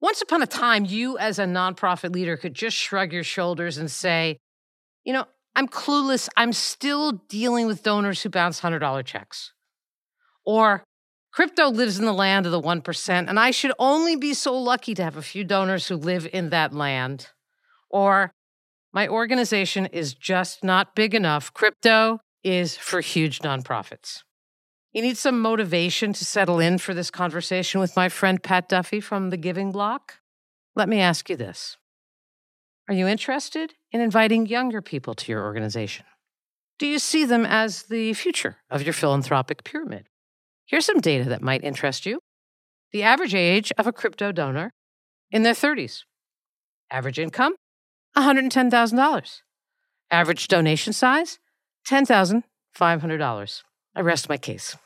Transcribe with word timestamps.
Once 0.00 0.22
upon 0.22 0.42
a 0.42 0.46
time, 0.46 0.84
you 0.84 1.18
as 1.18 1.38
a 1.38 1.44
nonprofit 1.44 2.12
leader 2.14 2.36
could 2.36 2.54
just 2.54 2.76
shrug 2.76 3.12
your 3.12 3.24
shoulders 3.24 3.76
and 3.76 3.90
say, 3.90 4.38
you 5.04 5.12
know, 5.12 5.26
I'm 5.54 5.68
clueless. 5.68 6.28
I'm 6.36 6.52
still 6.52 7.12
dealing 7.28 7.66
with 7.66 7.82
donors 7.82 8.22
who 8.22 8.30
bounce 8.30 8.60
$100 8.60 9.04
checks. 9.04 9.52
Or 10.44 10.84
crypto 11.32 11.68
lives 11.68 11.98
in 11.98 12.06
the 12.06 12.12
land 12.12 12.46
of 12.46 12.52
the 12.52 12.60
1%, 12.60 13.28
and 13.28 13.38
I 13.38 13.50
should 13.50 13.72
only 13.78 14.16
be 14.16 14.32
so 14.32 14.56
lucky 14.56 14.94
to 14.94 15.04
have 15.04 15.16
a 15.16 15.22
few 15.22 15.44
donors 15.44 15.88
who 15.88 15.96
live 15.96 16.26
in 16.32 16.50
that 16.50 16.72
land. 16.72 17.28
Or 17.90 18.32
my 18.92 19.06
organization 19.06 19.86
is 19.86 20.14
just 20.14 20.64
not 20.64 20.94
big 20.94 21.14
enough. 21.14 21.52
Crypto 21.52 22.20
is 22.42 22.76
for 22.76 23.00
huge 23.00 23.40
nonprofits. 23.40 24.22
You 24.92 25.02
need 25.02 25.16
some 25.16 25.40
motivation 25.40 26.12
to 26.14 26.24
settle 26.24 26.58
in 26.58 26.78
for 26.78 26.94
this 26.94 27.12
conversation 27.12 27.80
with 27.80 27.94
my 27.94 28.08
friend 28.08 28.42
Pat 28.42 28.68
Duffy 28.68 28.98
from 29.00 29.30
the 29.30 29.36
Giving 29.36 29.70
Block? 29.70 30.18
Let 30.74 30.88
me 30.88 30.98
ask 30.98 31.30
you 31.30 31.36
this 31.36 31.76
Are 32.88 32.94
you 32.94 33.06
interested 33.06 33.74
in 33.92 34.00
inviting 34.00 34.46
younger 34.46 34.82
people 34.82 35.14
to 35.14 35.30
your 35.30 35.44
organization? 35.44 36.06
Do 36.80 36.88
you 36.88 36.98
see 36.98 37.24
them 37.24 37.46
as 37.46 37.84
the 37.84 38.14
future 38.14 38.56
of 38.68 38.82
your 38.82 38.92
philanthropic 38.92 39.62
pyramid? 39.62 40.08
Here's 40.66 40.86
some 40.86 41.00
data 41.00 41.28
that 41.28 41.42
might 41.42 41.62
interest 41.62 42.04
you. 42.04 42.20
The 42.90 43.04
average 43.04 43.34
age 43.34 43.70
of 43.78 43.86
a 43.86 43.92
crypto 43.92 44.32
donor 44.32 44.72
in 45.30 45.44
their 45.44 45.54
30s. 45.54 46.02
Average 46.90 47.20
income 47.20 47.54
$110,000. 48.16 49.42
Average 50.10 50.48
donation 50.48 50.92
size 50.92 51.38
$10,500. 51.86 53.62
I 53.94 54.00
rest 54.00 54.28
my 54.28 54.36
case. 54.36 54.76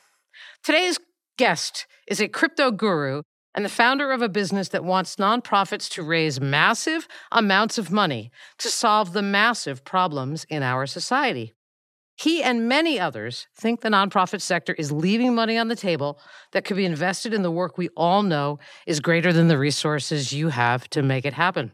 Today's 0.63 0.99
guest 1.37 1.85
is 2.07 2.19
a 2.19 2.27
crypto 2.27 2.71
guru 2.71 3.21
and 3.53 3.63
the 3.63 3.69
founder 3.69 4.11
of 4.11 4.21
a 4.21 4.29
business 4.29 4.69
that 4.69 4.83
wants 4.83 5.15
nonprofits 5.15 5.89
to 5.91 6.03
raise 6.03 6.41
massive 6.41 7.07
amounts 7.31 7.77
of 7.77 7.91
money 7.91 8.31
to 8.57 8.69
solve 8.69 9.13
the 9.13 9.21
massive 9.21 9.85
problems 9.85 10.45
in 10.49 10.61
our 10.61 10.85
society. 10.85 11.53
He 12.17 12.41
and 12.41 12.67
many 12.67 12.99
others 12.99 13.47
think 13.55 13.81
the 13.81 13.89
nonprofit 13.89 14.41
sector 14.41 14.73
is 14.73 14.91
leaving 14.91 15.35
money 15.35 15.57
on 15.57 15.67
the 15.67 15.75
table 15.75 16.19
that 16.53 16.63
could 16.63 16.77
be 16.77 16.85
invested 16.85 17.33
in 17.33 17.43
the 17.43 17.51
work 17.51 17.77
we 17.77 17.89
all 17.89 18.23
know 18.23 18.59
is 18.87 18.99
greater 18.99 19.33
than 19.33 19.49
the 19.49 19.57
resources 19.57 20.31
you 20.31 20.49
have 20.49 20.89
to 20.91 21.01
make 21.01 21.25
it 21.25 21.33
happen. 21.33 21.71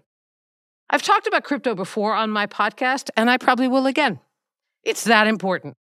I've 0.89 1.03
talked 1.03 1.27
about 1.27 1.43
crypto 1.43 1.75
before 1.75 2.15
on 2.15 2.31
my 2.31 2.47
podcast, 2.47 3.09
and 3.15 3.29
I 3.29 3.37
probably 3.37 3.67
will 3.67 3.87
again. 3.87 4.19
It's 4.83 5.03
that 5.05 5.27
important. 5.27 5.75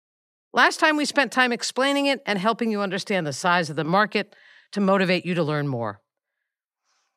Last 0.54 0.80
time 0.80 0.96
we 0.96 1.04
spent 1.04 1.30
time 1.30 1.52
explaining 1.52 2.06
it 2.06 2.22
and 2.24 2.38
helping 2.38 2.70
you 2.70 2.80
understand 2.80 3.26
the 3.26 3.34
size 3.34 3.68
of 3.68 3.76
the 3.76 3.84
market 3.84 4.34
to 4.72 4.80
motivate 4.80 5.26
you 5.26 5.34
to 5.34 5.42
learn 5.42 5.68
more. 5.68 6.00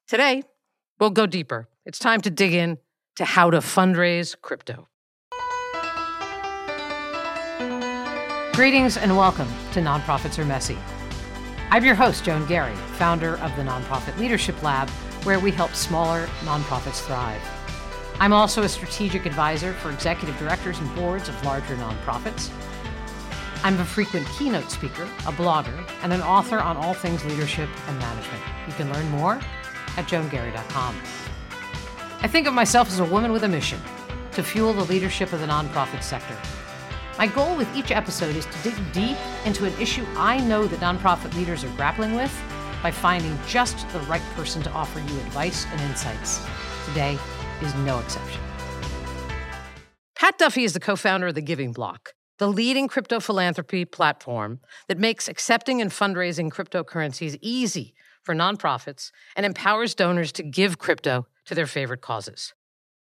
Today, 0.05 0.43
we'll 0.99 1.11
go 1.11 1.25
deeper. 1.25 1.69
It's 1.85 1.97
time 1.97 2.19
to 2.21 2.29
dig 2.29 2.53
in 2.53 2.77
to 3.15 3.23
how 3.23 3.49
to 3.49 3.59
fundraise 3.59 4.35
crypto. 4.41 4.89
Greetings 8.53 8.97
and 8.97 9.15
welcome 9.15 9.47
to 9.71 9.79
Nonprofits 9.79 10.37
Are 10.37 10.43
Messy. 10.43 10.77
I'm 11.69 11.85
your 11.85 11.95
host, 11.95 12.25
Joan 12.25 12.45
Garry, 12.47 12.75
founder 12.97 13.37
of 13.37 13.55
the 13.55 13.61
Nonprofit 13.61 14.17
Leadership 14.17 14.61
Lab, 14.61 14.89
where 15.23 15.39
we 15.39 15.51
help 15.51 15.73
smaller 15.73 16.27
nonprofits 16.41 16.99
thrive. 17.05 17.41
I'm 18.19 18.33
also 18.33 18.63
a 18.63 18.69
strategic 18.69 19.25
advisor 19.25 19.71
for 19.71 19.89
executive 19.89 20.37
directors 20.37 20.79
and 20.79 20.93
boards 20.95 21.29
of 21.29 21.45
larger 21.45 21.77
nonprofits. 21.77 22.51
I'm 23.63 23.79
a 23.79 23.85
frequent 23.85 24.27
keynote 24.37 24.71
speaker, 24.71 25.03
a 25.03 25.31
blogger, 25.31 25.87
and 26.03 26.11
an 26.11 26.21
author 26.21 26.59
on 26.59 26.77
all 26.77 26.93
things 26.93 27.23
leadership 27.25 27.69
and 27.87 27.97
management. 27.99 28.43
You 28.67 28.73
can 28.73 28.91
learn 28.91 29.09
more 29.09 29.35
at 29.97 30.07
joangarry.com. 30.07 30.95
I 32.21 32.27
think 32.27 32.47
of 32.47 32.53
myself 32.53 32.87
as 32.89 32.99
a 32.99 33.05
woman 33.05 33.31
with 33.31 33.43
a 33.43 33.47
mission 33.47 33.79
to 34.33 34.43
fuel 34.43 34.73
the 34.73 34.85
leadership 34.85 35.33
of 35.33 35.39
the 35.39 35.47
nonprofit 35.47 36.03
sector 36.03 36.37
my 37.21 37.27
goal 37.27 37.55
with 37.55 37.73
each 37.75 37.91
episode 37.91 38.35
is 38.35 38.47
to 38.47 38.63
dig 38.63 38.93
deep 38.93 39.17
into 39.45 39.65
an 39.65 39.73
issue 39.79 40.03
I 40.15 40.39
know 40.39 40.65
that 40.65 40.79
nonprofit 40.79 41.35
leaders 41.35 41.63
are 41.63 41.69
grappling 41.75 42.15
with 42.15 42.35
by 42.81 42.89
finding 42.89 43.37
just 43.45 43.87
the 43.89 43.99
right 44.01 44.23
person 44.33 44.63
to 44.63 44.71
offer 44.71 44.99
you 44.99 45.19
advice 45.19 45.67
and 45.71 45.81
insights. 45.81 46.43
Today 46.87 47.19
is 47.61 47.75
no 47.75 47.99
exception. 47.99 48.41
Pat 50.15 50.39
Duffy 50.39 50.63
is 50.63 50.73
the 50.73 50.79
co 50.79 50.95
founder 50.95 51.27
of 51.27 51.35
The 51.35 51.41
Giving 51.41 51.73
Block, 51.73 52.13
the 52.41 52.47
leading 52.47 52.87
crypto 52.87 53.19
philanthropy 53.19 53.85
platform 53.85 54.59
that 54.87 54.97
makes 54.97 55.27
accepting 55.27 55.79
and 55.79 55.91
fundraising 55.91 56.49
cryptocurrencies 56.49 57.37
easy 57.39 57.93
for 58.23 58.33
nonprofits 58.33 59.11
and 59.35 59.45
empowers 59.45 59.93
donors 59.93 60.31
to 60.31 60.41
give 60.41 60.79
crypto 60.79 61.27
to 61.45 61.53
their 61.53 61.67
favorite 61.67 62.01
causes. 62.01 62.55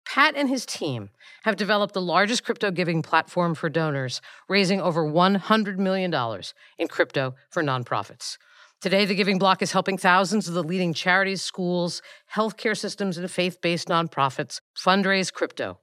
Pat 0.06 0.34
and 0.34 0.48
his 0.48 0.64
team 0.64 1.10
have 1.42 1.56
developed 1.56 1.92
the 1.92 2.00
largest 2.00 2.42
crypto 2.42 2.70
giving 2.70 3.02
platform 3.02 3.54
for 3.54 3.68
donors, 3.68 4.22
raising 4.48 4.80
over 4.80 5.04
$100 5.04 5.76
million 5.76 6.42
in 6.78 6.88
crypto 6.88 7.34
for 7.50 7.62
nonprofits. 7.62 8.38
Today, 8.80 9.04
the 9.04 9.14
Giving 9.14 9.38
Block 9.38 9.60
is 9.60 9.72
helping 9.72 9.98
thousands 9.98 10.48
of 10.48 10.54
the 10.54 10.62
leading 10.62 10.94
charities, 10.94 11.42
schools, 11.42 12.00
healthcare 12.34 12.74
systems, 12.74 13.18
and 13.18 13.30
faith 13.30 13.60
based 13.60 13.88
nonprofits 13.88 14.62
fundraise 14.74 15.30
crypto. 15.30 15.80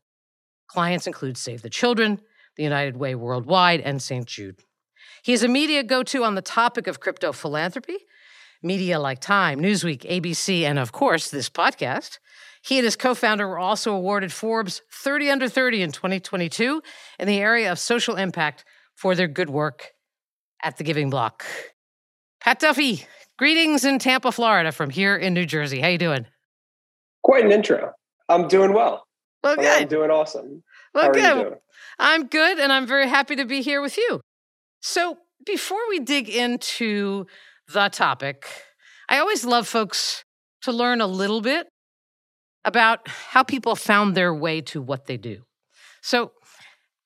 Clients 0.67 1.05
include 1.05 1.37
Save 1.37 1.61
the 1.61 1.69
Children, 1.69 2.21
the 2.57 2.63
United 2.63 2.97
Way 2.97 3.15
Worldwide, 3.15 3.81
and 3.81 4.01
St. 4.01 4.25
Jude. 4.25 4.59
He 5.23 5.33
is 5.33 5.43
a 5.43 5.47
media 5.47 5.83
go 5.83 6.03
to 6.03 6.23
on 6.23 6.35
the 6.35 6.41
topic 6.41 6.87
of 6.87 6.99
crypto 6.99 7.31
philanthropy. 7.31 7.97
Media 8.63 8.99
like 8.99 9.19
Time, 9.19 9.59
Newsweek, 9.59 10.09
ABC, 10.09 10.61
and 10.61 10.79
of 10.79 10.91
course, 10.91 11.29
this 11.29 11.49
podcast 11.49 12.17
he 12.65 12.79
and 12.79 12.85
his 12.85 12.95
co 12.95 13.13
founder 13.13 13.47
were 13.47 13.59
also 13.59 13.93
awarded 13.93 14.33
Forbes 14.33 14.81
30 14.91 15.29
Under 15.29 15.47
30 15.47 15.83
in 15.83 15.91
2022 15.91 16.81
in 17.19 17.27
the 17.27 17.37
area 17.37 17.71
of 17.71 17.77
social 17.77 18.15
impact 18.15 18.65
for 18.95 19.13
their 19.13 19.27
good 19.27 19.51
work 19.51 19.91
at 20.63 20.77
the 20.77 20.83
Giving 20.83 21.11
Block. 21.11 21.45
Pat 22.41 22.59
Duffy, 22.59 23.05
greetings 23.37 23.85
in 23.85 23.99
Tampa, 23.99 24.31
Florida 24.31 24.71
from 24.71 24.89
here 24.89 25.15
in 25.15 25.35
New 25.35 25.45
Jersey. 25.45 25.79
How 25.79 25.89
you 25.89 25.99
doing? 25.99 26.25
Quite 27.23 27.45
an 27.45 27.51
intro. 27.51 27.91
I'm 28.29 28.47
doing 28.47 28.73
well. 28.73 29.05
Well, 29.43 29.57
good. 29.57 29.67
I'm 29.67 29.87
doing 29.87 30.09
awesome. 30.09 30.63
Well, 30.95 31.11
good. 31.11 31.57
I'm 31.99 32.27
good, 32.27 32.57
and 32.57 32.71
I'm 32.71 32.87
very 32.87 33.07
happy 33.07 33.35
to 33.35 33.45
be 33.45 33.61
here 33.61 33.81
with 33.81 33.97
you. 33.97 34.21
So, 34.81 35.17
before 35.45 35.89
we 35.89 35.99
dig 35.99 36.29
into 36.29 37.25
the 37.71 37.89
topic, 37.89 38.47
I 39.09 39.19
always 39.19 39.43
love 39.43 39.67
folks 39.67 40.23
to 40.61 40.71
learn 40.71 41.01
a 41.01 41.07
little 41.07 41.41
bit 41.41 41.67
about 42.63 43.07
how 43.07 43.43
people 43.43 43.75
found 43.75 44.15
their 44.15 44.33
way 44.33 44.61
to 44.61 44.81
what 44.81 45.05
they 45.05 45.17
do. 45.17 45.43
So, 46.01 46.31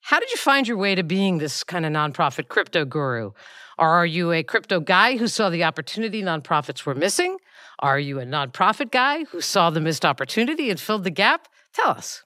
how 0.02 0.20
did 0.20 0.30
you 0.30 0.38
find 0.38 0.68
your 0.68 0.78
way 0.78 0.96
to 0.96 1.04
being 1.04 1.40
this 1.40 1.64
kind 1.64 1.86
of 1.86 1.92
nonprofit 1.92 2.48
crypto 2.48 2.86
guru? 2.86 3.32
Or 3.78 3.90
are 3.90 4.06
you 4.06 4.32
a 4.32 4.44
crypto 4.44 4.80
guy 4.80 5.18
who 5.18 5.28
saw 5.28 5.50
the 5.50 5.64
opportunity 5.64 6.22
nonprofits 6.22 6.86
were 6.86 6.96
missing? 6.96 7.38
Are 7.80 8.00
you 8.00 8.20
a 8.20 8.26
nonprofit 8.26 8.92
guy 8.92 9.24
who 9.26 9.42
saw 9.42 9.70
the 9.70 9.82
missed 9.82 10.06
opportunity 10.06 10.70
and 10.70 10.80
filled 10.80 11.06
the 11.06 11.12
gap? 11.12 11.48
Tell 11.74 11.90
us. 11.90 12.24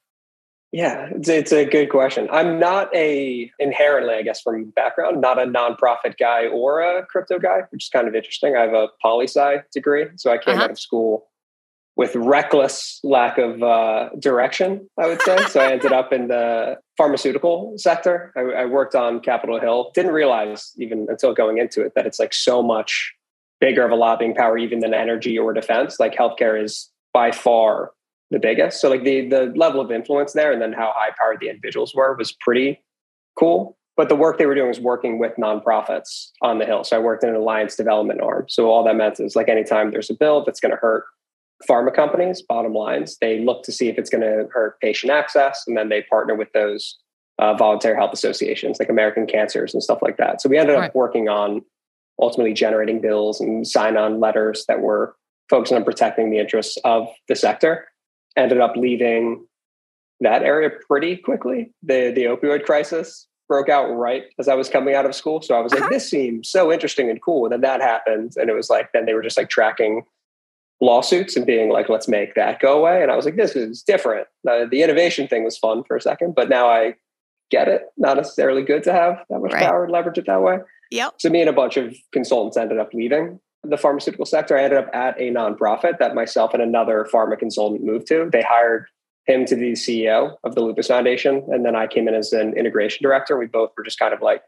Yeah, 0.73 1.09
it's, 1.11 1.29
it's 1.29 1.53
a 1.53 1.65
good 1.65 1.91
question. 1.91 2.27
I'm 2.31 2.59
not 2.59 2.93
a 2.95 3.51
inherently, 3.59 4.15
I 4.15 4.23
guess, 4.23 4.41
from 4.41 4.71
background, 4.71 5.21
not 5.21 5.37
a 5.37 5.45
nonprofit 5.45 6.17
guy 6.17 6.47
or 6.47 6.81
a 6.81 7.05
crypto 7.05 7.37
guy, 7.37 7.61
which 7.69 7.85
is 7.85 7.89
kind 7.89 8.07
of 8.07 8.15
interesting. 8.15 8.55
I 8.55 8.61
have 8.61 8.73
a 8.73 8.87
poli 8.99 9.27
sci 9.27 9.57
degree, 9.71 10.07
so 10.15 10.31
I 10.31 10.39
came 10.39 10.55
uh-huh. 10.55 10.63
out 10.63 10.71
of 10.71 10.79
school 10.79 11.27
with 11.95 12.15
reckless 12.15 12.99
lack 13.03 13.37
of 13.37 13.61
uh, 13.61 14.09
direction, 14.17 14.89
I 14.99 15.05
would 15.05 15.21
say. 15.21 15.37
so 15.49 15.59
I 15.59 15.73
ended 15.73 15.91
up 15.91 16.11
in 16.11 16.27
the 16.27 16.77
pharmaceutical 16.97 17.75
sector. 17.77 18.33
I, 18.35 18.63
I, 18.63 18.65
worked 18.65 18.95
on 18.95 19.19
Capitol 19.19 19.59
Hill. 19.59 19.91
Didn't 19.93 20.11
realize 20.11 20.71
even 20.79 21.05
until 21.07 21.35
going 21.35 21.59
into 21.59 21.85
it 21.85 21.93
that 21.95 22.07
it's 22.07 22.19
like 22.19 22.33
so 22.33 22.63
much 22.63 23.13
bigger 23.61 23.85
of 23.85 23.91
a 23.91 23.95
lobbying 23.95 24.33
power 24.33 24.57
even 24.57 24.79
than 24.79 24.95
energy 24.95 25.37
or 25.37 25.53
defense. 25.53 25.99
Like 25.99 26.15
healthcare 26.15 26.59
is 26.61 26.89
by 27.13 27.31
far 27.31 27.91
the 28.33 28.39
biggest. 28.39 28.81
So 28.81 28.89
like 28.89 29.03
the 29.03 29.27
the 29.29 29.53
level 29.55 29.79
of 29.79 29.91
influence 29.91 30.33
there, 30.33 30.51
and 30.51 30.61
then 30.61 30.73
how 30.73 30.91
high 30.93 31.11
powered 31.17 31.39
the 31.39 31.49
individuals 31.49 31.95
were 31.95 32.15
was 32.17 32.33
pretty 32.33 32.81
cool. 33.39 33.77
But 33.95 34.09
the 34.09 34.15
work 34.15 34.39
they 34.39 34.47
were 34.47 34.55
doing 34.55 34.67
was 34.67 34.79
working 34.79 35.19
with 35.19 35.33
nonprofits 35.37 36.31
on 36.41 36.57
the 36.57 36.65
Hill. 36.65 36.83
So 36.83 36.97
I 36.97 36.99
worked 36.99 37.23
in 37.23 37.29
an 37.29 37.35
alliance 37.35 37.75
development 37.75 38.21
arm. 38.21 38.45
So 38.49 38.71
all 38.71 38.83
that 38.85 38.95
meant 38.95 39.19
is 39.19 39.35
like 39.35 39.49
anytime 39.49 39.91
there's 39.91 40.09
a 40.09 40.15
bill 40.15 40.43
that's 40.43 40.59
going 40.59 40.71
to 40.71 40.77
hurt 40.77 41.05
pharma 41.69 41.93
companies, 41.93 42.41
bottom 42.41 42.73
lines, 42.73 43.17
they 43.21 43.39
look 43.39 43.61
to 43.63 43.71
see 43.71 43.89
if 43.89 43.99
it's 43.99 44.09
going 44.09 44.21
to 44.21 44.47
hurt 44.51 44.79
patient 44.81 45.11
access, 45.11 45.63
and 45.67 45.77
then 45.77 45.89
they 45.89 46.01
partner 46.01 46.35
with 46.35 46.51
those 46.53 46.97
uh, 47.37 47.53
voluntary 47.53 47.95
health 47.95 48.13
associations 48.13 48.79
like 48.79 48.89
American 48.89 49.27
Cancers 49.27 49.73
and 49.73 49.83
stuff 49.83 49.99
like 50.01 50.17
that. 50.17 50.41
So 50.41 50.49
we 50.49 50.57
ended 50.57 50.75
right. 50.75 50.89
up 50.89 50.95
working 50.95 51.29
on 51.29 51.61
ultimately 52.19 52.53
generating 52.53 52.99
bills 52.99 53.39
and 53.39 53.65
sign 53.67 53.95
on 53.95 54.19
letters 54.19 54.65
that 54.67 54.81
were 54.81 55.15
focused 55.49 55.73
on 55.73 55.83
protecting 55.83 56.31
the 56.31 56.39
interests 56.39 56.77
of 56.83 57.07
the 57.27 57.35
sector. 57.35 57.87
Ended 58.35 58.59
up 58.59 58.75
leaving 58.75 59.45
that 60.19 60.43
area 60.43 60.71
pretty 60.87 61.17
quickly. 61.17 61.71
The 61.83 62.11
the 62.11 62.23
opioid 62.23 62.65
crisis 62.65 63.27
broke 63.47 63.69
out 63.69 63.85
right 63.91 64.23
as 64.39 64.47
I 64.47 64.55
was 64.55 64.69
coming 64.69 64.95
out 64.95 65.05
of 65.05 65.13
school. 65.13 65.41
So 65.41 65.55
I 65.55 65.59
was 65.59 65.73
like, 65.73 65.81
uh-huh. 65.81 65.89
this 65.91 66.09
seems 66.09 66.49
so 66.49 66.71
interesting 66.71 67.09
and 67.09 67.21
cool. 67.21 67.45
And 67.45 67.53
then 67.53 67.61
that 67.61 67.81
happened. 67.81 68.33
And 68.37 68.49
it 68.49 68.53
was 68.53 68.69
like, 68.69 68.91
then 68.93 69.05
they 69.05 69.13
were 69.13 69.21
just 69.21 69.37
like 69.37 69.49
tracking 69.49 70.03
lawsuits 70.81 71.35
and 71.35 71.45
being 71.45 71.69
like, 71.69 71.89
let's 71.89 72.07
make 72.07 72.35
that 72.35 72.59
go 72.59 72.79
away. 72.79 73.03
And 73.03 73.11
I 73.11 73.15
was 73.15 73.25
like, 73.25 73.35
this 73.35 73.55
is 73.55 73.83
different. 73.83 74.27
Uh, 74.47 74.65
the 74.69 74.81
innovation 74.81 75.27
thing 75.27 75.43
was 75.43 75.57
fun 75.57 75.83
for 75.83 75.95
a 75.95 76.01
second, 76.01 76.35
but 76.35 76.49
now 76.49 76.67
I 76.67 76.95
get 77.51 77.67
it. 77.67 77.83
Not 77.97 78.17
necessarily 78.17 78.63
good 78.63 78.83
to 78.83 78.93
have 78.93 79.23
that 79.29 79.39
much 79.39 79.53
right. 79.53 79.63
power 79.63 79.83
and 79.83 79.93
leverage 79.93 80.17
it 80.17 80.25
that 80.25 80.41
way. 80.41 80.59
Yep. 80.91 81.15
So 81.19 81.29
me 81.29 81.41
and 81.41 81.49
a 81.49 81.53
bunch 81.53 81.77
of 81.77 81.95
consultants 82.11 82.57
ended 82.57 82.79
up 82.79 82.93
leaving 82.93 83.39
the 83.63 83.77
pharmaceutical 83.77 84.25
sector. 84.25 84.57
I 84.57 84.63
ended 84.63 84.79
up 84.79 84.89
at 84.93 85.19
a 85.19 85.31
nonprofit 85.31 85.99
that 85.99 86.15
myself 86.15 86.53
and 86.53 86.61
another 86.61 87.07
pharma 87.11 87.37
consultant 87.37 87.83
moved 87.83 88.07
to. 88.07 88.29
They 88.31 88.41
hired 88.41 88.87
him 89.25 89.45
to 89.45 89.55
be 89.55 89.69
the 89.69 89.75
CEO 89.75 90.35
of 90.43 90.55
the 90.55 90.61
Lupus 90.61 90.87
Foundation. 90.87 91.45
And 91.47 91.65
then 91.65 91.75
I 91.75 91.87
came 91.87 92.07
in 92.07 92.13
as 92.13 92.33
an 92.33 92.57
integration 92.57 93.03
director. 93.03 93.37
We 93.37 93.47
both 93.47 93.71
were 93.77 93.83
just 93.83 93.99
kind 93.99 94.13
of 94.13 94.21
like 94.21 94.41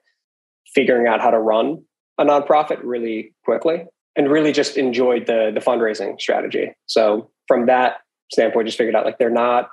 figuring 0.73 1.07
out 1.07 1.21
how 1.21 1.31
to 1.31 1.39
run 1.39 1.83
a 2.17 2.25
nonprofit 2.25 2.79
really 2.83 3.33
quickly 3.43 3.85
and 4.15 4.29
really 4.29 4.51
just 4.51 4.77
enjoyed 4.77 5.27
the 5.27 5.51
the 5.53 5.59
fundraising 5.59 6.19
strategy. 6.19 6.73
So 6.87 7.29
from 7.47 7.67
that 7.67 7.97
standpoint, 8.31 8.67
just 8.67 8.77
figured 8.77 8.95
out 8.95 9.05
like 9.05 9.17
they're 9.17 9.29
not 9.29 9.69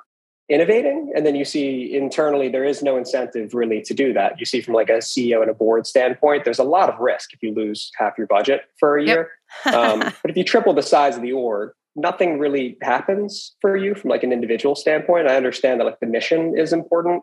innovating. 0.53 1.13
And 1.17 1.25
then 1.25 1.35
you 1.35 1.45
see 1.45 1.95
internally, 1.95 2.49
there 2.49 2.65
is 2.65 2.83
no 2.83 2.97
incentive 2.97 3.55
really 3.55 3.81
to 3.83 3.95
do 3.95 4.13
that. 4.13 4.39
You 4.39 4.47
see 4.47 4.61
from 4.61 4.75
like 4.75 4.91
a 4.91 4.99
CEO 4.99 5.41
and 5.41 5.51
a 5.51 5.55
board 5.55 5.87
standpoint, 5.87 6.45
there's 6.45 6.59
a 6.59 6.65
lot 6.65 6.89
of 6.89 6.99
risk 7.01 7.33
if 7.33 7.43
you 7.43 7.55
lose 7.55 7.91
half 7.97 8.19
your 8.19 8.27
budget 8.27 8.63
for 8.79 8.99
a 8.99 9.05
year. 9.05 9.31
Yep. 9.65 9.75
um, 9.75 10.01
but 10.23 10.31
if 10.31 10.37
you 10.37 10.45
triple 10.45 10.75
the 10.75 10.83
size 10.83 11.17
of 11.17 11.23
the 11.23 11.33
org, 11.33 11.71
nothing 11.97 12.39
really 12.39 12.77
happens 12.83 13.55
for 13.61 13.77
you 13.77 13.95
from 13.95 14.11
like 14.11 14.23
an 14.23 14.33
individual 14.33 14.75
standpoint. 14.75 15.29
I 15.29 15.37
understand 15.37 15.81
that 15.81 15.85
like 15.85 16.01
the 16.01 16.07
mission 16.07 16.59
is 16.59 16.73
important, 16.73 17.23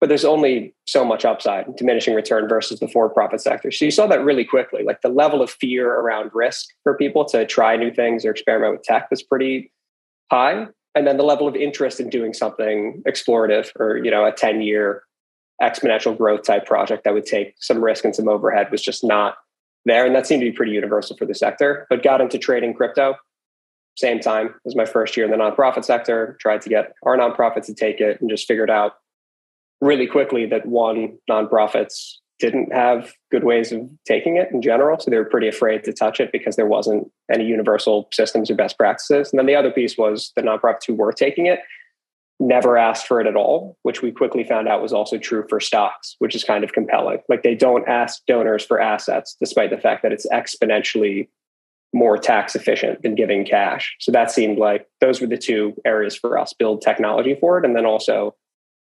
but 0.00 0.08
there's 0.08 0.24
only 0.24 0.74
so 0.86 1.04
much 1.04 1.24
upside 1.24 1.74
diminishing 1.76 2.14
return 2.14 2.48
versus 2.48 2.80
the 2.80 2.88
for-profit 2.88 3.40
sector 3.40 3.70
so 3.70 3.84
you 3.84 3.90
saw 3.90 4.06
that 4.06 4.22
really 4.22 4.44
quickly 4.44 4.82
like 4.82 5.00
the 5.00 5.08
level 5.08 5.40
of 5.40 5.50
fear 5.50 5.90
around 5.94 6.30
risk 6.34 6.66
for 6.82 6.96
people 6.96 7.24
to 7.24 7.46
try 7.46 7.76
new 7.76 7.90
things 7.90 8.24
or 8.24 8.30
experiment 8.30 8.72
with 8.72 8.82
tech 8.82 9.10
was 9.10 9.22
pretty 9.22 9.72
high 10.30 10.66
and 10.96 11.06
then 11.06 11.18
the 11.18 11.22
level 11.22 11.46
of 11.46 11.54
interest 11.54 12.00
in 12.00 12.08
doing 12.08 12.32
something 12.32 13.02
explorative 13.06 13.70
or 13.78 13.98
you 13.98 14.10
know 14.10 14.24
a 14.24 14.32
10 14.32 14.62
year 14.62 15.04
exponential 15.62 16.16
growth 16.16 16.42
type 16.42 16.66
project 16.66 17.04
that 17.04 17.14
would 17.14 17.26
take 17.26 17.54
some 17.60 17.82
risk 17.82 18.04
and 18.04 18.16
some 18.16 18.28
overhead 18.28 18.70
was 18.70 18.82
just 18.82 19.04
not 19.04 19.36
there. 19.86 20.04
And 20.04 20.14
that 20.14 20.26
seemed 20.26 20.42
to 20.42 20.50
be 20.50 20.52
pretty 20.52 20.72
universal 20.72 21.16
for 21.16 21.26
the 21.26 21.34
sector 21.34 21.86
but 21.88 22.02
got 22.02 22.20
into 22.20 22.38
trading 22.38 22.74
crypto 22.74 23.14
same 23.96 24.20
time 24.20 24.54
as 24.66 24.76
my 24.76 24.84
first 24.84 25.16
year 25.16 25.24
in 25.24 25.30
the 25.30 25.38
nonprofit 25.38 25.84
sector 25.84 26.36
tried 26.40 26.60
to 26.62 26.68
get 26.68 26.92
our 27.04 27.16
nonprofit 27.16 27.64
to 27.64 27.74
take 27.74 28.00
it 28.00 28.20
and 28.20 28.28
just 28.28 28.46
figured 28.46 28.70
out 28.70 28.94
really 29.80 30.06
quickly 30.06 30.46
that 30.46 30.66
one 30.66 31.16
nonprofits 31.30 32.16
didn't 32.38 32.72
have 32.72 33.12
good 33.30 33.44
ways 33.44 33.72
of 33.72 33.80
taking 34.06 34.36
it 34.36 34.48
in 34.52 34.60
general 34.60 34.98
so 34.98 35.10
they 35.10 35.16
were 35.16 35.24
pretty 35.24 35.48
afraid 35.48 35.84
to 35.84 35.92
touch 35.92 36.20
it 36.20 36.30
because 36.32 36.56
there 36.56 36.66
wasn't 36.66 37.10
any 37.32 37.44
universal 37.44 38.08
systems 38.12 38.50
or 38.50 38.54
best 38.54 38.76
practices. 38.76 39.32
And 39.32 39.38
then 39.38 39.46
the 39.46 39.54
other 39.54 39.70
piece 39.70 39.96
was 39.96 40.32
the 40.36 40.42
nonprofits 40.42 40.86
who 40.86 40.94
were 40.94 41.12
taking 41.12 41.46
it 41.46 41.60
never 42.38 42.76
asked 42.76 43.06
for 43.06 43.18
it 43.18 43.26
at 43.26 43.34
all 43.34 43.78
which 43.82 44.02
we 44.02 44.12
quickly 44.12 44.44
found 44.44 44.68
out 44.68 44.82
was 44.82 44.92
also 44.92 45.16
true 45.16 45.42
for 45.48 45.58
stocks 45.58 46.16
which 46.18 46.34
is 46.34 46.44
kind 46.44 46.64
of 46.64 46.72
compelling. 46.72 47.18
Like 47.28 47.42
they 47.42 47.54
don't 47.54 47.88
ask 47.88 48.20
donors 48.26 48.64
for 48.64 48.80
assets 48.80 49.36
despite 49.40 49.70
the 49.70 49.78
fact 49.78 50.02
that 50.02 50.12
it's 50.12 50.26
exponentially 50.28 51.28
more 51.94 52.18
tax 52.18 52.54
efficient 52.54 53.02
than 53.02 53.14
giving 53.14 53.46
cash. 53.46 53.96
So 54.00 54.12
that 54.12 54.30
seemed 54.30 54.58
like 54.58 54.86
those 55.00 55.20
were 55.20 55.26
the 55.26 55.38
two 55.38 55.74
areas 55.86 56.14
for 56.14 56.38
us 56.38 56.52
build 56.52 56.82
technology 56.82 57.36
for 57.40 57.58
it 57.58 57.64
and 57.64 57.74
then 57.74 57.86
also 57.86 58.34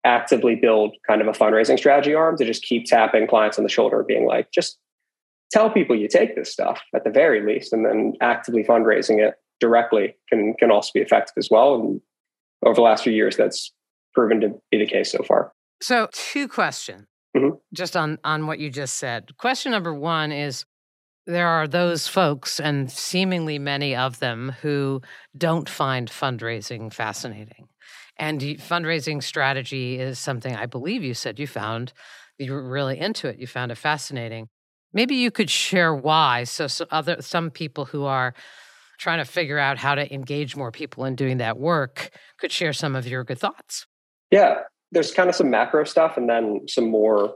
actively 0.05 0.55
build 0.55 0.95
kind 1.07 1.21
of 1.21 1.27
a 1.27 1.31
fundraising 1.31 1.77
strategy 1.77 2.13
arm 2.13 2.37
to 2.37 2.45
just 2.45 2.63
keep 2.63 2.85
tapping 2.85 3.27
clients 3.27 3.57
on 3.57 3.63
the 3.63 3.69
shoulder, 3.69 4.03
being 4.07 4.25
like, 4.25 4.51
just 4.51 4.77
tell 5.51 5.69
people 5.69 5.95
you 5.95 6.07
take 6.07 6.35
this 6.35 6.51
stuff 6.51 6.81
at 6.95 7.03
the 7.03 7.09
very 7.09 7.45
least, 7.45 7.73
and 7.73 7.85
then 7.85 8.13
actively 8.21 8.63
fundraising 8.63 9.19
it 9.19 9.35
directly 9.59 10.15
can 10.29 10.53
can 10.59 10.71
also 10.71 10.91
be 10.93 11.01
effective 11.01 11.33
as 11.37 11.49
well. 11.51 11.75
And 11.75 12.01
over 12.65 12.75
the 12.75 12.81
last 12.81 13.03
few 13.03 13.13
years, 13.13 13.35
that's 13.35 13.73
proven 14.13 14.41
to 14.41 14.49
be 14.71 14.77
the 14.77 14.87
case 14.87 15.11
so 15.11 15.23
far. 15.23 15.51
So, 15.81 16.07
two 16.11 16.47
questions 16.47 17.05
mm-hmm. 17.35 17.55
just 17.73 17.97
on 17.97 18.19
on 18.23 18.47
what 18.47 18.59
you 18.59 18.69
just 18.69 18.95
said. 18.95 19.37
Question 19.37 19.71
number 19.71 19.93
one 19.93 20.31
is. 20.31 20.65
There 21.27 21.47
are 21.47 21.67
those 21.67 22.07
folks, 22.07 22.59
and 22.59 22.89
seemingly 22.89 23.59
many 23.59 23.95
of 23.95 24.17
them, 24.17 24.51
who 24.63 25.03
don't 25.37 25.69
find 25.69 26.09
fundraising 26.09 26.91
fascinating. 26.91 27.67
And 28.19 28.41
fundraising 28.41 29.23
strategy 29.23 29.97
is 29.97 30.19
something 30.19 30.55
I 30.55 30.65
believe 30.65 31.03
you 31.03 31.13
said 31.13 31.39
you 31.39 31.47
found 31.47 31.93
you 32.37 32.53
were 32.53 32.69
really 32.69 32.99
into 32.99 33.27
it. 33.27 33.39
You 33.39 33.47
found 33.47 33.71
it 33.71 33.75
fascinating. 33.75 34.47
Maybe 34.93 35.15
you 35.15 35.29
could 35.31 35.49
share 35.49 35.93
why. 35.93 36.45
So, 36.45 36.67
so 36.67 36.85
other 36.89 37.21
some 37.21 37.49
people 37.49 37.85
who 37.85 38.05
are 38.05 38.33
trying 38.97 39.19
to 39.19 39.25
figure 39.25 39.57
out 39.57 39.77
how 39.77 39.95
to 39.95 40.13
engage 40.13 40.55
more 40.55 40.71
people 40.71 41.05
in 41.05 41.15
doing 41.15 41.37
that 41.37 41.57
work 41.57 42.09
could 42.39 42.51
share 42.51 42.73
some 42.73 42.95
of 42.95 43.07
your 43.07 43.23
good 43.23 43.39
thoughts. 43.39 43.85
Yeah, 44.31 44.61
there's 44.91 45.13
kind 45.13 45.29
of 45.29 45.35
some 45.35 45.49
macro 45.49 45.83
stuff 45.85 46.17
and 46.17 46.29
then 46.29 46.67
some 46.67 46.89
more 46.89 47.35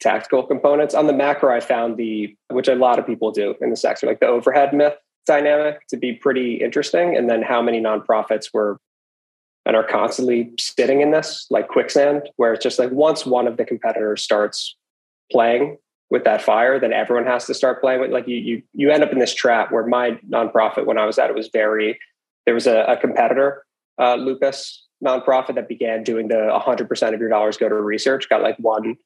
tactical 0.00 0.42
components. 0.42 0.94
On 0.94 1.06
the 1.06 1.12
macro, 1.12 1.54
I 1.54 1.60
found 1.60 1.96
the 1.96 2.36
which 2.50 2.68
a 2.68 2.74
lot 2.74 2.98
of 2.98 3.06
people 3.06 3.30
do 3.30 3.54
in 3.60 3.70
the 3.70 3.76
sector, 3.76 4.06
like 4.06 4.20
the 4.20 4.26
overhead 4.26 4.74
myth 4.74 4.94
dynamic 5.26 5.86
to 5.88 5.96
be 5.96 6.12
pretty 6.12 6.56
interesting. 6.56 7.16
And 7.16 7.28
then 7.28 7.42
how 7.42 7.60
many 7.62 7.80
nonprofits 7.80 8.52
were 8.52 8.78
and 9.66 9.74
are 9.74 9.84
constantly 9.84 10.52
sitting 10.58 11.02
in 11.02 11.10
this 11.10 11.46
like 11.50 11.68
quicksand 11.68 12.30
where 12.36 12.54
it's 12.54 12.62
just 12.62 12.78
like 12.78 12.90
once 12.92 13.26
one 13.26 13.46
of 13.46 13.56
the 13.56 13.64
competitors 13.64 14.22
starts 14.22 14.76
playing 15.30 15.76
with 16.08 16.24
that 16.24 16.40
fire 16.40 16.78
then 16.78 16.92
everyone 16.92 17.26
has 17.26 17.44
to 17.46 17.52
start 17.52 17.80
playing 17.80 18.00
with 18.00 18.12
like 18.12 18.28
you 18.28 18.36
you 18.36 18.62
you 18.72 18.90
end 18.90 19.02
up 19.02 19.12
in 19.12 19.18
this 19.18 19.34
trap 19.34 19.72
where 19.72 19.84
my 19.84 20.12
nonprofit 20.30 20.86
when 20.86 20.96
i 20.96 21.04
was 21.04 21.18
at 21.18 21.28
it 21.28 21.36
was 21.36 21.48
very 21.52 21.98
there 22.46 22.54
was 22.54 22.66
a, 22.66 22.84
a 22.84 22.96
competitor 22.96 23.64
uh, 24.00 24.14
lupus 24.14 24.86
nonprofit 25.04 25.56
that 25.56 25.68
began 25.68 26.02
doing 26.02 26.28
the 26.28 26.34
100% 26.34 27.14
of 27.14 27.20
your 27.20 27.28
dollars 27.28 27.56
go 27.56 27.68
to 27.68 27.74
research 27.74 28.28
got 28.28 28.40
like 28.40 28.56
one 28.58 28.96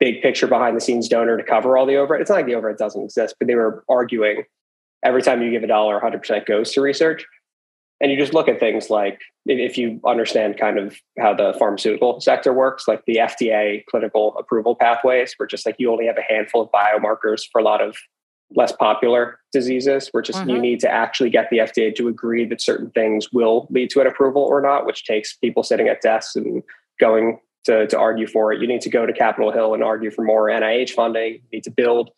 big 0.00 0.22
picture 0.22 0.46
behind 0.46 0.76
the 0.76 0.80
scenes 0.80 1.08
donor 1.08 1.36
to 1.36 1.44
cover 1.44 1.76
all 1.76 1.84
the 1.84 1.96
overhead 1.96 2.22
it's 2.22 2.30
not 2.30 2.36
like 2.36 2.46
the 2.46 2.54
overhead 2.54 2.78
doesn't 2.78 3.04
exist 3.04 3.36
but 3.38 3.46
they 3.46 3.54
were 3.54 3.84
arguing 3.88 4.42
every 5.04 5.22
time 5.22 5.42
you 5.42 5.50
give 5.50 5.62
a 5.62 5.66
dollar 5.66 6.00
100% 6.00 6.46
goes 6.46 6.72
to 6.72 6.80
research 6.80 7.26
and 8.00 8.12
you 8.12 8.18
just 8.18 8.34
look 8.34 8.48
at 8.48 8.60
things 8.60 8.90
like 8.90 9.20
if 9.46 9.76
you 9.76 10.00
understand 10.06 10.58
kind 10.58 10.78
of 10.78 10.96
how 11.18 11.34
the 11.34 11.54
pharmaceutical 11.58 12.20
sector 12.20 12.52
works 12.52 12.86
like 12.86 13.02
the 13.06 13.16
fda 13.16 13.84
clinical 13.86 14.36
approval 14.38 14.74
pathways 14.74 15.34
where 15.36 15.46
just 15.46 15.66
like 15.66 15.76
you 15.78 15.90
only 15.90 16.06
have 16.06 16.18
a 16.18 16.32
handful 16.32 16.62
of 16.62 16.70
biomarkers 16.70 17.42
for 17.50 17.60
a 17.60 17.64
lot 17.64 17.80
of 17.80 17.96
less 18.54 18.72
popular 18.72 19.38
diseases 19.52 20.08
where 20.12 20.22
just 20.22 20.38
mm-hmm. 20.38 20.50
you 20.50 20.58
need 20.58 20.80
to 20.80 20.90
actually 20.90 21.30
get 21.30 21.48
the 21.50 21.58
fda 21.58 21.94
to 21.94 22.08
agree 22.08 22.44
that 22.44 22.60
certain 22.60 22.90
things 22.90 23.32
will 23.32 23.66
lead 23.70 23.90
to 23.90 24.00
an 24.00 24.06
approval 24.06 24.42
or 24.42 24.60
not 24.60 24.86
which 24.86 25.04
takes 25.04 25.36
people 25.36 25.62
sitting 25.62 25.88
at 25.88 26.00
desks 26.00 26.36
and 26.36 26.62
going 26.98 27.38
to, 27.64 27.86
to 27.88 27.98
argue 27.98 28.26
for 28.26 28.52
it 28.52 28.60
you 28.60 28.66
need 28.66 28.80
to 28.80 28.90
go 28.90 29.04
to 29.04 29.12
capitol 29.12 29.52
hill 29.52 29.74
and 29.74 29.82
argue 29.82 30.10
for 30.10 30.24
more 30.24 30.48
nih 30.48 30.90
funding 30.90 31.34
you 31.34 31.48
need 31.52 31.64
to 31.64 31.70
build 31.70 32.10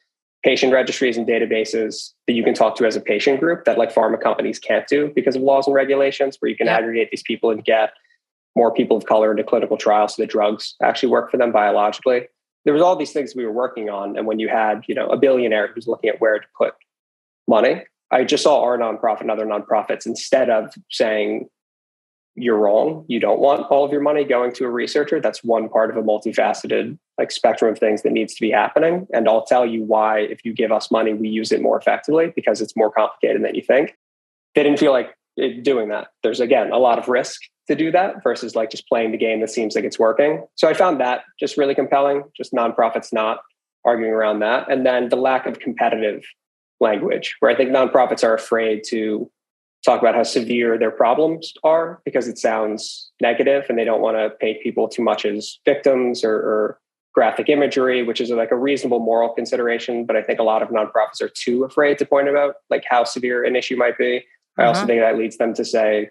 patient 0.43 0.73
registries 0.73 1.17
and 1.17 1.27
databases 1.27 2.13
that 2.27 2.33
you 2.33 2.43
can 2.43 2.55
talk 2.55 2.77
to 2.77 2.87
as 2.87 2.97
a 2.97 3.01
patient 3.01 3.41
group 3.41 3.65
that 3.65 3.77
like 3.77 3.93
pharma 3.93 4.21
companies 4.21 4.59
can't 4.59 4.87
do 4.87 5.13
because 5.15 5.37
of 5.37 5.43
laws 5.43 5.67
and 5.67 5.75
regulations 5.75 6.37
where 6.39 6.49
you 6.49 6.57
can 6.57 6.67
yeah. 6.67 6.77
aggregate 6.77 7.09
these 7.11 7.23
people 7.23 7.51
and 7.51 7.65
get 7.65 7.93
more 8.57 8.73
people 8.73 8.97
of 8.97 9.05
color 9.05 9.31
into 9.31 9.45
clinical 9.45 9.77
trials 9.77 10.17
so 10.17 10.23
that 10.23 10.31
drugs 10.31 10.75
actually 10.83 11.11
work 11.11 11.31
for 11.31 11.37
them 11.37 11.53
biologically 11.53 12.27
there 12.65 12.75
was 12.75 12.83
all 12.83 12.97
these 12.97 13.13
things 13.13 13.35
we 13.35 13.45
were 13.45 13.53
working 13.53 13.91
on 13.91 14.17
and 14.17 14.27
when 14.27 14.39
you 14.39 14.49
had 14.49 14.83
you 14.87 14.95
know 14.95 15.09
a 15.09 15.17
billionaire 15.17 15.71
who's 15.75 15.87
looking 15.87 16.09
at 16.09 16.21
where 16.21 16.39
to 16.39 16.47
put 16.57 16.75
money 17.47 17.85
i 18.11 18.25
just 18.25 18.43
saw 18.43 18.63
our 18.63 18.79
nonprofit 18.79 19.21
and 19.21 19.31
other 19.31 19.47
nonprofits 19.47 20.07
instead 20.07 20.49
of 20.49 20.73
saying 20.91 21.49
you're 22.35 22.57
wrong. 22.57 23.05
You 23.09 23.21
don't 23.21 23.41
want 23.41 23.67
all 23.71 23.85
of 23.85 23.93
your 23.93 24.01
money 24.01 24.25
going 24.25 24.53
to 24.53 24.65
a 24.65 24.71
researcher. 24.71 25.21
That's 25.21 25.43
one 25.45 25.69
part 25.69 25.91
of 25.91 25.97
a 25.97 26.03
multifaceted 26.03 26.99
like 27.19 27.31
spectrum 27.31 27.73
of 27.73 27.79
things 27.79 28.03
that 28.03 28.13
needs 28.13 28.35
to 28.35 28.41
be 28.41 28.51
happening. 28.51 29.07
And 29.13 29.29
I'll 29.29 29.45
tell 29.45 29.67
you 29.67 29.83
why 29.83 30.21
if 30.21 30.45
you 30.45 30.55
give 30.55 30.73
us 30.73 30.91
money, 30.91 31.13
we 31.13 31.29
use 31.29 31.53
it 31.53 31.61
more 31.61 31.79
effectively 31.79 32.33
because 32.35 32.61
it's 32.61 32.77
more 32.77 32.91
complicated 32.91 33.43
than 33.43 33.55
you 33.55 33.63
think. 33.63 33.97
They 34.55 34.63
didn't 34.63 34.79
feel 34.79 34.93
like 34.93 35.15
doing 35.63 35.89
that. 35.89 36.09
There's 36.23 36.41
again 36.41 36.73
a 36.73 36.79
lot 36.79 36.99
of 36.99 37.09
risk 37.09 37.41
to 37.69 37.75
do 37.75 37.91
that 37.93 38.23
versus 38.23 38.57
like 38.57 38.71
just 38.71 38.89
playing 38.89 39.13
the 39.13 39.19
game 39.19 39.41
that 39.41 39.51
seems 39.51 39.75
like 39.75 39.85
it's 39.85 39.99
working. 39.99 40.45
So 40.57 40.69
I 40.69 40.75
found 40.75 41.01
that 41.01 41.23
just 41.39 41.57
really 41.57 41.75
compelling, 41.75 42.25
just 42.37 42.53
nonprofits 42.53 43.13
not 43.13 43.41
arguing 43.85 44.13
around 44.13 44.41
that. 44.41 44.71
And 44.71 44.85
then 44.85 45.09
the 45.09 45.17
lack 45.17 45.47
of 45.47 45.61
competitive 45.61 46.25
language, 46.81 47.37
where 47.41 47.51
I 47.51 47.57
think 47.57 47.71
nonprofits 47.71 48.25
are 48.25 48.35
afraid 48.35 48.83
to 48.89 49.31
talk 49.85 50.01
about 50.01 50.15
how 50.15 50.23
severe 50.23 50.79
their 50.79 50.91
problems 50.91 51.53
are 51.65 52.01
because 52.05 52.29
it 52.29 52.39
sounds 52.39 53.11
negative 53.21 53.65
and 53.69 53.79
they 53.79 53.85
don't 53.85 54.01
want 54.01 54.17
to 54.17 54.31
paint 54.39 54.63
people 54.63 54.89
too 54.89 55.03
much 55.03 55.25
as 55.25 55.59
victims 55.65 56.25
or, 56.25 56.35
or, 56.35 56.81
graphic 57.13 57.49
imagery 57.49 58.05
which 58.05 58.21
is 58.21 58.31
like 58.31 58.53
a 58.53 58.57
reasonable 58.57 59.01
moral 59.01 59.31
consideration 59.31 60.07
but 60.07 60.15
i 60.15 60.23
think 60.23 60.39
a 60.39 60.45
lot 60.45 60.63
of 60.63 60.69
nonprofits 60.69 61.21
are 61.21 61.29
too 61.29 61.65
afraid 61.65 61.99
to 61.99 62.07
point 62.07 62.29
about 62.29 62.55
like 62.71 62.85
how 62.89 63.03
severe 63.03 63.43
an 63.45 63.57
issue 63.57 63.77
might 63.77 63.99
be 63.99 64.19
uh-huh. 64.19 64.63
i 64.63 64.65
also 64.67 64.79
uh-huh. 64.79 64.87
think 64.87 65.01
that 65.01 65.19
leads 65.19 65.37
them 65.37 65.53
to 65.53 65.65
say 65.65 66.09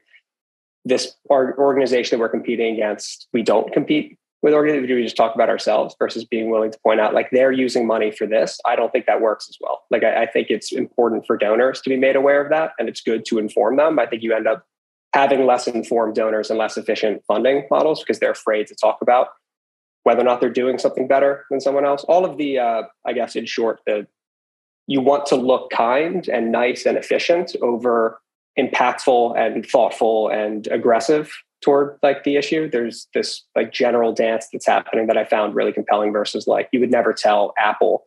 this 0.83 1.15
organization 1.29 2.17
that 2.17 2.21
we're 2.21 2.27
competing 2.27 2.73
against 2.73 3.29
we 3.31 3.41
don't 3.41 3.71
compete 3.71 4.18
with 4.41 4.53
organizations? 4.53 4.95
We 4.95 5.03
just 5.03 5.17
talk 5.17 5.35
about 5.35 5.49
ourselves 5.49 5.95
versus 5.99 6.25
being 6.25 6.49
willing 6.49 6.71
to 6.71 6.79
point 6.79 6.99
out 6.99 7.13
like 7.13 7.29
they're 7.31 7.51
using 7.51 7.85
money 7.85 8.11
for 8.11 8.25
this? 8.27 8.59
I 8.65 8.75
don't 8.75 8.91
think 8.91 9.05
that 9.05 9.21
works 9.21 9.47
as 9.49 9.57
well. 9.61 9.83
Like 9.91 10.03
I, 10.03 10.23
I 10.23 10.25
think 10.27 10.47
it's 10.49 10.71
important 10.71 11.25
for 11.25 11.37
donors 11.37 11.81
to 11.81 11.89
be 11.89 11.97
made 11.97 12.15
aware 12.15 12.41
of 12.41 12.49
that, 12.49 12.71
and 12.79 12.89
it's 12.89 13.01
good 13.01 13.25
to 13.25 13.39
inform 13.39 13.77
them. 13.77 13.99
I 13.99 14.05
think 14.05 14.23
you 14.23 14.33
end 14.33 14.47
up 14.47 14.65
having 15.13 15.45
less 15.45 15.67
informed 15.67 16.15
donors 16.15 16.49
and 16.49 16.59
less 16.59 16.77
efficient 16.77 17.23
funding 17.27 17.67
models 17.71 18.01
because 18.01 18.19
they're 18.19 18.31
afraid 18.31 18.67
to 18.67 18.75
talk 18.75 18.99
about 19.01 19.29
whether 20.03 20.21
or 20.21 20.23
not 20.23 20.39
they're 20.39 20.49
doing 20.49 20.77
something 20.77 21.07
better 21.07 21.45
than 21.49 21.59
someone 21.59 21.85
else. 21.85 22.03
All 22.05 22.25
of 22.25 22.37
the, 22.37 22.59
uh, 22.59 22.83
I 23.05 23.13
guess, 23.13 23.35
in 23.35 23.45
short, 23.45 23.81
the 23.85 24.07
you 24.87 25.01
want 25.01 25.27
to 25.27 25.35
look 25.35 25.69
kind 25.69 26.27
and 26.29 26.51
nice 26.51 26.85
and 26.85 26.97
efficient 26.97 27.55
over 27.61 28.19
impactful 28.57 29.37
and 29.37 29.63
thoughtful 29.65 30.29
and 30.29 30.67
aggressive 30.67 31.31
toward 31.61 31.97
like 32.01 32.23
the 32.23 32.35
issue. 32.35 32.69
There's 32.69 33.07
this 33.13 33.43
like 33.55 33.71
general 33.71 34.13
dance 34.13 34.47
that's 34.51 34.65
happening 34.65 35.07
that 35.07 35.17
I 35.17 35.25
found 35.25 35.55
really 35.55 35.73
compelling 35.73 36.11
versus 36.11 36.47
like 36.47 36.69
you 36.71 36.79
would 36.79 36.91
never 36.91 37.13
tell 37.13 37.53
Apple, 37.57 38.05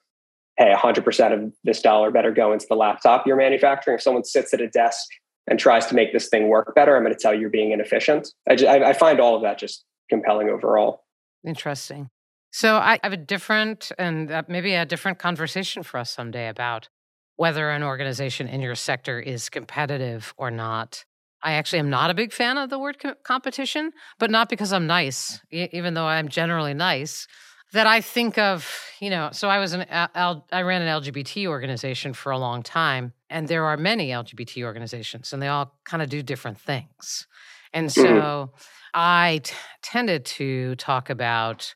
hey, 0.56 0.72
100% 0.74 1.32
of 1.32 1.52
this 1.64 1.82
dollar 1.82 2.10
better 2.10 2.32
go 2.32 2.52
into 2.52 2.66
the 2.68 2.76
laptop 2.76 3.26
you're 3.26 3.36
manufacturing. 3.36 3.96
If 3.96 4.02
someone 4.02 4.24
sits 4.24 4.54
at 4.54 4.60
a 4.60 4.68
desk 4.68 5.06
and 5.48 5.58
tries 5.58 5.86
to 5.86 5.94
make 5.94 6.12
this 6.12 6.28
thing 6.28 6.48
work 6.48 6.74
better, 6.74 6.96
I'm 6.96 7.02
going 7.02 7.14
to 7.14 7.20
tell 7.20 7.34
you 7.34 7.40
you're 7.40 7.50
being 7.50 7.72
inefficient. 7.72 8.28
I, 8.48 8.56
just, 8.56 8.70
I, 8.70 8.90
I 8.90 8.92
find 8.92 9.20
all 9.20 9.36
of 9.36 9.42
that 9.42 9.58
just 9.58 9.84
compelling 10.08 10.48
overall. 10.48 11.04
Interesting. 11.46 12.08
So 12.52 12.76
I 12.76 12.98
have 13.02 13.14
a 13.14 13.16
different 13.16 13.90
and 13.98 14.30
uh, 14.30 14.42
maybe 14.46 14.74
a 14.74 14.84
different 14.84 15.18
conversation 15.18 15.82
for 15.82 15.98
us 15.98 16.10
someday 16.10 16.48
about 16.48 16.88
whether 17.36 17.70
an 17.70 17.82
organization 17.82 18.46
in 18.46 18.60
your 18.60 18.74
sector 18.74 19.18
is 19.18 19.48
competitive 19.48 20.34
or 20.36 20.50
not. 20.50 21.04
I 21.42 21.52
actually 21.52 21.80
am 21.80 21.90
not 21.90 22.10
a 22.10 22.14
big 22.14 22.32
fan 22.32 22.58
of 22.58 22.70
the 22.70 22.78
word 22.78 22.98
co- 22.98 23.14
competition, 23.24 23.92
but 24.18 24.30
not 24.30 24.48
because 24.48 24.72
I'm 24.72 24.86
nice, 24.86 25.40
e- 25.50 25.68
even 25.72 25.94
though 25.94 26.06
I'm 26.06 26.28
generally 26.28 26.74
nice. 26.74 27.26
That 27.72 27.86
I 27.86 28.02
think 28.02 28.36
of, 28.36 28.70
you 29.00 29.08
know, 29.08 29.30
so 29.32 29.48
I 29.48 29.58
was 29.58 29.72
an 29.72 29.86
L- 29.88 30.46
I 30.52 30.60
ran 30.60 30.82
an 30.82 31.02
LGBT 31.02 31.46
organization 31.46 32.12
for 32.12 32.30
a 32.30 32.38
long 32.38 32.62
time, 32.62 33.14
and 33.30 33.48
there 33.48 33.64
are 33.64 33.76
many 33.78 34.10
LGBT 34.10 34.62
organizations, 34.64 35.32
and 35.32 35.40
they 35.40 35.48
all 35.48 35.74
kind 35.84 36.02
of 36.02 36.10
do 36.10 36.22
different 36.22 36.60
things. 36.60 37.26
And 37.72 37.90
so 37.90 38.02
mm-hmm. 38.02 38.56
I 38.92 39.40
t- 39.42 39.54
tended 39.82 40.26
to 40.26 40.74
talk 40.76 41.08
about 41.08 41.74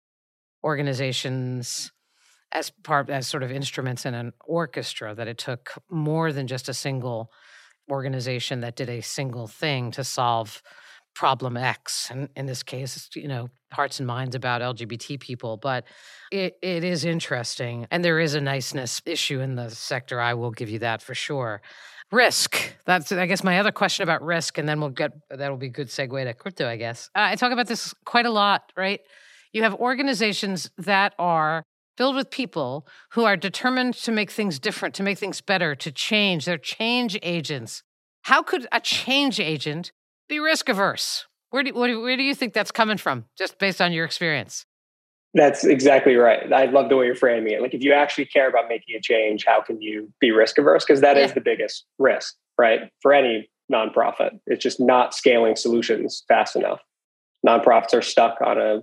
organizations 0.63 1.93
as 2.53 2.71
part 2.71 3.11
as 3.11 3.27
sort 3.27 3.43
of 3.43 3.51
instruments 3.51 4.05
in 4.05 4.15
an 4.15 4.33
orchestra 4.45 5.15
that 5.15 5.29
it 5.29 5.39
took 5.39 5.73
more 5.91 6.33
than 6.33 6.47
just 6.47 6.69
a 6.69 6.75
single 6.75 7.31
organization 7.91 8.61
that 8.61 8.77
did 8.77 8.89
a 8.89 9.01
single 9.01 9.47
thing 9.47 9.91
to 9.93 10.05
solve 10.05 10.63
problem 11.15 11.57
X. 11.57 12.09
And 12.11 12.29
in 12.37 12.47
this 12.47 12.63
case, 12.63 13.09
you 13.15 13.27
know, 13.27 13.49
hearts 13.73 13.99
and 13.99 14.07
minds 14.07 14.35
about 14.35 14.61
LGBT 14.61 15.19
people. 15.19 15.57
But 15.57 15.85
it, 16.31 16.57
it 16.63 16.85
is 16.85 17.05
interesting. 17.05 17.87
And 17.91 18.05
there 18.05 18.21
is 18.21 18.35
a 18.35 18.41
niceness 18.41 19.01
issue 19.07 19.41
in 19.41 19.57
the 19.57 19.71
sector. 19.71 20.21
I 20.21 20.35
will 20.35 20.51
give 20.51 20.69
you 20.69 20.79
that 20.81 21.01
for 21.01 21.15
sure. 21.15 21.63
Risk. 22.13 22.77
That's, 22.85 23.11
I 23.11 23.27
guess, 23.27 23.43
my 23.43 23.59
other 23.59 23.73
question 23.73 24.03
about 24.03 24.23
risk. 24.23 24.59
And 24.59 24.69
then 24.69 24.79
we'll 24.79 24.91
get, 24.91 25.13
that'll 25.31 25.57
be 25.57 25.67
a 25.67 25.71
good 25.71 25.89
segue 25.89 26.23
to 26.23 26.35
crypto, 26.35 26.69
I 26.69 26.77
guess. 26.77 27.09
Uh, 27.17 27.29
I 27.31 27.37
talk 27.37 27.51
about 27.51 27.67
this 27.67 27.95
quite 28.05 28.27
a 28.27 28.31
lot, 28.31 28.71
right? 28.77 29.01
You 29.53 29.63
have 29.63 29.75
organizations 29.75 30.71
that 30.79 31.15
are 31.19 31.65
filled 31.97 32.17
with 32.17 32.31
people 32.31 32.87
who 33.13 33.25
are 33.25 33.37
determined 33.37 33.95
to 33.95 34.13
make 34.13 34.31
things 34.31 34.59
different, 34.59 34.95
to 34.97 35.03
make 35.03 35.19
things 35.19 35.41
better, 35.41 35.75
to 35.75 35.91
change. 35.91 36.45
They're 36.45 36.59
change 36.59 37.19
agents. 37.23 37.83
How 38.23 38.43
could 38.43 38.67
a 38.73 38.81
change 38.81 39.41
agent 39.41 39.93
be 40.29 40.39
risk 40.39 40.69
averse? 40.69 41.27
Where 41.51 41.63
do, 41.63 41.73
where 41.75 42.17
do 42.17 42.23
you 42.23 42.35
think 42.35 42.53
that's 42.53 42.73
coming 42.73 42.99
from, 42.99 43.25
just 43.39 43.59
based 43.59 43.81
on 43.81 43.93
your 43.93 44.05
experience? 44.05 44.67
That's 45.33 45.65
exactly 45.65 46.17
right. 46.17 46.53
I 46.53 46.65
love 46.67 46.89
the 46.89 46.97
way 46.97 47.07
you're 47.07 47.15
framing 47.15 47.53
it. 47.53 47.61
Like, 47.61 47.75
if 47.75 47.83
you 47.83 47.93
actually 47.93 48.25
care 48.25 48.49
about 48.49 48.69
making 48.69 48.97
a 48.97 49.01
change, 49.01 49.45
how 49.47 49.61
can 49.61 49.81
you 49.83 50.13
be 50.19 50.31
risk 50.31 50.59
averse? 50.59 50.85
Because 50.85 51.03
that 51.03 51.17
yeah. 51.17 51.25
is 51.25 51.35
the 51.35 51.41
biggest 51.41 51.85
risk, 51.99 52.35
right? 52.59 52.91
For 53.03 53.13
any 53.13 53.49
nonprofit, 53.73 54.39
it's 54.47 54.63
just 54.63 54.81
not 54.81 55.15
scaling 55.15 55.57
solutions 55.57 56.25
fast 56.27 56.57
enough. 56.57 56.81
Nonprofits 57.47 57.95
are 57.95 58.03
stuck 58.03 58.39
on 58.41 58.59
a 58.59 58.81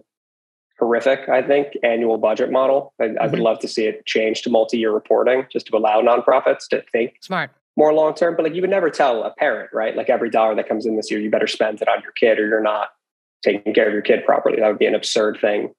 horrific, 0.79 1.29
I 1.29 1.41
think, 1.41 1.73
annual 1.83 2.17
budget 2.17 2.51
model. 2.51 2.93
I, 2.99 3.03
mm-hmm. 3.05 3.17
I 3.19 3.25
would 3.25 3.33
mm-hmm. 3.33 3.43
love 3.43 3.59
to 3.59 3.67
see 3.67 3.85
it 3.85 4.05
change 4.05 4.41
to 4.43 4.49
multi-year 4.49 4.91
reporting 4.91 5.45
just 5.51 5.67
to 5.67 5.77
allow 5.77 6.01
nonprofits 6.01 6.67
to 6.69 6.83
think 6.91 7.13
smart 7.21 7.51
more 7.75 7.93
long 7.93 8.13
term. 8.13 8.35
But 8.35 8.43
like 8.43 8.55
you 8.55 8.61
would 8.61 8.69
never 8.69 8.89
tell 8.89 9.23
a 9.23 9.31
parent, 9.31 9.71
right? 9.73 9.95
Like 9.95 10.09
every 10.09 10.29
dollar 10.29 10.55
that 10.55 10.67
comes 10.67 10.85
in 10.85 10.95
this 10.95 11.09
year, 11.09 11.19
you 11.19 11.29
better 11.29 11.47
spend 11.47 11.81
it 11.81 11.87
on 11.87 12.01
your 12.01 12.11
kid 12.11 12.39
or 12.39 12.47
you're 12.47 12.61
not 12.61 12.89
taking 13.43 13.73
care 13.73 13.87
of 13.87 13.93
your 13.93 14.01
kid 14.01 14.25
properly. 14.25 14.59
That 14.59 14.67
would 14.67 14.79
be 14.79 14.85
an 14.85 14.95
absurd 14.95 15.37
thing 15.41 15.73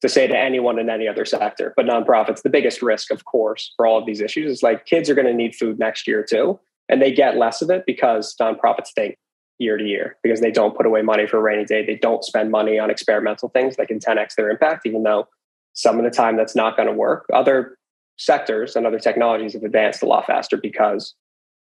to 0.00 0.08
say 0.08 0.26
to 0.26 0.36
anyone 0.36 0.78
in 0.78 0.90
any 0.90 1.06
other 1.06 1.24
sector. 1.24 1.72
But 1.76 1.86
nonprofits, 1.86 2.42
the 2.42 2.50
biggest 2.50 2.82
risk, 2.82 3.10
of 3.10 3.24
course, 3.24 3.72
for 3.76 3.86
all 3.86 3.98
of 3.98 4.06
these 4.06 4.20
issues 4.20 4.50
is 4.50 4.62
like 4.62 4.86
kids 4.86 5.08
are 5.08 5.14
going 5.14 5.26
to 5.26 5.34
need 5.34 5.54
food 5.54 5.78
next 5.78 6.06
year 6.06 6.24
too. 6.28 6.58
And 6.88 7.00
they 7.00 7.12
get 7.12 7.36
less 7.36 7.62
of 7.62 7.70
it 7.70 7.84
because 7.86 8.34
nonprofits 8.40 8.92
think 8.94 9.16
year 9.62 9.76
to 9.76 9.84
year 9.84 10.16
because 10.22 10.40
they 10.40 10.50
don't 10.50 10.76
put 10.76 10.86
away 10.86 11.02
money 11.02 11.26
for 11.26 11.38
a 11.38 11.40
rainy 11.40 11.64
day. 11.64 11.84
They 11.84 11.96
don't 11.96 12.24
spend 12.24 12.50
money 12.50 12.78
on 12.78 12.90
experimental 12.90 13.48
things 13.48 13.76
that 13.76 13.88
can 13.88 13.98
10x 13.98 14.34
their 14.34 14.50
impact, 14.50 14.86
even 14.86 15.02
though 15.02 15.28
some 15.74 15.98
of 15.98 16.04
the 16.04 16.10
time 16.10 16.36
that's 16.36 16.54
not 16.54 16.76
going 16.76 16.88
to 16.88 16.94
work. 16.94 17.26
Other 17.32 17.78
sectors 18.18 18.76
and 18.76 18.86
other 18.86 18.98
technologies 18.98 19.54
have 19.54 19.62
advanced 19.62 20.02
a 20.02 20.06
lot 20.06 20.26
faster 20.26 20.56
because 20.56 21.14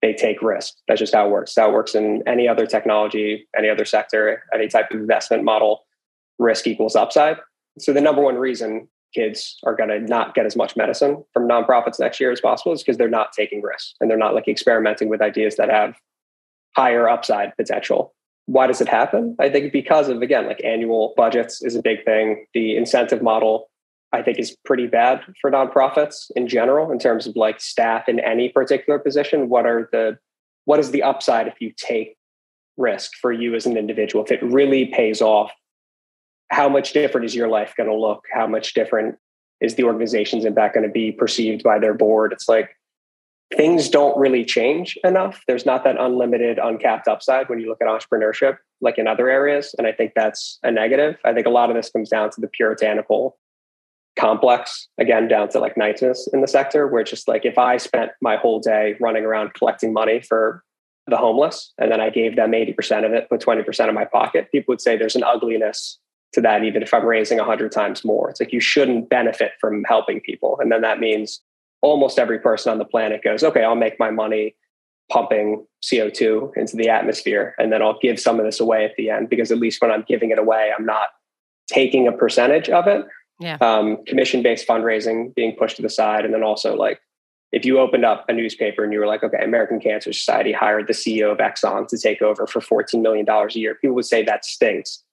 they 0.02 0.14
take 0.14 0.42
risk. 0.42 0.74
That's 0.88 1.00
just 1.00 1.14
how 1.14 1.28
it 1.28 1.32
works. 1.32 1.56
That 1.56 1.72
works 1.72 1.96
in 1.96 2.22
any 2.28 2.48
other 2.48 2.66
technology, 2.66 3.48
any 3.58 3.70
other 3.70 3.86
sector, 3.86 4.44
any 4.54 4.68
type 4.68 4.92
of 4.92 5.00
investment 5.00 5.44
model. 5.44 5.86
Risk 6.38 6.68
equals 6.68 6.96
upside. 6.96 7.38
So 7.80 7.94
the 7.94 8.02
number 8.02 8.22
one 8.22 8.36
reason 8.36 8.88
kids 9.14 9.58
are 9.64 9.76
going 9.76 9.90
to 9.90 10.00
not 10.00 10.36
get 10.36 10.46
as 10.46 10.56
much 10.56 10.76
medicine 10.76 11.24
from 11.34 11.48
nonprofits 11.48 12.00
next 12.00 12.20
year 12.20 12.32
as 12.32 12.42
possible 12.42 12.74
is 12.74 12.84
because 12.84 12.98
they're 12.98 13.08
not 13.08 13.32
taking 13.32 13.62
risks 13.62 13.96
and 14.02 14.10
they're 14.10 14.18
not 14.18 14.36
like 14.36 14.48
experimenting 14.48 15.08
with 15.08 15.22
ideas 15.22 15.56
that 15.56 15.70
have 15.70 15.96
higher 16.76 17.08
upside 17.08 17.56
potential. 17.58 18.14
Why 18.48 18.68
does 18.68 18.82
it 18.82 18.88
happen? 18.88 19.36
I 19.40 19.50
think 19.50 19.74
because 19.74 20.08
of, 20.08 20.22
again, 20.22 20.46
like 20.46 20.64
annual 20.64 21.14
budgets 21.18 21.64
is 21.64 21.76
a 21.76 21.82
big 21.82 22.06
thing. 22.06 22.46
The 22.54 22.78
incentive 22.78 23.22
model, 23.22 23.70
I 24.14 24.22
think, 24.22 24.38
is 24.38 24.56
pretty 24.66 24.88
bad 24.88 25.22
for 25.42 25.50
nonprofits 25.50 26.30
in 26.36 26.48
general 26.48 26.92
in 26.92 27.00
terms 27.00 27.26
of 27.26 27.36
like 27.36 27.60
staff 27.60 28.08
in 28.08 28.20
any 28.20 28.50
particular 28.50 29.00
position. 29.00 29.50
What 29.50 29.66
are 29.66 29.90
the, 29.92 30.20
what 30.66 30.80
is 30.80 30.92
the 30.92 31.02
upside 31.02 31.48
if 31.48 31.56
you 31.60 31.74
take 31.76 32.18
risk 32.78 33.14
for 33.20 33.32
you 33.32 33.56
as 33.56 33.66
an 33.66 33.78
individual? 33.78 34.24
If 34.24 34.32
it 34.32 34.44
really 34.44 34.86
pays 34.86 35.22
off, 35.22 35.52
how 36.52 36.70
much 36.70 36.94
different 36.94 37.26
is 37.26 37.34
your 37.34 37.48
life 37.48 37.74
going 37.76 37.90
to 37.90 37.96
look? 37.96 38.26
How 38.32 38.46
much 38.46 38.76
different 38.76 39.16
is 39.60 39.74
the 39.74 39.86
organization's 39.86 40.46
impact 40.46 40.76
going 40.76 40.86
to 40.86 40.92
be 40.92 41.12
perceived 41.12 41.64
by 41.64 41.80
their 41.80 41.96
board? 41.96 42.32
It's 42.32 42.48
like, 42.48 42.78
things 43.54 43.90
don't 43.90 44.18
really 44.18 44.44
change 44.44 44.98
enough. 45.04 45.44
There's 45.48 45.66
not 45.66 45.84
that 45.84 46.00
unlimited, 46.00 46.58
uncapped 46.58 47.08
upside 47.08 47.50
when 47.50 47.60
you 47.60 47.70
look 47.70 47.82
at 47.82 47.88
entrepreneurship, 47.88 48.58
like 48.82 48.98
in 48.98 49.08
other 49.08 49.30
areas. 49.30 49.76
And 49.78 49.88
I 49.88 49.92
think 49.92 50.14
that's 50.16 50.60
a 50.64 50.72
negative. 50.72 51.18
I 51.24 51.34
think 51.34 51.46
a 51.46 51.52
lot 51.52 51.70
of 51.70 51.76
this 51.76 51.90
comes 51.90 52.10
down 52.10 52.32
to 52.32 52.42
the 52.42 52.48
puritanical 52.48 53.38
complex, 54.18 54.88
again, 54.98 55.28
down 55.28 55.50
to 55.50 55.60
like 55.60 55.78
niceness 55.78 56.28
in 56.34 56.42
the 56.42 56.48
sector, 56.48 56.88
where 56.88 57.02
it's 57.02 57.12
just 57.12 57.28
like 57.28 57.46
if 57.46 57.58
I 57.58 57.78
spent 57.78 58.12
my 58.22 58.38
whole 58.38 58.60
day 58.60 58.96
running 59.00 59.26
around 59.26 59.54
collecting 59.54 59.94
money 59.94 60.22
for 60.22 60.64
the 61.08 61.18
homeless 61.18 61.72
and 61.78 61.92
then 61.92 62.02
I 62.02 62.10
gave 62.10 62.36
them 62.36 62.52
80% 62.52 63.06
of 63.06 63.14
it, 63.14 63.30
put 63.30 63.42
20% 63.42 63.88
of 63.88 63.94
my 63.94 64.06
pocket, 64.06 64.52
people 64.52 64.72
would 64.72 64.82
say 64.82 64.98
there's 64.98 65.16
an 65.16 65.24
ugliness 65.24 66.00
to 66.34 66.42
that, 66.42 66.64
even 66.64 66.82
if 66.82 66.94
I'm 66.94 67.06
raising 67.06 67.40
a 67.40 67.44
100 67.44 67.72
times 67.72 68.04
more. 68.04 68.30
It's 68.30 68.40
like 68.40 68.54
you 68.54 68.60
shouldn't 68.60 69.10
benefit 69.10 69.52
from 69.62 69.84
helping 69.84 70.20
people. 70.20 70.58
And 70.60 70.72
then 70.72 70.82
that 70.82 71.00
means 71.00 71.42
almost 71.86 72.20
every 72.20 72.40
person 72.40 72.72
on 72.72 72.78
the 72.78 72.86
planet 72.86 73.24
goes, 73.24 73.44
okay, 73.44 73.64
I'll 73.64 73.76
make 73.76 74.00
my 74.00 74.10
money 74.10 74.56
pumping 75.12 75.66
CO2 75.84 76.58
into 76.58 76.76
the 76.76 76.90
atmosphere, 76.90 77.54
and 77.60 77.72
then 77.72 77.82
I'll 77.82 78.00
give 78.02 78.20
some 78.20 78.40
of 78.40 78.46
this 78.46 78.60
away 78.60 78.86
at 78.86 78.96
the 78.98 79.10
end 79.10 79.30
because 79.30 79.52
at 79.52 79.60
least 79.60 79.82
when 79.82 79.92
I'm 79.92 80.04
giving 80.08 80.32
it 80.32 80.40
away, 80.40 80.72
I'm 80.78 80.86
not 80.86 81.10
taking 81.68 82.08
a 82.08 82.12
percentage 82.12 82.70
of 82.70 82.88
it. 82.88 83.06
Yeah. 83.40 83.58
Um, 83.62 84.04
commission 84.06 84.42
based 84.42 84.68
fundraising 84.68 85.36
being 85.36 85.56
pushed 85.58 85.76
to 85.76 85.82
the 85.82 85.90
side. 85.90 86.26
And 86.26 86.34
then 86.34 86.44
also, 86.44 86.76
like, 86.76 87.00
if 87.52 87.66
you 87.66 87.80
opened 87.80 88.06
up 88.06 88.26
a 88.28 88.34
newspaper 88.34 88.84
and 88.84 88.92
you 88.92 89.00
were 89.00 89.08
like, 89.08 89.24
okay, 89.24 89.44
American 89.44 89.80
Cancer 89.80 90.12
Society 90.14 90.52
hired 90.52 90.88
the 90.88 90.94
CEO 90.94 91.32
of 91.32 91.38
Exxon 91.38 91.88
to 91.88 91.98
take 91.98 92.22
over 92.22 92.48
for 92.48 92.60
$14 92.60 93.02
million 93.02 93.28
a 93.30 93.48
year, 93.52 93.76
people 93.76 93.96
would 93.96 94.06
say 94.06 94.24
that 94.24 94.46
stinks. 94.46 95.04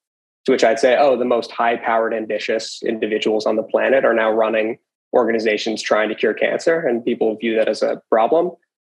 To 0.45 0.51
which 0.51 0.63
I'd 0.63 0.79
say, 0.79 0.97
oh, 0.99 1.17
the 1.17 1.25
most 1.25 1.51
high 1.51 1.77
powered, 1.77 2.13
ambitious 2.13 2.81
individuals 2.83 3.45
on 3.45 3.55
the 3.55 3.63
planet 3.63 4.03
are 4.03 4.13
now 4.13 4.29
running 4.29 4.77
organizations 5.13 5.81
trying 5.81 6.09
to 6.09 6.15
cure 6.15 6.33
cancer 6.33 6.79
and 6.79 7.05
people 7.05 7.35
view 7.37 7.55
that 7.55 7.69
as 7.69 7.81
a 7.81 8.01
problem. 8.09 8.51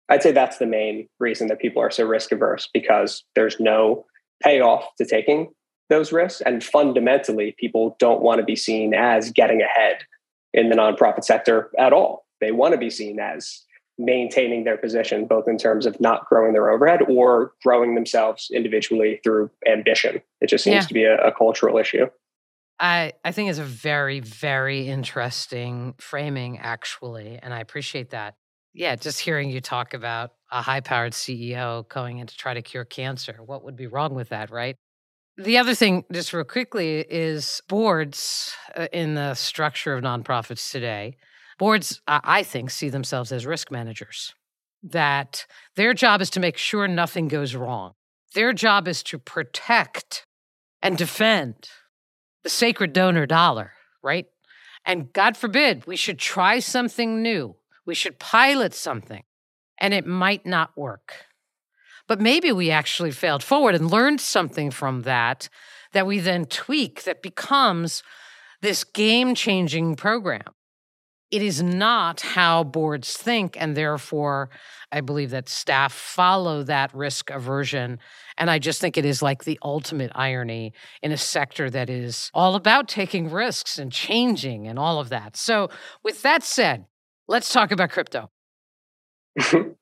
I'd 0.09 0.23
say 0.23 0.33
that's 0.33 0.59
the 0.59 0.67
main 0.67 1.09
reason 1.19 1.49
that 1.49 1.61
people 1.61 1.81
are 1.83 1.91
so 1.91 2.05
risk 2.05 2.33
averse 2.33 2.69
because 2.73 3.25
there's 3.35 3.59
no 3.61 4.05
payoff 4.43 4.85
to 4.99 5.05
taking 5.05 5.53
those 5.89 6.13
risks. 6.13 6.41
And 6.41 6.63
fundamentally, 6.65 7.55
people 7.59 7.97
don't 7.99 8.23
want 8.23 8.39
to 8.39 8.45
be 8.45 8.57
seen 8.57 8.93
as 8.95 9.31
getting 9.31 9.63
ahead 9.63 9.99
in 10.53 10.69
the 10.69 10.77
nonprofit 10.77 11.25
sector 11.25 11.71
at 11.79 11.93
all. 11.93 12.27
They 12.41 12.53
want 12.53 12.73
to 12.73 12.79
be 12.79 12.91
seen 12.91 13.21
as 13.21 13.63
maintaining 13.99 14.65
their 14.65 14.79
position, 14.79 15.27
both 15.27 15.47
in 15.47 15.59
terms 15.59 15.87
of 15.87 16.01
not 16.01 16.27
growing 16.27 16.55
their 16.55 16.71
overhead 16.71 17.03
or 17.09 17.53
growing 17.63 17.95
themselves 17.95 18.51
individually 18.53 19.21
through 19.23 19.51
ambition. 19.69 20.23
It 20.41 20.49
just 20.49 20.65
seems 20.65 20.85
yeah. 20.85 20.89
to 20.89 20.95
be 20.95 21.05
a, 21.05 21.19
a 21.19 21.33
cultural 21.33 21.77
issue. 21.77 22.07
I, 22.81 23.13
I 23.23 23.33
think 23.33 23.51
it's 23.51 23.59
a 23.59 23.65
very, 23.65 24.21
very 24.21 24.89
interesting 24.89 25.95
framing, 25.99 26.59
actually. 26.59 27.39
And 27.41 27.53
I 27.53 27.61
appreciate 27.61 28.11
that. 28.11 28.37
Yeah, 28.73 28.97
just 28.97 29.21
hearing 29.21 29.51
you 29.51 29.61
talk 29.61 29.93
about 29.93 30.31
a 30.51 30.63
high 30.63 30.81
powered 30.81 31.13
CEO 31.13 31.87
going 31.89 32.19
in 32.19 32.27
to 32.27 32.37
try 32.37 32.55
to 32.55 32.63
cure 32.63 32.87
cancer. 32.87 33.37
What 33.45 33.65
would 33.65 33.77
be 33.77 33.87
wrong 33.87 34.15
with 34.15 34.31
that, 34.31 34.51
right? 34.51 34.77
The 35.37 35.59
other 35.59 35.75
thing, 35.75 36.05
just 36.11 36.33
real 36.33 36.45
quickly, 36.45 37.01
is 37.09 37.61
boards 37.69 38.55
uh, 38.75 38.89
in 38.93 39.15
the 39.15 39.35
structure 39.35 39.95
of 39.95 40.03
nonprofits 40.03 40.71
today. 40.71 41.17
Boards, 41.59 42.01
I 42.07 42.43
think, 42.43 42.71
see 42.71 42.89
themselves 42.89 43.33
as 43.33 43.45
risk 43.45 43.71
managers, 43.71 44.33
that 44.83 45.47
their 45.77 45.93
job 45.93 46.23
is 46.23 46.31
to 46.31 46.41
make 46.41 46.57
sure 46.57 46.89
nothing 46.89 47.29
goes 47.29 47.55
wrong. 47.55 47.93
Their 48.35 48.55
job 48.55 48.89
is 48.89 49.03
to 49.05 49.19
protect 49.19 50.25
and 50.83 50.97
defend 50.97 51.69
the 52.43 52.49
sacred 52.49 52.93
donor 52.93 53.27
dollar, 53.27 53.73
right? 54.03 54.27
And 54.85 55.13
God 55.13 55.37
forbid 55.37 55.87
we 55.87 55.97
should 55.97 56.19
try 56.19 56.59
something 56.59 57.23
new. 57.23 57.57
We 57.87 57.95
should 57.95 58.19
pilot 58.19 58.75
something 58.75 59.25
and 59.79 59.95
it 59.95 60.07
might 60.07 60.47
not 60.47 60.77
work. 60.77 61.27
But 62.07 62.21
maybe 62.21 62.53
we 62.53 62.71
actually 62.71 63.13
failed 63.13 63.43
forward 63.43 63.75
and 63.75 63.91
learned 63.91 64.21
something 64.21 64.71
from 64.71 65.03
that 65.03 65.49
that 65.93 66.07
we 66.07 66.19
then 66.19 66.45
tweak 66.45 67.05
that 67.05 67.23
becomes 67.23 68.03
this 68.63 68.85
game 68.85 69.35
changing 69.35 69.97
program. 69.97 70.43
It 71.31 71.43
is 71.43 71.63
not 71.63 72.21
how 72.23 72.65
boards 72.65 73.17
think, 73.17 73.57
and 73.61 73.77
therefore, 73.77 74.51
I 74.91 75.01
believe 75.01 75.31
that 75.31 75.49
staff 75.49 75.93
follow 75.93 76.65
that 76.65 76.93
risk 76.93 77.31
aversion. 77.31 78.01
And 78.37 78.51
I 78.51 78.59
just 78.59 78.81
think 78.81 78.97
it 78.97 79.05
is 79.05 79.23
like 79.23 79.45
the 79.45 79.59
ultimate 79.63 80.11
irony 80.15 80.73
in 81.03 81.13
a 81.13 81.17
sector 81.17 81.71
that 81.71 81.89
is 81.89 82.31
all 82.35 82.57
about 82.57 82.89
taking 82.89 83.31
risks 83.31 83.79
and 83.79 83.93
changing 83.93 84.67
and 84.67 84.79
all 84.79 84.99
of 84.99 85.09
that. 85.11 85.37
So, 85.37 85.71
with 86.03 86.23
that 86.23 86.43
said, 86.43 86.87
let's 87.29 87.53
talk 87.53 87.71
about 87.71 87.91
crypto. 87.91 88.31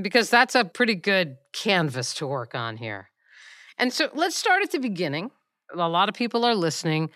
because 0.00 0.30
that's 0.30 0.54
a 0.54 0.64
pretty 0.64 0.94
good 0.94 1.36
canvas 1.52 2.14
to 2.14 2.26
work 2.26 2.54
on 2.54 2.78
here. 2.78 3.10
And 3.78 3.92
so 3.92 4.08
let's 4.14 4.36
start 4.36 4.62
at 4.62 4.70
the 4.70 4.78
beginning. 4.78 5.30
A 5.74 5.88
lot 5.88 6.08
of 6.08 6.14
people 6.14 6.44
are 6.44 6.54
listening 6.54 7.10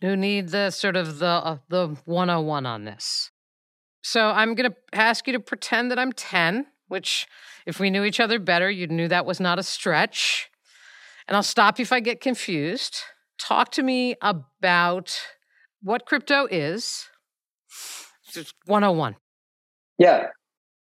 who 0.00 0.16
need 0.16 0.50
the 0.50 0.70
sort 0.70 0.96
of 0.96 1.18
the 1.18 1.26
uh, 1.26 1.58
the 1.68 1.96
101 2.04 2.66
on 2.66 2.84
this. 2.84 3.30
So 4.02 4.28
I'm 4.28 4.54
going 4.54 4.70
to 4.70 4.76
ask 4.92 5.26
you 5.26 5.32
to 5.32 5.40
pretend 5.40 5.90
that 5.90 5.98
I'm 5.98 6.12
10, 6.12 6.66
which 6.86 7.26
if 7.66 7.80
we 7.80 7.90
knew 7.90 8.04
each 8.04 8.20
other 8.20 8.38
better, 8.38 8.70
you 8.70 8.86
knew 8.86 9.08
that 9.08 9.26
was 9.26 9.40
not 9.40 9.58
a 9.58 9.62
stretch. 9.62 10.48
And 11.26 11.36
I'll 11.36 11.42
stop 11.42 11.78
you 11.78 11.82
if 11.82 11.92
I 11.92 12.00
get 12.00 12.20
confused. 12.20 12.96
Talk 13.38 13.70
to 13.72 13.82
me 13.82 14.14
about 14.22 15.20
what 15.82 16.06
crypto 16.06 16.46
is. 16.50 17.08
Just 18.32 18.54
101. 18.66 19.16
Yeah 19.98 20.28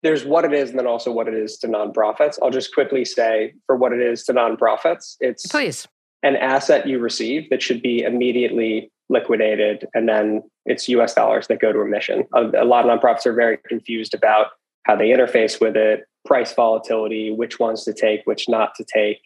there's 0.03 0.25
what 0.25 0.45
it 0.45 0.53
is 0.53 0.71
and 0.71 0.79
then 0.79 0.87
also 0.87 1.11
what 1.11 1.29
it 1.29 1.35
is 1.35 1.59
to 1.59 1.67
nonprofits. 1.67 2.39
I'll 2.43 2.51
just 2.51 2.73
quickly 2.73 3.05
say 3.05 3.55
for 3.67 3.77
what 3.77 3.93
it 3.93 4.01
is 4.01 4.25
to 4.25 4.33
nonprofits, 4.33 5.17
it's 5.21 5.47
please 5.47 5.87
an 6.23 6.37
asset 6.37 6.87
you 6.87 6.99
receive 6.99 7.49
that 7.51 7.63
should 7.63 7.81
be 7.81 8.03
immediately 8.03 8.91
liquidated 9.09 9.87
and 9.95 10.09
then 10.09 10.43
it's 10.67 10.89
US 10.89 11.15
dollars 11.15 11.47
that 11.49 11.61
go 11.61 11.73
to 11.73 11.81
a 11.81 11.87
mission. 11.87 12.25
A, 12.35 12.65
lot 12.65 12.89
of 12.89 13.01
nonprofits 13.01 13.27
are 13.27 13.33
very 13.33 13.59
confused 13.69 14.15
about 14.15 14.49
how 14.85 14.97
they 14.97 15.09
interface 15.09 15.61
with 15.61 15.77
it, 15.77 16.05
price 16.25 16.53
volatility, 16.53 17.33
which 17.33 17.59
ones 17.59 17.85
to 17.85 17.93
take, 17.93 18.23
which 18.25 18.49
not 18.49 18.75
to 18.77 18.85
take, 18.85 19.19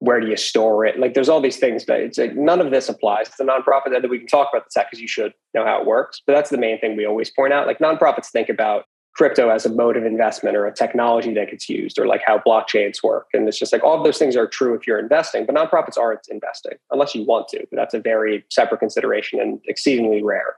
where 0.00 0.20
do 0.20 0.26
you 0.26 0.36
store 0.36 0.84
it? 0.84 0.98
Like 0.98 1.14
there's 1.14 1.28
all 1.28 1.40
these 1.40 1.56
things, 1.56 1.84
but 1.84 2.00
it's 2.00 2.18
like 2.18 2.34
none 2.34 2.60
of 2.60 2.70
this 2.70 2.88
applies 2.88 3.28
to 3.30 3.44
nonprofit. 3.44 3.96
And 3.96 4.10
we 4.10 4.18
can 4.18 4.26
talk 4.26 4.48
about 4.52 4.64
the 4.64 4.70
tech 4.72 4.90
because 4.90 5.00
you 5.00 5.08
should 5.08 5.32
know 5.54 5.64
how 5.64 5.80
it 5.80 5.86
works. 5.86 6.20
But 6.26 6.34
that's 6.34 6.50
the 6.50 6.58
main 6.58 6.78
thing 6.80 6.96
we 6.96 7.06
always 7.06 7.30
point 7.30 7.52
out. 7.52 7.66
Like 7.66 7.78
nonprofits 7.78 8.26
think 8.26 8.48
about 8.48 8.84
crypto 9.14 9.48
as 9.48 9.64
a 9.64 9.70
mode 9.70 9.96
of 9.96 10.04
investment 10.04 10.56
or 10.56 10.66
a 10.66 10.74
technology 10.74 11.32
that 11.34 11.50
gets 11.50 11.68
used 11.68 11.98
or 11.98 12.06
like 12.06 12.22
how 12.24 12.38
blockchains 12.38 13.02
work. 13.02 13.28
And 13.32 13.48
it's 13.48 13.58
just 13.58 13.72
like 13.72 13.84
all 13.84 13.96
of 13.96 14.04
those 14.04 14.18
things 14.18 14.36
are 14.36 14.46
true 14.46 14.74
if 14.74 14.86
you're 14.86 14.98
investing 14.98 15.46
but 15.46 15.54
nonprofits 15.54 15.96
aren't 15.96 16.26
investing 16.28 16.74
unless 16.90 17.14
you 17.14 17.24
want 17.24 17.48
to 17.48 17.58
but 17.70 17.76
that's 17.76 17.94
a 17.94 18.00
very 18.00 18.44
separate 18.50 18.78
consideration 18.78 19.40
and 19.40 19.60
exceedingly 19.66 20.22
rare. 20.22 20.56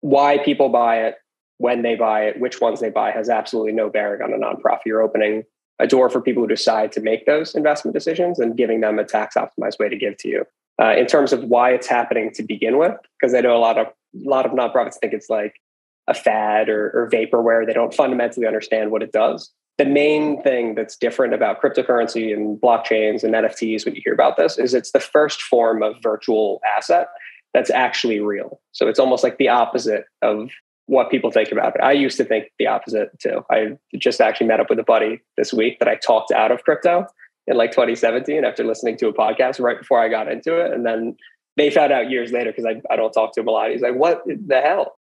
Why 0.00 0.38
people 0.38 0.68
buy 0.68 1.02
it 1.02 1.16
when 1.58 1.82
they 1.82 1.94
buy 1.94 2.24
it 2.24 2.40
which 2.40 2.60
ones 2.60 2.80
they 2.80 2.90
buy 2.90 3.12
has 3.12 3.28
absolutely 3.28 3.72
no 3.72 3.88
bearing 3.88 4.22
on 4.22 4.32
a 4.32 4.36
nonprofit. 4.36 4.80
You're 4.86 5.02
opening 5.02 5.44
a 5.78 5.86
door 5.86 6.10
for 6.10 6.20
people 6.20 6.42
who 6.42 6.48
decide 6.48 6.90
to 6.92 7.00
make 7.00 7.26
those 7.26 7.54
investment 7.54 7.94
decisions 7.94 8.40
and 8.40 8.56
giving 8.56 8.80
them 8.80 8.98
a 8.98 9.04
tax 9.04 9.36
optimized 9.36 9.78
way 9.78 9.88
to 9.88 9.96
give 9.96 10.16
to 10.18 10.28
you. 10.28 10.44
Uh, 10.80 10.94
in 10.96 11.06
terms 11.06 11.32
of 11.32 11.44
why 11.44 11.70
it's 11.70 11.88
happening 11.88 12.32
to 12.32 12.40
begin 12.40 12.78
with 12.78 12.94
because 13.20 13.34
i 13.34 13.40
know 13.40 13.56
a 13.56 13.58
lot 13.58 13.76
of 13.76 13.88
a 13.88 14.28
lot 14.28 14.46
of 14.46 14.52
nonprofits 14.52 14.94
think 14.94 15.12
it's 15.12 15.28
like 15.28 15.60
a 16.08 16.14
fad 16.14 16.68
or, 16.68 16.90
or 16.90 17.10
vaporware. 17.10 17.64
They 17.64 17.72
don't 17.72 17.94
fundamentally 17.94 18.46
understand 18.46 18.90
what 18.90 19.02
it 19.02 19.12
does. 19.12 19.52
The 19.76 19.84
main 19.84 20.42
thing 20.42 20.74
that's 20.74 20.96
different 20.96 21.34
about 21.34 21.62
cryptocurrency 21.62 22.32
and 22.32 22.60
blockchains 22.60 23.22
and 23.22 23.34
NFTs 23.34 23.84
when 23.84 23.94
you 23.94 24.02
hear 24.04 24.14
about 24.14 24.36
this 24.36 24.58
is 24.58 24.74
it's 24.74 24.90
the 24.90 25.00
first 25.00 25.40
form 25.40 25.82
of 25.82 25.94
virtual 26.02 26.60
asset 26.76 27.08
that's 27.54 27.70
actually 27.70 28.20
real. 28.20 28.60
So 28.72 28.88
it's 28.88 28.98
almost 28.98 29.22
like 29.22 29.38
the 29.38 29.48
opposite 29.48 30.04
of 30.22 30.50
what 30.86 31.10
people 31.10 31.30
think 31.30 31.52
about 31.52 31.76
it. 31.76 31.82
I 31.82 31.92
used 31.92 32.16
to 32.16 32.24
think 32.24 32.46
the 32.58 32.66
opposite 32.66 33.10
too. 33.20 33.44
I 33.50 33.76
just 33.96 34.20
actually 34.20 34.48
met 34.48 34.58
up 34.58 34.70
with 34.70 34.78
a 34.78 34.84
buddy 34.84 35.20
this 35.36 35.52
week 35.52 35.78
that 35.78 35.88
I 35.88 35.96
talked 35.96 36.32
out 36.32 36.50
of 36.50 36.64
crypto 36.64 37.06
in 37.46 37.56
like 37.56 37.70
2017 37.70 38.44
after 38.44 38.64
listening 38.64 38.96
to 38.98 39.08
a 39.08 39.12
podcast 39.12 39.60
right 39.60 39.78
before 39.78 40.00
I 40.00 40.08
got 40.08 40.30
into 40.30 40.58
it. 40.58 40.72
And 40.72 40.84
then 40.84 41.16
they 41.56 41.70
found 41.70 41.92
out 41.92 42.10
years 42.10 42.32
later 42.32 42.52
because 42.52 42.64
I, 42.64 42.80
I 42.92 42.96
don't 42.96 43.12
talk 43.12 43.34
to 43.34 43.40
him 43.40 43.48
a 43.48 43.50
lot. 43.50 43.70
He's 43.70 43.82
like, 43.82 43.94
what 43.94 44.22
the 44.26 44.60
hell? 44.60 44.97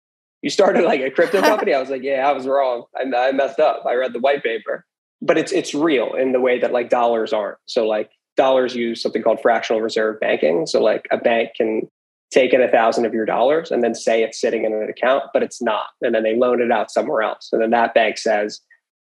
You 0.46 0.52
started 0.52 0.84
like 0.84 1.02
a 1.02 1.10
crypto 1.10 1.42
company. 1.42 1.74
I 1.74 1.80
was 1.80 1.90
like, 1.90 2.04
yeah, 2.04 2.30
I 2.30 2.32
was 2.32 2.46
wrong. 2.46 2.84
I, 2.96 3.02
I 3.18 3.32
messed 3.32 3.60
up. 3.60 3.84
I 3.84 3.96
read 3.96 4.14
the 4.14 4.20
white 4.20 4.44
paper, 4.44 4.86
but 5.20 5.40
it's 5.40 5.52
it's 5.52 5.74
real 5.74 6.14
in 6.14 6.34
the 6.34 6.40
way 6.40 6.60
that 6.60 6.72
like 6.72 6.90
dollars 6.90 7.34
aren't. 7.34 7.58
So 7.66 7.88
like 7.88 8.12
dollars 8.38 8.76
use 8.76 9.02
something 9.02 9.24
called 9.24 9.42
fractional 9.42 9.82
reserve 9.82 10.20
banking. 10.20 10.68
So 10.68 10.84
like 10.84 11.08
a 11.12 11.18
bank 11.18 11.50
can 11.58 11.90
take 12.30 12.54
in 12.54 12.62
a 12.62 12.70
thousand 12.70 13.06
of 13.06 13.14
your 13.14 13.26
dollars 13.26 13.72
and 13.72 13.84
then 13.84 13.96
say 13.96 14.22
it's 14.22 14.40
sitting 14.40 14.66
in 14.66 14.74
an 14.74 14.88
account, 14.88 15.24
but 15.34 15.42
it's 15.42 15.64
not. 15.64 15.88
And 16.04 16.14
then 16.14 16.22
they 16.22 16.36
loan 16.36 16.62
it 16.62 16.72
out 16.72 16.92
somewhere 16.92 17.24
else. 17.24 17.50
And 17.52 17.60
then 17.60 17.72
that 17.72 17.96
bank 17.96 18.20
says, 18.20 18.62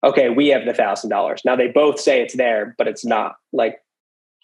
okay, 0.03 0.27
we 0.29 0.49
have 0.49 0.65
the 0.65 0.73
thousand 0.73 1.11
dollars. 1.11 1.43
Now 1.45 1.55
they 1.55 1.69
both 1.69 1.97
say 1.97 2.21
it's 2.21 2.35
there, 2.35 2.75
but 2.77 2.89
it's 2.89 3.05
not. 3.05 3.35
Like 3.53 3.79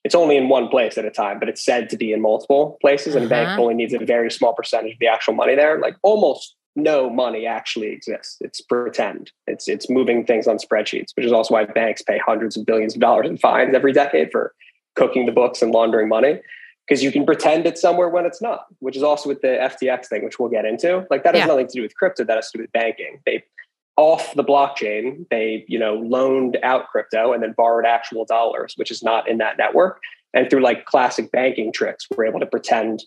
it's 0.06 0.16
only 0.16 0.38
in 0.38 0.48
one 0.48 0.70
place 0.70 0.98
at 0.98 1.04
a 1.04 1.12
time, 1.12 1.38
but 1.38 1.50
it's 1.50 1.66
said 1.66 1.90
to 1.90 1.98
be 1.98 2.14
in 2.14 2.22
multiple 2.22 2.78
places. 2.80 3.14
And 3.14 3.26
uh-huh. 3.26 3.42
a 3.42 3.46
bank 3.46 3.60
only 3.60 3.74
needs 3.74 3.94
a 3.94 4.00
very 4.00 4.32
small 4.32 4.54
percentage 4.54 4.94
of 4.94 5.00
the 5.00 5.08
actual 5.08 5.34
money 5.34 5.54
there, 5.54 5.82
like 5.82 5.98
almost 6.02 6.56
no 6.78 7.10
money 7.10 7.46
actually 7.46 7.88
exists. 7.88 8.38
It's 8.40 8.62
pretend. 8.62 9.32
It's 9.48 9.68
it's 9.68 9.90
moving 9.90 10.26
things 10.26 10.48
on 10.48 10.58
spreadsheets, 10.58 11.08
which 11.16 11.26
is 11.26 11.34
also 11.34 11.56
why 11.56 11.66
banks 11.66 12.02
pay 12.02 12.20
hundreds 12.20 12.56
of 12.56 12.66
billions 12.66 12.94
of 12.94 13.02
dollars 13.02 13.28
in 13.28 13.38
fines 13.38 13.76
every 13.76 13.92
decade 13.92 14.32
for 14.32 14.54
cooking 14.96 15.26
the 15.26 15.32
books 15.32 15.62
and 15.62 15.72
laundering 15.72 16.08
money. 16.08 16.40
Because 16.88 17.04
you 17.04 17.12
can 17.12 17.26
pretend 17.26 17.66
it's 17.66 17.82
somewhere 17.82 18.08
when 18.08 18.26
it's 18.26 18.42
not, 18.42 18.68
which 18.80 18.96
is 18.96 19.04
also 19.04 19.28
with 19.28 19.42
the 19.42 19.48
FTX 19.48 20.06
thing, 20.06 20.24
which 20.24 20.40
we'll 20.40 20.50
get 20.50 20.64
into. 20.64 21.06
Like 21.10 21.24
that 21.24 21.36
has 21.36 21.42
yeah. 21.42 21.48
nothing 21.48 21.68
to 21.68 21.74
do 21.74 21.82
with 21.82 21.94
crypto. 21.96 22.24
That 22.24 22.36
has 22.36 22.50
to 22.52 22.60
do 22.60 22.64
with 22.64 22.72
banking. 22.72 23.20
They 23.26 23.44
off 23.98 24.36
the 24.36 24.44
blockchain, 24.44 25.28
they 25.30 25.66
you 25.68 25.80
know 25.80 25.96
loaned 25.96 26.58
out 26.64 26.88
crypto 26.88 27.34
and 27.34 27.42
then 27.42 27.54
borrowed 27.58 27.86
actual 27.86 28.24
dollars, 28.24 28.74
which 28.78 28.92
is 28.92 29.04
not 29.04 29.28
in 29.28 29.40
that 29.40 29.58
network. 29.58 30.00
And 30.34 30.50
through 30.50 30.62
like 30.62 30.86
classic 30.86 31.32
banking 31.32 31.74
tricks, 31.74 32.08
we're 32.16 32.28
able 32.28 32.40
to 32.40 32.46
pretend 32.46 33.04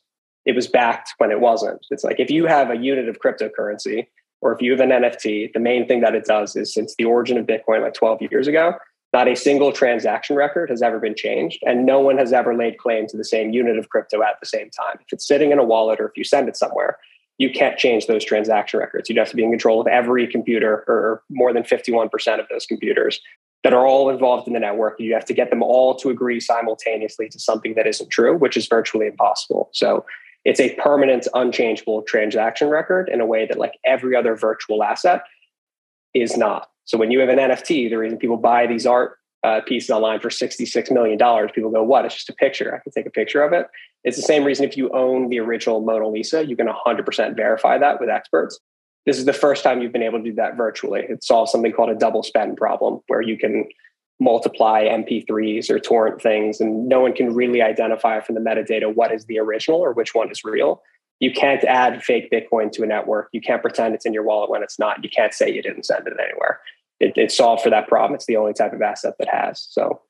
it 0.47 0.55
was 0.55 0.67
backed 0.67 1.15
when 1.19 1.31
it 1.31 1.41
wasn't. 1.41 1.87
It's 1.91 2.05
like 2.05 2.19
if 2.19 2.31
you 2.31 2.47
have 2.47 2.71
a 2.71 2.77
unit 2.77 3.09
of 3.09 3.21
cryptocurrency 3.21 4.07
or 4.41 4.53
if 4.53 4.63
you 4.63 4.71
have 4.73 4.81
an 4.81 4.91
NFT, 4.91 5.53
the 5.53 5.61
main 5.61 5.87
thing 5.87 6.01
that 6.01 6.15
it 6.15 6.25
does 6.25 6.57
is 6.57 6.73
since 6.73 6.95
the 6.97 7.05
origin 7.05 7.37
of 7.37 7.47
Bitcoin 7.47 7.83
like 7.83 7.95
12 7.95 8.23
years 8.31 8.47
ago, 8.47 8.75
not 9.13 9.29
a 9.29 9.35
single 9.35 9.73
transaction 9.73 10.37
record 10.37 10.71
has 10.71 10.83
ever 10.83 11.01
been 11.01 11.17
changed, 11.17 11.59
and 11.67 11.85
no 11.85 11.99
one 11.99 12.17
has 12.17 12.33
ever 12.33 12.57
laid 12.57 12.79
claim 12.79 13.07
to 13.09 13.17
the 13.17 13.25
same 13.25 13.51
unit 13.51 13.77
of 13.77 13.89
crypto 13.89 14.23
at 14.23 14.39
the 14.41 14.47
same 14.47 14.71
time. 14.71 14.99
If 15.01 15.13
it's 15.13 15.27
sitting 15.27 15.51
in 15.51 15.59
a 15.59 15.65
wallet 15.65 16.01
or 16.01 16.07
if 16.07 16.17
you 16.17 16.23
send 16.23 16.49
it 16.49 16.57
somewhere, 16.57 16.97
you 17.37 17.51
can't 17.51 17.77
change 17.77 18.07
those 18.07 18.25
transaction 18.25 18.79
records. 18.79 19.09
You'd 19.09 19.19
have 19.19 19.31
to 19.31 19.37
be 19.37 19.43
in 19.43 19.51
control 19.51 19.81
of 19.81 19.87
every 19.89 20.27
computer 20.27 20.85
or 20.87 21.23
more 21.29 21.53
than 21.53 21.65
51% 21.65 22.39
of 22.39 22.47
those 22.51 22.67
computers 22.67 23.21
that 23.65 23.73
are 23.73 23.87
all 23.87 24.11
involved 24.11 24.47
in 24.47 24.55
the 24.55 24.61
network. 24.61 25.01
You 25.01 25.13
have 25.15 25.25
to 25.25 25.35
get 25.35 25.51
them 25.51 25.63
all 25.63 25.95
to 25.97 26.11
agree 26.11 26.39
simultaneously 26.39 27.29
to 27.31 27.39
something 27.39 27.75
that 27.75 27.87
isn't 27.87 28.11
true, 28.11 28.37
which 28.37 28.57
is 28.57 28.69
virtually 28.69 29.07
impossible. 29.07 29.71
So 29.73 30.05
it's 30.45 30.61
a 30.61 30.75
permanent, 30.77 31.29
unchangeable 31.35 32.03
transaction 32.03 32.69
record 32.69 33.09
in 33.09 33.21
a 33.21 33.27
way 33.27 33.47
that 33.47 33.59
like 33.59 33.75
every 33.85 34.17
other 34.17 34.35
virtual 34.35 34.83
asset 34.83 35.23
is 36.15 36.37
not. 36.37 36.69
So 36.85 36.99
when 36.99 37.11
you 37.11 37.21
have 37.21 37.29
an 37.29 37.39
NFT, 37.39 37.91
the 37.91 37.97
reason 37.97 38.19
people 38.19 38.37
buy 38.37 38.67
these 38.67 38.87
art 38.87 39.19
uh, 39.45 39.61
pieces 39.67 39.91
online 39.91 40.21
for 40.21 40.29
$66 40.29 40.91
million, 40.91 41.19
people 41.49 41.71
go, 41.71 41.83
what? 41.83 42.05
It's 42.05 42.15
just 42.15 42.29
a 42.29 42.35
picture. 42.35 42.75
I 42.75 42.79
can 42.83 42.93
take 42.93 43.07
a 43.07 43.11
picture 43.11 43.43
of 43.43 43.53
it. 43.53 43.67
It's 44.03 44.17
the 44.17 44.23
same 44.23 44.45
reason 44.45 44.65
if 44.65 44.77
you 44.77 44.91
own 44.91 45.29
the 45.29 45.41
original 45.41 45.81
Mona 45.81 46.09
Lisa, 46.09 46.45
you 46.45 46.57
can 46.57 46.69
100% 46.69 47.37
verify 47.37 47.79
that 47.79 48.01
with 48.01 48.09
experts. 48.09 48.59
This 49.07 49.19
is 49.19 49.25
the 49.25 49.33
first 49.33 49.63
time 49.63 49.81
you've 49.81 49.93
been 49.93 50.03
able 50.03 50.19
to 50.19 50.25
do 50.25 50.35
that 50.35 50.57
virtually. 50.57 51.05
It 51.09 51.25
solves 51.25 51.53
something 51.53 51.73
called 51.73 51.91
a 51.91 51.95
double 51.95 52.23
spend 52.23 52.57
problem 52.57 53.01
where 53.09 53.23
you 53.23 53.39
can 53.39 53.67
multiply 54.21 54.85
MP3s 54.85 55.71
or 55.71 55.79
torrent 55.79 56.23
things, 56.23 56.61
and 56.61 56.89
no 56.89 57.01
one 57.01 57.15
can 57.15 57.35
really 57.35 57.63
identify 57.63 58.21
from 58.21 58.35
the 58.35 58.41
metadata 58.41 58.95
what 58.95 59.13
is 59.13 59.25
the 59.27 59.39
original 59.39 59.81
or 59.81 59.93
which 59.93 60.15
one 60.15 60.31
is 60.31 60.45
real. 60.45 60.83
You 61.21 61.33
can't 61.33 61.65
add 61.65 62.03
fake 62.03 62.31
Bitcoin 62.31 62.71
to 62.73 62.83
a 62.83 62.87
network. 62.87 63.29
You 63.33 63.41
can't 63.41 63.63
pretend 63.63 63.95
it's 63.95 64.07
in 64.07 64.13
your 64.13 64.23
wallet 64.23 64.51
when 64.51 64.63
it's 64.63 64.79
not. 64.79 65.03
You 65.03 65.11
can't 65.11 65.35
say 65.35 65.53
you 65.53 65.63
didn't 65.63 65.85
send 65.85 66.07
it 66.07 66.17
anywhere. 66.23 66.61
It, 66.99 67.15
it's 67.17 67.37
solved 67.37 67.63
for 67.63 67.71
that 67.71 67.89
problem. 67.89 68.15
It's 68.15 68.27
the 68.27 68.37
only 68.37 68.53
type 68.53 68.73
of 68.73 68.83
asset 68.83 69.15
that 69.19 69.29
has. 69.29 69.67
So 69.71 70.01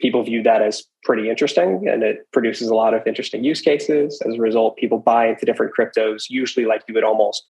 people 0.00 0.22
view 0.22 0.42
that 0.42 0.62
as 0.62 0.84
pretty 1.04 1.30
interesting 1.30 1.88
and 1.88 2.02
it 2.02 2.26
produces 2.32 2.68
a 2.68 2.74
lot 2.74 2.94
of 2.94 3.06
interesting 3.06 3.44
use 3.44 3.60
cases. 3.60 4.20
As 4.26 4.34
a 4.34 4.40
result, 4.40 4.76
people 4.76 4.98
buy 4.98 5.28
into 5.28 5.46
different 5.46 5.72
cryptos, 5.78 6.24
usually 6.28 6.66
like 6.66 6.82
you 6.88 6.94
would 6.94 7.04
almost 7.04 7.46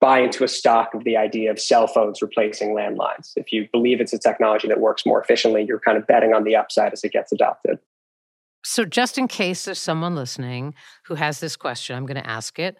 buy 0.00 0.20
into 0.20 0.42
a 0.44 0.48
stock 0.48 0.94
of 0.94 1.04
the 1.04 1.16
idea 1.16 1.50
of 1.50 1.60
cell 1.60 1.86
phones 1.86 2.22
replacing 2.22 2.70
landlines. 2.70 3.32
If 3.36 3.52
you 3.52 3.68
believe 3.70 4.00
it's 4.00 4.14
a 4.14 4.18
technology 4.18 4.66
that 4.68 4.80
works 4.80 5.04
more 5.04 5.20
efficiently, 5.20 5.62
you're 5.62 5.78
kind 5.78 5.98
of 5.98 6.06
betting 6.06 6.32
on 6.32 6.44
the 6.44 6.56
upside 6.56 6.92
as 6.92 7.04
it 7.04 7.12
gets 7.12 7.30
adopted. 7.32 7.78
So, 8.64 8.84
just 8.84 9.18
in 9.18 9.28
case 9.28 9.64
there's 9.64 9.78
someone 9.78 10.14
listening 10.14 10.74
who 11.04 11.14
has 11.14 11.40
this 11.40 11.56
question, 11.56 11.96
I'm 11.96 12.06
going 12.06 12.20
to 12.20 12.28
ask 12.28 12.58
it. 12.58 12.76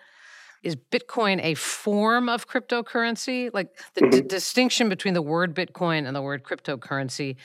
Is 0.62 0.76
Bitcoin 0.76 1.42
a 1.42 1.54
form 1.54 2.28
of 2.28 2.46
cryptocurrency? 2.46 3.50
Like 3.52 3.68
the 3.94 4.02
mm-hmm. 4.02 4.10
d- 4.10 4.20
distinction 4.22 4.90
between 4.90 5.14
the 5.14 5.22
word 5.22 5.54
Bitcoin 5.54 6.06
and 6.06 6.14
the 6.14 6.20
word 6.20 6.42
cryptocurrency, 6.42 7.36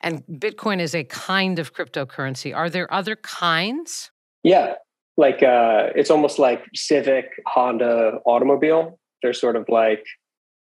and 0.00 0.24
Bitcoin 0.26 0.80
is 0.80 0.94
a 0.94 1.04
kind 1.04 1.60
of 1.60 1.72
cryptocurrency. 1.72 2.54
Are 2.54 2.68
there 2.68 2.92
other 2.92 3.14
kinds? 3.14 4.10
Yeah, 4.42 4.74
like 5.16 5.42
uh, 5.42 5.90
it's 5.94 6.10
almost 6.10 6.40
like 6.40 6.64
Civic, 6.74 7.30
Honda, 7.46 8.18
automobile 8.24 8.98
they're 9.24 9.32
sort 9.32 9.56
of 9.56 9.66
like 9.70 10.06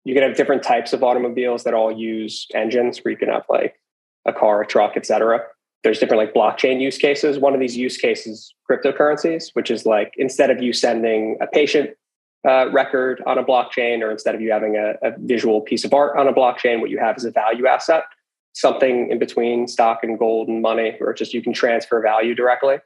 you 0.05 0.13
can 0.13 0.23
have 0.23 0.37
different 0.37 0.63
types 0.63 0.93
of 0.93 1.03
automobiles 1.03 1.65
that 1.65 1.73
all 1.73 1.91
use 1.91 2.47
engines 2.55 2.99
where 2.99 3.13
you 3.13 3.17
can 3.17 3.31
have 3.31 3.45
like 3.49 3.77
a 4.27 4.33
car, 4.33 4.61
a 4.61 4.67
truck, 4.67 4.93
etc. 4.95 5.41
There's 5.83 5.99
different 5.99 6.23
like 6.23 6.35
blockchain 6.35 6.79
use 6.79 6.99
cases. 6.99 7.39
One 7.39 7.55
of 7.55 7.61
these 7.61 7.79
use 7.79 7.97
cases, 7.97 8.55
cryptocurrencies, 8.71 9.51
which 9.55 9.71
is 9.71 9.87
like 9.87 10.13
instead 10.19 10.51
of 10.51 10.63
you 10.63 10.75
sending 10.75 11.39
a 11.41 11.47
patient 11.47 11.91
uh, 12.47 12.71
record 12.73 13.23
on 13.27 13.39
a 13.39 13.45
blockchain, 13.45 14.03
or 14.03 14.11
instead 14.11 14.35
of 14.35 14.43
you 14.43 14.53
having 14.53 14.77
a, 14.77 14.95
a 15.03 15.13
visual 15.19 15.63
piece 15.63 15.85
of 15.85 15.95
art 15.95 16.19
on 16.19 16.29
a 16.29 16.33
blockchain, 16.33 16.81
what 16.81 16.91
you 16.91 16.99
have 16.99 17.17
is 17.17 17.25
a 17.25 17.31
value 17.31 17.67
asset, 17.67 18.03
something 18.53 19.09
in 19.11 19.19
between 19.19 19.67
stock 19.67 20.01
and 20.03 20.19
gold 20.19 20.49
and 20.49 20.61
money, 20.61 20.99
or 21.01 21.15
just 21.15 21.33
you 21.33 21.41
can 21.41 21.55
transfer 21.55 22.03
value 22.03 22.35
directly. 22.35 22.77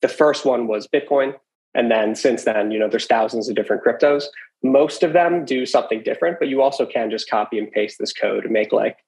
The 0.00 0.08
first 0.08 0.44
one 0.44 0.66
was 0.66 0.88
Bitcoin. 0.88 1.34
And 1.74 1.90
then 1.90 2.14
since 2.14 2.44
then, 2.44 2.70
you 2.70 2.78
know, 2.78 2.88
there's 2.88 3.06
thousands 3.06 3.48
of 3.48 3.54
different 3.54 3.84
cryptos. 3.84 4.24
Most 4.62 5.02
of 5.02 5.12
them 5.12 5.44
do 5.44 5.66
something 5.66 6.02
different, 6.02 6.38
but 6.38 6.48
you 6.48 6.62
also 6.62 6.86
can 6.86 7.10
just 7.10 7.28
copy 7.28 7.58
and 7.58 7.70
paste 7.70 7.98
this 7.98 8.12
code 8.12 8.44
and 8.44 8.52
make 8.52 8.72
like 8.72 8.98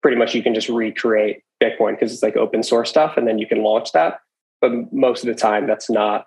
pretty 0.00 0.16
much 0.16 0.34
you 0.34 0.42
can 0.42 0.54
just 0.54 0.68
recreate 0.68 1.42
Bitcoin 1.62 1.92
because 1.92 2.12
it's 2.12 2.22
like 2.22 2.36
open 2.36 2.62
source 2.62 2.90
stuff 2.90 3.16
and 3.16 3.26
then 3.26 3.38
you 3.38 3.46
can 3.46 3.62
launch 3.62 3.92
that. 3.92 4.20
But 4.60 4.92
most 4.92 5.22
of 5.22 5.28
the 5.28 5.34
time, 5.34 5.66
that's 5.66 5.90
not 5.90 6.26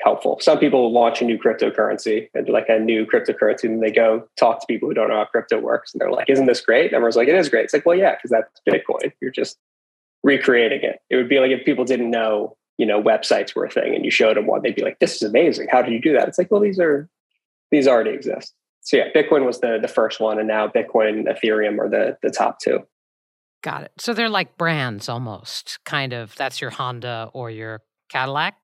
helpful. 0.00 0.38
Some 0.40 0.58
people 0.58 0.92
launch 0.92 1.22
a 1.22 1.24
new 1.24 1.38
cryptocurrency 1.38 2.28
and 2.34 2.48
like 2.48 2.68
a 2.68 2.78
new 2.78 3.06
cryptocurrency 3.06 3.64
and 3.64 3.82
they 3.82 3.90
go 3.90 4.26
talk 4.36 4.60
to 4.60 4.66
people 4.66 4.88
who 4.88 4.94
don't 4.94 5.08
know 5.08 5.16
how 5.16 5.24
crypto 5.26 5.58
works 5.58 5.92
and 5.92 6.00
they're 6.00 6.10
like, 6.10 6.28
isn't 6.28 6.46
this 6.46 6.60
great? 6.60 6.86
And 6.86 6.94
everyone's 6.94 7.16
like, 7.16 7.28
it 7.28 7.34
is 7.34 7.48
great. 7.48 7.64
It's 7.64 7.74
like, 7.74 7.86
well, 7.86 7.96
yeah, 7.96 8.14
because 8.16 8.30
that's 8.30 8.60
Bitcoin. 8.68 9.12
You're 9.20 9.30
just 9.30 9.58
recreating 10.22 10.80
it. 10.82 11.00
It 11.10 11.16
would 11.16 11.28
be 11.28 11.38
like 11.38 11.50
if 11.50 11.64
people 11.64 11.84
didn't 11.84 12.10
know 12.10 12.56
you 12.78 12.86
know 12.86 13.00
websites 13.00 13.54
were 13.54 13.64
a 13.64 13.70
thing 13.70 13.94
and 13.94 14.04
you 14.04 14.10
showed 14.10 14.36
them 14.36 14.46
one 14.46 14.62
they'd 14.62 14.74
be 14.74 14.82
like 14.82 14.98
this 14.98 15.14
is 15.14 15.22
amazing 15.22 15.68
how 15.70 15.80
did 15.80 15.92
you 15.92 16.00
do 16.00 16.12
that 16.12 16.26
it's 16.26 16.38
like 16.38 16.50
well 16.50 16.60
these 16.60 16.80
are 16.80 17.08
these 17.74 17.88
already 17.88 18.10
exist 18.10 18.54
so 18.80 18.96
yeah 18.96 19.08
bitcoin 19.14 19.44
was 19.44 19.60
the 19.60 19.78
the 19.80 19.88
first 19.88 20.20
one 20.20 20.38
and 20.38 20.46
now 20.46 20.68
bitcoin 20.68 21.26
ethereum 21.26 21.78
are 21.78 21.88
the 21.88 22.16
the 22.22 22.30
top 22.30 22.58
two 22.60 22.78
got 23.62 23.82
it 23.82 23.90
so 23.98 24.14
they're 24.14 24.28
like 24.28 24.56
brands 24.56 25.08
almost 25.08 25.78
kind 25.84 26.12
of 26.12 26.34
that's 26.36 26.60
your 26.60 26.70
honda 26.70 27.28
or 27.32 27.50
your 27.50 27.80
cadillac 28.08 28.54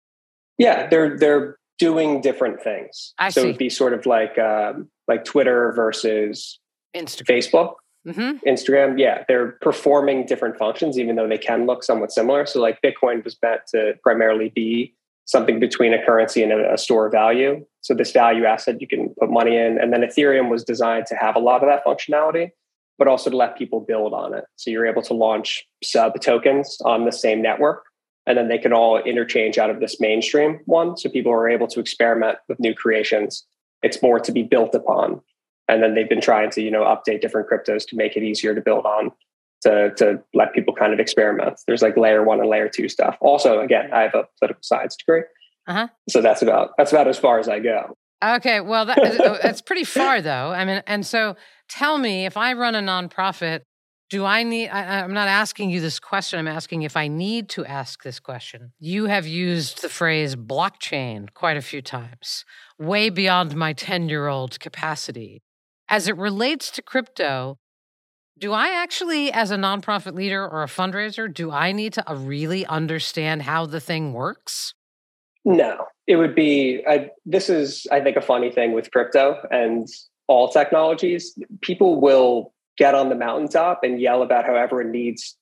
yeah 0.59 0.87
they're 0.89 1.19
they're 1.19 1.57
doing 1.79 2.21
different 2.21 2.63
things 2.63 3.15
I 3.19 3.31
so 3.31 3.41
see. 3.41 3.49
it'd 3.49 3.59
be 3.59 3.71
sort 3.71 3.95
of 3.95 4.07
like 4.07 4.39
um, 4.39 4.89
like 5.09 5.25
twitter 5.25 5.73
versus 5.73 6.61
Instagram. 6.95 7.39
facebook 7.39 7.75
Mm-hmm. 8.07 8.49
Instagram, 8.49 8.99
yeah, 8.99 9.25
they're 9.29 9.53
performing 9.61 10.25
different 10.25 10.57
functions, 10.57 10.99
even 10.99 11.17
though 11.17 11.29
they 11.29 11.37
can 11.37 11.67
look 11.67 11.85
somewhat 11.85 12.11
similar. 12.11 12.47
So, 12.47 12.59
like 12.59 12.81
Bitcoin 12.83 13.23
was 13.23 13.37
meant 13.43 13.61
to 13.75 13.93
primarily 14.03 14.49
be 14.49 14.95
something 15.27 15.61
between 15.61 15.95
a 15.95 16.05
currency 16.05 16.43
and 16.43 16.53
a, 16.53 16.75
a, 16.75 16.79
store 16.79 17.07
of 17.07 17.13
value. 17.13 17.65
So, 17.83 17.95
this 17.95 18.13
value 18.13 18.45
asset 18.45 18.81
you 18.81 18.89
can 18.89 19.15
put 19.19 19.31
money 19.31 19.57
in. 19.57 19.79
And 19.81 19.93
then 19.93 20.03
Ethereum 20.03 20.51
was 20.51 20.65
designed 20.65 21.07
to 21.07 21.17
have 21.17 21.37
a 21.37 21.41
lot 21.41 21.63
of 21.63 21.69
that 21.69 21.85
functionality, 21.85 22.51
but 22.99 23.09
also 23.09 23.31
to 23.31 23.37
let 23.37 23.57
people 23.57 23.81
build 23.81 24.13
on 24.13 24.35
it. 24.35 24.45
So, 24.57 24.71
you're 24.71 24.87
able 24.87 25.03
to 25.03 25.15
launch 25.15 25.67
sub 25.83 26.21
tokens 26.21 26.79
on 26.85 27.05
the 27.05 27.13
same 27.13 27.41
network, 27.41 27.85
and 28.27 28.37
then 28.37 28.49
they 28.49 28.59
can 28.59 28.73
all 28.73 28.99
interchange 28.99 29.59
out 29.59 29.71
of 29.71 29.81
this 29.81 30.01
mainstream 30.01 30.61
one. 30.67 30.97
So, 30.97 31.09
people 31.09 31.33
are 31.33 31.49
able 31.49 31.69
to 31.69 31.81
experiment 31.81 32.39
with 32.49 32.61
new 32.61 32.75
creations. 32.75 33.47
It's 33.83 34.03
more 34.03 34.21
to 34.21 34.33
be 34.33 34.43
built 34.43 34.75
upon 34.75 35.23
and 35.71 35.83
then 35.83 35.95
they've 35.95 36.09
been 36.09 36.21
trying 36.21 36.51
to 36.51 36.61
you 36.61 36.71
know 36.71 36.83
update 36.83 37.21
different 37.21 37.49
cryptos 37.49 37.87
to 37.87 37.97
make 37.97 38.17
it 38.17 38.23
easier 38.23 38.55
to 38.55 38.61
build 38.61 38.85
on 38.85 39.13
to 39.63 39.93
to 39.97 40.23
let 40.35 40.53
people 40.53 40.75
kind 40.75 40.93
of 40.93 40.99
experiment 40.99 41.61
there's 41.67 41.83
like 41.83 41.97
layer 41.97 42.25
one 42.25 42.41
and 42.41 42.49
layer 42.49 42.69
two 42.69 42.89
stuff 42.89 43.17
also 43.21 43.61
again 43.61 43.91
i 43.93 44.03
have 44.03 44.15
a 44.15 44.25
political 44.39 44.63
science 44.63 44.97
degree 44.97 45.23
uh-huh. 45.67 45.89
so 46.09 46.21
that's 46.21 46.43
about 46.43 46.71
that's 46.79 46.93
about 46.93 47.09
as 47.09 47.19
far 47.19 47.39
as 47.39 47.49
i 47.49 47.59
go 47.59 47.95
okay 48.25 48.61
well 48.61 48.87
that, 48.87 48.99
uh, 48.99 49.39
that's 49.43 49.61
pretty 49.61 49.85
far 49.85 50.21
though 50.21 50.53
i 50.53 50.65
mean 50.65 50.83
and 50.87 51.07
so 51.07 51.37
tell 51.69 51.99
me 51.99 52.27
if 52.27 52.37
i 52.37 52.53
run 52.53 52.75
a 52.75 52.81
nonprofit 52.81 53.61
do 54.11 54.25
I 54.25 54.43
need, 54.43 54.69
I, 54.71 55.05
am 55.05 55.15
not 55.15 55.29
asking 55.29 55.71
you 55.71 55.81
this 55.81 56.01
question. 56.01 56.41
I'm 56.41 56.49
asking 56.49 56.83
if 56.83 56.97
I 56.97 57.07
need 57.07 57.49
to 57.51 57.65
ask 57.65 58.03
this 58.03 58.19
question. 58.19 58.73
You 58.81 59.07
have 59.07 59.25
used 59.25 59.83
the 59.83 59.89
phrase 59.89 60.35
blockchain 60.35 61.33
quite 61.33 61.57
a 61.57 61.63
few 61.63 61.81
times, 61.81 62.45
way 62.77 63.09
beyond 63.09 63.55
my 63.55 63.73
10 63.73 64.09
year 64.09 64.27
old 64.27 64.59
capacity 64.59 65.43
as 65.91 66.07
it 66.07 66.17
relates 66.17 66.71
to 66.71 66.83
crypto, 66.83 67.59
do 68.41 68.53
I 68.53 68.71
actually, 68.71 69.31
as 69.31 69.51
a 69.51 69.57
nonprofit 69.57 70.15
leader 70.15 70.47
or 70.47 70.63
a 70.63 70.67
fundraiser, 70.67 71.33
do 71.33 71.51
I 71.53 71.73
need 71.73 71.93
to 71.95 72.11
uh, 72.11 72.15
really 72.15 72.65
understand 72.67 73.43
how 73.43 73.67
the 73.67 73.81
thing 73.81 74.13
works? 74.13 74.75
No, 75.45 75.87
it 76.07 76.17
would 76.17 76.35
be. 76.35 76.83
I, 76.89 77.11
this 77.25 77.49
is, 77.49 77.87
I 77.93 78.01
think, 78.01 78.17
a 78.17 78.23
funny 78.23 78.51
thing 78.51 78.73
with 78.73 78.91
crypto 78.91 79.37
and 79.51 79.87
all 80.27 80.49
technologies. 80.49 81.39
People 81.61 82.01
will 82.01 82.53
get 82.77 82.95
on 82.95 83.11
the 83.11 83.15
mountaintop 83.15 83.81
and 83.83 84.01
yell 84.01 84.23
about 84.23 84.47
how 84.47 84.55
everyone 84.55 84.91
needs 84.91 85.37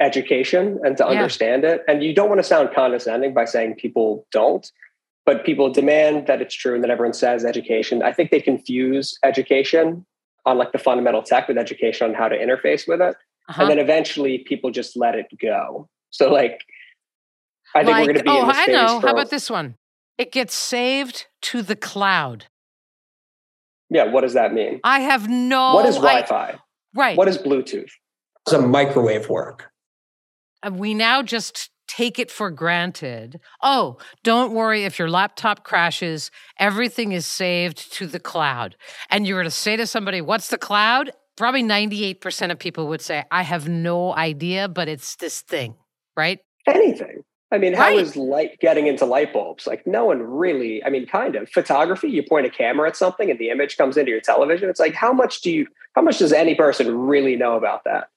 education 0.00 0.78
and 0.84 0.96
to 0.96 1.04
yeah. 1.04 1.10
understand 1.10 1.64
it. 1.64 1.82
And 1.86 2.02
you 2.02 2.14
don't 2.14 2.28
want 2.28 2.40
to 2.40 2.44
sound 2.44 2.70
condescending 2.74 3.34
by 3.34 3.44
saying 3.44 3.74
people 3.76 4.26
don't 4.32 4.70
but 5.28 5.44
people 5.44 5.70
demand 5.70 6.26
that 6.26 6.40
it's 6.40 6.54
true 6.54 6.74
and 6.74 6.82
that 6.82 6.90
everyone 6.90 7.12
says 7.12 7.44
education. 7.44 8.02
I 8.02 8.14
think 8.14 8.30
they 8.30 8.40
confuse 8.40 9.18
education 9.22 10.06
on 10.48 10.58
like 10.58 10.72
the 10.72 10.78
fundamental 10.78 11.22
tech 11.22 11.48
with 11.48 11.58
education 11.58 12.08
on 12.08 12.14
how 12.14 12.28
to 12.28 12.36
interface 12.36 12.88
with 12.88 13.00
it. 13.00 13.16
Uh-huh. 13.48 13.62
And 13.62 13.70
then 13.70 13.78
eventually 13.78 14.38
people 14.46 14.70
just 14.70 14.96
let 14.96 15.14
it 15.14 15.26
go. 15.40 15.88
So 16.10 16.30
like 16.30 16.64
I 17.74 17.84
think 17.84 17.92
like, 17.92 18.06
we're 18.06 18.12
going 18.14 18.16
to 18.18 18.22
be 18.24 18.30
oh, 18.30 18.42
in 18.42 18.48
this 18.48 18.56
I 18.58 18.66
know. 18.66 19.00
For, 19.00 19.06
how 19.08 19.12
about 19.12 19.30
this 19.30 19.50
one? 19.50 19.76
It 20.16 20.32
gets 20.32 20.54
saved 20.54 21.26
to 21.42 21.62
the 21.62 21.76
cloud. 21.76 22.46
Yeah, 23.90 24.04
what 24.04 24.22
does 24.22 24.34
that 24.34 24.52
mean? 24.52 24.80
I 24.84 25.00
have 25.00 25.28
no 25.28 25.74
What 25.74 25.86
is 25.86 25.96
Wi-Fi? 25.96 26.50
I, 26.50 26.58
right. 26.94 27.16
What 27.16 27.28
is 27.28 27.38
Bluetooth? 27.38 27.90
It's 28.46 28.52
a 28.52 28.60
microwave 28.60 29.28
work? 29.28 29.70
Uh, 30.62 30.70
we 30.72 30.94
now 30.94 31.22
just 31.22 31.70
take 31.88 32.18
it 32.18 32.30
for 32.30 32.50
granted. 32.50 33.40
Oh, 33.62 33.98
don't 34.22 34.52
worry 34.52 34.84
if 34.84 34.98
your 34.98 35.10
laptop 35.10 35.64
crashes, 35.64 36.30
everything 36.58 37.12
is 37.12 37.26
saved 37.26 37.92
to 37.94 38.06
the 38.06 38.20
cloud. 38.20 38.76
And 39.10 39.26
you 39.26 39.34
were 39.34 39.44
to 39.44 39.50
say 39.50 39.76
to 39.76 39.86
somebody, 39.86 40.20
What's 40.20 40.48
the 40.48 40.58
cloud? 40.58 41.10
Probably 41.36 41.62
98% 41.62 42.50
of 42.50 42.58
people 42.58 42.88
would 42.88 43.00
say, 43.00 43.24
I 43.30 43.42
have 43.42 43.68
no 43.68 44.14
idea, 44.14 44.68
but 44.68 44.88
it's 44.88 45.16
this 45.16 45.40
thing, 45.40 45.76
right? 46.16 46.40
Anything. 46.66 47.22
I 47.50 47.58
mean, 47.58 47.72
how 47.72 47.84
Right. 47.84 47.98
is 47.98 48.16
light 48.16 48.58
getting 48.60 48.88
into 48.88 49.06
light 49.06 49.32
bulbs? 49.32 49.66
Like, 49.66 49.86
no 49.86 50.04
one 50.04 50.20
really, 50.20 50.84
I 50.84 50.90
mean, 50.90 51.06
kind 51.06 51.34
of. 51.36 51.48
Photography, 51.48 52.10
you 52.10 52.22
point 52.22 52.44
a 52.46 52.50
camera 52.50 52.88
at 52.88 52.96
something 52.96 53.30
and 53.30 53.38
the 53.38 53.48
image 53.50 53.76
comes 53.78 53.96
into 53.96 54.10
your 54.10 54.20
television. 54.20 54.68
It's 54.68 54.80
like, 54.80 54.94
how 54.94 55.12
much 55.12 55.40
do 55.40 55.50
you, 55.50 55.66
how 55.94 56.02
much 56.02 56.18
does 56.18 56.32
any 56.32 56.54
person 56.54 56.94
really 56.94 57.36
know 57.36 57.56
about 57.56 57.84
that? 57.84 58.08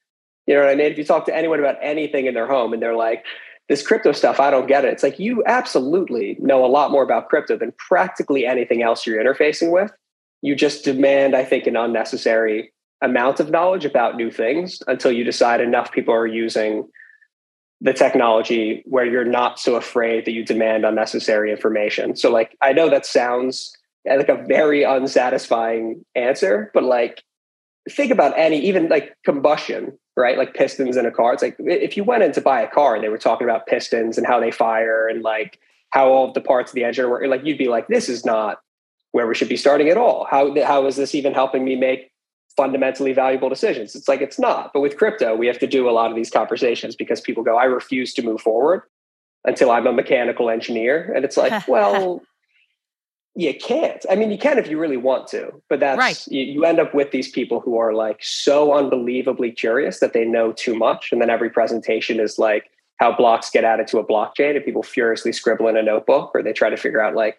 You 0.47 0.55
know 0.55 0.61
what 0.61 0.69
I 0.71 0.75
mean? 0.75 0.91
If 0.91 0.97
you 0.97 1.05
talk 1.05 1.25
to 1.27 1.35
anyone 1.35 1.59
about 1.59 1.77
anything 1.81 2.25
in 2.25 2.33
their 2.33 2.47
home 2.47 2.73
and 2.73 2.81
they're 2.81 2.95
like, 2.95 3.23
this 3.71 3.87
crypto 3.87 4.11
stuff, 4.11 4.41
I 4.41 4.51
don't 4.51 4.67
get 4.67 4.83
it. 4.83 4.91
It's 4.91 5.01
like 5.01 5.17
you 5.17 5.45
absolutely 5.45 6.35
know 6.41 6.65
a 6.65 6.67
lot 6.67 6.91
more 6.91 7.03
about 7.03 7.29
crypto 7.29 7.55
than 7.55 7.71
practically 7.77 8.45
anything 8.45 8.83
else 8.83 9.07
you're 9.07 9.23
interfacing 9.23 9.71
with. 9.71 9.93
You 10.41 10.57
just 10.57 10.83
demand, 10.83 11.37
I 11.37 11.45
think, 11.45 11.67
an 11.67 11.77
unnecessary 11.77 12.73
amount 13.01 13.39
of 13.39 13.49
knowledge 13.49 13.85
about 13.85 14.17
new 14.17 14.29
things 14.29 14.79
until 14.87 15.13
you 15.13 15.23
decide 15.23 15.61
enough 15.61 15.93
people 15.93 16.13
are 16.13 16.27
using 16.27 16.85
the 17.79 17.93
technology 17.93 18.83
where 18.87 19.05
you're 19.05 19.23
not 19.23 19.57
so 19.57 19.75
afraid 19.75 20.25
that 20.25 20.33
you 20.33 20.43
demand 20.43 20.83
unnecessary 20.83 21.49
information. 21.49 22.17
So, 22.17 22.29
like, 22.29 22.57
I 22.61 22.73
know 22.73 22.89
that 22.89 23.05
sounds 23.05 23.73
like 24.05 24.27
a 24.27 24.43
very 24.49 24.83
unsatisfying 24.83 26.03
answer, 26.13 26.71
but 26.73 26.83
like, 26.83 27.23
think 27.89 28.11
about 28.11 28.37
any, 28.37 28.59
even 28.59 28.89
like 28.89 29.15
combustion, 29.23 29.97
right? 30.21 30.37
Like 30.37 30.53
pistons 30.53 30.95
in 30.95 31.05
a 31.05 31.11
car. 31.11 31.33
It's 31.33 31.41
like 31.41 31.55
if 31.59 31.97
you 31.97 32.03
went 32.03 32.23
in 32.23 32.31
to 32.33 32.41
buy 32.41 32.61
a 32.61 32.69
car 32.69 32.95
and 32.95 33.03
they 33.03 33.09
were 33.09 33.17
talking 33.17 33.47
about 33.47 33.65
pistons 33.65 34.17
and 34.17 34.27
how 34.27 34.39
they 34.39 34.51
fire 34.51 35.07
and 35.07 35.23
like 35.23 35.59
how 35.89 36.09
all 36.09 36.31
the 36.31 36.41
parts 36.41 36.71
of 36.71 36.75
the 36.75 36.83
engine 36.83 37.09
work, 37.09 37.23
like 37.27 37.43
you'd 37.43 37.57
be 37.57 37.67
like, 37.67 37.87
this 37.87 38.07
is 38.07 38.23
not 38.23 38.61
where 39.11 39.27
we 39.27 39.35
should 39.35 39.49
be 39.49 39.57
starting 39.57 39.89
at 39.89 39.97
all. 39.97 40.27
How 40.29 40.53
how 40.63 40.85
is 40.85 40.95
this 40.95 41.15
even 41.15 41.33
helping 41.33 41.65
me 41.65 41.75
make 41.75 42.11
fundamentally 42.55 43.13
valuable 43.13 43.49
decisions? 43.49 43.95
It's 43.95 44.07
like 44.07 44.21
it's 44.21 44.39
not. 44.39 44.71
But 44.73 44.81
with 44.81 44.97
crypto, 44.97 45.35
we 45.35 45.47
have 45.47 45.59
to 45.59 45.67
do 45.67 45.89
a 45.89 45.91
lot 45.91 46.11
of 46.11 46.15
these 46.15 46.29
conversations 46.29 46.95
because 46.95 47.19
people 47.19 47.43
go, 47.43 47.57
I 47.57 47.65
refuse 47.65 48.13
to 48.13 48.21
move 48.21 48.41
forward 48.41 48.83
until 49.43 49.71
I'm 49.71 49.87
a 49.87 49.93
mechanical 49.93 50.49
engineer. 50.49 51.11
And 51.15 51.25
it's 51.25 51.37
like, 51.37 51.67
well, 51.67 52.21
you 53.35 53.53
can't. 53.53 54.05
I 54.09 54.15
mean, 54.15 54.29
you 54.29 54.37
can 54.37 54.57
if 54.57 54.67
you 54.67 54.77
really 54.77 54.97
want 54.97 55.27
to, 55.29 55.61
but 55.69 55.79
that's 55.79 55.97
right. 55.97 56.27
you, 56.27 56.41
you, 56.41 56.65
end 56.65 56.79
up 56.79 56.93
with 56.93 57.11
these 57.11 57.29
people 57.29 57.61
who 57.61 57.77
are 57.77 57.93
like 57.93 58.21
so 58.21 58.73
unbelievably 58.73 59.51
curious 59.53 59.99
that 59.99 60.13
they 60.13 60.25
know 60.25 60.51
too 60.51 60.75
much. 60.75 61.11
And 61.11 61.21
then 61.21 61.29
every 61.29 61.49
presentation 61.49 62.19
is 62.19 62.37
like 62.37 62.69
how 62.97 63.15
blocks 63.15 63.49
get 63.49 63.63
added 63.63 63.87
to 63.87 63.99
a 63.99 64.05
blockchain 64.05 64.55
and 64.55 64.65
people 64.65 64.83
furiously 64.83 65.31
scribble 65.31 65.67
in 65.69 65.77
a 65.77 65.83
notebook 65.83 66.31
or 66.35 66.43
they 66.43 66.53
try 66.53 66.69
to 66.69 66.77
figure 66.77 67.01
out 67.01 67.15
like 67.15 67.37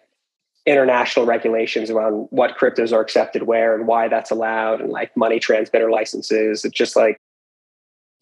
international 0.65 1.25
regulations 1.25 1.89
around 1.89 2.27
what 2.31 2.57
cryptos 2.57 2.91
are 2.91 3.01
accepted 3.01 3.43
where 3.43 3.75
and 3.75 3.85
why 3.85 4.07
that's 4.07 4.31
allowed 4.31 4.81
and 4.81 4.89
like 4.89 5.15
money 5.15 5.39
transmitter 5.39 5.91
licenses. 5.91 6.65
It's 6.65 6.75
just 6.75 6.95
like 6.95 7.19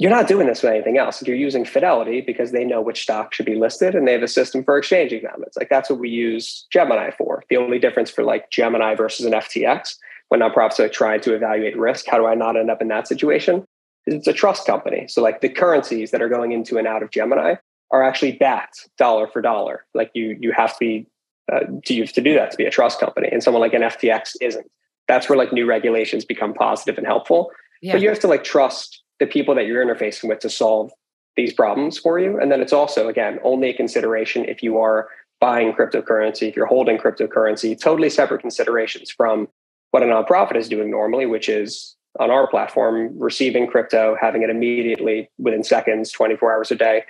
you're 0.01 0.09
not 0.09 0.27
doing 0.27 0.47
this 0.47 0.63
with 0.63 0.71
anything 0.71 0.97
else. 0.97 1.21
You're 1.21 1.35
using 1.35 1.63
Fidelity 1.63 2.21
because 2.21 2.51
they 2.51 2.65
know 2.65 2.81
which 2.81 3.03
stock 3.03 3.35
should 3.35 3.45
be 3.45 3.53
listed 3.53 3.93
and 3.93 4.07
they 4.07 4.13
have 4.13 4.23
a 4.23 4.27
system 4.27 4.63
for 4.63 4.75
exchanging 4.75 5.21
them. 5.21 5.43
It's 5.45 5.55
like 5.55 5.69
that's 5.69 5.91
what 5.91 5.99
we 5.99 6.09
use 6.09 6.65
Gemini 6.71 7.11
for. 7.11 7.43
The 7.51 7.57
only 7.57 7.77
difference 7.77 8.09
for 8.09 8.23
like 8.23 8.49
Gemini 8.49 8.95
versus 8.95 9.27
an 9.27 9.33
FTX 9.33 9.97
when 10.29 10.39
nonprofits 10.39 10.79
are 10.79 10.89
trying 10.89 11.21
to 11.21 11.35
evaluate 11.35 11.77
risk, 11.77 12.07
how 12.07 12.17
do 12.17 12.25
I 12.25 12.33
not 12.33 12.57
end 12.57 12.71
up 12.71 12.81
in 12.81 12.87
that 12.87 13.07
situation? 13.07 13.63
It's 14.07 14.25
a 14.25 14.33
trust 14.33 14.65
company. 14.65 15.05
So 15.07 15.21
like 15.21 15.41
the 15.41 15.49
currencies 15.49 16.09
that 16.09 16.21
are 16.23 16.29
going 16.29 16.51
into 16.51 16.79
and 16.79 16.87
out 16.87 17.03
of 17.03 17.11
Gemini 17.11 17.55
are 17.91 18.01
actually 18.01 18.31
backed 18.31 18.89
dollar 18.97 19.27
for 19.27 19.43
dollar. 19.43 19.85
Like 19.93 20.09
you 20.15 20.35
you 20.39 20.51
have 20.51 20.71
to 20.71 20.79
be 20.79 21.05
uh, 21.53 21.65
to 21.85 21.93
use 21.93 22.11
to 22.13 22.21
do 22.21 22.33
that 22.33 22.49
to 22.49 22.57
be 22.57 22.65
a 22.65 22.71
trust 22.71 22.99
company, 22.99 23.29
and 23.31 23.43
someone 23.43 23.61
like 23.61 23.75
an 23.75 23.83
FTX 23.83 24.31
isn't. 24.41 24.65
That's 25.07 25.29
where 25.29 25.37
like 25.37 25.53
new 25.53 25.67
regulations 25.67 26.25
become 26.25 26.55
positive 26.55 26.97
and 26.97 27.05
helpful. 27.05 27.51
Yeah. 27.83 27.93
But 27.93 28.01
you 28.01 28.09
have 28.09 28.19
to 28.21 28.27
like 28.27 28.43
trust 28.43 29.00
the 29.21 29.27
people 29.27 29.53
that 29.53 29.67
you're 29.67 29.85
interfacing 29.85 30.27
with 30.27 30.39
to 30.39 30.49
solve 30.49 30.91
these 31.37 31.53
problems 31.53 31.97
for 31.97 32.19
you. 32.19 32.39
And 32.39 32.51
then 32.51 32.59
it's 32.59 32.73
also, 32.73 33.07
again, 33.07 33.39
only 33.43 33.69
a 33.69 33.73
consideration 33.73 34.43
if 34.45 34.63
you 34.63 34.79
are 34.79 35.09
buying 35.39 35.73
cryptocurrency, 35.73 36.49
if 36.49 36.55
you're 36.55 36.65
holding 36.65 36.97
cryptocurrency, 36.97 37.79
totally 37.79 38.09
separate 38.09 38.41
considerations 38.41 39.11
from 39.11 39.47
what 39.91 40.01
a 40.01 40.07
nonprofit 40.07 40.55
is 40.55 40.67
doing 40.67 40.89
normally, 40.89 41.27
which 41.27 41.47
is 41.47 41.95
on 42.19 42.31
our 42.31 42.47
platform, 42.47 43.17
receiving 43.17 43.67
crypto, 43.67 44.17
having 44.19 44.41
it 44.41 44.49
immediately 44.49 45.29
within 45.37 45.63
seconds, 45.63 46.11
24 46.11 46.53
hours 46.53 46.71
a 46.71 46.75
day, 46.75 47.03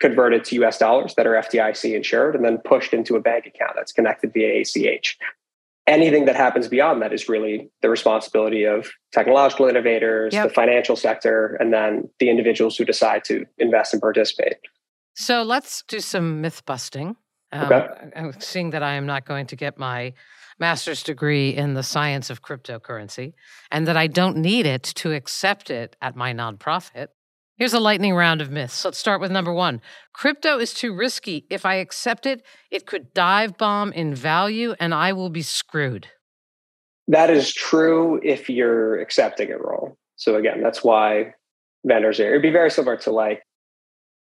converted 0.00 0.44
to 0.44 0.64
US 0.64 0.78
dollars 0.78 1.14
that 1.14 1.28
are 1.28 1.34
FDIC 1.34 1.94
insured, 1.94 2.34
and 2.34 2.44
then 2.44 2.58
pushed 2.58 2.92
into 2.92 3.14
a 3.14 3.20
bank 3.20 3.46
account 3.46 3.72
that's 3.76 3.92
connected 3.92 4.32
via 4.34 4.60
ACH 4.62 5.16
anything 5.86 6.24
that 6.24 6.36
happens 6.36 6.68
beyond 6.68 7.02
that 7.02 7.12
is 7.12 7.28
really 7.28 7.70
the 7.82 7.88
responsibility 7.88 8.64
of 8.64 8.90
technological 9.12 9.66
innovators, 9.66 10.34
yep. 10.34 10.48
the 10.48 10.54
financial 10.54 10.96
sector, 10.96 11.56
and 11.60 11.72
then 11.72 12.08
the 12.18 12.28
individuals 12.28 12.76
who 12.76 12.84
decide 12.84 13.24
to 13.24 13.44
invest 13.58 13.92
and 13.92 14.00
participate. 14.00 14.56
So 15.14 15.42
let's 15.42 15.82
do 15.88 16.00
some 16.00 16.40
myth 16.40 16.64
busting. 16.66 17.16
Um, 17.52 17.72
okay. 17.72 18.32
Seeing 18.38 18.70
that 18.70 18.82
I 18.82 18.94
am 18.94 19.06
not 19.06 19.24
going 19.24 19.46
to 19.46 19.56
get 19.56 19.78
my 19.78 20.12
master's 20.58 21.02
degree 21.02 21.50
in 21.50 21.74
the 21.74 21.82
science 21.82 22.30
of 22.30 22.42
cryptocurrency 22.42 23.34
and 23.70 23.86
that 23.86 23.96
I 23.96 24.06
don't 24.06 24.36
need 24.38 24.66
it 24.66 24.82
to 24.82 25.12
accept 25.12 25.70
it 25.70 25.96
at 26.00 26.16
my 26.16 26.32
nonprofit. 26.32 27.08
Here's 27.56 27.72
a 27.72 27.80
lightning 27.80 28.14
round 28.14 28.42
of 28.42 28.50
myths. 28.50 28.84
Let's 28.84 28.98
start 28.98 29.18
with 29.18 29.30
number 29.30 29.52
one 29.52 29.80
Crypto 30.12 30.58
is 30.58 30.74
too 30.74 30.94
risky. 30.94 31.46
If 31.48 31.64
I 31.64 31.76
accept 31.76 32.26
it, 32.26 32.42
it 32.70 32.86
could 32.86 33.14
dive 33.14 33.56
bomb 33.56 33.92
in 33.92 34.14
value 34.14 34.74
and 34.78 34.92
I 34.92 35.14
will 35.14 35.30
be 35.30 35.40
screwed. 35.40 36.08
That 37.08 37.30
is 37.30 37.54
true 37.54 38.20
if 38.22 38.50
you're 38.50 39.00
accepting 39.00 39.48
it 39.48 39.64
wrong. 39.64 39.94
So, 40.16 40.36
again, 40.36 40.62
that's 40.62 40.84
why 40.84 41.32
vendors 41.86 42.20
are, 42.20 42.28
it'd 42.28 42.42
be 42.42 42.50
very 42.50 42.70
similar 42.70 42.96
to 42.98 43.10
like 43.10 43.42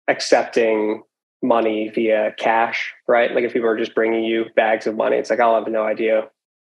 accepting 0.09 1.03
money 1.43 1.91
via 1.95 2.35
cash, 2.39 2.93
right? 3.09 3.33
Like 3.33 3.45
if 3.45 3.55
people 3.55 3.69
are 3.69 3.79
just 3.79 3.95
bringing 3.95 4.25
you 4.25 4.47
bags 4.57 4.87
of 4.87 4.95
money, 4.95 5.17
it's 5.17 5.31
like, 5.31 5.41
I'll 5.41 5.55
have 5.55 5.73
no 5.73 5.85
idea 5.85 6.29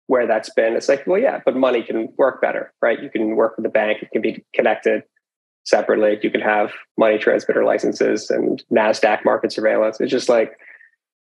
where 0.09 0.27
that's 0.27 0.51
been. 0.51 0.75
It's 0.75 0.91
like, 0.91 1.07
well, 1.07 1.21
yeah, 1.21 1.41
but 1.43 1.57
money 1.57 1.83
can 1.83 2.09
work 2.19 2.43
better, 2.43 2.75
right? 2.83 3.01
You 3.03 3.09
can 3.09 3.35
work 3.37 3.57
with 3.57 3.65
the 3.65 3.71
bank, 3.71 4.03
it 4.03 4.11
can 4.11 4.21
be 4.21 4.45
connected 4.55 5.05
separately. 5.65 6.19
You 6.23 6.31
can 6.31 6.41
have 6.41 6.73
money 6.99 7.19
transmitter 7.19 7.65
licenses 7.65 8.31
and 8.31 8.63
NASDAQ 8.73 9.25
market 9.25 9.53
surveillance. 9.53 10.01
It's 10.01 10.11
just 10.11 10.29
like, 10.29 10.57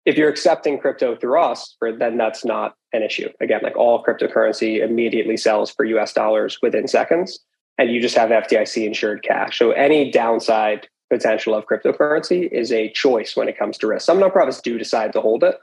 if 0.07 0.17
you're 0.17 0.31
accepting 0.31 0.79
crypto 0.79 1.15
through 1.15 1.41
us, 1.41 1.77
then 1.99 2.17
that's 2.17 2.45
not 2.45 2.75
an 2.93 3.03
issue. 3.03 3.29
Again, 3.41 3.61
like 3.63 3.77
all 3.77 4.03
cryptocurrency 4.03 4.83
immediately 4.83 5.37
sells 5.37 5.71
for 5.71 5.85
US 5.85 6.13
dollars 6.13 6.59
within 6.63 6.89
seconds, 6.89 7.39
and 7.79 7.91
you 7.91 8.01
just 8.01 8.17
have 8.17 8.31
FDIC 8.31 8.87
insured 8.87 9.23
cash. 9.23 9.59
So 9.59 9.73
any 9.73 10.11
downside 10.11 10.89
potential 11.11 11.55
of 11.55 11.67
cryptocurrency 11.67 12.51
is 12.51 12.73
a 12.73 12.91
choice 12.93 13.37
when 13.37 13.49
it 13.49 13.59
comes 13.59 13.77
to 13.79 13.87
risk. 13.87 14.07
Some 14.07 14.21
nonprofits 14.21 14.63
do 14.63 14.79
decide 14.79 15.13
to 15.13 15.21
hold 15.21 15.45
it. 15.45 15.57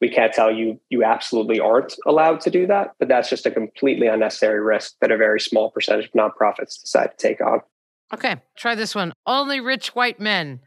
We 0.00 0.08
can't 0.08 0.32
tell 0.32 0.52
you 0.52 0.78
you 0.90 1.02
absolutely 1.02 1.58
aren't 1.58 1.94
allowed 2.06 2.40
to 2.42 2.50
do 2.50 2.66
that, 2.66 2.94
but 2.98 3.08
that's 3.08 3.30
just 3.30 3.46
a 3.46 3.50
completely 3.50 4.06
unnecessary 4.06 4.60
risk 4.60 4.94
that 5.00 5.10
a 5.10 5.16
very 5.16 5.40
small 5.40 5.70
percentage 5.70 6.06
of 6.06 6.12
nonprofits 6.12 6.80
decide 6.80 7.10
to 7.12 7.16
take 7.16 7.40
on. 7.40 7.60
Okay, 8.12 8.36
try 8.56 8.74
this 8.74 8.94
one. 8.94 9.12
Only 9.26 9.60
rich 9.60 9.88
white 9.88 10.18
men 10.18 10.60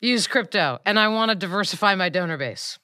use 0.00 0.26
crypto, 0.26 0.78
and 0.84 0.98
I 0.98 1.08
want 1.08 1.30
to 1.30 1.34
diversify 1.34 1.94
my 1.94 2.08
donor 2.08 2.36
base. 2.36 2.78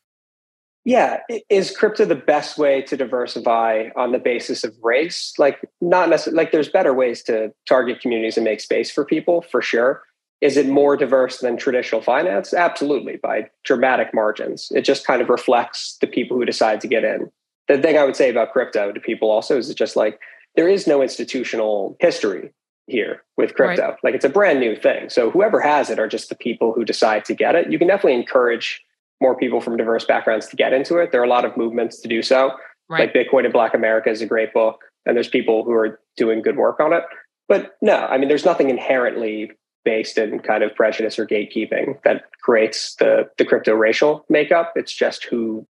Yeah, 0.84 1.20
is 1.50 1.76
crypto 1.76 2.06
the 2.06 2.14
best 2.14 2.56
way 2.56 2.80
to 2.82 2.96
diversify 2.96 3.88
on 3.96 4.12
the 4.12 4.18
basis 4.18 4.64
of 4.64 4.74
race? 4.82 5.34
Like, 5.38 5.60
not 5.80 6.08
necessarily. 6.08 6.38
Like, 6.42 6.52
there's 6.52 6.70
better 6.70 6.94
ways 6.94 7.22
to 7.24 7.52
target 7.68 8.00
communities 8.00 8.38
and 8.38 8.44
make 8.44 8.60
space 8.60 8.90
for 8.90 9.04
people, 9.04 9.42
for 9.42 9.60
sure. 9.60 10.02
Is 10.40 10.56
it 10.56 10.66
more 10.66 10.96
diverse 10.96 11.38
than 11.38 11.58
traditional 11.58 12.00
finance? 12.00 12.54
Absolutely, 12.54 13.18
by 13.18 13.50
dramatic 13.64 14.14
margins. 14.14 14.72
It 14.74 14.82
just 14.82 15.06
kind 15.06 15.20
of 15.20 15.28
reflects 15.28 15.98
the 16.00 16.06
people 16.06 16.38
who 16.38 16.46
decide 16.46 16.80
to 16.80 16.88
get 16.88 17.04
in. 17.04 17.30
The 17.68 17.76
thing 17.76 17.98
I 17.98 18.04
would 18.04 18.16
say 18.16 18.30
about 18.30 18.52
crypto 18.52 18.90
to 18.90 19.00
people 19.00 19.30
also 19.30 19.58
is 19.58 19.72
just 19.74 19.96
like 19.96 20.18
there 20.56 20.68
is 20.68 20.86
no 20.86 21.02
institutional 21.02 21.96
history 22.00 22.52
here 22.90 23.22
with 23.36 23.54
crypto. 23.54 23.88
Right. 23.90 23.96
Like 24.02 24.14
it's 24.14 24.24
a 24.24 24.30
brand 24.30 24.60
new 24.60 24.76
thing. 24.76 25.08
So 25.08 25.30
whoever 25.30 25.60
has 25.60 25.90
it 25.90 25.98
are 25.98 26.08
just 26.08 26.28
the 26.28 26.34
people 26.34 26.72
who 26.72 26.84
decide 26.84 27.24
to 27.26 27.34
get 27.34 27.54
it. 27.54 27.70
You 27.70 27.78
can 27.78 27.88
definitely 27.88 28.14
encourage 28.14 28.82
more 29.20 29.36
people 29.36 29.60
from 29.60 29.76
diverse 29.76 30.04
backgrounds 30.04 30.46
to 30.48 30.56
get 30.56 30.72
into 30.72 30.96
it. 30.96 31.12
There 31.12 31.20
are 31.20 31.24
a 31.24 31.28
lot 31.28 31.44
of 31.44 31.56
movements 31.56 32.00
to 32.00 32.08
do 32.08 32.22
so. 32.22 32.52
Right. 32.88 33.14
Like 33.14 33.14
Bitcoin 33.14 33.44
in 33.44 33.52
Black 33.52 33.74
America 33.74 34.10
is 34.10 34.20
a 34.20 34.26
great 34.26 34.52
book, 34.52 34.80
and 35.06 35.16
there's 35.16 35.28
people 35.28 35.64
who 35.64 35.72
are 35.72 36.00
doing 36.16 36.42
good 36.42 36.56
work 36.56 36.80
on 36.80 36.92
it. 36.92 37.04
But 37.48 37.76
no, 37.80 37.96
I 37.96 38.18
mean, 38.18 38.28
there's 38.28 38.44
nothing 38.44 38.70
inherently 38.70 39.52
based 39.84 40.18
in 40.18 40.40
kind 40.40 40.62
of 40.62 40.74
prejudice 40.74 41.18
or 41.18 41.26
gatekeeping 41.26 42.02
that 42.02 42.24
creates 42.42 42.96
the 42.96 43.28
the 43.38 43.44
crypto 43.44 43.74
racial 43.74 44.24
makeup. 44.28 44.72
It's 44.74 44.92
just 44.92 45.24
who 45.24 45.66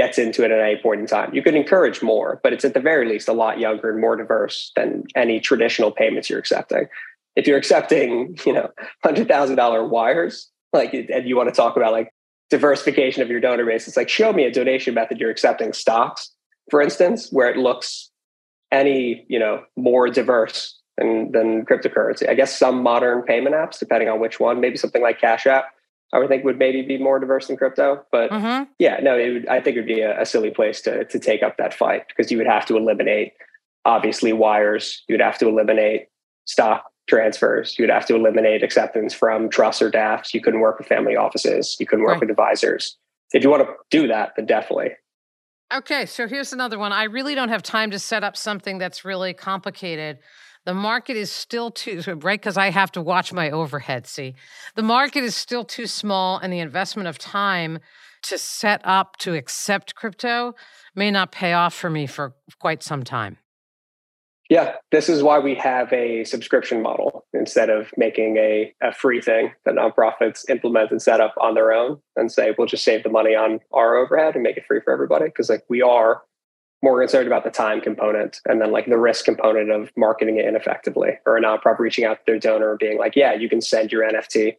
gets 0.00 0.16
into 0.18 0.42
it 0.42 0.50
at 0.50 0.58
any 0.58 0.80
point 0.80 0.98
in 0.98 1.06
time. 1.06 1.34
You 1.34 1.42
could 1.42 1.54
encourage 1.54 2.02
more, 2.02 2.40
but 2.42 2.54
it's 2.54 2.64
at 2.64 2.72
the 2.72 2.80
very 2.80 3.06
least 3.06 3.28
a 3.28 3.34
lot 3.34 3.58
younger 3.58 3.90
and 3.90 4.00
more 4.00 4.16
diverse 4.16 4.72
than 4.74 5.04
any 5.14 5.40
traditional 5.40 5.92
payments 5.92 6.30
you're 6.30 6.38
accepting. 6.38 6.86
If 7.36 7.46
you're 7.46 7.58
accepting, 7.58 8.38
you 8.46 8.54
know, 8.54 8.70
hundred 9.04 9.28
thousand 9.28 9.56
dollar 9.56 9.86
wires, 9.86 10.48
like, 10.72 10.94
and 10.94 11.28
you 11.28 11.36
want 11.36 11.50
to 11.50 11.54
talk 11.54 11.76
about 11.76 11.92
like 11.92 12.14
diversification 12.48 13.22
of 13.22 13.28
your 13.28 13.40
donor 13.40 13.66
base, 13.66 13.86
it's 13.86 13.96
like 13.98 14.08
show 14.08 14.32
me 14.32 14.44
a 14.44 14.50
donation 14.50 14.94
method 14.94 15.20
you're 15.20 15.30
accepting 15.30 15.74
stocks, 15.74 16.32
for 16.70 16.80
instance, 16.80 17.28
where 17.30 17.50
it 17.50 17.58
looks 17.58 18.10
any 18.72 19.26
you 19.28 19.38
know 19.38 19.62
more 19.76 20.08
diverse 20.08 20.80
than 20.96 21.30
than 21.32 21.66
cryptocurrency. 21.66 22.26
I 22.26 22.32
guess 22.32 22.58
some 22.58 22.82
modern 22.82 23.20
payment 23.20 23.54
apps, 23.54 23.78
depending 23.78 24.08
on 24.08 24.18
which 24.18 24.40
one, 24.40 24.60
maybe 24.60 24.78
something 24.78 25.02
like 25.02 25.20
Cash 25.20 25.46
App 25.46 25.66
I 26.12 26.18
would 26.18 26.28
think 26.28 26.44
would 26.44 26.58
maybe 26.58 26.82
be 26.82 26.98
more 26.98 27.18
diverse 27.18 27.48
in 27.48 27.56
crypto. 27.56 28.04
But 28.10 28.30
mm-hmm. 28.30 28.70
yeah, 28.78 28.98
no, 29.02 29.16
it 29.16 29.30
would, 29.32 29.48
I 29.48 29.60
think 29.60 29.76
it 29.76 29.80
would 29.80 29.86
be 29.86 30.00
a, 30.00 30.20
a, 30.20 30.26
silly 30.26 30.50
place 30.50 30.80
to 30.82 31.04
to 31.04 31.18
take 31.18 31.42
up 31.42 31.56
that 31.58 31.72
fight 31.74 32.04
because 32.08 32.30
you 32.30 32.38
would 32.38 32.46
have 32.46 32.66
to 32.66 32.76
eliminate 32.76 33.32
obviously 33.84 34.32
wires. 34.32 35.04
You 35.08 35.14
would 35.14 35.22
have 35.22 35.38
to 35.38 35.48
eliminate 35.48 36.08
stock 36.46 36.84
transfers. 37.08 37.78
You 37.78 37.84
would 37.84 37.90
have 37.90 38.06
to 38.06 38.14
eliminate 38.14 38.62
acceptance 38.62 39.14
from 39.14 39.48
trusts 39.48 39.82
or 39.82 39.90
DAFs. 39.90 40.34
You 40.34 40.40
couldn't 40.40 40.60
work 40.60 40.78
with 40.78 40.88
family 40.88 41.16
offices. 41.16 41.76
You 41.78 41.86
couldn't 41.86 42.04
work 42.04 42.14
right. 42.14 42.20
with 42.20 42.30
advisors. 42.30 42.96
If 43.32 43.44
you 43.44 43.50
want 43.50 43.62
to 43.66 43.74
do 43.90 44.08
that, 44.08 44.32
then 44.36 44.46
definitely. 44.46 44.90
Okay, 45.72 46.04
so 46.06 46.26
here's 46.26 46.52
another 46.52 46.78
one. 46.78 46.92
I 46.92 47.04
really 47.04 47.36
don't 47.36 47.48
have 47.48 47.62
time 47.62 47.92
to 47.92 47.98
set 47.98 48.24
up 48.24 48.36
something 48.36 48.78
that's 48.78 49.04
really 49.04 49.32
complicated 49.32 50.18
the 50.66 50.74
market 50.74 51.16
is 51.16 51.30
still 51.30 51.70
too 51.70 52.02
right 52.06 52.40
because 52.40 52.56
I 52.56 52.70
have 52.70 52.92
to 52.92 53.02
watch 53.02 53.32
my 53.32 53.50
overhead. 53.50 54.06
See, 54.06 54.34
the 54.74 54.82
market 54.82 55.24
is 55.24 55.34
still 55.34 55.64
too 55.64 55.86
small, 55.86 56.38
and 56.38 56.52
the 56.52 56.60
investment 56.60 57.08
of 57.08 57.18
time 57.18 57.78
to 58.22 58.38
set 58.38 58.80
up 58.84 59.16
to 59.18 59.34
accept 59.34 59.94
crypto 59.94 60.54
may 60.94 61.10
not 61.10 61.32
pay 61.32 61.52
off 61.52 61.74
for 61.74 61.88
me 61.88 62.06
for 62.06 62.34
quite 62.58 62.82
some 62.82 63.02
time. 63.02 63.38
Yeah, 64.50 64.74
this 64.90 65.08
is 65.08 65.22
why 65.22 65.38
we 65.38 65.54
have 65.54 65.92
a 65.92 66.24
subscription 66.24 66.82
model 66.82 67.24
instead 67.32 67.70
of 67.70 67.88
making 67.96 68.36
a, 68.36 68.74
a 68.82 68.92
free 68.92 69.22
thing 69.22 69.52
that 69.64 69.76
nonprofits 69.76 70.50
implement 70.50 70.90
and 70.90 71.00
set 71.00 71.20
up 71.20 71.34
on 71.40 71.54
their 71.54 71.72
own 71.72 72.00
and 72.16 72.32
say, 72.32 72.52
we'll 72.58 72.66
just 72.66 72.82
save 72.82 73.04
the 73.04 73.10
money 73.10 73.36
on 73.36 73.60
our 73.72 73.96
overhead 73.96 74.34
and 74.34 74.42
make 74.42 74.56
it 74.56 74.66
free 74.66 74.80
for 74.84 74.92
everybody. 74.92 75.26
Because 75.26 75.48
like 75.48 75.62
we 75.68 75.82
are 75.82 76.22
more 76.82 77.00
concerned 77.00 77.26
about 77.26 77.44
the 77.44 77.50
time 77.50 77.80
component 77.80 78.40
and 78.46 78.60
then 78.60 78.72
like 78.72 78.86
the 78.86 78.98
risk 78.98 79.24
component 79.24 79.70
of 79.70 79.90
marketing 79.96 80.38
it 80.38 80.46
ineffectively 80.46 81.10
or 81.26 81.36
a 81.36 81.42
nonprofit 81.42 81.78
reaching 81.78 82.04
out 82.04 82.16
to 82.16 82.22
their 82.26 82.38
donor 82.38 82.70
and 82.70 82.78
being 82.78 82.98
like, 82.98 83.16
yeah, 83.16 83.34
you 83.34 83.48
can 83.48 83.60
send 83.60 83.92
your 83.92 84.02
NFT 84.02 84.56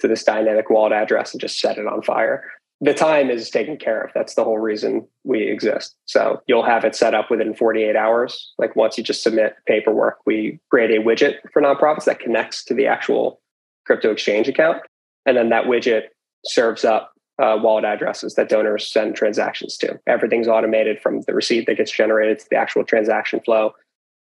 to 0.00 0.08
this 0.08 0.24
dynamic 0.24 0.68
wallet 0.68 0.92
address 0.92 1.32
and 1.32 1.40
just 1.40 1.58
set 1.58 1.78
it 1.78 1.86
on 1.86 2.02
fire. 2.02 2.44
The 2.80 2.92
time 2.92 3.30
is 3.30 3.48
taken 3.48 3.76
care 3.76 4.02
of. 4.02 4.10
That's 4.12 4.34
the 4.34 4.42
whole 4.42 4.58
reason 4.58 5.06
we 5.24 5.48
exist. 5.48 5.94
So 6.06 6.42
you'll 6.46 6.64
have 6.64 6.84
it 6.84 6.96
set 6.96 7.14
up 7.14 7.30
within 7.30 7.54
48 7.54 7.94
hours. 7.94 8.52
Like 8.58 8.74
once 8.74 8.98
you 8.98 9.04
just 9.04 9.22
submit 9.22 9.54
paperwork, 9.66 10.18
we 10.26 10.58
create 10.68 10.90
a 10.90 11.00
widget 11.00 11.36
for 11.52 11.62
nonprofits 11.62 12.04
that 12.04 12.18
connects 12.18 12.64
to 12.64 12.74
the 12.74 12.88
actual 12.88 13.40
crypto 13.86 14.10
exchange 14.10 14.48
account. 14.48 14.82
And 15.26 15.36
then 15.36 15.50
that 15.50 15.66
widget 15.66 16.06
serves 16.44 16.84
up 16.84 17.12
uh, 17.42 17.58
wallet 17.60 17.84
addresses 17.84 18.36
that 18.36 18.48
donors 18.48 18.90
send 18.90 19.16
transactions 19.16 19.76
to. 19.76 19.98
Everything's 20.06 20.46
automated 20.46 21.00
from 21.00 21.22
the 21.22 21.34
receipt 21.34 21.66
that 21.66 21.76
gets 21.76 21.90
generated 21.90 22.38
to 22.38 22.46
the 22.48 22.56
actual 22.56 22.84
transaction 22.84 23.40
flow. 23.40 23.72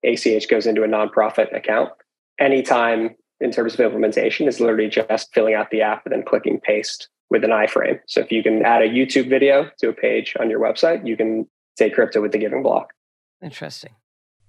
ACH 0.03 0.47
goes 0.47 0.67
into 0.67 0.83
a 0.83 0.87
nonprofit 0.87 1.53
account. 1.55 1.89
Anytime 2.39 3.15
in 3.41 3.51
terms 3.51 3.73
of 3.73 3.79
implementation 3.79 4.47
is 4.47 4.59
literally 4.59 4.89
just 4.89 5.33
filling 5.33 5.55
out 5.55 5.71
the 5.71 5.81
app 5.81 6.05
and 6.05 6.13
then 6.13 6.23
clicking 6.23 6.59
paste 6.59 7.09
with 7.31 7.43
an 7.43 7.49
iframe. 7.49 7.99
So 8.07 8.21
if 8.21 8.31
you 8.31 8.43
can 8.43 8.63
add 8.63 8.83
a 8.83 8.87
YouTube 8.87 9.27
video 9.27 9.69
to 9.79 9.89
a 9.89 9.93
page 9.93 10.35
on 10.39 10.49
your 10.49 10.59
website, 10.59 11.07
you 11.07 11.17
can 11.17 11.47
take 11.77 11.95
crypto 11.95 12.21
with 12.21 12.31
the 12.31 12.37
giving 12.37 12.61
block. 12.61 12.93
Interesting. 13.41 13.95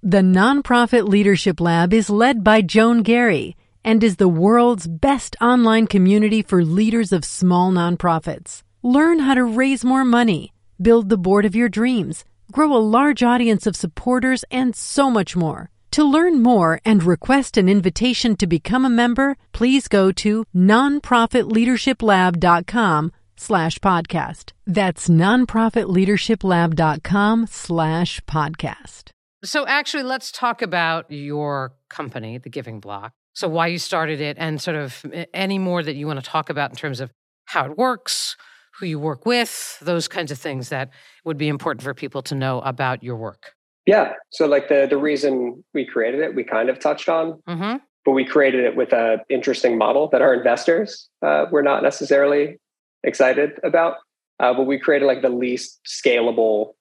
The 0.03 0.19
Nonprofit 0.19 1.09
Leadership 1.09 1.61
Lab 1.61 1.93
is 1.93 2.11
led 2.11 2.45
by 2.45 2.63
Joan 2.63 3.03
Garry 3.03 3.57
and 3.85 4.03
is 4.05 4.17
the 4.17 4.29
world's 4.29 4.87
best 4.87 5.37
online 5.41 5.87
community 5.87 6.43
for 6.43 6.65
leaders 6.65 7.13
of 7.13 7.25
small 7.25 7.73
nonprofits. 7.73 8.63
Learn 8.83 9.21
how 9.21 9.35
to 9.35 9.45
raise 9.45 9.85
more 9.85 10.05
money, 10.05 10.53
build 10.81 11.09
the 11.09 11.19
board 11.19 11.45
of 11.45 11.55
your 11.55 11.69
dreams, 11.69 12.25
grow 12.53 12.75
a 12.75 12.79
large 12.79 13.23
audience 13.23 13.67
of 13.67 13.77
supporters, 13.77 14.45
and 14.51 14.75
so 14.75 15.11
much 15.11 15.37
more. 15.37 15.71
To 15.93 16.03
learn 16.05 16.43
more 16.43 16.81
and 16.85 17.03
request 17.03 17.57
an 17.57 17.67
invitation 17.69 18.37
to 18.37 18.47
become 18.47 18.85
a 18.85 18.91
member, 18.91 19.37
please 19.53 19.89
go 19.89 20.13
to 20.13 20.45
nonprofitleadershiplab.com 20.55 23.13
slash 23.37 23.79
podcast. 23.79 24.53
That's 24.67 25.09
nonprofitleadershiplab.com 25.09 27.47
slash 27.49 28.21
podcast. 28.21 29.11
So 29.43 29.67
actually, 29.67 30.03
let's 30.03 30.31
talk 30.31 30.61
about 30.63 31.11
your 31.11 31.73
company, 31.89 32.39
The 32.39 32.51
Giving 32.51 32.79
Block. 32.79 33.13
So 33.33 33.49
why 33.49 33.69
you 33.69 33.79
started 33.79 34.21
it 34.21 34.37
and 34.39 34.61
sort 34.61 34.77
of 34.77 35.05
any 35.33 35.59
more 35.59 35.83
that 35.83 35.95
you 35.95 36.07
want 36.07 36.23
to 36.23 36.29
talk 36.29 36.51
about 36.51 36.71
in 36.71 36.77
terms 36.77 37.01
of 37.01 37.11
how 37.47 37.65
it 37.65 37.77
works, 37.79 38.37
who 38.79 38.87
you 38.87 38.99
work 38.99 39.27
with, 39.27 39.79
those 39.81 40.09
kinds 40.09 40.31
of 40.31 40.39
things 40.39 40.69
that 40.69 40.91
would 41.25 41.37
be 41.37 41.49
important 41.49 41.83
for 41.83 41.95
people 41.95 42.23
to 42.23 42.35
know 42.35 42.61
about 42.61 43.03
your 43.03 43.17
work. 43.17 43.55
Yeah. 43.87 44.13
So 44.31 44.47
like 44.47 44.69
the 44.69 44.87
the 44.89 44.99
reason 44.99 45.65
we 45.75 45.85
created 45.85 46.21
it, 46.21 46.35
we 46.35 46.45
kind 46.45 46.69
of 46.69 46.79
touched 46.79 47.09
on, 47.09 47.41
mm-hmm. 47.49 47.77
but 48.05 48.13
we 48.13 48.25
created 48.25 48.65
it 48.65 48.77
with 48.77 48.93
an 48.93 49.21
interesting 49.29 49.79
model 49.79 50.09
that 50.11 50.23
our 50.23 50.35
investors 50.35 51.09
uh, 51.23 51.47
were 51.51 51.63
not 51.63 51.83
necessarily 51.83 52.59
excited 53.03 53.59
about. 53.65 53.97
Uh, 54.39 54.55
but 54.55 54.65
we 54.65 54.79
created 54.79 55.07
like 55.07 55.23
the 55.23 55.29
least 55.29 55.81
scalable 55.87 56.73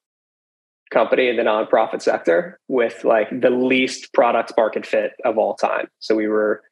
company 0.92 1.30
in 1.30 1.36
the 1.36 1.44
nonprofit 1.44 2.02
sector 2.02 2.60
with 2.68 3.04
like 3.04 3.30
the 3.42 3.50
least 3.50 4.12
product 4.14 4.54
market 4.58 4.86
fit 4.86 5.12
of 5.24 5.38
all 5.38 5.56
time. 5.56 5.88
So 6.00 6.16
we 6.16 6.28
were 6.28 6.64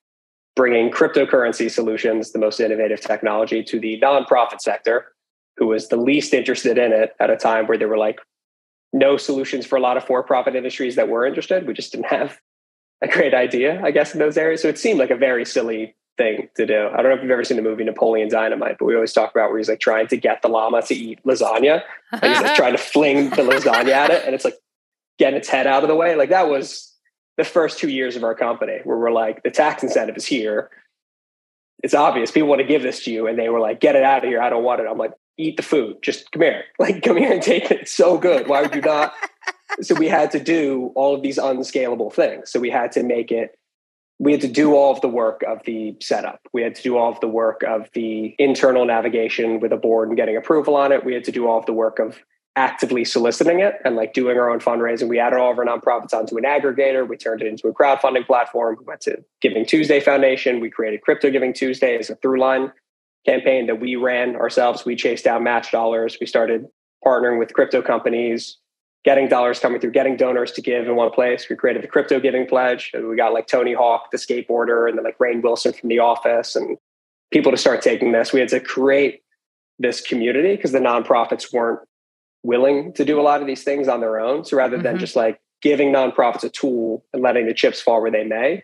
bringing 0.55 0.89
cryptocurrency 0.89 1.69
solutions, 1.69 2.31
the 2.31 2.39
most 2.39 2.59
innovative 2.59 2.99
technology, 3.01 3.63
to 3.63 3.79
the 3.79 3.99
nonprofit 4.01 4.59
sector, 4.59 5.13
who 5.57 5.67
was 5.67 5.89
the 5.89 5.97
least 5.97 6.33
interested 6.33 6.77
in 6.77 6.91
it 6.91 7.13
at 7.19 7.29
a 7.29 7.37
time 7.37 7.67
where 7.67 7.77
there 7.77 7.87
were 7.87 7.97
like 7.97 8.19
no 8.91 9.17
solutions 9.17 9.65
for 9.65 9.75
a 9.75 9.81
lot 9.81 9.97
of 9.97 10.03
for-profit 10.03 10.55
industries 10.55 10.95
that 10.95 11.09
were 11.09 11.25
interested. 11.25 11.67
We 11.67 11.73
just 11.73 11.91
didn't 11.91 12.07
have 12.07 12.39
a 13.01 13.07
great 13.07 13.35
idea, 13.35 13.79
I 13.83 13.91
guess, 13.91 14.13
in 14.13 14.19
those 14.19 14.37
areas. 14.37 14.61
So 14.61 14.67
it 14.67 14.79
seemed 14.79 14.97
like 14.97 15.11
a 15.11 15.15
very 15.15 15.45
silly 15.45 15.95
thing 16.17 16.49
to 16.55 16.65
do. 16.65 16.87
I 16.87 16.97
don't 16.97 17.11
know 17.11 17.13
if 17.13 17.21
you've 17.21 17.31
ever 17.31 17.43
seen 17.43 17.57
the 17.57 17.63
movie 17.63 17.83
Napoleon 17.83 18.29
Dynamite, 18.29 18.77
but 18.79 18.85
we 18.85 18.95
always 18.95 19.13
talk 19.13 19.31
about 19.31 19.49
where 19.49 19.57
he's 19.57 19.69
like 19.69 19.79
trying 19.79 20.07
to 20.07 20.17
get 20.17 20.41
the 20.41 20.49
llama 20.49 20.81
to 20.83 20.95
eat 20.95 21.19
lasagna. 21.23 21.83
And 22.11 22.23
he's 22.23 22.41
like 22.41 22.55
trying 22.55 22.73
to 22.73 22.77
fling 22.81 23.29
the 23.29 23.43
lasagna 23.43 23.91
at 23.91 24.11
it 24.11 24.25
and 24.25 24.35
it's 24.35 24.45
like 24.45 24.57
getting 25.17 25.37
its 25.37 25.49
head 25.49 25.67
out 25.67 25.83
of 25.83 25.89
the 25.89 25.95
way. 25.95 26.15
Like 26.15 26.29
that 26.29 26.49
was 26.49 26.93
the 27.37 27.43
first 27.43 27.79
two 27.79 27.89
years 27.89 28.15
of 28.15 28.23
our 28.23 28.35
company 28.35 28.79
where 28.83 28.97
we're 28.97 29.11
like, 29.11 29.43
the 29.43 29.51
tax 29.51 29.83
incentive 29.83 30.17
is 30.17 30.25
here. 30.25 30.69
It's 31.83 31.93
obvious 31.93 32.31
people 32.31 32.49
want 32.49 32.61
to 32.61 32.67
give 32.67 32.81
this 32.81 33.03
to 33.05 33.11
you. 33.11 33.27
And 33.27 33.37
they 33.37 33.49
were 33.49 33.59
like, 33.59 33.79
get 33.79 33.95
it 33.95 34.03
out 34.03 34.23
of 34.23 34.29
here. 34.29 34.41
I 34.41 34.49
don't 34.49 34.63
want 34.63 34.81
it. 34.81 34.87
I'm 34.89 34.97
like, 34.97 35.13
eat 35.37 35.57
the 35.57 35.63
food. 35.63 35.97
Just 36.01 36.31
come 36.31 36.41
here. 36.41 36.63
Like, 36.79 37.03
come 37.03 37.17
here 37.17 37.31
and 37.31 37.41
take 37.41 37.69
it. 37.71 37.81
It's 37.81 37.91
so 37.91 38.17
good. 38.17 38.47
Why 38.47 38.61
would 38.61 38.73
you 38.73 38.81
not? 38.81 39.13
so 39.81 39.95
we 39.95 40.07
had 40.07 40.31
to 40.31 40.39
do 40.39 40.91
all 40.95 41.15
of 41.15 41.21
these 41.21 41.37
unscalable 41.37 42.09
things. 42.09 42.51
So 42.51 42.59
we 42.59 42.69
had 42.69 42.91
to 42.93 43.03
make 43.03 43.31
it 43.31 43.57
we 44.19 44.31
had 44.31 44.41
to 44.41 44.47
do 44.47 44.73
all 44.73 44.91
of 44.91 45.01
the 45.01 45.07
work 45.07 45.43
of 45.47 45.61
the 45.65 45.95
setup. 46.01 46.39
We 46.51 46.63
had 46.63 46.75
to 46.75 46.81
do 46.81 46.97
all 46.97 47.11
of 47.11 47.19
the 47.19 47.27
work 47.27 47.63
of 47.63 47.89
the 47.93 48.35
internal 48.39 48.85
navigation 48.85 49.59
with 49.59 49.71
a 49.71 49.77
board 49.77 50.07
and 50.07 50.17
getting 50.17 50.35
approval 50.35 50.75
on 50.75 50.91
it. 50.91 51.05
We 51.05 51.13
had 51.13 51.23
to 51.25 51.31
do 51.31 51.47
all 51.47 51.59
of 51.59 51.65
the 51.65 51.73
work 51.73 51.99
of 51.99 52.17
actively 52.55 53.05
soliciting 53.05 53.59
it 53.59 53.75
and 53.85 53.95
like 53.95 54.13
doing 54.13 54.37
our 54.37 54.49
own 54.49 54.59
fundraising. 54.59 55.07
We 55.07 55.19
added 55.19 55.37
all 55.37 55.51
of 55.51 55.59
our 55.59 55.65
nonprofits 55.65 56.13
onto 56.13 56.37
an 56.37 56.43
aggregator. 56.43 57.07
We 57.07 57.15
turned 57.15 57.43
it 57.43 57.47
into 57.47 57.67
a 57.67 57.73
crowdfunding 57.73 58.25
platform. 58.25 58.77
We 58.79 58.85
went 58.85 59.01
to 59.01 59.23
Giving 59.41 59.63
Tuesday 59.63 59.99
Foundation. 59.99 60.59
We 60.59 60.71
created 60.71 61.03
Crypto 61.03 61.29
Giving 61.29 61.53
Tuesday 61.53 61.95
as 61.95 62.09
a 62.09 62.15
through 62.15 62.39
line 62.39 62.71
campaign 63.27 63.67
that 63.67 63.79
we 63.79 63.95
ran 63.95 64.35
ourselves. 64.35 64.83
We 64.85 64.95
chased 64.95 65.25
down 65.25 65.43
match 65.43 65.71
dollars. 65.71 66.17
We 66.19 66.25
started 66.25 66.65
partnering 67.05 67.37
with 67.37 67.53
crypto 67.53 67.83
companies 67.83 68.57
getting 69.07 69.29
dollars 69.29 69.57
coming 69.57 69.79
through, 69.79 69.91
getting 69.91 70.17
donors 70.17 70.51
to 70.51 70.61
give 70.61 70.85
in 70.85 70.93
one 70.97 71.09
place. 71.09 71.47
We 71.49 71.55
created 71.55 71.81
the 71.81 71.87
crypto 71.87 72.19
giving 72.19 72.45
pledge. 72.45 72.91
And 72.93 73.07
we 73.07 73.15
got 73.15 73.31
like 73.31 73.47
Tony 73.47 73.73
Hawk, 73.73 74.11
the 74.11 74.17
skateboarder, 74.17 74.89
and 74.89 74.97
then 74.97 75.05
like 75.05 75.17
Rainn 75.17 75.41
Wilson 75.41 75.71
from 75.71 75.87
The 75.87 75.99
Office, 75.99 76.57
and 76.57 76.77
people 77.31 77.53
to 77.53 77.57
start 77.57 77.81
taking 77.81 78.11
this. 78.11 78.33
We 78.33 78.41
had 78.41 78.49
to 78.49 78.59
create 78.59 79.21
this 79.79 80.01
community 80.01 80.57
because 80.57 80.73
the 80.73 80.79
nonprofits 80.79 81.53
weren't 81.53 81.79
willing 82.43 82.91
to 82.95 83.05
do 83.05 83.17
a 83.17 83.23
lot 83.23 83.39
of 83.39 83.47
these 83.47 83.63
things 83.63 83.87
on 83.87 84.01
their 84.01 84.19
own. 84.19 84.43
So 84.43 84.57
rather 84.57 84.75
mm-hmm. 84.75 84.83
than 84.83 84.99
just 84.99 85.15
like 85.15 85.39
giving 85.61 85.93
nonprofits 85.93 86.43
a 86.43 86.49
tool 86.49 87.05
and 87.13 87.23
letting 87.23 87.45
the 87.45 87.53
chips 87.53 87.79
fall 87.79 88.01
where 88.01 88.11
they 88.11 88.25
may, 88.25 88.61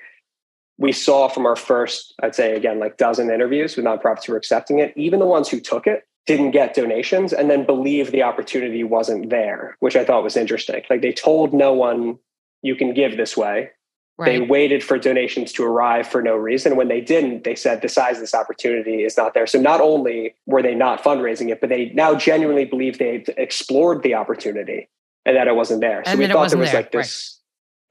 we 0.78 0.92
saw 0.92 1.30
from 1.30 1.46
our 1.46 1.56
first, 1.56 2.16
I'd 2.22 2.36
say 2.36 2.54
again, 2.54 2.80
like 2.80 2.98
dozen 2.98 3.32
interviews 3.32 3.78
with 3.78 3.86
nonprofits 3.86 4.26
who 4.26 4.34
were 4.34 4.40
accepting 4.40 4.80
it, 4.80 4.92
even 4.98 5.20
the 5.20 5.26
ones 5.26 5.48
who 5.48 5.62
took 5.62 5.88
it 5.88 6.04
didn't 6.26 6.52
get 6.52 6.74
donations 6.74 7.34
and 7.34 7.50
then 7.50 7.66
believe 7.66 8.12
the 8.12 8.24
opportunity 8.24 8.84
wasn't 8.84 9.30
there, 9.30 9.76
which 9.80 9.96
I 9.96 10.06
thought 10.06 10.24
was 10.24 10.38
interesting. 10.38 10.84
Like 10.90 11.02
they 11.02 11.12
told 11.12 11.54
no 11.54 11.74
one 11.74 12.18
you 12.62 12.76
can 12.76 12.94
give 12.94 13.18
this 13.18 13.36
way. 13.36 13.72
Right. 14.18 14.40
They 14.40 14.46
waited 14.46 14.84
for 14.84 15.00
donations 15.00 15.52
to 15.54 15.64
arrive 15.64 16.08
for 16.08 16.22
no 16.22 16.36
reason. 16.36 16.76
When 16.76 16.88
they 16.88 17.02
didn't, 17.02 17.44
they 17.44 17.56
said 17.56 17.82
the 17.82 17.90
size 17.90 18.18
of 18.18 18.22
this 18.22 18.36
opportunity 18.36 19.04
is 19.04 19.18
not 19.18 19.34
there. 19.34 19.48
So 19.48 19.60
not 19.60 19.82
only 19.82 20.36
were 20.46 20.62
they 20.62 20.76
not 20.76 21.04
fundraising 21.04 21.50
it, 21.50 21.60
but 21.60 21.70
they 21.70 21.90
now 21.90 22.14
genuinely 22.14 22.66
believe 22.66 23.00
they 23.00 23.26
explored 23.38 24.04
the 24.04 24.14
opportunity 24.14 24.88
and 25.26 25.36
that 25.36 25.48
it 25.48 25.56
wasn't 25.56 25.82
there. 25.82 26.04
So 26.06 26.12
and 26.12 26.20
we 26.20 26.28
thought 26.28 26.50
there 26.50 26.60
was 26.60 26.72
there. 26.72 26.82
like 26.82 26.92
this 26.92 27.40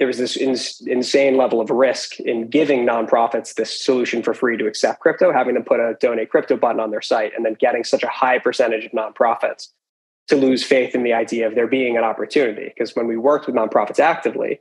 there 0.03 0.09
was 0.09 0.19
this 0.19 0.35
in, 0.35 0.57
insane 0.91 1.37
level 1.37 1.61
of 1.61 1.71
risk 1.71 2.19
in 2.19 2.49
giving 2.49 2.85
nonprofits 2.85 3.55
this 3.55 3.85
solution 3.85 4.21
for 4.21 4.35
free 4.35 4.57
to 4.57 4.67
accept 4.67 4.99
crypto, 4.99 5.33
having 5.33 5.55
them 5.55 5.63
put 5.63 5.79
a 5.79 5.97
donate 6.01 6.29
crypto 6.29 6.57
button 6.57 6.81
on 6.81 6.91
their 6.91 7.01
site, 7.01 7.31
and 7.37 7.47
then 7.47 7.55
getting 7.55 7.85
such 7.85 8.03
a 8.03 8.09
high 8.09 8.41
percentage 8.41 8.85
of 8.85 8.91
nonprofits 8.91 9.69
to 10.27 10.35
lose 10.35 10.65
faith 10.65 10.97
in 10.97 11.05
the 11.05 11.13
idea 11.13 11.47
of 11.47 11.55
there 11.55 11.69
being 11.69 11.97
an 11.97 12.03
opportunity. 12.03 12.65
Because 12.65 12.97
when 12.97 13.07
we 13.07 13.17
worked 13.17 13.47
with 13.47 13.55
nonprofits 13.55 14.01
actively 14.01 14.59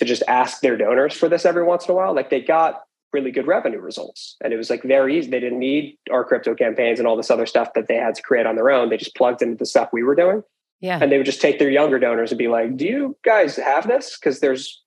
to 0.00 0.04
just 0.04 0.22
ask 0.28 0.60
their 0.60 0.76
donors 0.76 1.14
for 1.14 1.30
this 1.30 1.46
every 1.46 1.64
once 1.64 1.86
in 1.86 1.92
a 1.92 1.94
while, 1.94 2.14
like 2.14 2.28
they 2.28 2.42
got 2.42 2.82
really 3.14 3.30
good 3.30 3.46
revenue 3.46 3.80
results. 3.80 4.36
And 4.44 4.52
it 4.52 4.58
was 4.58 4.68
like 4.68 4.82
very 4.82 5.16
easy. 5.16 5.30
They 5.30 5.40
didn't 5.40 5.60
need 5.60 5.96
our 6.12 6.24
crypto 6.26 6.54
campaigns 6.54 6.98
and 6.98 7.08
all 7.08 7.16
this 7.16 7.30
other 7.30 7.46
stuff 7.46 7.72
that 7.74 7.88
they 7.88 7.96
had 7.96 8.16
to 8.16 8.22
create 8.22 8.44
on 8.44 8.54
their 8.54 8.70
own. 8.70 8.90
They 8.90 8.98
just 8.98 9.16
plugged 9.16 9.40
into 9.40 9.56
the 9.56 9.64
stuff 9.64 9.88
we 9.94 10.02
were 10.02 10.14
doing 10.14 10.42
yeah. 10.84 10.98
And 11.00 11.10
they 11.10 11.16
would 11.16 11.24
just 11.24 11.40
take 11.40 11.58
their 11.58 11.70
younger 11.70 11.98
donors 11.98 12.30
and 12.30 12.38
be 12.38 12.46
like, 12.46 12.76
do 12.76 12.84
you 12.84 13.16
guys 13.24 13.56
have 13.56 13.88
this? 13.88 14.18
Because 14.18 14.40
there's 14.40 14.82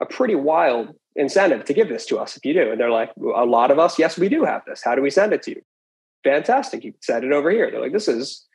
a 0.00 0.06
pretty 0.06 0.34
wild 0.34 0.94
incentive 1.16 1.64
to 1.64 1.74
give 1.74 1.88
this 1.88 2.06
to 2.06 2.18
us 2.18 2.36
if 2.36 2.44
you 2.44 2.54
do. 2.54 2.70
And 2.70 2.80
they're 2.80 2.90
like, 2.90 3.10
a 3.16 3.44
lot 3.44 3.70
of 3.70 3.78
us, 3.78 3.98
yes, 3.98 4.18
we 4.18 4.28
do 4.28 4.44
have 4.44 4.62
this. 4.66 4.82
How 4.84 4.94
do 4.94 5.02
we 5.02 5.10
send 5.10 5.32
it 5.32 5.42
to 5.42 5.50
you? 5.50 5.62
Fantastic. 6.24 6.84
You 6.84 6.92
can 6.92 7.02
send 7.02 7.24
it 7.24 7.32
over 7.32 7.50
here. 7.50 7.70
They're 7.70 7.80
like, 7.80 7.92
this 7.92 8.08
is, 8.08 8.46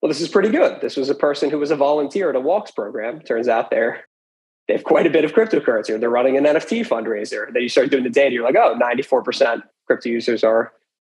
well, 0.00 0.08
this 0.08 0.20
is 0.20 0.28
pretty 0.28 0.50
good. 0.50 0.80
This 0.80 0.96
was 0.96 1.08
a 1.10 1.14
person 1.14 1.50
who 1.50 1.58
was 1.58 1.70
a 1.70 1.76
volunteer 1.76 2.30
at 2.30 2.36
a 2.36 2.40
walks 2.40 2.70
program. 2.70 3.20
Turns 3.20 3.48
out 3.48 3.70
they're, 3.70 4.04
they 4.68 4.74
have 4.74 4.84
quite 4.84 5.06
a 5.06 5.10
bit 5.10 5.24
of 5.24 5.32
cryptocurrency 5.32 5.90
or 5.90 5.98
they're 5.98 6.10
running 6.10 6.36
an 6.36 6.44
NFT 6.44 6.86
fundraiser. 6.86 7.52
Then 7.52 7.62
you 7.62 7.68
start 7.68 7.90
doing 7.90 8.04
the 8.04 8.10
data. 8.10 8.32
You're 8.34 8.44
like, 8.44 8.56
oh, 8.56 8.78
94% 8.80 9.62
crypto 9.86 10.08
users 10.08 10.44
are 10.44 10.72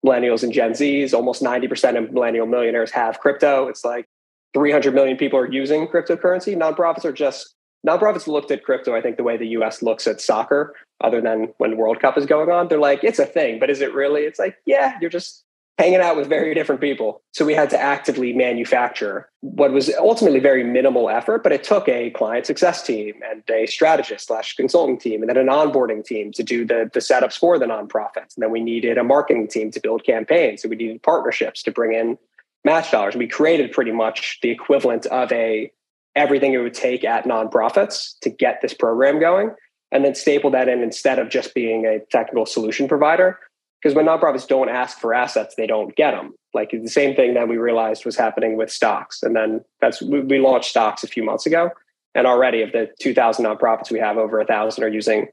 millennials 0.04 0.42
and 0.42 0.52
Gen 0.52 0.72
Zs. 0.72 1.14
Almost 1.14 1.42
90% 1.42 1.96
of 1.96 2.12
millennial 2.12 2.46
millionaires 2.46 2.90
have 2.92 3.20
crypto. 3.20 3.68
It's 3.68 3.84
like, 3.84 4.06
300 4.54 4.94
million 4.94 5.18
people 5.18 5.38
are 5.38 5.52
using 5.52 5.86
cryptocurrency. 5.86 6.56
Nonprofits 6.56 7.04
are 7.04 7.12
just 7.12 7.55
nonprofits 7.86 8.26
looked 8.26 8.50
at 8.50 8.64
crypto, 8.64 8.94
I 8.94 9.00
think, 9.00 9.16
the 9.16 9.22
way 9.22 9.36
the 9.36 9.48
US 9.48 9.82
looks 9.82 10.06
at 10.06 10.20
soccer, 10.20 10.74
other 11.00 11.20
than 11.20 11.52
when 11.58 11.76
World 11.76 12.00
Cup 12.00 12.16
is 12.16 12.26
going 12.26 12.50
on. 12.50 12.68
They're 12.68 12.78
like, 12.78 13.02
it's 13.02 13.18
a 13.18 13.26
thing, 13.26 13.58
but 13.58 13.70
is 13.70 13.80
it 13.80 13.94
really? 13.94 14.22
It's 14.22 14.38
like, 14.38 14.56
yeah, 14.64 14.96
you're 15.00 15.10
just 15.10 15.44
hanging 15.78 16.00
out 16.00 16.16
with 16.16 16.26
very 16.26 16.54
different 16.54 16.80
people. 16.80 17.22
So 17.32 17.44
we 17.44 17.54
had 17.54 17.68
to 17.70 17.78
actively 17.78 18.32
manufacture 18.32 19.28
what 19.40 19.72
was 19.72 19.92
ultimately 19.98 20.40
very 20.40 20.64
minimal 20.64 21.10
effort, 21.10 21.42
but 21.42 21.52
it 21.52 21.64
took 21.64 21.86
a 21.88 22.10
client 22.10 22.46
success 22.46 22.82
team 22.82 23.14
and 23.28 23.42
a 23.50 23.66
strategist 23.66 24.28
slash 24.28 24.56
consulting 24.56 24.98
team 24.98 25.20
and 25.20 25.28
then 25.28 25.36
an 25.36 25.48
onboarding 25.48 26.04
team 26.04 26.32
to 26.32 26.42
do 26.42 26.64
the, 26.64 26.90
the 26.94 27.00
setups 27.00 27.36
for 27.36 27.58
the 27.58 27.66
nonprofits. 27.66 28.34
And 28.34 28.42
then 28.42 28.50
we 28.50 28.60
needed 28.60 28.96
a 28.96 29.04
marketing 29.04 29.48
team 29.48 29.70
to 29.72 29.80
build 29.80 30.04
campaigns. 30.04 30.62
So 30.62 30.68
we 30.68 30.76
needed 30.76 31.02
partnerships 31.02 31.62
to 31.64 31.70
bring 31.70 31.92
in 31.92 32.16
match 32.64 32.90
dollars. 32.90 33.14
We 33.14 33.28
created 33.28 33.70
pretty 33.70 33.92
much 33.92 34.38
the 34.40 34.50
equivalent 34.50 35.04
of 35.06 35.30
a 35.30 35.70
everything 36.16 36.54
it 36.54 36.58
would 36.58 36.74
take 36.74 37.04
at 37.04 37.24
nonprofits 37.24 38.18
to 38.22 38.30
get 38.30 38.60
this 38.62 38.74
program 38.74 39.20
going 39.20 39.50
and 39.92 40.04
then 40.04 40.14
staple 40.14 40.50
that 40.50 40.68
in 40.68 40.82
instead 40.82 41.18
of 41.18 41.28
just 41.28 41.54
being 41.54 41.84
a 41.86 42.00
technical 42.10 42.46
solution 42.46 42.88
provider 42.88 43.38
because 43.80 43.94
when 43.94 44.06
nonprofits 44.06 44.48
don't 44.48 44.68
ask 44.68 44.98
for 44.98 45.14
assets 45.14 45.54
they 45.56 45.66
don't 45.66 45.94
get 45.94 46.12
them 46.12 46.34
like 46.54 46.70
the 46.70 46.88
same 46.88 47.14
thing 47.14 47.34
that 47.34 47.48
we 47.48 47.58
realized 47.58 48.04
was 48.04 48.16
happening 48.16 48.56
with 48.56 48.70
stocks 48.70 49.22
and 49.22 49.36
then 49.36 49.60
that's 49.80 50.02
we 50.02 50.38
launched 50.38 50.70
stocks 50.70 51.04
a 51.04 51.08
few 51.08 51.22
months 51.22 51.46
ago 51.46 51.70
and 52.14 52.26
already 52.26 52.62
of 52.62 52.72
the 52.72 52.88
2000 52.98 53.44
nonprofits 53.44 53.90
we 53.90 54.00
have 54.00 54.16
over 54.16 54.40
a 54.40 54.46
thousand 54.46 54.82
are 54.82 54.88
using 54.88 55.28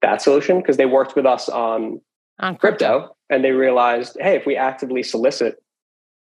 that 0.00 0.22
solution 0.22 0.58
because 0.58 0.76
they 0.76 0.86
worked 0.86 1.16
with 1.16 1.26
us 1.26 1.48
on, 1.48 2.00
On 2.38 2.56
crypto. 2.56 2.98
crypto. 3.00 3.16
and 3.28 3.44
they 3.44 3.50
realized 3.50 4.16
hey 4.20 4.36
if 4.36 4.46
we 4.46 4.56
actively 4.56 5.02
solicit 5.02 5.60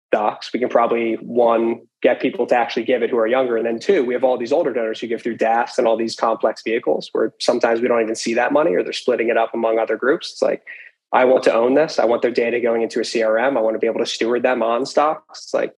stocks 0.09 0.51
we 0.53 0.59
can 0.59 0.69
probably 0.69 1.15
one 1.15 1.81
get 2.01 2.21
people 2.21 2.47
to 2.47 2.55
actually 2.55 2.83
give 2.83 3.03
it 3.03 3.09
who 3.09 3.17
are 3.17 3.27
younger 3.27 3.57
and 3.57 3.65
then 3.65 3.79
two 3.79 4.03
we 4.03 4.13
have 4.13 4.23
all 4.23 4.37
these 4.37 4.51
older 4.51 4.73
donors 4.73 4.99
who 4.99 5.07
give 5.07 5.21
through 5.21 5.37
DAFs 5.37 5.77
and 5.77 5.87
all 5.87 5.97
these 5.97 6.15
complex 6.15 6.61
vehicles 6.63 7.09
where 7.11 7.33
sometimes 7.39 7.81
we 7.81 7.87
don't 7.87 8.01
even 8.01 8.15
see 8.15 8.33
that 8.33 8.51
money 8.51 8.73
or 8.73 8.83
they're 8.83 8.93
splitting 8.93 9.29
it 9.29 9.37
up 9.37 9.53
among 9.53 9.77
other 9.79 9.95
groups 9.95 10.31
it's 10.31 10.41
like 10.41 10.63
I 11.11 11.25
want 11.25 11.43
to 11.45 11.53
own 11.53 11.73
this. 11.73 11.97
I 11.97 12.05
want 12.05 12.21
their 12.21 12.31
data 12.31 12.59
going 12.59 12.81
into 12.81 12.99
a 12.99 13.03
CRM. 13.03 13.57
I 13.57 13.61
want 13.61 13.75
to 13.75 13.79
be 13.79 13.87
able 13.87 13.99
to 13.99 14.05
steward 14.05 14.43
them 14.43 14.61
on 14.61 14.85
stocks. 14.85 15.43
It's 15.43 15.53
like, 15.53 15.75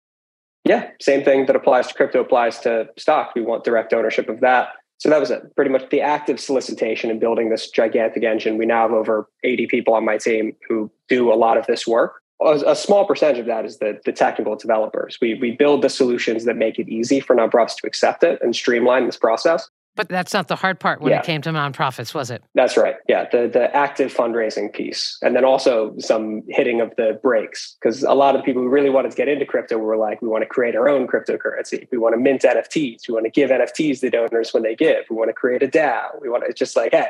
yeah, 0.65 0.89
same 0.99 1.23
thing 1.23 1.45
that 1.45 1.55
applies 1.55 1.87
to 1.87 1.93
crypto 1.93 2.21
applies 2.21 2.59
to 2.59 2.89
stock. 2.97 3.33
We 3.35 3.41
want 3.41 3.63
direct 3.63 3.93
ownership 3.93 4.27
of 4.27 4.39
that. 4.41 4.69
So 4.97 5.09
that 5.09 5.19
was 5.19 5.31
it. 5.31 5.55
Pretty 5.55 5.71
much 5.71 5.89
the 5.91 6.01
active 6.01 6.39
solicitation 6.39 7.09
and 7.09 7.19
building 7.19 7.49
this 7.49 7.69
gigantic 7.69 8.23
engine. 8.23 8.57
We 8.57 8.65
now 8.65 8.81
have 8.81 8.91
over 8.91 9.29
80 9.43 9.67
people 9.67 9.93
on 9.93 10.03
my 10.03 10.17
team 10.17 10.55
who 10.67 10.91
do 11.07 11.31
a 11.31 11.35
lot 11.35 11.57
of 11.57 11.65
this 11.67 11.87
work. 11.87 12.21
A, 12.41 12.75
small 12.75 13.05
percentage 13.05 13.39
of 13.39 13.45
that 13.47 13.65
is 13.65 13.79
the, 13.79 13.99
the 14.05 14.13
technical 14.13 14.55
developers. 14.55 15.17
We, 15.21 15.33
we 15.35 15.51
build 15.51 15.81
the 15.81 15.89
solutions 15.89 16.45
that 16.45 16.55
make 16.55 16.79
it 16.79 16.87
easy 16.87 17.19
for 17.19 17.35
nonprofits 17.35 17.75
to 17.81 17.87
accept 17.87 18.23
it 18.23 18.39
and 18.41 18.55
streamline 18.55 19.05
this 19.05 19.17
process. 19.17 19.69
But 19.95 20.07
that's 20.07 20.33
not 20.33 20.47
the 20.47 20.55
hard 20.55 20.79
part 20.79 21.01
when 21.01 21.11
Yeah. 21.11 21.19
it 21.19 21.25
came 21.25 21.41
to 21.41 21.49
nonprofits, 21.49 22.13
was 22.13 22.31
it? 22.31 22.41
That's 22.55 22.77
right. 22.77 22.95
Yeah, 23.09 23.27
the 23.29 23.49
the 23.51 23.75
active 23.75 24.13
fundraising 24.13 24.71
piece, 24.71 25.17
and 25.21 25.35
then 25.35 25.43
also 25.43 25.93
some 25.97 26.43
hitting 26.47 26.79
of 26.79 26.95
the 26.95 27.19
brakes 27.21 27.75
because 27.81 28.03
a 28.03 28.13
lot 28.13 28.37
of 28.37 28.45
people 28.45 28.61
who 28.61 28.69
really 28.69 28.89
wanted 28.89 29.11
to 29.11 29.17
get 29.17 29.27
into 29.27 29.45
crypto 29.45 29.77
were 29.77 29.97
like, 29.97 30.21
we 30.21 30.29
want 30.29 30.43
to 30.43 30.47
create 30.47 30.77
our 30.77 30.87
own 30.87 31.05
cryptocurrency. 31.07 31.85
We 31.91 31.97
want 31.97 32.13
to 32.13 32.19
mint 32.19 32.43
NFTs. 32.43 33.09
We 33.09 33.13
want 33.13 33.25
to 33.25 33.31
give 33.31 33.49
NFTs 33.49 33.99
to 33.99 34.09
donors 34.09 34.53
when 34.53 34.63
they 34.63 34.75
give. 34.75 35.03
We 35.09 35.17
want 35.17 35.27
to 35.29 35.33
create 35.33 35.63
a 35.63 35.67
DAO. 35.67 36.21
We 36.21 36.29
want 36.29 36.43
to. 36.43 36.49
It's 36.49 36.59
just 36.59 36.77
like, 36.77 36.91
hey, 36.93 37.09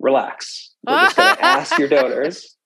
relax. 0.00 0.74
We're 0.84 0.94
just 1.04 1.16
going 1.16 1.36
to 1.36 1.44
ask 1.44 1.78
your 1.78 1.88
donors 1.88 2.56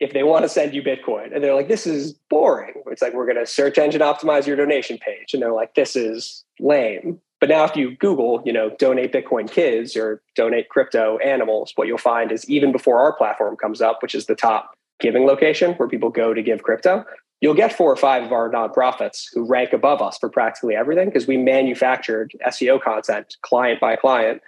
if 0.00 0.14
they 0.14 0.22
want 0.22 0.44
to 0.44 0.48
send 0.48 0.74
you 0.74 0.82
Bitcoin, 0.82 1.34
and 1.34 1.44
they're 1.44 1.54
like, 1.54 1.68
this 1.68 1.86
is 1.86 2.14
boring. 2.30 2.72
It's 2.86 3.02
like 3.02 3.12
we're 3.12 3.26
going 3.26 3.36
to 3.36 3.46
search 3.46 3.78
engine 3.78 4.00
optimize 4.00 4.46
your 4.46 4.56
donation 4.56 4.98
page, 4.98 5.34
and 5.34 5.42
they're 5.42 5.52
like, 5.52 5.74
this 5.74 5.94
is 5.94 6.44
lame. 6.58 7.20
But 7.38 7.48
now, 7.48 7.64
if 7.64 7.76
you 7.76 7.96
Google, 7.96 8.42
you 8.44 8.52
know, 8.52 8.70
donate 8.78 9.12
Bitcoin 9.12 9.50
kids 9.50 9.96
or 9.96 10.22
donate 10.36 10.68
crypto 10.68 11.18
animals, 11.18 11.72
what 11.76 11.86
you'll 11.86 11.98
find 11.98 12.32
is 12.32 12.48
even 12.48 12.72
before 12.72 13.00
our 13.00 13.14
platform 13.14 13.56
comes 13.56 13.80
up, 13.80 14.02
which 14.02 14.14
is 14.14 14.26
the 14.26 14.34
top 14.34 14.74
giving 15.00 15.26
location 15.26 15.72
where 15.74 15.88
people 15.88 16.10
go 16.10 16.34
to 16.34 16.42
give 16.42 16.62
crypto, 16.62 17.04
you'll 17.40 17.54
get 17.54 17.72
four 17.72 17.90
or 17.90 17.96
five 17.96 18.22
of 18.22 18.32
our 18.32 18.50
nonprofits 18.50 19.28
who 19.32 19.46
rank 19.46 19.72
above 19.72 20.02
us 20.02 20.18
for 20.18 20.28
practically 20.28 20.76
everything 20.76 21.06
because 21.06 21.26
we 21.26 21.38
manufactured 21.38 22.32
SEO 22.46 22.80
content 22.80 23.36
client 23.42 23.80
by 23.80 23.96
client 23.96 24.42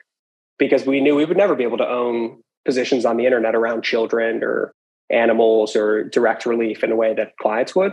because 0.59 0.85
we 0.85 1.01
knew 1.01 1.17
we 1.17 1.25
would 1.25 1.37
never 1.37 1.55
be 1.55 1.65
able 1.65 1.79
to 1.79 1.89
own 1.89 2.43
positions 2.67 3.07
on 3.07 3.17
the 3.17 3.25
internet 3.25 3.55
around 3.55 3.83
children 3.83 4.45
or 4.45 4.75
animals 5.13 5.77
or 5.77 6.05
direct 6.05 6.47
relief 6.47 6.83
in 6.83 6.91
a 6.91 6.97
way 6.97 7.15
that 7.15 7.37
clients 7.41 7.75
would. 7.77 7.93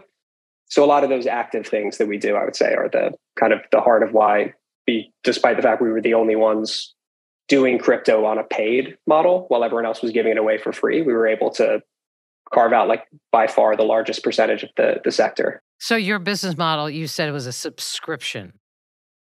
So 0.68 0.84
a 0.84 0.88
lot 0.88 1.04
of 1.04 1.10
those 1.10 1.28
active 1.28 1.68
things 1.68 1.98
that 1.98 2.08
we 2.08 2.18
do, 2.18 2.36
I 2.36 2.46
would 2.46 2.56
say, 2.56 2.74
are 2.74 2.90
the 2.90 3.12
kind 3.40 3.54
of 3.54 3.60
the 3.72 3.82
heart 3.82 4.04
of 4.04 4.14
why 4.14 4.54
we, 4.88 5.12
despite 5.24 5.58
the 5.58 5.64
fact 5.64 5.82
we 5.82 5.90
were 5.90 6.02
the 6.02 6.14
only 6.14 6.36
ones 6.36 6.94
doing 7.48 7.80
crypto 7.80 8.26
on 8.26 8.38
a 8.38 8.44
paid 8.44 8.98
model 9.08 9.46
while 9.48 9.64
everyone 9.64 9.86
else 9.86 10.02
was 10.02 10.12
giving 10.12 10.32
it 10.32 10.38
away 10.38 10.58
for 10.58 10.72
free, 10.72 11.02
we 11.02 11.14
were 11.14 11.28
able 11.28 11.50
to 11.50 11.82
carve 12.54 12.74
out 12.74 12.88
like 12.88 13.06
by 13.32 13.48
far 13.48 13.76
the 13.76 13.84
largest 13.84 14.24
percentage 14.24 14.64
of 14.64 14.70
the 14.78 15.02
the 15.04 15.12
sector. 15.12 15.62
So 15.80 15.96
your 15.96 16.20
business 16.20 16.58
model, 16.58 16.90
you 16.90 17.08
said 17.08 17.30
it 17.30 17.32
was 17.32 17.48
a 17.48 17.52
subscription. 17.52 18.54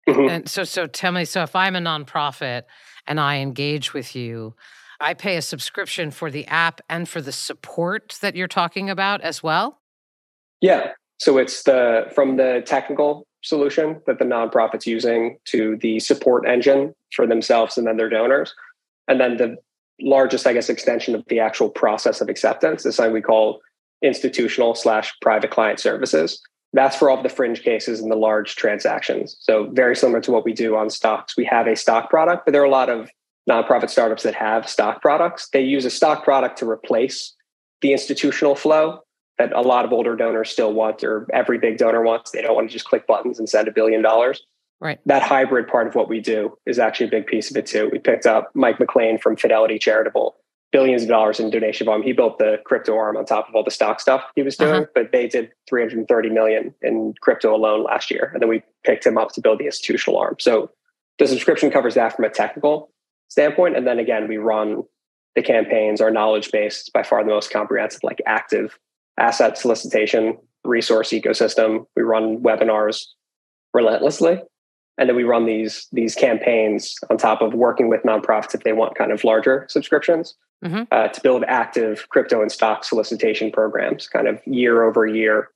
Mhm. 0.07 0.29
And 0.29 0.49
so 0.49 0.63
so 0.63 0.87
tell 0.87 1.11
me, 1.11 1.25
so 1.25 1.43
if 1.43 1.55
I'm 1.55 1.75
a 1.75 1.79
nonprofit 1.79 2.63
and 3.07 3.19
I 3.19 3.37
engage 3.37 3.93
with 3.93 4.15
you, 4.15 4.55
I 4.99 5.13
pay 5.13 5.37
a 5.37 5.41
subscription 5.41 6.11
for 6.11 6.31
the 6.31 6.45
app 6.47 6.81
and 6.89 7.07
for 7.07 7.21
the 7.21 7.31
support 7.31 8.17
that 8.21 8.35
you're 8.35 8.47
talking 8.47 8.89
about 8.89 9.21
as 9.21 9.43
well? 9.43 9.81
Yeah. 10.61 10.91
So 11.17 11.37
it's 11.37 11.63
the 11.63 12.11
from 12.13 12.37
the 12.37 12.63
technical 12.65 13.25
solution 13.43 14.01
that 14.07 14.19
the 14.19 14.25
nonprofit's 14.25 14.87
using 14.87 15.37
to 15.45 15.77
the 15.81 15.99
support 15.99 16.47
engine 16.47 16.93
for 17.15 17.27
themselves 17.27 17.77
and 17.77 17.87
then 17.87 17.97
their 17.97 18.09
donors. 18.09 18.53
And 19.07 19.19
then 19.19 19.37
the 19.37 19.57
largest, 20.01 20.47
I 20.47 20.53
guess, 20.53 20.69
extension 20.69 21.15
of 21.15 21.23
the 21.27 21.39
actual 21.39 21.69
process 21.69 22.21
of 22.21 22.29
acceptance 22.29 22.85
is 22.85 22.95
something 22.95 23.13
we 23.13 23.21
call 23.21 23.61
institutional 24.01 24.75
slash 24.75 25.13
private 25.21 25.51
client 25.51 25.79
services. 25.79 26.41
That's 26.73 26.95
for 26.95 27.09
all 27.09 27.17
of 27.17 27.23
the 27.23 27.29
fringe 27.29 27.61
cases 27.61 28.01
and 28.01 28.11
the 28.11 28.17
large 28.17 28.55
transactions. 28.55 29.37
So 29.39 29.69
very 29.71 29.95
similar 29.95 30.19
to 30.21 30.31
what 30.31 30.43
we 30.43 30.51
do 30.51 30.75
on 30.75 30.89
stocks. 30.89 31.37
We 31.37 31.45
have 31.45 31.67
a 31.67 31.75
stock 31.75 32.09
product, 32.09 32.45
but 32.45 32.51
there 32.51 32.61
are 32.61 32.65
a 32.65 32.69
lot 32.69 32.89
of 32.89 33.09
nonprofit 33.49 33.89
startups 33.89 34.23
that 34.23 34.35
have 34.35 34.67
stock 34.67 35.01
products. 35.01 35.49
They 35.49 35.61
use 35.61 35.85
a 35.85 35.89
stock 35.89 36.23
product 36.23 36.57
to 36.59 36.69
replace 36.69 37.33
the 37.81 37.91
institutional 37.91 38.55
flow 38.55 39.01
that 39.37 39.51
a 39.53 39.61
lot 39.61 39.85
of 39.85 39.91
older 39.91 40.15
donors 40.15 40.49
still 40.49 40.73
want, 40.73 41.03
or 41.03 41.27
every 41.33 41.57
big 41.57 41.77
donor 41.77 42.01
wants. 42.01 42.31
They 42.31 42.41
don't 42.41 42.55
want 42.55 42.69
to 42.69 42.73
just 42.73 42.85
click 42.85 43.05
buttons 43.05 43.37
and 43.37 43.49
send 43.49 43.67
a 43.67 43.71
billion 43.71 44.01
dollars. 44.01 44.41
Right. 44.79 44.99
That 45.05 45.23
hybrid 45.23 45.67
part 45.67 45.87
of 45.87 45.95
what 45.95 46.09
we 46.09 46.19
do 46.19 46.57
is 46.65 46.79
actually 46.79 47.07
a 47.07 47.11
big 47.11 47.27
piece 47.27 47.51
of 47.51 47.57
it 47.57 47.65
too. 47.65 47.89
We 47.91 47.99
picked 47.99 48.25
up 48.25 48.51
Mike 48.53 48.79
McLean 48.79 49.17
from 49.17 49.35
Fidelity 49.35 49.77
Charitable, 49.77 50.35
billions 50.71 51.03
of 51.03 51.09
dollars 51.09 51.39
in 51.39 51.49
donation 51.49 51.85
volume. 51.85 52.03
He 52.03 52.13
built 52.13 52.37
the 52.39 52.57
crypto 52.65 52.95
arm 52.97 53.17
on 53.17 53.25
top 53.25 53.47
of 53.49 53.55
all 53.55 53.63
the 53.63 53.71
stock 53.71 53.99
stuff 53.99 54.23
he 54.35 54.41
was 54.43 54.57
doing, 54.57 54.73
Uh-huh. 54.73 54.85
but 54.93 55.11
they 55.11 55.27
did 55.27 55.51
330 55.69 56.29
million 56.29 56.73
in 56.81 57.13
crypto 57.21 57.53
alone 57.55 57.83
last 57.83 58.09
year. 58.11 58.31
And 58.33 58.41
then 58.41 58.49
we 58.49 58.63
picked 58.83 59.05
him 59.05 59.17
up 59.17 59.31
to 59.33 59.41
build 59.41 59.59
the 59.59 59.65
institutional 59.65 60.17
arm. 60.19 60.35
So 60.39 60.69
the 61.19 61.27
subscription 61.27 61.71
covers 61.71 61.95
that 61.95 62.15
from 62.15 62.25
a 62.25 62.29
technical 62.29 62.89
standpoint. 63.29 63.75
And 63.75 63.85
then 63.85 63.99
again, 63.99 64.27
we 64.27 64.37
run 64.37 64.83
the 65.35 65.41
campaigns, 65.41 65.99
our 65.99 66.11
knowledge 66.11 66.51
base 66.51 66.83
is 66.83 66.89
by 66.89 67.03
far 67.03 67.23
the 67.23 67.29
most 67.29 67.51
comprehensive, 67.51 68.03
like 68.03 68.21
active 68.25 68.77
asset 69.19 69.57
solicitation 69.57 70.37
resource 70.63 71.09
ecosystem. 71.09 71.85
We 71.95 72.03
run 72.03 72.39
webinars 72.39 73.05
relentlessly. 73.73 74.41
And 74.97 75.09
then 75.09 75.15
we 75.17 75.23
run 75.23 75.45
these 75.45 75.87
these 75.91 76.15
campaigns 76.15 76.95
on 77.09 77.17
top 77.17 77.41
of 77.41 77.53
working 77.53 77.89
with 77.89 78.03
nonprofits 78.03 78.55
if 78.55 78.63
they 78.63 78.71
want 78.71 78.95
kind 78.95 79.11
of 79.11 79.23
larger 79.25 79.65
subscriptions 79.69 80.35
Mhm. 80.63 80.87
uh, 80.89 81.09
to 81.09 81.21
build 81.21 81.43
active 81.47 82.07
crypto 82.07 82.41
and 82.41 82.49
stock 82.49 82.85
solicitation 82.85 83.51
programs, 83.51 84.07
kind 84.07 84.25
of 84.27 84.41
year 84.47 84.83
over 84.83 85.05
year 85.05 85.51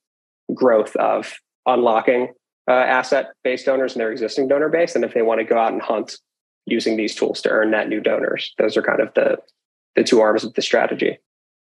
growth 0.53 0.93
of 0.97 1.39
unlocking 1.65 2.34
uh, 2.67 2.72
asset 2.72 3.32
based 3.43 3.65
donors 3.65 3.95
in 3.95 3.99
their 3.99 4.11
existing 4.11 4.49
donor 4.49 4.67
base. 4.70 4.93
And 4.95 5.05
if 5.05 5.13
they 5.13 5.22
want 5.22 5.39
to 5.39 5.45
go 5.45 5.57
out 5.57 5.72
and 5.72 5.82
hunt 5.82 6.17
using 6.66 6.97
these 6.97 7.16
tools 7.16 7.41
to 7.41 7.49
earn 7.49 7.72
net 7.72 7.88
new 7.89 7.99
donors, 8.01 8.53
those 8.57 8.78
are 8.78 8.82
kind 8.82 8.99
of 9.01 9.14
the 9.14 9.38
the 9.95 10.03
two 10.03 10.22
arms 10.22 10.43
of 10.43 10.53
the 10.53 10.62
strategy. 10.62 11.18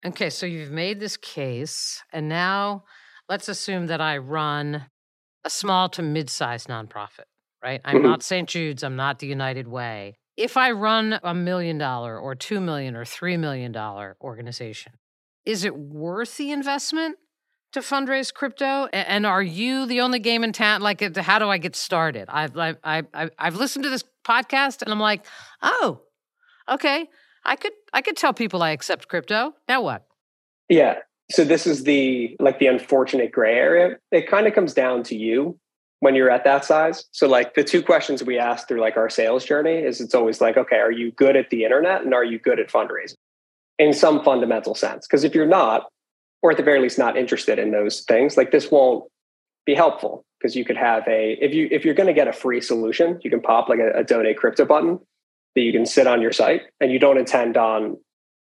Okay, 0.07 0.31
so 0.31 0.47
you've 0.47 0.71
made 0.71 1.01
this 1.01 1.17
case, 1.17 2.03
and 2.13 2.29
now 2.29 2.85
let's 3.29 3.49
assume 3.49 3.87
that 3.89 4.01
I 4.01 4.17
run 4.19 4.87
a 5.45 5.51
small 5.51 5.89
to 5.91 6.03
mid 6.03 6.31
sized 6.31 6.69
nonprofit, 6.69 7.27
right? 7.63 7.81
I'm 7.85 7.99
Mhm. 7.99 8.03
not 8.03 8.23
St. 8.23 8.49
Jude's, 8.49 8.83
I'm 8.85 8.97
not 8.97 9.19
the 9.19 9.27
United 9.27 9.67
Way. 9.69 10.17
If 10.37 10.57
I 10.57 10.71
run 10.71 11.19
a 11.23 11.35
million 11.35 11.79
dollar 11.79 12.19
or 12.19 12.35
two 12.35 12.61
million 12.61 12.97
or 12.97 13.05
three 13.05 13.37
million 13.37 13.71
dollar 13.73 14.17
organization, 14.21 14.93
is 15.45 15.65
it 15.65 15.77
worth 15.77 16.37
the 16.37 16.53
investment 16.53 17.17
to 17.73 17.81
fundraise 17.81 18.33
crypto? 18.33 18.87
And 18.93 19.27
are 19.27 19.43
you 19.43 19.85
the 19.87 20.01
only 20.01 20.21
game 20.21 20.43
in 20.45 20.53
town? 20.53 20.81
Like, 20.81 21.01
how 21.17 21.39
do 21.39 21.49
I 21.49 21.59
get 21.59 21.75
started? 21.77 22.29
I've 22.29 22.57
I've 22.57 22.79
I've, 22.85 23.07
I've- 23.13 23.35
I've 23.39 23.57
listened 23.57 23.83
to 23.85 23.91
this 23.91 24.05
podcast, 24.25 24.83
and 24.83 24.93
I'm 24.93 25.01
like, 25.01 25.25
oh, 25.63 26.03
okay, 26.69 27.09
I 27.45 27.57
could 27.57 27.73
I 27.93 28.03
could 28.03 28.17
tell 28.17 28.33
people 28.33 28.63
I 28.63 28.71
accept 28.71 29.09
crypto. 29.09 29.55
Now 29.69 29.83
what? 29.83 30.07
Yeah. 30.69 30.99
So 31.31 31.45
this 31.45 31.67
is 31.67 31.85
the 31.85 32.37
like 32.41 32.59
the 32.59 32.67
unfortunate 32.67 33.33
gray 33.33 33.55
area. 33.55 33.97
It 34.11 34.29
kind 34.29 34.47
of 34.47 34.55
comes 34.55 34.75
down 34.75 35.03
to 35.05 35.17
you 35.17 35.59
when 36.01 36.15
you're 36.15 36.31
at 36.31 36.45
that 36.45 36.65
size. 36.65 37.05
So 37.13 37.29
like 37.29 37.55
the 37.55 37.63
two 37.63 37.83
questions 37.83 38.25
we 38.25 38.39
ask 38.39 38.67
through 38.67 38.81
like 38.81 38.97
our 38.97 39.09
sales 39.09 39.45
journey 39.45 39.77
is 39.77 40.01
it's 40.01 40.15
always 40.15 40.41
like, 40.41 40.57
okay, 40.57 40.79
are 40.79 40.91
you 40.91 41.13
good 41.13 41.37
at 41.37 41.51
the 41.51 41.65
internet 41.65 42.03
and 42.03 42.13
are 42.13 42.25
you 42.25 42.39
good 42.39 42.59
at 42.59 42.69
fundraising 42.69 43.15
in 43.79 43.93
some 43.93 44.23
fundamental 44.25 44.75
sense? 44.75 45.07
Because 45.07 45.23
if 45.23 45.35
you're 45.35 45.47
not, 45.47 45.87
or 46.43 46.51
at 46.51 46.57
the 46.57 46.63
very 46.63 46.81
least 46.81 46.99
not 46.99 47.17
interested 47.17 47.59
in 47.59 47.71
those 47.71 48.01
things, 48.01 48.37
like 48.37 48.51
this 48.51 48.69
won't 48.69 49.05
be 49.65 49.75
helpful 49.75 50.25
because 50.39 50.57
you 50.57 50.65
could 50.65 50.77
have 50.77 51.07
a 51.07 51.39
if 51.41 51.55
you 51.55 51.69
if 51.71 51.85
you're 51.85 51.95
going 51.95 52.09
to 52.09 52.13
get 52.13 52.29
a 52.29 52.33
free 52.33 52.61
solution, 52.61 53.21
you 53.23 53.31
can 53.31 53.41
pop 53.41 53.69
like 53.69 53.79
a, 53.79 53.99
a 53.99 54.05
donate 54.05 54.37
crypto 54.37 54.65
button 54.65 54.99
that 55.55 55.61
you 55.61 55.73
can 55.73 55.87
sit 55.87 56.07
on 56.07 56.23
your 56.23 56.33
site 56.33 56.63
and 56.81 56.91
you 56.91 56.99
don't 56.99 57.19
intend 57.19 57.57
on 57.57 57.97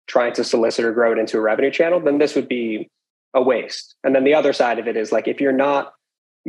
trying 0.07 0.33
to 0.33 0.43
solicit 0.43 0.85
or 0.85 0.91
grow 0.91 1.11
it 1.11 1.17
into 1.17 1.37
a 1.37 1.41
revenue 1.41 1.71
channel, 1.71 1.99
then 1.99 2.17
this 2.17 2.35
would 2.35 2.47
be 2.47 2.89
a 3.33 3.41
waste. 3.41 3.95
And 4.03 4.13
then 4.13 4.23
the 4.23 4.33
other 4.33 4.53
side 4.53 4.79
of 4.79 4.87
it 4.87 4.97
is 4.97 5.11
like 5.11 5.27
if 5.27 5.41
you're 5.41 5.51
not 5.51 5.93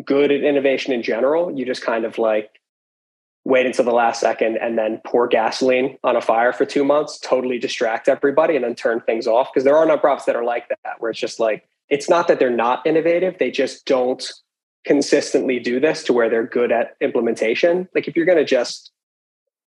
good 0.05 0.31
at 0.31 0.43
innovation 0.43 0.93
in 0.93 1.03
general, 1.03 1.57
you 1.57 1.65
just 1.65 1.83
kind 1.83 2.05
of 2.05 2.19
like 2.19 2.51
wait 3.45 3.67
until 3.67 3.85
the 3.85 3.93
last 3.93 4.21
second 4.21 4.57
and 4.57 4.79
then 4.79 5.01
pour 5.07 5.29
gasoline 5.29 5.99
on 6.03 6.17
a 6.17 6.21
fire 6.21 6.53
for 6.53 6.65
two 6.65 6.85
months, 6.85 7.19
totally 7.19 7.59
distract 7.59 8.09
everybody, 8.09 8.57
and 8.57 8.65
then 8.65 8.75
turn 8.75 9.01
things 9.01 9.27
off. 9.27 9.51
Because 9.53 9.65
there 9.65 9.77
are 9.77 9.87
nonprofits 9.87 10.25
that 10.25 10.37
are 10.37 10.45
like 10.45 10.69
that, 10.69 10.95
where 10.99 11.11
it's 11.11 11.21
just 11.21 11.39
like, 11.39 11.69
it's 11.91 12.09
not 12.09 12.27
that 12.29 12.39
they're 12.39 12.51
not 12.51 12.87
innovative, 12.87 13.37
they 13.39 13.51
just 13.51 13.85
don't 13.85 14.33
consistently 14.85 15.59
do 15.59 15.81
this 15.81 16.03
to 16.05 16.13
where 16.13 16.29
they're 16.29 16.47
good 16.47 16.71
at 16.71 16.97
implementation. 17.01 17.89
Like 17.95 18.09
if 18.09 18.17
you're 18.17 18.27
going 18.27 18.39
to 18.39 18.45
just 18.45 18.93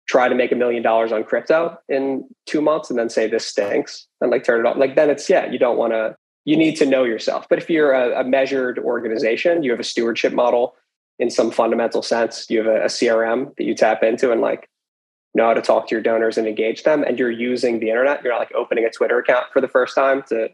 try 0.07 0.29
to 0.29 0.35
make 0.35 0.51
a 0.51 0.55
million 0.55 0.83
dollars 0.83 1.11
on 1.11 1.23
crypto 1.23 1.77
in 1.89 2.23
two 2.45 2.61
months 2.61 2.89
and 2.89 2.97
then 2.97 3.09
say 3.09 3.27
this 3.27 3.45
stinks 3.45 4.07
and 4.21 4.31
like 4.31 4.43
turn 4.43 4.65
it 4.65 4.69
off, 4.69 4.77
like 4.77 4.95
then 4.95 5.09
it's, 5.09 5.29
yeah, 5.29 5.49
you 5.49 5.59
don't 5.59 5.77
want 5.77 5.93
to 5.93 6.15
you 6.47 6.55
need 6.55 6.77
to 6.77 6.85
know 6.85 7.03
yourself. 7.03 7.45
But 7.49 7.59
if 7.59 7.69
you're 7.69 7.91
a, 7.91 8.21
a, 8.21 8.23
measured 8.23 8.79
organization, 8.79 9.63
you 9.63 9.71
have 9.71 9.81
a 9.81 9.83
stewardship 9.83 10.31
model 10.31 10.75
in 11.19 11.29
some 11.29 11.51
fundamental 11.51 12.01
sense, 12.01 12.49
you 12.49 12.59
have 12.59 12.67
a, 12.67 12.83
a, 12.83 12.85
CRM 12.85 13.53
that 13.57 13.65
you 13.65 13.75
tap 13.75 14.01
into 14.01 14.31
and 14.31 14.39
like 14.39 14.69
know 15.35 15.47
how 15.47 15.53
to 15.53 15.61
talk 15.61 15.89
to 15.89 15.95
your 15.95 16.01
donors 16.01 16.37
and 16.37 16.47
engage 16.47 16.83
them, 16.83 17.03
and 17.03 17.19
you're 17.19 17.29
using 17.29 17.79
the 17.81 17.89
internet, 17.89 18.23
you're 18.23 18.31
not 18.31 18.39
like 18.39 18.53
opening 18.55 18.85
a 18.85 18.89
Twitter 18.89 19.19
account 19.19 19.47
for 19.51 19.59
the 19.59 19.67
first 19.67 19.93
time 19.93 20.23
to 20.29 20.47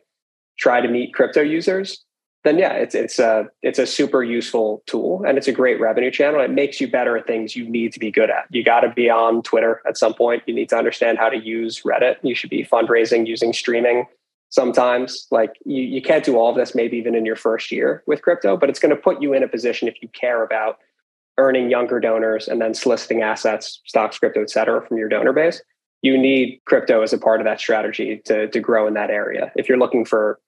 try 0.57 0.81
to 0.81 0.87
meet 0.87 1.13
crypto 1.13 1.41
users, 1.41 2.03
then 2.43 2.57
yeah, 2.57 2.73
it's 2.73 2.93
it's 2.93 3.19
a 3.19 3.47
it's 3.61 3.79
a 3.79 3.85
super 3.85 4.23
useful 4.23 4.83
tool 4.85 5.23
and 5.25 5.37
it's 5.37 5.47
a 5.47 5.53
great 5.53 5.79
revenue 5.79 6.11
channel. 6.11 6.41
It 6.41 6.51
makes 6.51 6.81
you 6.81 6.89
better 6.89 7.17
at 7.17 7.25
things 7.25 7.55
you 7.55 7.67
need 7.69 7.93
to 7.93 7.99
be 7.99 8.11
good 8.11 8.29
at. 8.29 8.45
You 8.49 8.63
got 8.63 8.81
to 8.81 8.89
be 8.89 9.09
on 9.09 9.43
Twitter 9.43 9.81
at 9.87 9.97
some 9.97 10.13
point. 10.13 10.43
You 10.45 10.53
need 10.53 10.69
to 10.69 10.77
understand 10.77 11.17
how 11.17 11.29
to 11.29 11.37
use 11.37 11.83
Reddit. 11.83 12.17
You 12.21 12.35
should 12.35 12.49
be 12.49 12.65
fundraising 12.65 13.25
using 13.25 13.53
streaming 13.53 14.05
sometimes 14.53 15.25
like 15.31 15.57
you, 15.65 15.81
you 15.81 16.01
can't 16.01 16.23
do 16.23 16.37
all 16.37 16.51
of 16.51 16.55
this 16.55 16.75
maybe 16.75 16.95
even 16.95 17.15
in 17.15 17.25
your 17.25 17.35
first 17.35 17.71
year 17.71 18.03
with 18.05 18.21
crypto 18.21 18.55
but 18.55 18.69
it's 18.69 18.79
going 18.79 18.95
to 18.95 19.01
put 19.01 19.19
you 19.19 19.33
in 19.33 19.41
a 19.41 19.47
position 19.47 19.87
if 19.87 19.95
you 20.01 20.07
care 20.09 20.43
about 20.43 20.77
earning 21.39 21.71
younger 21.71 21.99
donors 21.99 22.47
and 22.47 22.61
then 22.61 22.71
soliciting 22.75 23.23
assets 23.23 23.81
stocks 23.85 24.19
crypto 24.19 24.43
et 24.43 24.51
cetera 24.51 24.85
from 24.87 24.95
your 24.95 25.09
donor 25.09 25.33
base 25.33 25.63
you 26.03 26.15
need 26.15 26.61
crypto 26.65 27.01
as 27.01 27.11
a 27.13 27.17
part 27.17 27.41
of 27.41 27.45
that 27.45 27.59
strategy 27.59 28.21
to, 28.25 28.47
to 28.49 28.59
grow 28.59 28.85
in 28.85 28.93
that 28.93 29.09
area 29.09 29.51
if 29.55 29.67
you're 29.67 29.79
looking 29.79 30.05
for 30.05 30.39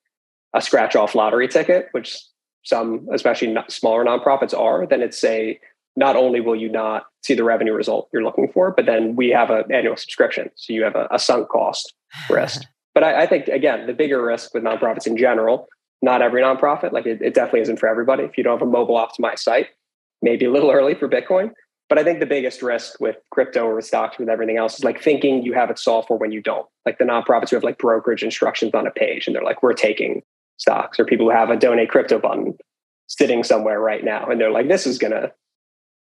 a 0.56 0.60
scratch 0.60 0.96
off 0.96 1.14
lottery 1.14 1.46
ticket 1.46 1.88
which 1.92 2.18
some 2.64 3.06
especially 3.12 3.48
not 3.48 3.70
smaller 3.70 4.04
nonprofits 4.04 4.56
are 4.58 4.86
then 4.86 5.02
it's 5.02 5.22
a 5.22 5.58
not 5.94 6.16
only 6.16 6.40
will 6.40 6.56
you 6.56 6.68
not 6.68 7.06
see 7.22 7.34
the 7.34 7.44
revenue 7.44 7.72
result 7.72 8.08
you're 8.12 8.24
looking 8.24 8.50
for 8.52 8.72
but 8.72 8.86
then 8.86 9.14
we 9.14 9.28
have 9.28 9.50
an 9.50 9.64
annual 9.72 9.96
subscription 9.96 10.50
so 10.56 10.72
you 10.72 10.82
have 10.82 10.96
a, 10.96 11.06
a 11.10 11.18
sunk 11.18 11.48
cost 11.48 11.94
risk 12.30 12.62
But 12.96 13.04
I, 13.04 13.24
I, 13.24 13.26
think 13.26 13.48
again, 13.48 13.86
the 13.86 13.92
bigger 13.92 14.24
risk 14.24 14.54
with 14.54 14.62
nonprofits 14.62 15.06
in 15.06 15.18
general, 15.18 15.68
not 16.00 16.22
every 16.22 16.40
nonprofit, 16.40 16.92
like 16.92 17.04
it, 17.04 17.20
it 17.20 17.34
definitely 17.34 17.60
isn't 17.60 17.78
for 17.78 17.90
everybody. 17.90 18.24
If 18.24 18.38
you 18.38 18.42
don't 18.42 18.58
have 18.58 18.66
a 18.66 18.70
mobile 18.70 18.94
optimized 18.94 19.40
site, 19.40 19.66
maybe 20.22 20.46
a 20.46 20.50
little 20.50 20.70
early 20.70 20.94
for 20.94 21.06
Bitcoin. 21.06 21.50
But 21.90 21.98
I 21.98 22.04
think 22.04 22.20
the 22.20 22.26
biggest 22.26 22.62
risk 22.62 22.98
with 22.98 23.16
crypto 23.30 23.66
or 23.66 23.74
with 23.74 23.84
stocks, 23.84 24.18
with 24.18 24.30
everything 24.30 24.56
else, 24.56 24.78
is 24.78 24.82
like 24.82 25.02
thinking 25.02 25.42
you 25.42 25.52
have 25.52 25.68
it 25.68 25.78
solved 25.78 26.08
for 26.08 26.16
when 26.16 26.32
you 26.32 26.40
don't. 26.40 26.66
Like 26.86 26.96
the 26.96 27.04
nonprofits 27.04 27.50
who 27.50 27.56
have 27.56 27.64
like 27.64 27.76
brokerage 27.76 28.22
instructions 28.22 28.72
on 28.72 28.86
a 28.86 28.90
page, 28.90 29.26
and 29.26 29.36
they're 29.36 29.44
like, 29.44 29.62
"We're 29.62 29.74
taking 29.74 30.22
stocks," 30.56 30.98
or 30.98 31.04
people 31.04 31.26
who 31.26 31.32
have 31.32 31.50
a 31.50 31.56
donate 31.56 31.90
crypto 31.90 32.18
button 32.18 32.56
sitting 33.06 33.44
somewhere 33.44 33.80
right 33.80 34.04
now, 34.04 34.26
and 34.26 34.40
they're 34.40 34.50
like, 34.50 34.68
"This 34.68 34.86
is 34.86 34.98
gonna 34.98 35.32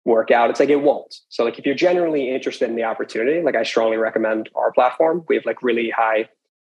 work 0.05 0.31
out." 0.31 0.49
It's 0.49 0.59
like 0.59 0.69
it 0.69 0.81
won't. 0.81 1.21
So 1.29 1.43
like 1.43 1.59
if 1.59 1.65
you're 1.65 1.75
genuinely 1.75 2.29
interested 2.29 2.69
in 2.69 2.75
the 2.75 2.83
opportunity, 2.83 3.41
like 3.41 3.55
I 3.55 3.63
strongly 3.63 3.97
recommend 3.97 4.49
our 4.55 4.71
platform. 4.71 5.25
We 5.27 5.35
have 5.35 5.45
like 5.45 5.61
really 5.63 5.89
high 5.89 6.29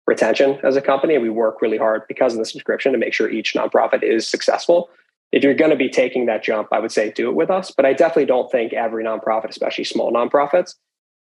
retention 0.09 0.59
as 0.63 0.75
a 0.75 0.81
company. 0.81 1.13
And 1.13 1.23
we 1.23 1.29
work 1.29 1.61
really 1.61 1.77
hard 1.77 2.01
because 2.09 2.33
of 2.33 2.39
the 2.39 2.45
subscription 2.45 2.91
to 2.91 2.97
make 2.97 3.13
sure 3.13 3.29
each 3.29 3.53
nonprofit 3.53 4.03
is 4.03 4.27
successful. 4.27 4.89
If 5.31 5.43
you're 5.43 5.53
going 5.53 5.69
to 5.69 5.77
be 5.77 5.89
taking 5.89 6.25
that 6.25 6.43
jump, 6.43 6.69
I 6.71 6.79
would 6.79 6.91
say 6.91 7.11
do 7.11 7.29
it 7.29 7.35
with 7.35 7.51
us. 7.51 7.71
But 7.71 7.85
I 7.85 7.93
definitely 7.93 8.25
don't 8.25 8.51
think 8.51 8.73
every 8.73 9.05
nonprofit, 9.05 9.49
especially 9.49 9.83
small 9.83 10.11
nonprofits, 10.11 10.75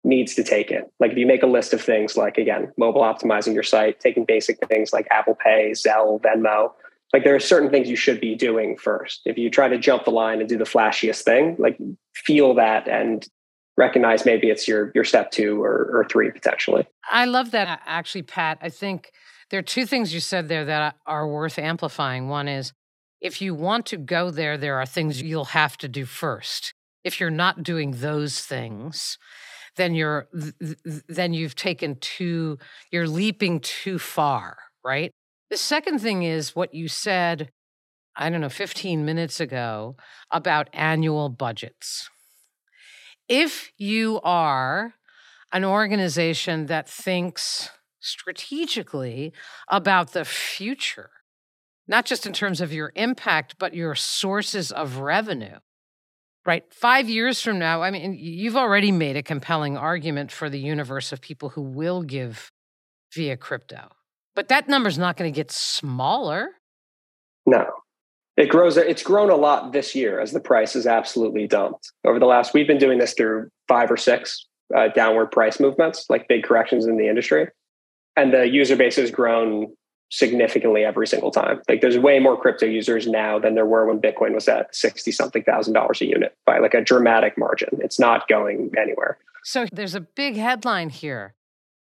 needs 0.03 0.35
to 0.35 0.43
take 0.43 0.71
it. 0.71 0.91
Like 0.99 1.11
if 1.11 1.17
you 1.17 1.27
make 1.27 1.43
a 1.43 1.47
list 1.47 1.73
of 1.73 1.81
things 1.81 2.15
like, 2.15 2.37
again, 2.37 2.71
mobile 2.77 3.01
optimizing 3.01 3.53
your 3.53 3.63
site, 3.63 3.99
taking 3.99 4.25
basic 4.25 4.57
things 4.67 4.93
like 4.93 5.07
Apple 5.11 5.35
Pay, 5.35 5.71
Zelle, 5.71 6.21
Venmo, 6.21 6.71
like 7.13 7.23
there 7.23 7.35
are 7.35 7.39
certain 7.39 7.69
things 7.69 7.89
you 7.89 7.95
should 7.95 8.21
be 8.21 8.35
doing 8.35 8.77
first. 8.77 9.21
If 9.25 9.37
you 9.37 9.49
try 9.49 9.67
to 9.67 9.77
jump 9.77 10.05
the 10.05 10.11
line 10.11 10.39
and 10.39 10.47
do 10.47 10.57
the 10.57 10.63
flashiest 10.63 11.23
thing, 11.23 11.55
like 11.59 11.77
feel 12.15 12.53
that 12.55 12.87
and 12.87 13.27
recognize 13.77 14.25
maybe 14.25 14.49
it's 14.49 14.67
your 14.67 14.91
your 14.93 15.03
step 15.03 15.31
two 15.31 15.63
or, 15.63 15.89
or 15.91 16.05
three 16.09 16.29
potentially. 16.31 16.85
I 17.09 17.25
love 17.25 17.51
that 17.51 17.81
actually, 17.85 18.23
Pat. 18.23 18.59
I 18.61 18.69
think 18.69 19.11
there 19.49 19.59
are 19.59 19.63
two 19.63 19.85
things 19.85 20.13
you 20.13 20.19
said 20.19 20.47
there 20.47 20.65
that 20.65 20.95
are 21.05 21.27
worth 21.27 21.57
amplifying. 21.57 22.29
One 22.29 22.47
is 22.47 22.73
if 23.21 23.41
you 23.41 23.55
want 23.55 23.85
to 23.87 23.97
go 23.97 24.29
there, 24.31 24.57
there 24.57 24.77
are 24.77 24.85
things 24.85 25.21
you'll 25.21 25.45
have 25.45 25.77
to 25.77 25.87
do 25.87 26.05
first. 26.05 26.73
If 27.03 27.19
you're 27.19 27.31
not 27.31 27.63
doing 27.63 27.91
those 27.97 28.41
things, 28.41 29.17
then 29.75 29.95
you're 29.95 30.27
then 31.07 31.33
you've 31.33 31.55
taken 31.55 31.95
too 31.99 32.57
you're 32.91 33.07
leaping 33.07 33.59
too 33.59 33.99
far, 33.99 34.57
right? 34.83 35.11
The 35.49 35.57
second 35.57 35.99
thing 35.99 36.23
is 36.23 36.55
what 36.55 36.73
you 36.73 36.87
said 36.87 37.51
I 38.15 38.29
don't 38.29 38.41
know 38.41 38.49
15 38.49 39.05
minutes 39.05 39.39
ago 39.39 39.95
about 40.31 40.69
annual 40.73 41.29
budgets 41.29 42.09
if 43.29 43.71
you 43.77 44.19
are 44.23 44.95
an 45.53 45.63
organization 45.63 46.65
that 46.65 46.89
thinks 46.89 47.69
strategically 47.99 49.31
about 49.69 50.13
the 50.13 50.25
future, 50.25 51.11
not 51.87 52.05
just 52.05 52.25
in 52.25 52.33
terms 52.33 52.59
of 52.59 52.73
your 52.73 52.91
impact, 52.95 53.55
but 53.59 53.73
your 53.73 53.95
sources 53.95 54.71
of 54.71 54.97
revenue, 54.97 55.59
right? 56.49 56.63
Five 56.73 57.07
years 57.07 57.39
from 57.39 57.59
now, 57.59 57.83
I 57.83 57.91
mean, 57.91 58.15
you've 58.19 58.57
already 58.57 58.91
made 58.91 59.15
a 59.15 59.21
compelling 59.21 59.77
argument 59.77 60.31
for 60.31 60.49
the 60.49 60.57
universe 60.59 61.11
of 61.11 61.21
people 61.21 61.49
who 61.49 61.61
will 61.61 62.01
give 62.01 62.51
via 63.13 63.37
crypto, 63.37 63.89
but 64.33 64.47
that 64.47 64.67
number's 64.67 64.97
not 64.97 65.15
going 65.15 65.31
to 65.31 65.35
get 65.35 65.51
smaller. 65.51 66.49
No, 67.45 67.67
it 68.35 68.49
grows 68.49 68.77
it's 68.77 69.03
grown 69.03 69.29
a 69.29 69.35
lot 69.35 69.73
this 69.73 69.93
year 69.93 70.19
as 70.19 70.31
the 70.31 70.39
price 70.39 70.75
is 70.75 70.87
absolutely 70.87 71.45
dumped 71.45 71.91
over 72.03 72.17
the 72.17 72.25
last 72.25 72.53
we've 72.53 72.67
been 72.67 72.77
doing 72.77 72.97
this 72.97 73.13
through 73.13 73.49
five 73.67 73.91
or 73.91 73.97
six 73.97 74.47
uh, 74.75 74.87
downward 74.87 75.27
price 75.27 75.59
movements 75.59 76.05
like 76.09 76.27
big 76.27 76.43
corrections 76.43 76.85
in 76.85 76.97
the 76.97 77.07
industry 77.07 77.47
and 78.15 78.33
the 78.33 78.47
user 78.47 78.75
base 78.75 78.95
has 78.95 79.11
grown 79.11 79.67
significantly 80.09 80.83
every 80.83 81.05
single 81.07 81.31
time 81.31 81.61
like 81.69 81.81
there's 81.81 81.97
way 81.97 82.19
more 82.19 82.39
crypto 82.39 82.65
users 82.65 83.07
now 83.07 83.37
than 83.37 83.55
there 83.55 83.65
were 83.65 83.85
when 83.85 84.01
bitcoin 84.01 84.33
was 84.33 84.47
at 84.47 84.73
60 84.75 85.11
something 85.11 85.43
thousand 85.43 85.73
dollars 85.73 86.01
a 86.01 86.05
unit 86.05 86.35
by 86.45 86.57
like 86.59 86.73
a 86.73 86.81
dramatic 86.81 87.37
margin 87.37 87.69
it's 87.79 87.99
not 87.99 88.27
going 88.27 88.71
anywhere 88.77 89.17
so 89.43 89.65
there's 89.71 89.95
a 89.95 90.01
big 90.01 90.35
headline 90.35 90.89
here 90.89 91.35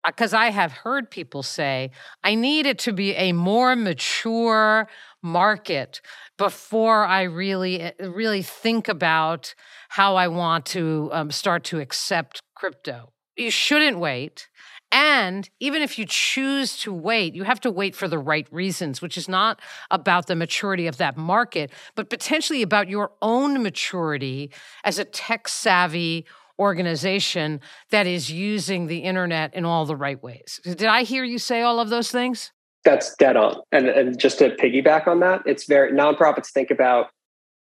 because 0.05 0.34
I 0.34 0.51
have 0.51 0.71
heard 0.71 1.11
people 1.11 1.43
say, 1.43 1.91
I 2.23 2.36
need 2.36 2.65
it 2.65 2.80
to 2.80 2.93
be 2.93 3.13
a 3.15 3.34
more 3.34 3.75
mature 3.75 4.88
market 5.21 6.01
before 6.38 7.05
I 7.05 7.23
really, 7.23 7.82
eh, 7.82 7.91
really 7.99 8.41
think 8.41 8.88
about 8.88 9.53
how 9.89 10.15
I 10.15 10.28
want 10.28 10.65
to 10.67 11.09
um, 11.11 11.32
start 11.32 11.63
to 11.65 11.80
accept 11.80 12.41
crypto. 12.55 13.11
You 13.36 13.51
shouldn't 13.51 13.99
wait. 13.99 14.47
And 14.92 15.50
even 15.60 15.82
if 15.82 16.00
you 16.00 16.06
choose 16.06 16.78
to 16.80 16.94
wait, 16.94 17.36
you 17.36 17.44
have 17.44 17.60
to 17.62 17.72
wait 17.72 17.96
for 17.96 18.08
the 18.08 18.18
right 18.18 18.48
reasons, 18.52 19.02
which 19.02 19.18
is 19.18 19.28
not 19.28 19.60
about 19.92 20.28
the 20.28 20.36
maturity 20.36 20.88
of 20.88 20.98
that 20.98 21.18
market, 21.18 21.72
but 21.96 22.10
potentially 22.10 22.62
about 22.62 22.88
your 22.88 23.12
own 23.22 23.62
maturity 23.62 24.50
as 24.84 24.98
a 24.98 25.04
tech 25.04 25.48
savvy 25.50 26.26
organization 26.58 27.60
that 27.92 28.08
is 28.08 28.32
using 28.32 28.88
the 28.88 29.00
internet 29.00 29.54
in 29.54 29.66
all 29.66 29.86
the 29.86 29.96
right 29.96 30.24
ways. 30.24 30.60
Did 30.64 30.86
I 30.86 31.04
hear 31.04 31.24
you 31.24 31.38
say 31.38 31.62
all 31.62 31.80
of 31.80 31.90
those 31.90 32.10
things? 32.10 32.52
That's 32.84 33.14
dead 33.18 33.36
on. 33.36 33.62
And, 33.72 33.88
and 33.88 34.18
just 34.18 34.40
to 34.40 34.52
piggyback 34.52 35.08
on 35.08 35.20
that, 35.20 35.44
it's 35.46 35.66
very 35.66 35.92
nonprofits 35.92 36.50
think 36.50 36.72
about, 36.72 37.10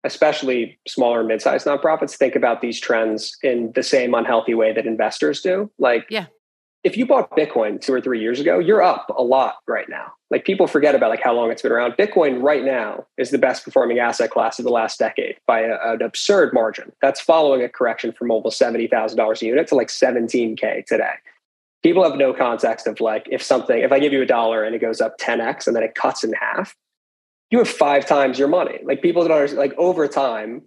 especially 0.03 0.79
smaller 0.89 1.23
mid-sized 1.23 1.67
nonprofits, 1.67 2.17
think 2.17 2.35
about 2.35 2.61
these 2.61 2.81
trends 2.81 3.37
in 3.43 3.71
the 3.75 3.83
same 3.83 4.13
unhealthy 4.15 4.55
way 4.55 4.73
that 4.73 4.87
investors 4.87 5.41
do. 5.41 5.71
Like, 5.79 6.07
yeah. 6.11 6.27
If 6.85 6.99
you 6.99 7.07
bought 7.07 7.31
Bitcoin 7.31 7.81
two 7.81 7.95
or 7.95 8.01
three 8.01 8.21
years 8.21 8.39
ago, 8.39 8.59
you're 8.59 8.83
up 8.83 9.11
a 9.17 9.23
lot 9.23 9.57
right 9.67 9.89
now. 9.89 10.13
Like 10.31 10.45
people 10.45 10.67
forget 10.67 10.95
about 10.95 11.09
like 11.09 11.23
how 11.23 11.33
long 11.33 11.51
it's 11.51 11.63
been 11.63 11.73
around. 11.73 11.93
Bitcoin 11.93 12.43
right 12.43 12.63
now 12.63 13.07
is 13.17 13.31
the 13.31 13.39
best 13.39 13.65
performing 13.65 13.99
asset 13.99 14.31
class 14.31 14.59
of 14.59 14.67
the 14.67 14.71
last 14.71 14.99
decade 14.99 15.37
by 15.47 15.61
a, 15.61 15.79
an 15.83 16.03
absurd 16.03 16.53
margin. 16.53 16.93
That's 17.01 17.21
following 17.21 17.63
a 17.63 17.71
correction 17.71 18.13
from 18.13 18.31
almost 18.31 18.59
seventy 18.59 18.87
thousand 18.87 19.17
dollars 19.17 19.41
a 19.41 19.47
unit 19.47 19.67
to 19.69 19.75
like 19.75 19.89
seventeen 19.89 20.57
k 20.57 20.85
today. 20.87 21.15
People 21.83 22.03
have 22.03 22.19
no 22.19 22.35
context 22.35 22.87
of 22.87 23.01
like 23.01 23.27
if 23.31 23.43
something 23.43 23.79
if 23.79 23.91
I 23.91 23.99
give 23.99 24.13
you 24.13 24.23
a 24.23 24.27
dollar 24.27 24.63
and 24.63 24.75
it 24.75 24.81
goes 24.81 25.01
up 25.01 25.17
ten 25.19 25.41
x 25.41 25.67
and 25.67 25.75
then 25.75 25.83
it 25.83 25.95
cuts 25.95 26.23
in 26.23 26.35
half, 26.35 26.77
you 27.51 27.59
have 27.59 27.69
five 27.69 28.05
times 28.05 28.39
your 28.39 28.49
money. 28.49 28.81
Like 28.85 29.01
people 29.01 29.23
don't 29.23 29.33
understand. 29.33 29.59
Like 29.59 29.75
over 29.79 30.07
time, 30.07 30.63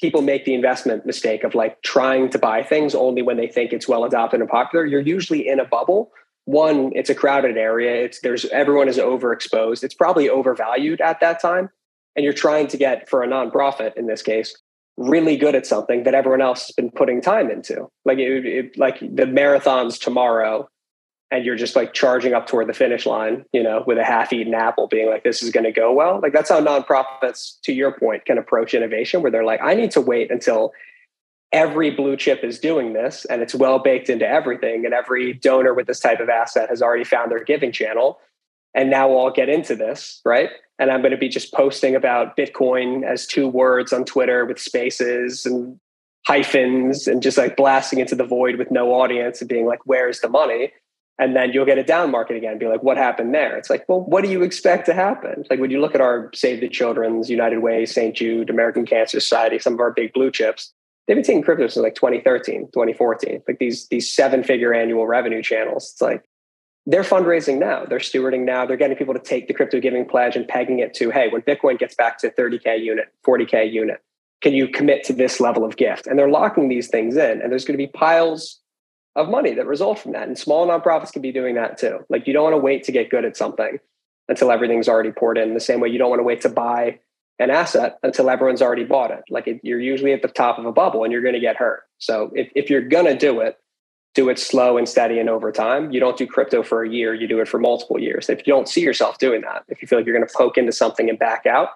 people 0.00 0.22
make 0.22 0.44
the 0.44 0.54
investment 0.54 1.04
mistake 1.04 1.44
of 1.44 1.54
like 1.54 1.80
trying 1.82 2.30
to 2.30 2.38
buy 2.38 2.62
things 2.62 2.94
only 2.94 3.22
when 3.22 3.36
they 3.36 3.46
think 3.46 3.72
it's 3.72 3.88
well 3.88 4.04
adopted 4.04 4.40
and 4.40 4.48
popular. 4.48 4.86
You're 4.86 5.00
usually 5.00 5.46
in 5.46 5.60
a 5.60 5.64
bubble. 5.64 6.10
One 6.46 6.90
it's 6.94 7.10
a 7.10 7.14
crowded 7.14 7.56
area. 7.56 8.04
It's 8.04 8.20
there's 8.20 8.44
everyone 8.46 8.88
is 8.88 8.98
overexposed. 8.98 9.84
It's 9.84 9.94
probably 9.94 10.28
overvalued 10.28 11.00
at 11.00 11.20
that 11.20 11.40
time. 11.40 11.70
And 12.16 12.24
you're 12.24 12.32
trying 12.32 12.66
to 12.68 12.76
get 12.76 13.08
for 13.08 13.22
a 13.22 13.28
nonprofit 13.28 13.96
in 13.96 14.06
this 14.06 14.22
case 14.22 14.56
really 14.96 15.36
good 15.36 15.54
at 15.54 15.66
something 15.66 16.02
that 16.04 16.14
everyone 16.14 16.42
else 16.42 16.66
has 16.66 16.74
been 16.74 16.90
putting 16.90 17.22
time 17.22 17.50
into. 17.50 17.88
Like 18.04 18.18
it, 18.18 18.44
it 18.44 18.78
like 18.78 19.00
the 19.00 19.24
marathons 19.24 19.98
tomorrow 19.98 20.68
and 21.30 21.44
you're 21.44 21.56
just 21.56 21.76
like 21.76 21.92
charging 21.92 22.34
up 22.34 22.46
toward 22.46 22.68
the 22.68 22.74
finish 22.74 23.06
line, 23.06 23.44
you 23.52 23.62
know, 23.62 23.84
with 23.86 23.98
a 23.98 24.04
half-eaten 24.04 24.54
apple, 24.54 24.88
being 24.88 25.08
like, 25.08 25.22
"This 25.22 25.42
is 25.42 25.50
going 25.50 25.64
to 25.64 25.72
go 25.72 25.92
well." 25.92 26.20
Like 26.20 26.32
that's 26.32 26.50
how 26.50 26.60
nonprofits, 26.60 27.60
to 27.62 27.72
your 27.72 27.92
point, 27.92 28.24
can 28.24 28.38
approach 28.38 28.74
innovation, 28.74 29.22
where 29.22 29.30
they're 29.30 29.44
like, 29.44 29.60
"I 29.62 29.74
need 29.74 29.90
to 29.92 30.00
wait 30.00 30.30
until 30.30 30.72
every 31.52 31.90
blue 31.90 32.16
chip 32.16 32.44
is 32.44 32.58
doing 32.58 32.92
this, 32.92 33.24
and 33.26 33.42
it's 33.42 33.54
well 33.54 33.78
baked 33.78 34.08
into 34.08 34.26
everything, 34.26 34.84
and 34.84 34.94
every 34.94 35.32
donor 35.32 35.74
with 35.74 35.86
this 35.86 36.00
type 36.00 36.20
of 36.20 36.28
asset 36.28 36.68
has 36.68 36.82
already 36.82 37.04
found 37.04 37.30
their 37.30 37.44
giving 37.44 37.72
channel, 37.72 38.20
and 38.74 38.90
now 38.90 39.14
I'll 39.16 39.30
get 39.30 39.48
into 39.48 39.76
this, 39.76 40.20
right?" 40.24 40.50
And 40.78 40.90
I'm 40.90 41.02
going 41.02 41.12
to 41.12 41.18
be 41.18 41.28
just 41.28 41.52
posting 41.52 41.94
about 41.94 42.36
Bitcoin 42.36 43.04
as 43.04 43.26
two 43.26 43.46
words 43.46 43.92
on 43.92 44.04
Twitter 44.04 44.46
with 44.46 44.58
spaces 44.58 45.44
and 45.44 45.78
hyphens 46.26 47.06
and 47.06 47.22
just 47.22 47.36
like 47.38 47.56
blasting 47.56 47.98
into 47.98 48.14
the 48.14 48.24
void 48.24 48.56
with 48.56 48.70
no 48.70 48.94
audience 48.94 49.40
and 49.40 49.48
being 49.48 49.66
like, 49.66 49.80
"Where's 49.84 50.20
the 50.20 50.28
money?" 50.28 50.72
And 51.20 51.36
then 51.36 51.52
you'll 51.52 51.66
get 51.66 51.78
a 51.78 51.84
down 51.84 52.10
market 52.10 52.36
again 52.36 52.52
and 52.52 52.60
be 52.60 52.66
like 52.66 52.82
what 52.82 52.96
happened 52.96 53.34
there? 53.34 53.56
It's 53.56 53.70
like 53.70 53.84
well 53.88 54.00
what 54.00 54.24
do 54.24 54.30
you 54.30 54.42
expect 54.42 54.86
to 54.86 54.94
happen? 54.94 55.44
Like 55.50 55.60
when 55.60 55.70
you 55.70 55.80
look 55.80 55.94
at 55.94 56.00
our 56.00 56.30
save 56.34 56.60
the 56.60 56.68
children's 56.68 57.30
united 57.30 57.58
way 57.58 57.86
st 57.86 58.16
jude 58.16 58.50
american 58.50 58.86
cancer 58.86 59.20
society 59.20 59.58
some 59.58 59.74
of 59.74 59.80
our 59.80 59.92
big 59.92 60.12
blue 60.12 60.30
chips? 60.30 60.72
They've 61.06 61.16
been 61.16 61.24
taking 61.24 61.42
crypto 61.42 61.66
since 61.68 61.82
like 61.82 61.94
2013 61.94 62.70
2014 62.72 63.42
like 63.46 63.58
these 63.58 63.86
these 63.88 64.12
seven 64.12 64.42
figure 64.42 64.74
annual 64.74 65.06
revenue 65.06 65.42
channels 65.42 65.90
it's 65.92 66.02
like 66.02 66.24
they're 66.86 67.02
fundraising 67.02 67.58
now. 67.58 67.84
They're 67.84 67.98
stewarding 67.98 68.46
now. 68.46 68.64
They're 68.64 68.78
getting 68.78 68.96
people 68.96 69.12
to 69.12 69.20
take 69.20 69.46
the 69.48 69.54
crypto 69.54 69.80
giving 69.80 70.06
pledge 70.06 70.34
and 70.34 70.48
pegging 70.48 70.78
it 70.78 70.94
to 70.94 71.10
hey 71.10 71.28
when 71.28 71.42
bitcoin 71.42 71.78
gets 71.78 71.94
back 71.94 72.18
to 72.18 72.30
30k 72.30 72.82
unit 72.82 73.12
40k 73.26 73.70
unit 73.70 74.02
can 74.40 74.54
you 74.54 74.68
commit 74.68 75.04
to 75.04 75.12
this 75.12 75.40
level 75.40 75.64
of 75.64 75.76
gift? 75.76 76.06
And 76.06 76.18
they're 76.18 76.30
locking 76.30 76.68
these 76.68 76.88
things 76.88 77.16
in 77.16 77.42
and 77.42 77.50
there's 77.50 77.64
going 77.64 77.78
to 77.78 77.84
be 77.84 77.92
piles 77.92 78.59
of 79.20 79.30
money 79.30 79.54
that 79.54 79.66
result 79.66 79.98
from 79.98 80.12
that. 80.12 80.26
And 80.26 80.38
small 80.38 80.66
nonprofits 80.66 81.12
can 81.12 81.22
be 81.22 81.32
doing 81.32 81.54
that 81.54 81.78
too. 81.78 82.04
Like 82.08 82.26
you 82.26 82.32
don't 82.32 82.44
want 82.44 82.54
to 82.54 82.58
wait 82.58 82.84
to 82.84 82.92
get 82.92 83.10
good 83.10 83.24
at 83.24 83.36
something 83.36 83.78
until 84.28 84.50
everything's 84.50 84.88
already 84.88 85.12
poured 85.12 85.38
in. 85.38 85.54
The 85.54 85.60
same 85.60 85.80
way 85.80 85.88
you 85.88 85.98
don't 85.98 86.10
want 86.10 86.20
to 86.20 86.24
wait 86.24 86.40
to 86.42 86.48
buy 86.48 86.98
an 87.38 87.50
asset 87.50 87.98
until 88.02 88.28
everyone's 88.28 88.62
already 88.62 88.84
bought 88.84 89.10
it. 89.10 89.24
Like 89.30 89.46
it, 89.46 89.60
you're 89.62 89.80
usually 89.80 90.12
at 90.12 90.22
the 90.22 90.28
top 90.28 90.58
of 90.58 90.66
a 90.66 90.72
bubble 90.72 91.04
and 91.04 91.12
you're 91.12 91.22
going 91.22 91.34
to 91.34 91.40
get 91.40 91.56
hurt. 91.56 91.82
So 91.98 92.30
if, 92.34 92.50
if 92.54 92.70
you're 92.70 92.82
going 92.86 93.06
to 93.06 93.16
do 93.16 93.40
it, 93.40 93.58
do 94.14 94.28
it 94.28 94.38
slow 94.38 94.76
and 94.76 94.88
steady 94.88 95.18
and 95.18 95.30
over 95.30 95.52
time. 95.52 95.90
You 95.92 96.00
don't 96.00 96.18
do 96.18 96.26
crypto 96.26 96.62
for 96.62 96.82
a 96.82 96.90
year, 96.90 97.14
you 97.14 97.28
do 97.28 97.40
it 97.40 97.48
for 97.48 97.58
multiple 97.58 97.98
years. 97.98 98.28
If 98.28 98.46
you 98.46 98.52
don't 98.52 98.68
see 98.68 98.82
yourself 98.82 99.18
doing 99.18 99.40
that, 99.42 99.64
if 99.68 99.80
you 99.80 99.88
feel 99.88 99.98
like 99.98 100.06
you're 100.06 100.16
going 100.16 100.26
to 100.26 100.34
poke 100.36 100.58
into 100.58 100.72
something 100.72 101.08
and 101.08 101.18
back 101.18 101.46
out, 101.46 101.70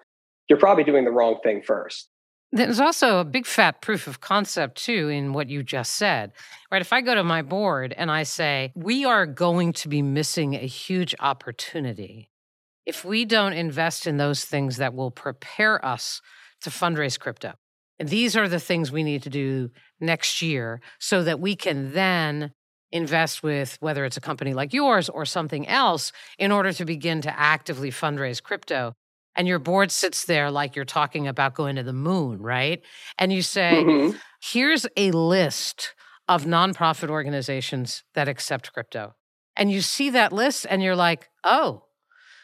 you're 0.48 0.58
probably 0.58 0.84
doing 0.84 1.04
the 1.04 1.12
wrong 1.12 1.38
thing 1.42 1.62
first. 1.62 2.08
There's 2.54 2.78
also 2.78 3.18
a 3.18 3.24
big 3.24 3.46
fat 3.46 3.82
proof 3.82 4.06
of 4.06 4.20
concept 4.20 4.76
too 4.76 5.08
in 5.08 5.32
what 5.32 5.48
you 5.48 5.64
just 5.64 5.96
said. 5.96 6.30
Right? 6.70 6.80
If 6.80 6.92
I 6.92 7.00
go 7.00 7.16
to 7.16 7.24
my 7.24 7.42
board 7.42 7.92
and 7.96 8.12
I 8.12 8.22
say, 8.22 8.72
"We 8.76 9.04
are 9.04 9.26
going 9.26 9.72
to 9.72 9.88
be 9.88 10.02
missing 10.02 10.54
a 10.54 10.58
huge 10.58 11.16
opportunity 11.18 12.30
if 12.86 13.04
we 13.04 13.24
don't 13.24 13.54
invest 13.54 14.06
in 14.06 14.18
those 14.18 14.44
things 14.44 14.76
that 14.76 14.94
will 14.94 15.10
prepare 15.10 15.84
us 15.84 16.22
to 16.60 16.70
fundraise 16.70 17.18
crypto." 17.18 17.54
And 17.98 18.08
these 18.08 18.36
are 18.36 18.48
the 18.48 18.60
things 18.60 18.92
we 18.92 19.02
need 19.02 19.24
to 19.24 19.30
do 19.30 19.70
next 19.98 20.40
year 20.40 20.80
so 21.00 21.24
that 21.24 21.40
we 21.40 21.56
can 21.56 21.92
then 21.92 22.52
invest 22.92 23.42
with 23.42 23.78
whether 23.80 24.04
it's 24.04 24.16
a 24.16 24.20
company 24.20 24.54
like 24.54 24.72
yours 24.72 25.08
or 25.08 25.26
something 25.26 25.66
else 25.66 26.12
in 26.38 26.52
order 26.52 26.72
to 26.72 26.84
begin 26.84 27.20
to 27.22 27.36
actively 27.36 27.90
fundraise 27.90 28.40
crypto 28.40 28.94
and 29.36 29.48
your 29.48 29.58
board 29.58 29.90
sits 29.90 30.24
there 30.24 30.50
like 30.50 30.76
you're 30.76 30.84
talking 30.84 31.26
about 31.26 31.54
going 31.54 31.76
to 31.76 31.82
the 31.82 31.92
moon, 31.92 32.40
right? 32.40 32.82
And 33.18 33.32
you 33.32 33.42
say, 33.42 33.82
mm-hmm. 33.84 34.16
here's 34.40 34.86
a 34.96 35.10
list 35.10 35.94
of 36.28 36.44
nonprofit 36.44 37.10
organizations 37.10 38.04
that 38.14 38.28
accept 38.28 38.72
crypto. 38.72 39.14
And 39.56 39.70
you 39.70 39.80
see 39.80 40.10
that 40.10 40.32
list 40.32 40.66
and 40.68 40.82
you're 40.82 40.96
like, 40.96 41.28
oh, 41.44 41.84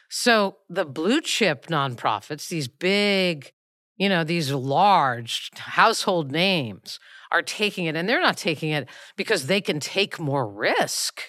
so 0.09 0.57
the 0.69 0.85
blue 0.85 1.21
chip 1.21 1.67
nonprofits, 1.67 2.49
these 2.49 2.67
big, 2.67 3.53
you 3.97 4.09
know, 4.09 4.23
these 4.23 4.51
large 4.51 5.49
household 5.55 6.31
names 6.31 6.99
are 7.31 7.41
taking 7.41 7.85
it, 7.85 7.95
and 7.95 8.09
they're 8.09 8.21
not 8.21 8.35
taking 8.35 8.71
it 8.71 8.89
because 9.15 9.47
they 9.47 9.61
can 9.61 9.79
take 9.79 10.19
more 10.19 10.45
risk 10.45 11.21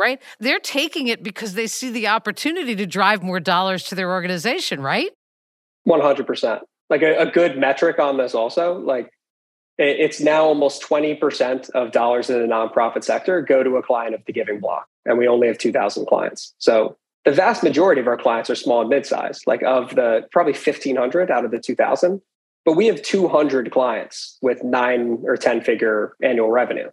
right? 0.00 0.20
They're 0.40 0.58
taking 0.58 1.06
it 1.06 1.22
because 1.22 1.54
they 1.54 1.66
see 1.66 1.90
the 1.90 2.08
opportunity 2.08 2.74
to 2.74 2.86
drive 2.86 3.22
more 3.22 3.38
dollars 3.38 3.84
to 3.84 3.94
their 3.94 4.10
organization, 4.10 4.80
right? 4.80 5.10
100%. 5.86 6.60
Like 6.88 7.02
a, 7.02 7.18
a 7.20 7.30
good 7.30 7.58
metric 7.58 7.98
on 8.00 8.16
this 8.16 8.34
also, 8.34 8.78
like 8.78 9.10
it's 9.78 10.20
now 10.20 10.44
almost 10.44 10.82
20% 10.82 11.70
of 11.70 11.92
dollars 11.92 12.28
in 12.28 12.40
the 12.40 12.46
nonprofit 12.46 13.04
sector 13.04 13.40
go 13.40 13.62
to 13.62 13.76
a 13.76 13.82
client 13.82 14.14
of 14.14 14.24
the 14.26 14.32
giving 14.32 14.58
block. 14.58 14.86
And 15.06 15.16
we 15.16 15.28
only 15.28 15.46
have 15.46 15.58
2,000 15.58 16.06
clients. 16.06 16.54
So 16.58 16.96
the 17.24 17.32
vast 17.32 17.62
majority 17.62 18.00
of 18.00 18.06
our 18.06 18.16
clients 18.16 18.50
are 18.50 18.54
small 18.54 18.80
and 18.80 18.90
mid-sized, 18.90 19.46
like 19.46 19.62
of 19.62 19.94
the 19.94 20.26
probably 20.32 20.52
1,500 20.52 21.30
out 21.30 21.44
of 21.44 21.50
the 21.50 21.58
2,000. 21.60 22.20
But 22.66 22.76
we 22.76 22.86
have 22.88 23.00
200 23.00 23.70
clients 23.70 24.38
with 24.42 24.62
nine 24.62 25.20
or 25.24 25.36
10 25.36 25.62
figure 25.62 26.14
annual 26.22 26.50
revenue 26.50 26.90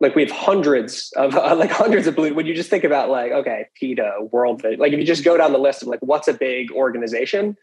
like 0.00 0.14
we 0.14 0.22
have 0.22 0.30
hundreds 0.30 1.12
of 1.16 1.34
uh, 1.36 1.54
like 1.58 1.70
hundreds 1.70 2.06
of 2.06 2.16
blue 2.16 2.34
when 2.34 2.46
you 2.46 2.54
just 2.54 2.70
think 2.70 2.84
about 2.84 3.10
like 3.10 3.32
okay 3.32 3.66
PETA 3.74 4.28
world 4.30 4.62
like 4.78 4.92
if 4.92 4.98
you 4.98 5.04
just 5.04 5.24
go 5.24 5.36
down 5.36 5.52
the 5.52 5.58
list 5.58 5.82
of 5.82 5.88
like 5.88 6.00
what's 6.00 6.28
a 6.28 6.34
big 6.34 6.70
organization 6.72 7.56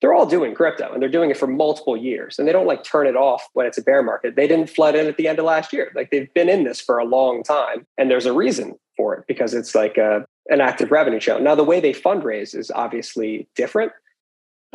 they're 0.00 0.12
all 0.12 0.26
doing 0.26 0.54
crypto 0.54 0.92
and 0.92 1.00
they're 1.00 1.08
doing 1.08 1.30
it 1.30 1.36
for 1.36 1.46
multiple 1.46 1.96
years 1.96 2.38
and 2.38 2.46
they 2.46 2.52
don't 2.52 2.66
like 2.66 2.84
turn 2.84 3.06
it 3.06 3.16
off 3.16 3.48
when 3.54 3.66
it's 3.66 3.78
a 3.78 3.82
bear 3.82 4.02
market. 4.02 4.36
They 4.36 4.46
didn't 4.46 4.68
flood 4.68 4.94
in 4.94 5.06
at 5.06 5.16
the 5.16 5.26
end 5.26 5.38
of 5.38 5.46
last 5.46 5.72
year. 5.72 5.90
Like 5.94 6.10
they've 6.10 6.32
been 6.34 6.48
in 6.48 6.64
this 6.64 6.80
for 6.80 6.98
a 6.98 7.04
long 7.04 7.42
time 7.42 7.86
and 7.96 8.10
there's 8.10 8.26
a 8.26 8.32
reason 8.32 8.74
for 8.96 9.14
it 9.14 9.24
because 9.26 9.54
it's 9.54 9.74
like 9.74 9.96
a, 9.96 10.26
an 10.48 10.60
active 10.60 10.90
revenue 10.90 11.18
channel 11.18 11.42
now 11.42 11.54
the 11.54 11.64
way 11.64 11.80
they 11.80 11.92
fundraise 11.92 12.54
is 12.54 12.70
obviously 12.70 13.48
different 13.56 13.92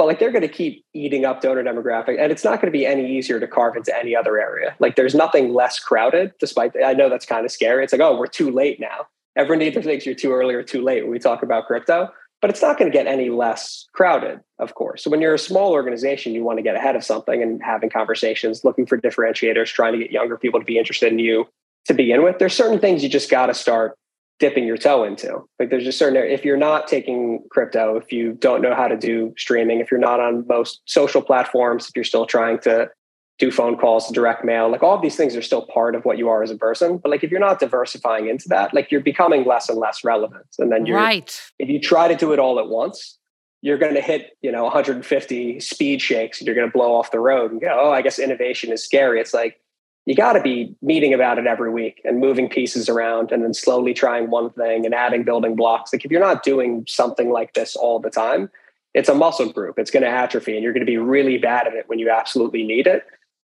but 0.01 0.07
like 0.07 0.17
they're 0.17 0.31
going 0.31 0.41
to 0.41 0.47
keep 0.47 0.83
eating 0.95 1.25
up 1.25 1.41
donor 1.41 1.63
demographic 1.63 2.19
and 2.19 2.31
it's 2.31 2.43
not 2.43 2.59
going 2.59 2.73
to 2.73 2.75
be 2.75 2.87
any 2.87 3.15
easier 3.15 3.39
to 3.39 3.47
carve 3.47 3.75
into 3.75 3.95
any 3.95 4.15
other 4.15 4.41
area. 4.41 4.75
Like 4.79 4.95
there's 4.95 5.13
nothing 5.13 5.53
less 5.53 5.77
crowded 5.77 6.33
despite 6.39 6.71
i 6.83 6.91
know 6.93 7.07
that's 7.07 7.27
kind 7.27 7.45
of 7.45 7.51
scary. 7.51 7.83
It's 7.83 7.93
like 7.93 8.01
oh 8.01 8.17
we're 8.17 8.25
too 8.25 8.49
late 8.49 8.79
now. 8.79 9.05
Everyone 9.35 9.61
either 9.61 9.79
thinks 9.83 10.03
you're 10.03 10.15
too 10.15 10.31
early 10.31 10.55
or 10.55 10.63
too 10.63 10.81
late 10.81 11.03
when 11.03 11.11
we 11.11 11.19
talk 11.19 11.43
about 11.43 11.67
crypto 11.67 12.09
but 12.41 12.49
it's 12.49 12.63
not 12.63 12.79
going 12.79 12.91
to 12.91 12.97
get 12.97 13.05
any 13.05 13.29
less 13.29 13.85
crowded 13.93 14.39
of 14.57 14.73
course. 14.73 15.03
So 15.03 15.11
when 15.11 15.21
you're 15.21 15.35
a 15.35 15.39
small 15.39 15.71
organization 15.71 16.33
you 16.33 16.43
want 16.43 16.57
to 16.57 16.63
get 16.63 16.75
ahead 16.75 16.95
of 16.95 17.03
something 17.03 17.43
and 17.43 17.61
having 17.61 17.91
conversations 17.91 18.63
looking 18.63 18.87
for 18.87 18.97
differentiators 18.97 19.67
trying 19.67 19.93
to 19.93 19.99
get 19.99 20.09
younger 20.09 20.35
people 20.35 20.59
to 20.59 20.65
be 20.65 20.79
interested 20.79 21.13
in 21.13 21.19
you 21.19 21.47
to 21.85 21.93
begin 21.93 22.23
with. 22.23 22.39
There's 22.39 22.55
certain 22.55 22.79
things 22.79 23.03
you 23.03 23.09
just 23.09 23.29
got 23.29 23.45
to 23.45 23.53
start 23.53 23.95
dipping 24.41 24.65
your 24.65 24.75
toe 24.75 25.03
into. 25.03 25.45
Like 25.59 25.69
there's 25.69 25.85
a 25.85 25.91
certain 25.91 26.17
if 26.17 26.43
you're 26.43 26.57
not 26.57 26.87
taking 26.87 27.43
crypto, 27.51 27.95
if 27.95 28.11
you 28.11 28.33
don't 28.33 28.61
know 28.61 28.73
how 28.73 28.87
to 28.87 28.97
do 28.97 29.33
streaming, 29.37 29.79
if 29.79 29.91
you're 29.91 29.99
not 29.99 30.19
on 30.19 30.45
most 30.47 30.81
social 30.85 31.21
platforms, 31.21 31.87
if 31.87 31.95
you're 31.95 32.03
still 32.03 32.25
trying 32.25 32.59
to 32.61 32.89
do 33.37 33.51
phone 33.51 33.77
calls, 33.77 34.11
direct 34.11 34.43
mail, 34.43 34.69
like 34.69 34.81
all 34.81 34.95
of 34.95 35.01
these 35.03 35.15
things 35.15 35.35
are 35.35 35.43
still 35.43 35.67
part 35.67 35.93
of 35.93 36.05
what 36.05 36.17
you 36.17 36.27
are 36.27 36.41
as 36.41 36.49
a 36.49 36.57
person. 36.57 36.97
But 36.97 37.11
like 37.11 37.23
if 37.23 37.29
you're 37.29 37.39
not 37.39 37.59
diversifying 37.59 38.29
into 38.29 38.49
that, 38.49 38.73
like 38.73 38.91
you're 38.91 39.01
becoming 39.01 39.45
less 39.45 39.69
and 39.69 39.77
less 39.77 40.03
relevant. 40.03 40.47
And 40.57 40.71
then 40.71 40.87
you're 40.87 40.97
right. 40.97 41.39
If 41.59 41.69
you 41.69 41.79
try 41.79 42.07
to 42.07 42.15
do 42.15 42.33
it 42.33 42.39
all 42.39 42.59
at 42.59 42.67
once, 42.67 43.19
you're 43.61 43.77
going 43.77 43.93
to 43.93 44.01
hit, 44.01 44.31
you 44.41 44.51
know, 44.51 44.63
150 44.63 45.59
speed 45.59 46.01
shakes 46.01 46.39
and 46.39 46.47
you're 46.47 46.55
going 46.55 46.67
to 46.67 46.73
blow 46.73 46.95
off 46.95 47.11
the 47.11 47.19
road 47.19 47.51
and 47.51 47.61
go, 47.61 47.67
oh, 47.79 47.91
I 47.91 48.01
guess 48.01 48.17
innovation 48.17 48.71
is 48.71 48.83
scary. 48.83 49.21
It's 49.21 49.35
like 49.35 49.61
you 50.05 50.15
got 50.15 50.33
to 50.33 50.41
be 50.41 50.75
meeting 50.81 51.13
about 51.13 51.37
it 51.37 51.45
every 51.45 51.71
week 51.71 52.01
and 52.03 52.19
moving 52.19 52.49
pieces 52.49 52.89
around 52.89 53.31
and 53.31 53.43
then 53.43 53.53
slowly 53.53 53.93
trying 53.93 54.29
one 54.29 54.49
thing 54.51 54.85
and 54.85 54.95
adding 54.95 55.23
building 55.23 55.55
blocks. 55.55 55.93
Like 55.93 56.03
if 56.03 56.11
you're 56.11 56.19
not 56.19 56.43
doing 56.43 56.85
something 56.87 57.29
like 57.29 57.53
this 57.53 57.75
all 57.75 57.99
the 57.99 58.09
time, 58.09 58.49
it's 58.93 59.09
a 59.09 59.15
muscle 59.15 59.51
group. 59.51 59.77
It's 59.77 59.91
going 59.91 60.03
to 60.03 60.09
atrophy 60.09 60.55
and 60.55 60.63
you're 60.63 60.73
going 60.73 60.85
to 60.85 60.91
be 60.91 60.97
really 60.97 61.37
bad 61.37 61.67
at 61.67 61.73
it 61.73 61.87
when 61.87 61.99
you 61.99 62.09
absolutely 62.09 62.63
need 62.63 62.87
it. 62.87 63.05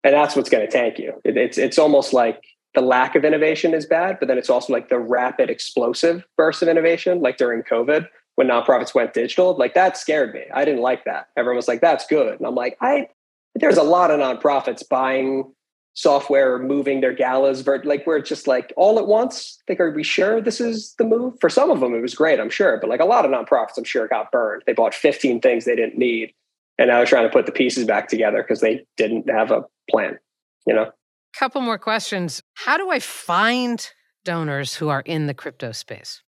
And 0.03 0.13
that's 0.13 0.35
what's 0.35 0.49
going 0.49 0.65
to 0.65 0.71
tank 0.71 0.97
you. 0.97 1.19
It, 1.25 1.35
it's, 1.35 1.57
it's 1.57 1.77
almost 1.77 2.13
like 2.13 2.43
the 2.75 2.81
lack 2.81 3.15
of 3.15 3.25
innovation 3.25 3.73
is 3.73 3.85
bad, 3.85 4.17
but 4.19 4.27
then 4.27 4.37
it's 4.37 4.49
also 4.49 4.71
like 4.71 4.87
the 4.87 4.99
rapid 4.99 5.49
explosive 5.49 6.25
burst 6.37 6.61
of 6.61 6.69
innovation, 6.69 7.21
like 7.21 7.37
during 7.37 7.61
COVID 7.63 8.07
when 8.35 8.47
nonprofits 8.47 8.95
went 8.95 9.13
digital. 9.13 9.57
Like 9.57 9.73
that 9.73 9.97
scared 9.97 10.33
me. 10.33 10.43
I 10.53 10.63
didn't 10.63 10.81
like 10.81 11.03
that. 11.05 11.27
Everyone 11.35 11.57
was 11.57 11.67
like, 11.67 11.81
that's 11.81 12.07
good. 12.07 12.37
And 12.37 12.47
I'm 12.47 12.55
like, 12.55 12.77
I 12.79 13.09
there's 13.55 13.77
a 13.77 13.83
lot 13.83 14.11
of 14.11 14.19
nonprofits 14.19 14.87
buying 14.87 15.51
software 15.97 16.59
moving 16.59 17.01
their 17.01 17.11
galas 17.11 17.65
like 17.83 18.05
where 18.05 18.17
it's 18.17 18.29
just 18.29 18.45
like 18.45 18.71
all 18.77 18.99
at 18.99 19.07
once 19.07 19.57
like 19.67 19.79
are 19.79 19.89
we 19.89 20.03
sure 20.03 20.39
this 20.39 20.61
is 20.61 20.93
the 20.99 21.03
move? 21.03 21.33
For 21.41 21.49
some 21.49 21.71
of 21.71 21.79
them 21.79 21.95
it 21.95 22.01
was 22.01 22.13
great 22.13 22.39
i'm 22.39 22.51
sure 22.51 22.77
but 22.79 22.87
like 22.87 22.99
a 22.99 23.05
lot 23.05 23.25
of 23.25 23.31
nonprofits 23.31 23.79
i'm 23.79 23.83
sure 23.83 24.07
got 24.07 24.31
burned. 24.31 24.61
They 24.67 24.73
bought 24.73 24.93
15 24.93 25.41
things 25.41 25.65
they 25.65 25.75
didn't 25.75 25.97
need 25.97 26.35
and 26.77 26.89
now 26.89 26.97
they're 26.97 27.07
trying 27.07 27.25
to 27.25 27.33
put 27.33 27.47
the 27.47 27.51
pieces 27.51 27.85
back 27.85 28.09
together 28.09 28.43
because 28.43 28.61
they 28.61 28.85
didn't 28.95 29.27
have 29.27 29.49
a 29.49 29.63
plan 29.89 30.19
you 30.67 30.75
know? 30.75 30.91
Couple 31.33 31.61
more 31.61 31.79
questions. 31.79 32.43
How 32.53 32.77
do 32.77 32.91
i 32.91 32.99
find 32.99 33.89
donors 34.23 34.75
who 34.75 34.89
are 34.89 35.01
in 35.01 35.25
the 35.25 35.33
crypto 35.33 35.71
space? 35.71 36.21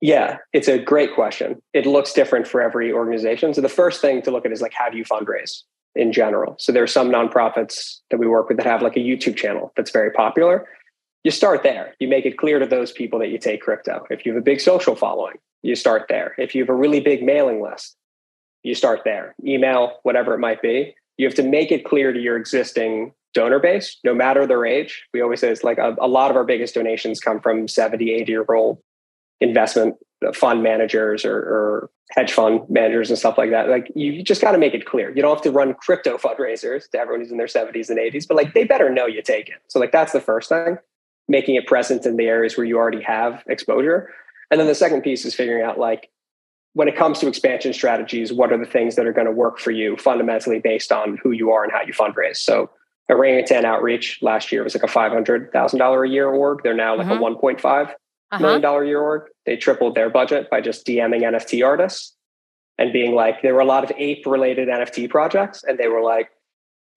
Yeah 0.00 0.38
it's 0.52 0.66
a 0.66 0.76
great 0.76 1.14
question. 1.14 1.62
It 1.72 1.86
looks 1.86 2.12
different 2.12 2.48
for 2.48 2.60
every 2.60 2.92
organization. 2.92 3.54
So 3.54 3.60
the 3.60 3.68
first 3.68 4.00
thing 4.00 4.22
to 4.22 4.32
look 4.32 4.44
at 4.44 4.50
is 4.50 4.60
like 4.60 4.74
how 4.74 4.90
do 4.90 4.98
you 4.98 5.04
fundraise 5.04 5.62
in 5.96 6.12
general. 6.12 6.56
So 6.58 6.72
there 6.72 6.82
are 6.82 6.88
some 6.88 7.10
nonprofits 7.10 8.00
that 8.10 8.18
we 8.18 8.26
work 8.26 8.48
with 8.48 8.58
that 8.58 8.66
have 8.66 8.82
like 8.82 8.96
a 8.96 9.00
YouTube 9.00 9.36
channel 9.36 9.72
that's 9.76 9.90
very 9.90 10.10
popular. 10.10 10.68
You 11.24 11.30
start 11.30 11.62
there. 11.62 11.94
You 11.98 12.06
make 12.06 12.26
it 12.26 12.38
clear 12.38 12.58
to 12.58 12.66
those 12.66 12.92
people 12.92 13.18
that 13.18 13.28
you 13.28 13.38
take 13.38 13.62
crypto. 13.62 14.06
If 14.10 14.24
you 14.24 14.32
have 14.32 14.40
a 14.40 14.44
big 14.44 14.60
social 14.60 14.94
following, 14.94 15.36
you 15.62 15.74
start 15.74 16.06
there. 16.08 16.34
If 16.38 16.54
you 16.54 16.62
have 16.62 16.68
a 16.68 16.74
really 16.74 17.00
big 17.00 17.22
mailing 17.22 17.60
list, 17.62 17.96
you 18.62 18.74
start 18.74 19.00
there. 19.04 19.34
Email, 19.44 19.98
whatever 20.02 20.34
it 20.34 20.38
might 20.38 20.62
be. 20.62 20.94
You 21.16 21.26
have 21.26 21.34
to 21.36 21.42
make 21.42 21.72
it 21.72 21.84
clear 21.84 22.12
to 22.12 22.20
your 22.20 22.36
existing 22.36 23.12
donor 23.32 23.58
base, 23.58 23.98
no 24.04 24.14
matter 24.14 24.46
their 24.46 24.64
age. 24.64 25.04
We 25.12 25.20
always 25.20 25.40
say 25.40 25.50
it's 25.50 25.64
like 25.64 25.78
a, 25.78 25.96
a 26.00 26.06
lot 26.06 26.30
of 26.30 26.36
our 26.36 26.44
biggest 26.44 26.74
donations 26.74 27.20
come 27.20 27.40
from 27.40 27.68
70, 27.68 28.12
80 28.12 28.32
year 28.32 28.44
old 28.48 28.78
investment 29.40 29.96
fund 30.34 30.62
managers 30.62 31.24
or, 31.24 31.36
or 31.36 31.90
hedge 32.10 32.32
fund 32.32 32.60
managers 32.68 33.10
and 33.10 33.18
stuff 33.18 33.36
like 33.36 33.50
that. 33.50 33.68
Like 33.68 33.90
you 33.94 34.22
just 34.22 34.40
got 34.40 34.52
to 34.52 34.58
make 34.58 34.74
it 34.74 34.86
clear. 34.86 35.14
You 35.14 35.22
don't 35.22 35.34
have 35.34 35.42
to 35.42 35.50
run 35.50 35.74
crypto 35.74 36.16
fundraisers 36.16 36.88
to 36.90 36.98
everyone 36.98 37.20
who's 37.20 37.32
in 37.32 37.36
their 37.36 37.46
70s 37.46 37.90
and 37.90 37.98
80s, 37.98 38.28
but 38.28 38.36
like 38.36 38.54
they 38.54 38.64
better 38.64 38.90
know 38.90 39.06
you 39.06 39.22
take 39.22 39.48
it. 39.48 39.56
So 39.68 39.80
like 39.80 39.92
that's 39.92 40.12
the 40.12 40.20
first 40.20 40.48
thing, 40.48 40.78
making 41.28 41.56
it 41.56 41.66
present 41.66 42.06
in 42.06 42.16
the 42.16 42.26
areas 42.26 42.56
where 42.56 42.64
you 42.66 42.76
already 42.76 43.02
have 43.02 43.42
exposure. 43.48 44.10
And 44.50 44.60
then 44.60 44.68
the 44.68 44.74
second 44.74 45.02
piece 45.02 45.24
is 45.24 45.34
figuring 45.34 45.64
out 45.64 45.78
like 45.78 46.10
when 46.74 46.88
it 46.88 46.96
comes 46.96 47.18
to 47.20 47.28
expansion 47.28 47.72
strategies, 47.72 48.32
what 48.32 48.52
are 48.52 48.58
the 48.58 48.70
things 48.70 48.96
that 48.96 49.06
are 49.06 49.12
going 49.12 49.26
to 49.26 49.32
work 49.32 49.58
for 49.58 49.72
you 49.72 49.96
fundamentally 49.96 50.60
based 50.60 50.92
on 50.92 51.18
who 51.22 51.32
you 51.32 51.50
are 51.50 51.64
and 51.64 51.72
how 51.72 51.82
you 51.82 51.92
fundraise. 51.92 52.36
So 52.36 52.70
Orangutan 53.10 53.64
Outreach 53.64 54.18
last 54.20 54.52
year 54.52 54.62
was 54.62 54.74
like 54.74 54.84
a 54.84 54.86
$500,000 54.86 56.06
a 56.06 56.08
year 56.08 56.28
org. 56.28 56.62
They're 56.62 56.74
now 56.74 56.96
like 56.96 57.06
mm-hmm. 57.06 57.22
a 57.22 57.36
1.5 57.36 57.94
uh-huh. 58.30 58.42
million 58.42 58.62
dollar 58.62 58.84
year 58.84 59.00
org. 59.00 59.22
They 59.44 59.56
tripled 59.56 59.94
their 59.94 60.10
budget 60.10 60.50
by 60.50 60.60
just 60.60 60.86
DMing 60.86 61.22
NFT 61.22 61.64
artists 61.64 62.14
and 62.78 62.92
being 62.92 63.14
like, 63.14 63.42
there 63.42 63.54
were 63.54 63.60
a 63.60 63.66
lot 63.66 63.84
of 63.84 63.92
ape 63.96 64.26
related 64.26 64.68
NFT 64.68 65.08
projects. 65.08 65.64
And 65.64 65.78
they 65.78 65.88
were 65.88 66.02
like, 66.02 66.30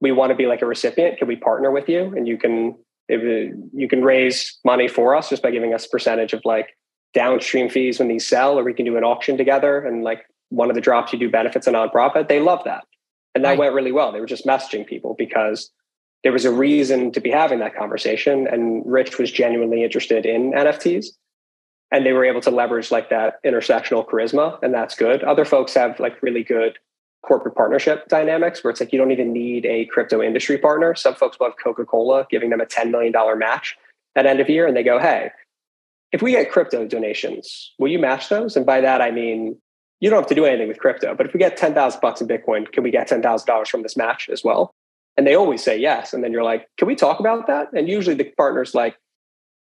we 0.01 0.11
want 0.11 0.31
to 0.31 0.35
be 0.35 0.45
like 0.45 0.61
a 0.61 0.65
recipient. 0.65 1.17
Can 1.17 1.27
we 1.27 1.35
partner 1.35 1.71
with 1.71 1.87
you? 1.89 2.13
And 2.15 2.27
you 2.27 2.37
can, 2.37 2.75
you 3.07 3.87
can 3.89 4.03
raise 4.03 4.57
money 4.65 4.87
for 4.87 5.15
us 5.15 5.29
just 5.29 5.41
by 5.41 5.51
giving 5.51 5.73
us 5.73 5.85
a 5.85 5.89
percentage 5.89 6.33
of 6.33 6.41
like 6.45 6.75
downstream 7.13 7.69
fees 7.69 7.99
when 7.99 8.07
these 8.07 8.25
sell, 8.25 8.57
or 8.57 8.63
we 8.63 8.73
can 8.73 8.85
do 8.85 8.97
an 8.97 9.03
auction 9.03 9.37
together. 9.37 9.79
And 9.79 10.03
like 10.03 10.25
one 10.49 10.69
of 10.69 10.75
the 10.75 10.81
drops 10.81 11.13
you 11.13 11.19
do 11.19 11.29
benefits 11.29 11.67
a 11.67 11.71
nonprofit. 11.71 12.27
They 12.27 12.39
love 12.39 12.63
that. 12.65 12.85
And 13.35 13.43
that 13.45 13.51
right. 13.51 13.59
went 13.59 13.73
really 13.73 13.91
well. 13.91 14.11
They 14.11 14.19
were 14.19 14.25
just 14.25 14.45
messaging 14.45 14.85
people 14.85 15.15
because 15.17 15.69
there 16.23 16.31
was 16.31 16.45
a 16.45 16.51
reason 16.51 17.11
to 17.13 17.21
be 17.21 17.29
having 17.29 17.59
that 17.59 17.75
conversation. 17.75 18.47
And 18.47 18.83
Rich 18.85 19.17
was 19.17 19.31
genuinely 19.31 19.83
interested 19.83 20.25
in 20.25 20.51
NFTs. 20.51 21.07
And 21.91 22.05
they 22.05 22.13
were 22.13 22.25
able 22.25 22.41
to 22.41 22.51
leverage 22.51 22.91
like 22.91 23.09
that 23.09 23.43
intersectional 23.43 24.07
charisma, 24.07 24.61
and 24.61 24.73
that's 24.73 24.95
good. 24.95 25.23
Other 25.23 25.45
folks 25.45 25.73
have 25.73 25.99
like 25.99 26.21
really 26.21 26.43
good 26.43 26.77
corporate 27.23 27.55
partnership 27.55 28.07
dynamics 28.07 28.63
where 28.63 28.71
it's 28.71 28.79
like 28.79 28.93
you 28.93 28.99
don't 28.99 29.11
even 29.11 29.33
need 29.33 29.65
a 29.65 29.85
crypto 29.85 30.21
industry 30.21 30.57
partner. 30.57 30.95
Some 30.95 31.15
folks 31.15 31.39
will 31.39 31.47
have 31.47 31.55
Coca 31.61 31.85
Cola 31.85 32.27
giving 32.29 32.49
them 32.49 32.61
a 32.61 32.65
$10 32.65 32.91
million 32.91 33.13
match 33.37 33.75
at 34.15 34.25
end 34.25 34.39
of 34.39 34.49
year, 34.49 34.67
and 34.67 34.77
they 34.77 34.83
go, 34.83 34.99
hey, 34.99 35.31
if 36.11 36.21
we 36.21 36.31
get 36.31 36.51
crypto 36.51 36.87
donations, 36.87 37.73
will 37.77 37.89
you 37.89 37.99
match 37.99 38.29
those? 38.29 38.55
And 38.55 38.65
by 38.65 38.81
that, 38.81 39.01
I 39.01 39.11
mean, 39.11 39.57
you 39.99 40.09
don't 40.09 40.19
have 40.19 40.29
to 40.29 40.35
do 40.35 40.45
anything 40.45 40.67
with 40.67 40.79
crypto, 40.79 41.13
but 41.13 41.25
if 41.25 41.33
we 41.33 41.39
get 41.39 41.57
10,000 41.57 41.99
bucks 42.01 42.21
in 42.21 42.27
Bitcoin, 42.27 42.71
can 42.71 42.83
we 42.83 42.91
get 42.91 43.09
$10,000 43.09 43.67
from 43.67 43.83
this 43.83 43.97
match 43.97 44.29
as 44.29 44.43
well? 44.43 44.71
And 45.17 45.27
they 45.27 45.35
always 45.35 45.61
say 45.61 45.77
yes. 45.77 46.13
And 46.13 46.23
then 46.23 46.31
you're 46.31 46.43
like, 46.43 46.67
can 46.77 46.87
we 46.87 46.95
talk 46.95 47.19
about 47.19 47.47
that? 47.47 47.67
And 47.73 47.89
usually 47.89 48.15
the 48.15 48.31
partner's 48.37 48.73
like, 48.73 48.95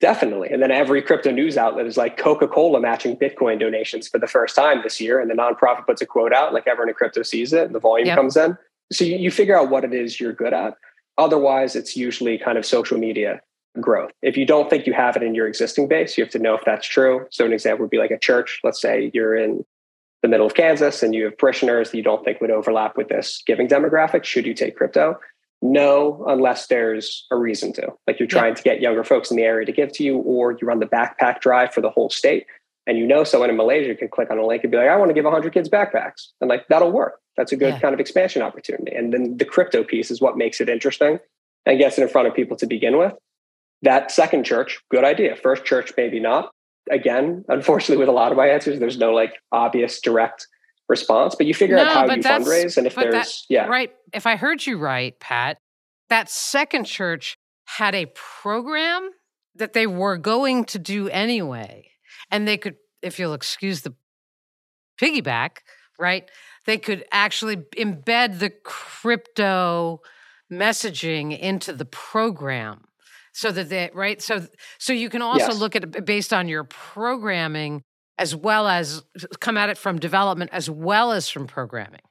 definitely. 0.04 0.50
And 0.50 0.62
then 0.62 0.70
every 0.70 1.02
crypto 1.02 1.32
news 1.32 1.56
outlet 1.56 1.86
is 1.86 1.96
like 1.96 2.18
Coca 2.18 2.46
Cola 2.46 2.82
matching 2.82 3.16
Bitcoin 3.16 3.58
donations 3.58 4.06
for 4.10 4.20
the 4.20 4.28
first 4.28 4.54
time 4.54 4.82
this 4.84 5.00
year. 5.00 5.22
And 5.22 5.32
the 5.32 5.34
nonprofit 5.34 5.86
puts 5.86 6.02
a 6.02 6.06
quote 6.06 6.34
out, 6.34 6.54
like 6.54 6.68
everyone 6.68 6.90
in 6.90 6.96
crypto 6.96 7.24
sees 7.24 7.54
it, 7.54 7.64
and 7.64 7.74
the 7.74 7.80
volume 7.80 8.08
yep. 8.08 8.18
comes 8.18 8.36
in. 8.36 8.58
So 8.92 9.06
you, 9.06 9.16
you 9.16 9.32
figure 9.32 9.58
out 9.58 9.70
what 9.70 9.86
it 9.86 9.94
is 9.94 10.20
you're 10.20 10.34
good 10.34 10.54
at. 10.54 10.76
Otherwise, 11.18 11.78
it's 11.78 11.96
usually 11.96 12.38
kind 12.38 12.58
of 12.58 12.66
social 12.66 12.98
media 12.98 13.40
growth. 13.80 14.12
If 14.22 14.36
you 14.36 14.46
don't 14.46 14.70
think 14.70 14.86
you 14.86 14.92
have 14.92 15.16
it 15.16 15.24
in 15.24 15.34
your 15.34 15.48
existing 15.48 15.88
base, 15.88 16.18
you 16.18 16.24
have 16.26 16.34
to 16.34 16.40
know 16.40 16.54
if 16.56 16.66
that's 16.66 16.86
true. 16.86 17.26
So 17.32 17.46
an 17.46 17.54
example 17.54 17.86
would 17.86 17.90
be 17.90 17.98
like 17.98 18.12
a 18.12 18.20
church. 18.20 18.60
Let's 18.62 18.82
say 18.82 19.10
you're 19.14 19.38
in 19.38 19.64
the 20.22 20.28
middle 20.28 20.46
of 20.46 20.54
Kansas 20.54 21.02
and 21.02 21.16
you 21.16 21.24
have 21.26 21.38
parishioners 21.38 21.92
that 21.92 21.98
you 21.98 22.04
don't 22.04 22.26
think 22.26 22.42
would 22.42 22.52
overlap 22.52 22.98
with 22.98 23.08
this 23.08 23.42
giving 23.46 23.70
demographic. 23.70 24.26
Should 24.26 24.46
you 24.46 24.54
take 24.54 24.76
crypto? 24.76 25.18
No, 25.66 26.26
unless 26.28 26.68
there's 26.68 27.26
a 27.32 27.38
reason 27.38 27.72
to. 27.74 27.94
Like 28.06 28.20
you're 28.20 28.28
trying 28.28 28.50
yeah. 28.50 28.56
to 28.56 28.64
get 28.64 28.82
younger 28.82 29.06
folks 29.06 29.32
in 29.32 29.38
the 29.38 29.44
area 29.44 29.66
to 29.66 29.72
give 29.72 29.94
to 29.94 30.04
you, 30.04 30.18
or 30.18 30.52
you 30.52 30.68
run 30.68 30.82
the 30.82 30.86
backpack 30.86 31.40
drive 31.40 31.74
for 31.74 31.80
the 31.80 31.90
whole 31.90 32.10
state. 32.10 32.46
And 32.86 32.98
you 32.98 33.08
know 33.08 33.24
someone 33.24 33.50
in 33.50 33.56
Malaysia 33.56 33.96
can 33.96 34.10
click 34.10 34.30
on 34.30 34.38
a 34.38 34.46
link 34.46 34.66
and 34.66 34.72
be 34.72 34.78
like, 34.78 34.90
I 34.90 34.98
want 34.98 35.08
to 35.08 35.14
give 35.14 35.24
100 35.24 35.54
kids 35.54 35.70
backpacks. 35.70 36.28
And 36.42 36.50
like, 36.50 36.68
that'll 36.68 36.92
work. 36.92 37.22
That's 37.38 37.54
a 37.54 37.56
good 37.56 37.76
yeah. 37.76 37.80
kind 37.80 37.94
of 37.94 38.02
expansion 38.02 38.42
opportunity. 38.42 38.94
And 38.94 39.14
then 39.14 39.38
the 39.38 39.46
crypto 39.46 39.86
piece 39.86 40.12
is 40.12 40.20
what 40.20 40.38
makes 40.38 40.60
it 40.60 40.68
interesting 40.68 41.20
and 41.66 41.80
gets 41.80 41.98
it 41.98 42.02
in 42.02 42.10
front 42.10 42.28
of 42.28 42.36
people 42.36 42.58
to 42.58 42.68
begin 42.68 42.98
with. 42.98 43.14
That 43.84 44.12
second 44.12 44.44
church, 44.44 44.82
good 44.92 45.06
idea. 45.06 45.38
First 45.38 45.64
church, 45.64 45.94
maybe 45.96 46.20
not. 46.20 46.52
Again, 46.92 47.46
unfortunately, 47.48 48.02
with 48.02 48.10
a 48.10 48.12
lot 48.12 48.34
of 48.34 48.38
my 48.38 48.48
answers, 48.48 48.80
there's 48.80 48.98
no 48.98 49.14
like 49.14 49.36
obvious 49.54 50.02
direct 50.02 50.46
response, 50.90 51.36
but 51.36 51.46
you 51.46 51.54
figure 51.54 51.76
no, 51.76 51.84
out 51.84 51.94
how 52.10 52.16
you 52.16 52.22
fundraise 52.22 52.78
and 52.78 52.88
if 52.88 52.96
there's 52.96 53.14
that, 53.14 53.28
yeah. 53.50 53.66
Right. 53.66 53.92
If 54.14 54.28
I 54.28 54.36
heard 54.36 54.66
you 54.66 54.78
right, 54.78 55.18
Pat, 55.20 55.58
that 56.10 56.30
second 56.30 56.86
church 56.86 57.38
had 57.66 57.96
a 57.96 58.08
program 58.16 59.10
that 59.56 59.74
they 59.74 59.88
were 59.88 60.18
going 60.18 60.66
to 60.66 60.80
do 60.80 61.10
anyway. 61.10 61.90
And 62.32 62.48
they 62.48 62.58
could, 62.58 62.76
if 63.02 63.20
you'll 63.20 63.34
excuse 63.34 63.82
the 63.82 63.94
piggyback, 65.02 65.58
right? 66.00 66.30
They 66.66 66.78
could 66.78 67.06
actually 67.12 67.58
embed 67.78 68.40
the 68.40 68.52
crypto 68.64 70.02
messaging 70.52 71.38
into 71.38 71.74
the 71.74 71.86
program 71.86 72.82
so 73.34 73.52
that 73.52 73.70
they 73.70 73.90
right 73.96 74.22
so 74.22 74.46
so 74.78 74.94
you 74.94 75.10
can 75.10 75.24
also 75.24 75.48
yes. 75.48 75.60
look 75.60 75.76
at 75.76 75.84
it 75.84 76.06
based 76.06 76.32
on 76.32 76.48
your 76.48 76.64
programming 76.64 77.82
as 78.18 78.36
well 78.36 78.68
as 78.68 79.04
come 79.40 79.58
at 79.58 79.70
it 79.70 79.78
from 79.78 80.00
development 80.00 80.52
as 80.54 80.70
well 80.70 81.12
as 81.12 81.30
from 81.30 81.48
programming. 81.48 82.02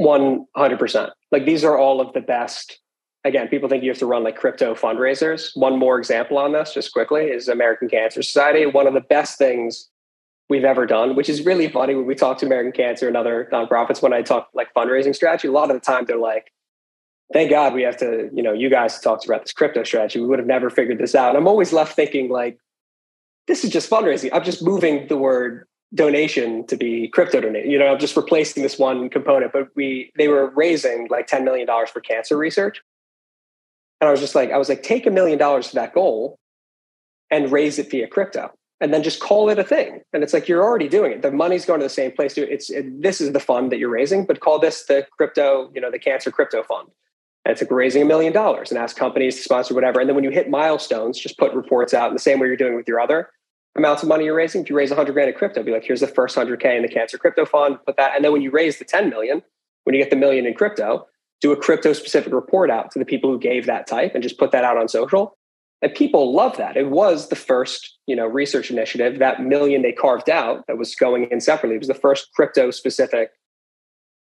100% 0.00 1.10
like 1.32 1.46
these 1.46 1.64
are 1.64 1.78
all 1.78 2.02
of 2.02 2.12
the 2.12 2.20
best 2.20 2.80
again 3.24 3.48
people 3.48 3.66
think 3.66 3.82
you 3.82 3.88
have 3.88 3.98
to 3.98 4.06
run 4.06 4.22
like 4.22 4.36
crypto 4.36 4.74
fundraisers. 4.74 5.50
One 5.54 5.78
more 5.78 5.98
example 5.98 6.36
on 6.36 6.52
this 6.52 6.74
just 6.74 6.92
quickly 6.92 7.24
is 7.24 7.48
american 7.48 7.88
cancer 7.88 8.22
society. 8.22 8.66
One 8.66 8.86
of 8.86 8.94
the 8.94 9.00
best 9.00 9.38
things 9.38 9.88
we've 10.48 10.64
ever 10.64 10.86
done 10.86 11.16
which 11.16 11.28
is 11.28 11.44
really 11.44 11.68
funny 11.68 11.94
when 11.94 12.06
we 12.06 12.14
talk 12.14 12.38
to 12.38 12.46
american 12.46 12.72
cancer 12.72 13.08
and 13.08 13.16
other 13.16 13.48
nonprofits 13.52 14.00
when 14.00 14.12
i 14.12 14.22
talk 14.22 14.48
like 14.54 14.72
fundraising 14.74 15.12
strategy 15.12 15.48
a 15.48 15.50
lot 15.50 15.70
of 15.70 15.74
the 15.74 15.80
time 15.80 16.04
they're 16.04 16.18
like 16.18 16.52
thank 17.32 17.50
god 17.50 17.74
we 17.74 17.82
have 17.82 17.96
to 17.96 18.30
you 18.32 18.42
know 18.42 18.52
you 18.52 18.70
guys 18.70 19.00
talked 19.00 19.24
about 19.24 19.42
this 19.42 19.52
crypto 19.52 19.82
strategy. 19.82 20.20
We 20.20 20.26
would 20.26 20.38
have 20.38 20.46
never 20.46 20.70
figured 20.70 20.98
this 20.98 21.14
out. 21.14 21.30
And 21.30 21.38
i'm 21.38 21.48
always 21.48 21.72
left 21.72 21.96
thinking 21.96 22.28
like 22.28 22.58
this 23.46 23.64
is 23.64 23.70
just 23.70 23.88
fundraising. 23.88 24.30
I'm 24.32 24.44
just 24.44 24.62
moving 24.62 25.06
the 25.08 25.16
word 25.16 25.66
donation 25.94 26.66
to 26.66 26.76
be 26.76 27.08
crypto 27.08 27.40
donate. 27.40 27.66
You 27.66 27.78
know, 27.78 27.86
I'm 27.86 27.98
just 27.98 28.16
replacing 28.16 28.62
this 28.62 28.78
one 28.78 29.08
component. 29.08 29.52
But 29.52 29.68
we 29.74 30.12
they 30.16 30.28
were 30.28 30.50
raising 30.50 31.08
like 31.10 31.26
$10 31.28 31.44
million 31.44 31.66
for 31.86 32.00
cancer 32.00 32.36
research. 32.36 32.82
And 34.00 34.08
I 34.08 34.10
was 34.10 34.20
just 34.20 34.34
like, 34.34 34.50
I 34.50 34.58
was 34.58 34.68
like, 34.68 34.82
take 34.82 35.06
a 35.06 35.10
million 35.10 35.38
dollars 35.38 35.68
for 35.68 35.76
that 35.76 35.94
goal 35.94 36.38
and 37.30 37.50
raise 37.50 37.78
it 37.78 37.90
via 37.90 38.06
crypto. 38.06 38.52
And 38.78 38.92
then 38.92 39.02
just 39.02 39.20
call 39.20 39.48
it 39.48 39.58
a 39.58 39.64
thing. 39.64 40.02
And 40.12 40.22
it's 40.22 40.34
like 40.34 40.48
you're 40.48 40.62
already 40.62 40.88
doing 40.88 41.12
it. 41.12 41.22
The 41.22 41.30
money's 41.30 41.64
going 41.64 41.80
to 41.80 41.86
the 41.86 41.90
same 41.90 42.12
place. 42.12 42.36
It's 42.36 42.68
it, 42.68 43.00
this 43.00 43.22
is 43.22 43.32
the 43.32 43.40
fund 43.40 43.72
that 43.72 43.78
you're 43.78 43.88
raising, 43.88 44.26
but 44.26 44.40
call 44.40 44.58
this 44.58 44.84
the 44.84 45.06
crypto, 45.16 45.70
you 45.74 45.80
know, 45.80 45.90
the 45.90 45.98
cancer 45.98 46.30
crypto 46.30 46.62
fund. 46.62 46.88
And 47.46 47.52
it's 47.52 47.62
like 47.62 47.70
raising 47.70 48.02
a 48.02 48.04
million 48.04 48.34
dollars 48.34 48.70
and 48.70 48.78
ask 48.78 48.96
companies 48.96 49.36
to 49.36 49.42
sponsor 49.42 49.72
whatever. 49.72 50.00
And 50.00 50.08
then 50.08 50.14
when 50.14 50.24
you 50.24 50.30
hit 50.30 50.50
milestones, 50.50 51.18
just 51.18 51.38
put 51.38 51.54
reports 51.54 51.94
out 51.94 52.08
in 52.08 52.12
the 52.12 52.20
same 52.20 52.38
way 52.38 52.48
you're 52.48 52.56
doing 52.56 52.74
with 52.74 52.88
your 52.88 53.00
other 53.00 53.30
amounts 53.76 54.02
of 54.02 54.08
money 54.08 54.24
you're 54.24 54.34
raising. 54.34 54.62
If 54.62 54.70
you 54.70 54.76
raise 54.76 54.90
100 54.90 55.12
grand 55.12 55.28
in 55.28 55.34
crypto, 55.34 55.62
be 55.62 55.72
like, 55.72 55.84
here's 55.84 56.00
the 56.00 56.06
first 56.06 56.36
100K 56.36 56.76
in 56.76 56.82
the 56.82 56.88
cancer 56.88 57.18
crypto 57.18 57.44
fund, 57.44 57.78
put 57.84 57.96
that. 57.96 58.14
And 58.14 58.24
then 58.24 58.32
when 58.32 58.42
you 58.42 58.50
raise 58.50 58.78
the 58.78 58.84
10 58.84 59.08
million, 59.10 59.42
when 59.84 59.94
you 59.94 60.02
get 60.02 60.10
the 60.10 60.16
million 60.16 60.46
in 60.46 60.54
crypto, 60.54 61.06
do 61.40 61.52
a 61.52 61.56
crypto 61.56 61.92
specific 61.92 62.32
report 62.32 62.70
out 62.70 62.90
to 62.92 62.98
the 62.98 63.04
people 63.04 63.30
who 63.30 63.38
gave 63.38 63.66
that 63.66 63.86
type 63.86 64.12
and 64.14 64.22
just 64.22 64.38
put 64.38 64.52
that 64.52 64.64
out 64.64 64.76
on 64.76 64.88
social. 64.88 65.36
And 65.82 65.94
people 65.94 66.34
love 66.34 66.56
that. 66.56 66.76
It 66.76 66.90
was 66.90 67.28
the 67.28 67.36
first, 67.36 67.98
you 68.06 68.16
know, 68.16 68.26
research 68.26 68.70
initiative. 68.70 69.18
That 69.18 69.42
million 69.42 69.82
they 69.82 69.92
carved 69.92 70.30
out 70.30 70.66
that 70.66 70.78
was 70.78 70.94
going 70.94 71.28
in 71.30 71.40
separately 71.40 71.76
It 71.76 71.80
was 71.80 71.88
the 71.88 71.94
first 71.94 72.32
crypto 72.34 72.70
specific, 72.70 73.30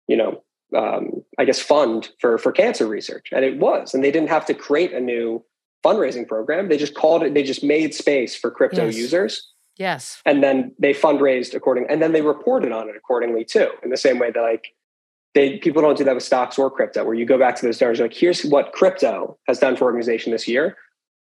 you 0.07 0.17
know, 0.17 0.43
um, 0.75 1.23
I 1.37 1.45
guess 1.45 1.59
fund 1.59 2.09
for 2.19 2.39
for 2.39 2.51
cancer 2.51 2.87
research, 2.87 3.29
and 3.31 3.45
it 3.45 3.59
was. 3.59 3.93
And 3.93 4.03
they 4.03 4.09
didn't 4.09 4.29
have 4.29 4.45
to 4.47 4.55
create 4.55 4.93
a 4.93 4.99
new 4.99 5.45
fundraising 5.83 6.27
program. 6.27 6.69
They 6.69 6.77
just 6.77 6.95
called 6.95 7.23
it. 7.23 7.33
They 7.33 7.43
just 7.43 7.63
made 7.63 7.93
space 7.93 8.35
for 8.35 8.49
crypto 8.49 8.85
Yes. 8.85 8.97
users, 8.97 9.51
Yes. 9.77 10.21
and 10.25 10.41
then 10.43 10.73
they 10.79 10.93
fundraised 10.93 11.53
according, 11.53 11.85
and 11.89 12.01
then 12.01 12.11
they 12.13 12.21
reported 12.21 12.71
on 12.71 12.89
it 12.89 12.95
accordingly 12.95 13.43
too. 13.45 13.69
In 13.83 13.89
the 13.89 13.97
same 13.97 14.19
way 14.19 14.31
that 14.31 14.41
like 14.41 14.73
they 15.33 15.57
people 15.57 15.81
don't 15.81 15.97
do 15.97 16.03
that 16.03 16.13
with 16.13 16.23
stocks 16.23 16.57
or 16.59 16.69
crypto, 16.69 17.03
where 17.03 17.15
you 17.15 17.25
go 17.25 17.37
back 17.37 17.55
to 17.57 17.65
those 17.65 17.77
donors, 17.79 17.99
like 17.99 18.13
here's 18.13 18.43
what 18.45 18.71
crypto 18.71 19.37
has 19.47 19.59
done 19.59 19.75
for 19.75 19.85
organization 19.85 20.31
this 20.31 20.47
year. 20.47 20.77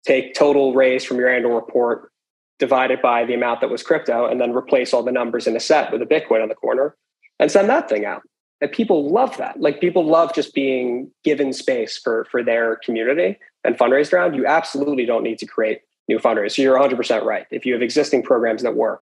Take 0.04 0.34
total 0.34 0.74
raise 0.74 1.02
from 1.04 1.18
your 1.18 1.28
annual 1.28 1.54
report, 1.54 2.12
divide 2.58 2.90
it 2.90 3.02
by 3.02 3.24
the 3.24 3.34
amount 3.34 3.60
that 3.62 3.70
was 3.70 3.82
crypto, 3.82 4.26
and 4.26 4.40
then 4.40 4.52
replace 4.54 4.92
all 4.94 5.02
the 5.02 5.10
numbers 5.12 5.46
in 5.46 5.56
a 5.56 5.60
set 5.60 5.90
with 5.92 6.00
a 6.02 6.06
Bitcoin 6.06 6.42
on 6.42 6.48
the 6.48 6.54
corner, 6.54 6.94
and 7.40 7.50
send 7.50 7.68
that 7.70 7.88
thing 7.88 8.04
out. 8.04 8.22
And 8.60 8.72
people 8.72 9.10
love 9.10 9.36
that. 9.36 9.60
Like 9.60 9.80
people 9.80 10.04
love 10.06 10.34
just 10.34 10.54
being 10.54 11.10
given 11.24 11.52
space 11.52 11.98
for 11.98 12.26
for 12.30 12.42
their 12.42 12.76
community 12.76 13.38
and 13.64 13.76
fundraised 13.76 14.12
around. 14.12 14.34
You 14.34 14.46
absolutely 14.46 15.04
don't 15.04 15.22
need 15.22 15.38
to 15.38 15.46
create 15.46 15.82
new 16.08 16.18
fundraisers. 16.18 16.52
So 16.52 16.62
you're 16.62 16.78
100% 16.78 17.24
right. 17.24 17.46
If 17.50 17.66
you 17.66 17.72
have 17.72 17.82
existing 17.82 18.22
programs 18.22 18.62
that 18.62 18.74
work, 18.74 19.02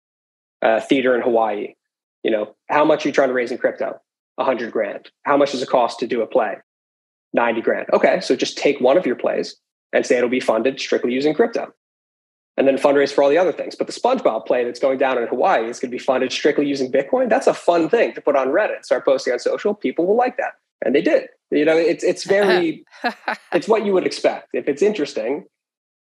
uh, 0.62 0.80
theater 0.80 1.16
in 1.16 1.22
Hawaii, 1.22 1.76
you 2.24 2.32
know, 2.32 2.56
how 2.70 2.86
much 2.86 3.06
are 3.06 3.10
you 3.10 3.14
trying 3.14 3.28
to 3.28 3.34
raise 3.34 3.52
in 3.52 3.58
crypto? 3.58 4.00
100 4.36 4.72
grand. 4.72 5.12
How 5.24 5.38
much 5.38 5.52
does 5.52 5.62
it 5.62 5.70
cost 5.70 6.00
to 6.00 6.08
do 6.08 6.22
a 6.22 6.28
play? 6.28 6.56
90 7.34 7.62
grand. 7.62 7.88
Okay, 7.94 8.22
so 8.22 8.36
just 8.36 8.58
take 8.58 8.80
one 8.80 8.98
of 8.98 9.06
your 9.06 9.16
plays 9.16 9.56
and 9.92 10.06
say 10.06 10.18
it'll 10.18 10.30
be 10.30 10.40
funded 10.40 10.80
strictly 10.80 11.14
using 11.14 11.34
crypto. 11.34 11.74
And 12.56 12.68
then 12.68 12.78
fundraise 12.78 13.12
for 13.12 13.24
all 13.24 13.30
the 13.30 13.38
other 13.38 13.52
things. 13.52 13.76
But 13.76 13.88
the 13.88 13.94
SpongeBob 13.94 14.46
play 14.46 14.64
that's 14.64 14.80
going 14.80 15.00
down 15.00 15.18
in 15.18 15.28
Hawaii 15.28 15.68
is 15.68 15.80
going 15.80 15.90
to 15.90 15.96
be 15.96 16.04
funded 16.04 16.32
strictly 16.32 16.68
using 16.68 16.92
Bitcoin. 16.92 17.28
That's 17.28 17.48
a 17.48 17.54
fun 17.54 17.90
thing 17.90 18.14
to 18.14 18.22
put 18.22 18.36
on 18.36 18.50
Reddit, 18.50 18.86
start 18.86 19.06
posting 19.06 19.34
on 19.34 19.40
social. 19.40 19.74
People 19.74 20.06
will 20.06 20.16
like 20.16 20.38
that. 20.38 20.54
And 20.86 20.94
they 20.94 21.02
did. 21.02 21.30
You 21.50 21.66
know, 21.66 21.78
it's 21.78 22.04
it's 22.04 22.26
very 22.26 22.86
it's 23.54 23.68
what 23.68 23.86
you 23.86 23.94
would 23.94 24.06
expect. 24.06 24.50
If 24.54 24.68
it's 24.68 24.82
interesting, 24.82 25.46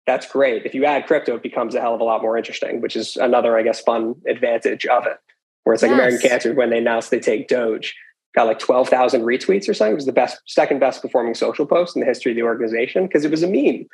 that's 0.07 0.26
great. 0.26 0.64
If 0.64 0.74
you 0.74 0.84
add 0.84 1.07
crypto, 1.07 1.36
it 1.36 1.43
becomes 1.43 1.74
a 1.74 1.80
hell 1.80 1.95
of 1.95 2.01
a 2.01 2.05
lot 2.05 2.22
more 2.22 2.36
interesting, 2.36 2.80
which 2.80 2.97
is 2.97 3.16
another, 3.16 3.57
I 3.57 3.62
guess, 3.62 3.80
fun 3.80 4.14
advantage 4.26 4.86
of 4.86 5.07
it. 5.07 5.18
Where 5.64 5.74
it's 5.74 5.82
like 5.82 5.93
American 5.93 6.20
Cancer 6.20 6.55
when 6.55 6.70
they 6.70 6.78
announced 6.78 7.11
they 7.11 7.20
take 7.20 7.49
Doge, 7.49 7.95
got 8.34 8.47
like 8.47 8.59
12,000 8.59 9.22
retweets 9.22 9.68
or 9.68 9.74
something. 9.74 9.93
It 9.93 9.97
was 9.97 10.07
the 10.07 10.12
best, 10.12 10.41
second 10.47 10.78
best 10.78 11.03
performing 11.03 11.34
social 11.34 11.66
post 11.66 11.97
in 11.97 12.01
the 12.01 12.07
history 12.07 12.32
of 12.32 12.36
the 12.36 12.43
organization 12.43 13.07
because 13.07 13.24
it 13.24 13.30
was 13.30 13.43
a 13.43 13.47
meme 13.47 13.86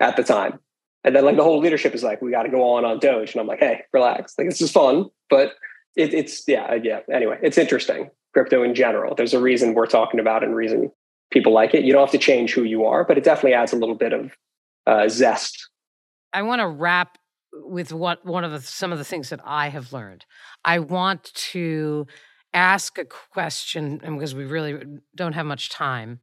at 0.00 0.16
the 0.16 0.24
time. 0.24 0.58
And 1.04 1.16
then 1.16 1.24
like 1.24 1.36
the 1.36 1.42
whole 1.42 1.58
leadership 1.58 1.94
is 1.94 2.02
like, 2.02 2.22
we 2.22 2.30
got 2.30 2.44
to 2.44 2.48
go 2.48 2.74
on 2.74 2.84
on 2.84 2.98
Doge. 2.98 3.32
And 3.32 3.40
I'm 3.40 3.46
like, 3.46 3.58
hey, 3.58 3.82
relax. 3.92 4.34
Like 4.38 4.48
this 4.48 4.60
is 4.60 4.70
fun, 4.70 5.06
but 5.28 5.54
it, 5.96 6.14
it's, 6.14 6.46
yeah, 6.46 6.74
yeah. 6.74 7.00
Anyway, 7.12 7.38
it's 7.42 7.58
interesting. 7.58 8.10
Crypto 8.32 8.62
in 8.62 8.74
general. 8.74 9.14
There's 9.14 9.34
a 9.34 9.40
reason 9.40 9.74
we're 9.74 9.86
talking 9.86 10.20
about 10.20 10.42
and 10.42 10.54
reason 10.54 10.90
people 11.30 11.52
like 11.52 11.74
it. 11.74 11.84
You 11.84 11.92
don't 11.92 12.02
have 12.02 12.12
to 12.12 12.18
change 12.18 12.52
who 12.54 12.62
you 12.62 12.84
are, 12.84 13.04
but 13.04 13.18
it 13.18 13.24
definitely 13.24 13.54
adds 13.54 13.72
a 13.72 13.76
little 13.76 13.94
bit 13.94 14.12
of 14.12 14.36
uh, 14.86 15.08
zest. 15.08 15.68
I 16.32 16.42
want 16.42 16.60
to 16.60 16.68
wrap 16.68 17.18
with 17.52 17.92
what 17.92 18.24
one 18.24 18.44
of 18.44 18.52
the 18.52 18.60
some 18.60 18.92
of 18.92 18.98
the 18.98 19.04
things 19.04 19.28
that 19.30 19.40
I 19.44 19.68
have 19.68 19.92
learned. 19.92 20.24
I 20.64 20.78
want 20.78 21.24
to 21.34 22.06
ask 22.54 22.98
a 22.98 23.04
question, 23.04 24.00
and 24.02 24.18
because 24.18 24.34
we 24.34 24.44
really 24.44 24.82
don't 25.14 25.34
have 25.34 25.46
much 25.46 25.68
time. 25.68 26.20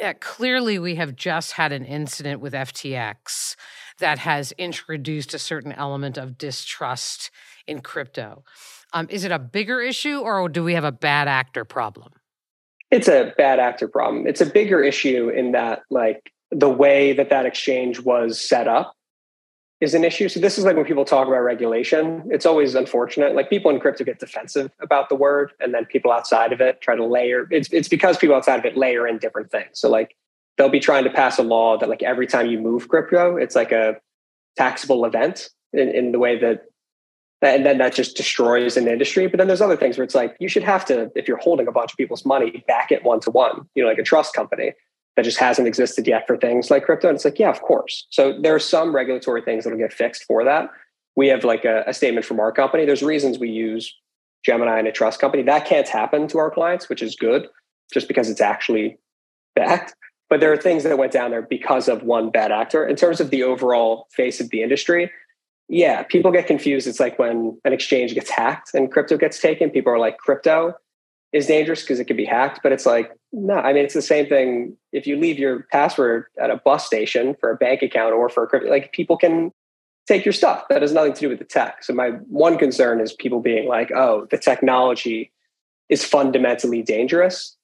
Yeah, 0.00 0.14
clearly 0.14 0.78
we 0.78 0.94
have 0.94 1.14
just 1.14 1.52
had 1.52 1.72
an 1.72 1.84
incident 1.84 2.40
with 2.40 2.54
FTX 2.54 3.54
that 3.98 4.18
has 4.20 4.50
introduced 4.52 5.34
a 5.34 5.38
certain 5.38 5.72
element 5.72 6.16
of 6.16 6.38
distrust 6.38 7.30
in 7.66 7.82
crypto. 7.82 8.42
Um, 8.94 9.08
is 9.10 9.24
it 9.24 9.30
a 9.30 9.38
bigger 9.38 9.82
issue, 9.82 10.20
or 10.20 10.48
do 10.48 10.64
we 10.64 10.72
have 10.72 10.84
a 10.84 10.90
bad 10.90 11.28
actor 11.28 11.66
problem? 11.66 12.14
It's 12.90 13.08
a 13.08 13.34
bad 13.36 13.60
actor 13.60 13.88
problem. 13.88 14.26
It's 14.26 14.40
a 14.40 14.46
bigger 14.46 14.82
issue 14.82 15.28
in 15.28 15.52
that, 15.52 15.82
like, 15.90 16.32
the 16.50 16.70
way 16.70 17.12
that 17.12 17.28
that 17.28 17.44
exchange 17.44 18.00
was 18.00 18.40
set 18.40 18.66
up 18.66 18.94
is 19.80 19.94
an 19.94 20.04
issue. 20.04 20.28
So 20.28 20.40
this 20.40 20.58
is 20.58 20.64
like 20.64 20.76
when 20.76 20.84
people 20.84 21.04
talk 21.04 21.26
about 21.26 21.40
regulation, 21.40 22.22
it's 22.30 22.44
always 22.44 22.74
unfortunate. 22.74 23.34
Like 23.34 23.48
people 23.48 23.70
in 23.70 23.80
crypto 23.80 24.04
get 24.04 24.18
defensive 24.18 24.70
about 24.80 25.08
the 25.08 25.14
word, 25.14 25.52
and 25.60 25.72
then 25.72 25.86
people 25.86 26.12
outside 26.12 26.52
of 26.52 26.60
it 26.60 26.80
try 26.80 26.94
to 26.94 27.04
layer. 27.04 27.46
It's 27.50 27.72
it's 27.72 27.88
because 27.88 28.18
people 28.18 28.36
outside 28.36 28.58
of 28.58 28.64
it 28.66 28.76
layer 28.76 29.06
in 29.06 29.18
different 29.18 29.50
things. 29.50 29.70
So 29.72 29.88
like 29.88 30.16
they'll 30.58 30.68
be 30.68 30.80
trying 30.80 31.04
to 31.04 31.10
pass 31.10 31.38
a 31.38 31.42
law 31.42 31.78
that 31.78 31.88
like 31.88 32.02
every 32.02 32.26
time 32.26 32.46
you 32.46 32.58
move 32.58 32.88
crypto, 32.88 33.36
it's 33.36 33.56
like 33.56 33.72
a 33.72 33.96
taxable 34.56 35.04
event 35.06 35.48
in, 35.72 35.88
in 35.88 36.12
the 36.12 36.18
way 36.18 36.38
that 36.38 36.64
and 37.42 37.64
then 37.64 37.78
that 37.78 37.94
just 37.94 38.18
destroys 38.18 38.76
an 38.76 38.86
industry. 38.86 39.26
But 39.26 39.38
then 39.38 39.46
there's 39.46 39.62
other 39.62 39.76
things 39.76 39.96
where 39.96 40.04
it's 40.04 40.14
like 40.14 40.36
you 40.40 40.48
should 40.48 40.62
have 40.62 40.84
to, 40.86 41.10
if 41.14 41.26
you're 41.26 41.38
holding 41.38 41.66
a 41.66 41.72
bunch 41.72 41.92
of 41.92 41.96
people's 41.96 42.26
money, 42.26 42.62
back 42.68 42.92
it 42.92 43.02
one 43.02 43.20
to 43.20 43.30
one, 43.30 43.66
you 43.74 43.82
know, 43.82 43.88
like 43.88 43.98
a 43.98 44.02
trust 44.02 44.34
company 44.34 44.74
that 45.20 45.24
just 45.24 45.38
hasn't 45.38 45.68
existed 45.68 46.06
yet 46.06 46.26
for 46.26 46.38
things 46.38 46.70
like 46.70 46.86
crypto. 46.86 47.06
And 47.06 47.14
it's 47.14 47.26
like, 47.26 47.38
yeah, 47.38 47.50
of 47.50 47.60
course. 47.60 48.06
So 48.08 48.40
there 48.40 48.54
are 48.54 48.58
some 48.58 48.94
regulatory 48.94 49.42
things 49.42 49.64
that'll 49.64 49.78
get 49.78 49.92
fixed 49.92 50.24
for 50.24 50.44
that. 50.44 50.70
We 51.14 51.26
have 51.28 51.44
like 51.44 51.66
a, 51.66 51.84
a 51.86 51.92
statement 51.92 52.24
from 52.24 52.40
our 52.40 52.50
company. 52.50 52.86
There's 52.86 53.02
reasons 53.02 53.38
we 53.38 53.50
use 53.50 53.94
Gemini 54.46 54.78
and 54.78 54.88
a 54.88 54.92
trust 54.92 55.20
company. 55.20 55.42
That 55.42 55.66
can't 55.66 55.86
happen 55.86 56.26
to 56.28 56.38
our 56.38 56.50
clients, 56.50 56.88
which 56.88 57.02
is 57.02 57.16
good, 57.16 57.48
just 57.92 58.08
because 58.08 58.30
it's 58.30 58.40
actually 58.40 58.96
backed. 59.54 59.94
But 60.30 60.40
there 60.40 60.50
are 60.54 60.56
things 60.56 60.84
that 60.84 60.96
went 60.96 61.12
down 61.12 61.32
there 61.32 61.42
because 61.42 61.86
of 61.86 62.02
one 62.02 62.30
bad 62.30 62.50
actor. 62.50 62.86
In 62.86 62.96
terms 62.96 63.20
of 63.20 63.28
the 63.28 63.42
overall 63.42 64.08
face 64.12 64.40
of 64.40 64.48
the 64.48 64.62
industry, 64.62 65.10
yeah, 65.68 66.02
people 66.04 66.32
get 66.32 66.46
confused. 66.46 66.86
It's 66.86 66.98
like 66.98 67.18
when 67.18 67.58
an 67.66 67.74
exchange 67.74 68.14
gets 68.14 68.30
hacked 68.30 68.72
and 68.72 68.90
crypto 68.90 69.18
gets 69.18 69.38
taken, 69.38 69.68
people 69.68 69.92
are 69.92 69.98
like, 69.98 70.16
crypto 70.16 70.72
is 71.34 71.46
dangerous 71.46 71.82
because 71.82 72.00
it 72.00 72.06
can 72.06 72.16
be 72.16 72.24
hacked. 72.24 72.60
But 72.62 72.72
it's 72.72 72.86
like, 72.86 73.12
no, 73.32 73.54
I 73.54 73.72
mean, 73.72 73.84
it's 73.84 73.94
the 73.94 74.02
same 74.02 74.26
thing. 74.26 74.76
If 74.92 75.06
you 75.06 75.16
leave 75.16 75.38
your 75.38 75.66
password 75.70 76.26
at 76.40 76.50
a 76.50 76.56
bus 76.56 76.86
station 76.86 77.36
for 77.38 77.50
a 77.50 77.56
bank 77.56 77.82
account 77.82 78.12
or 78.12 78.28
for 78.28 78.44
a 78.44 78.46
crypto, 78.46 78.68
like 78.68 78.92
people 78.92 79.16
can 79.16 79.52
take 80.08 80.24
your 80.24 80.32
stuff. 80.32 80.64
That 80.68 80.82
has 80.82 80.92
nothing 80.92 81.12
to 81.12 81.20
do 81.20 81.28
with 81.28 81.38
the 81.38 81.44
tech. 81.44 81.84
So 81.84 81.92
my 81.92 82.10
one 82.28 82.58
concern 82.58 83.00
is 83.00 83.12
people 83.12 83.40
being 83.40 83.68
like, 83.68 83.92
oh, 83.92 84.26
the 84.30 84.38
technology 84.38 85.30
is 85.88 86.04
fundamentally 86.04 86.82
dangerous. 86.82 87.56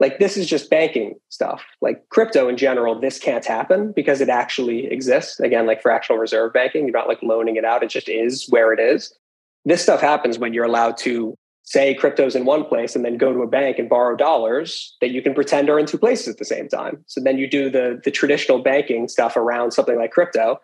Like 0.00 0.18
this 0.18 0.36
is 0.36 0.48
just 0.48 0.68
banking 0.68 1.14
stuff. 1.28 1.62
Like 1.80 2.08
crypto 2.08 2.48
in 2.48 2.56
general, 2.56 2.98
this 2.98 3.20
can't 3.20 3.44
happen 3.44 3.92
because 3.92 4.20
it 4.20 4.28
actually 4.28 4.86
exists. 4.86 5.38
Again, 5.38 5.66
like 5.66 5.80
fractional 5.80 6.18
reserve 6.18 6.52
banking, 6.52 6.84
you're 6.84 6.96
not 6.96 7.06
like 7.06 7.22
loaning 7.22 7.54
it 7.54 7.64
out. 7.64 7.84
It 7.84 7.90
just 7.90 8.08
is 8.08 8.48
where 8.48 8.72
it 8.72 8.80
is. 8.80 9.16
This 9.64 9.82
stuff 9.82 10.00
happens 10.00 10.38
when 10.38 10.52
you're 10.52 10.64
allowed 10.64 10.96
to 10.98 11.36
say 11.64 11.94
crypto's 11.94 12.34
in 12.34 12.44
one 12.44 12.64
place 12.64 12.96
and 12.96 13.04
then 13.04 13.16
go 13.16 13.32
to 13.32 13.42
a 13.42 13.46
bank 13.46 13.78
and 13.78 13.88
borrow 13.88 14.16
dollars 14.16 14.96
that 15.00 15.10
you 15.10 15.22
can 15.22 15.34
pretend 15.34 15.70
are 15.70 15.78
in 15.78 15.86
two 15.86 15.98
places 15.98 16.28
at 16.28 16.38
the 16.38 16.44
same 16.44 16.68
time. 16.68 17.02
So 17.06 17.20
then 17.20 17.38
you 17.38 17.48
do 17.48 17.70
the 17.70 18.00
the 18.04 18.10
traditional 18.10 18.58
banking 18.58 19.08
stuff 19.08 19.36
around 19.36 19.72
something 19.72 19.96
like 19.96 20.10
crypto, 20.10 20.60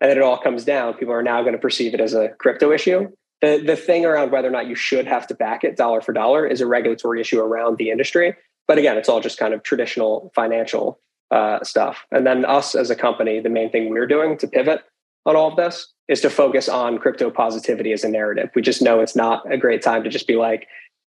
and 0.00 0.10
then 0.10 0.16
it 0.16 0.22
all 0.22 0.38
comes 0.38 0.64
down. 0.64 0.94
People 0.94 1.14
are 1.14 1.22
now 1.22 1.40
going 1.42 1.54
to 1.54 1.58
perceive 1.58 1.94
it 1.94 2.00
as 2.00 2.14
a 2.14 2.28
crypto 2.38 2.72
issue. 2.72 3.08
The 3.42 3.62
the 3.64 3.76
thing 3.76 4.04
around 4.04 4.30
whether 4.30 4.48
or 4.48 4.52
not 4.52 4.66
you 4.66 4.74
should 4.74 5.06
have 5.06 5.26
to 5.28 5.34
back 5.34 5.64
it 5.64 5.76
dollar 5.76 6.00
for 6.00 6.12
dollar 6.12 6.46
is 6.46 6.60
a 6.60 6.66
regulatory 6.66 7.20
issue 7.20 7.40
around 7.40 7.78
the 7.78 7.90
industry. 7.90 8.34
But 8.68 8.78
again, 8.78 8.96
it's 8.96 9.08
all 9.08 9.20
just 9.20 9.38
kind 9.38 9.54
of 9.54 9.62
traditional 9.62 10.32
financial 10.34 11.00
uh, 11.30 11.62
stuff. 11.62 12.04
And 12.10 12.26
then 12.26 12.44
us 12.44 12.74
as 12.74 12.90
a 12.90 12.96
company, 12.96 13.40
the 13.40 13.48
main 13.48 13.70
thing 13.70 13.90
we're 13.90 14.06
doing 14.06 14.38
to 14.38 14.48
pivot 14.48 14.82
on 15.26 15.36
all 15.36 15.48
of 15.48 15.56
this 15.56 15.92
is 16.08 16.20
to 16.20 16.30
focus 16.30 16.68
on 16.68 16.98
crypto 16.98 17.30
positivity 17.30 17.92
as 17.92 18.04
a 18.04 18.08
narrative. 18.08 18.48
We 18.54 18.62
just 18.62 18.80
know 18.80 19.00
it's 19.00 19.16
not 19.16 19.50
a 19.52 19.58
great 19.58 19.82
time 19.82 20.04
to 20.04 20.08
just 20.08 20.26
be 20.26 20.36
like, 20.36 20.68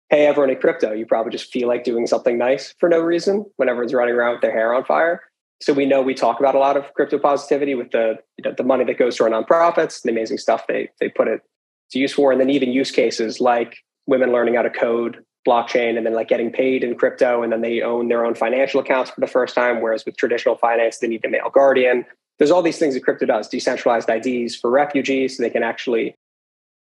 hey, 0.09 0.27
everyone 0.27 0.51
in 0.51 0.57
crypto, 0.57 0.93
you 0.93 1.05
probably 1.05 1.33
just 1.33 1.53
feel 1.53 1.69
like 1.69 1.85
doing 1.85 2.07
something 2.07 2.39
nice 2.39 2.75
for 2.81 2.89
no 2.89 3.01
reason 3.01 3.45
when 3.57 3.69
everyone's 3.69 3.93
running 3.93 4.14
around 4.14 4.33
with 4.33 4.41
their 4.41 4.53
hair 4.53 4.73
on 4.73 4.85
fire. 4.85 5.21
So 5.61 5.73
we 5.73 5.87
know 5.87 6.03
we 6.03 6.14
talk 6.14 6.41
about 6.41 6.55
a 6.55 6.59
lot 6.59 6.77
of 6.77 6.93
crypto 6.95 7.19
positivity 7.19 7.75
with 7.75 7.91
the 7.91 8.17
you 8.39 8.45
know, 8.45 8.55
the 8.57 8.62
money 8.62 8.85
that 8.85 8.99
goes 8.99 9.17
to 9.17 9.25
our 9.25 9.31
nonprofits, 9.31 10.03
the 10.03 10.11
amazing 10.11 10.39
stuff 10.39 10.67
they 10.67 10.91
they 11.01 11.09
put 11.09 11.29
it 11.29 11.43
to 11.91 11.99
use 11.99 12.12
for, 12.12 12.33
and 12.33 12.41
then 12.41 12.51
even 12.51 12.73
use 12.73 12.91
cases 12.91 13.41
like 13.41 13.77
women 14.07 14.33
learning 14.33 14.55
how 14.55 14.62
to 14.62 14.71
code 14.71 15.25
blockchain 15.47 15.97
and 15.97 16.05
then 16.05 16.12
like 16.12 16.29
getting 16.29 16.51
paid 16.51 16.83
in 16.83 16.95
crypto 16.97 17.43
and 17.43 17.53
then 17.53 17.62
they 17.62 17.81
own 17.81 18.09
their 18.09 18.27
own 18.27 18.35
financial 18.35 18.81
accounts 18.81 19.11
for 19.11 19.21
the 19.21 19.27
first 19.29 19.55
time 19.55 19.81
whereas 19.81 20.05
with 20.05 20.17
traditional 20.17 20.57
finance 20.57 20.99
they 20.99 21.07
need 21.07 21.23
the 21.23 21.29
male 21.29 21.51
guardian 21.55 22.05
there's 22.39 22.51
all 22.51 22.62
these 22.62 22.78
things 22.78 22.95
that 22.95 23.03
crypto 23.03 23.26
does 23.26 23.49
decentralized 23.49 24.09
ids 24.09 24.55
for 24.55 24.70
refugees 24.70 25.37
so 25.37 25.43
they 25.43 25.51
can 25.51 25.62
actually 25.62 26.16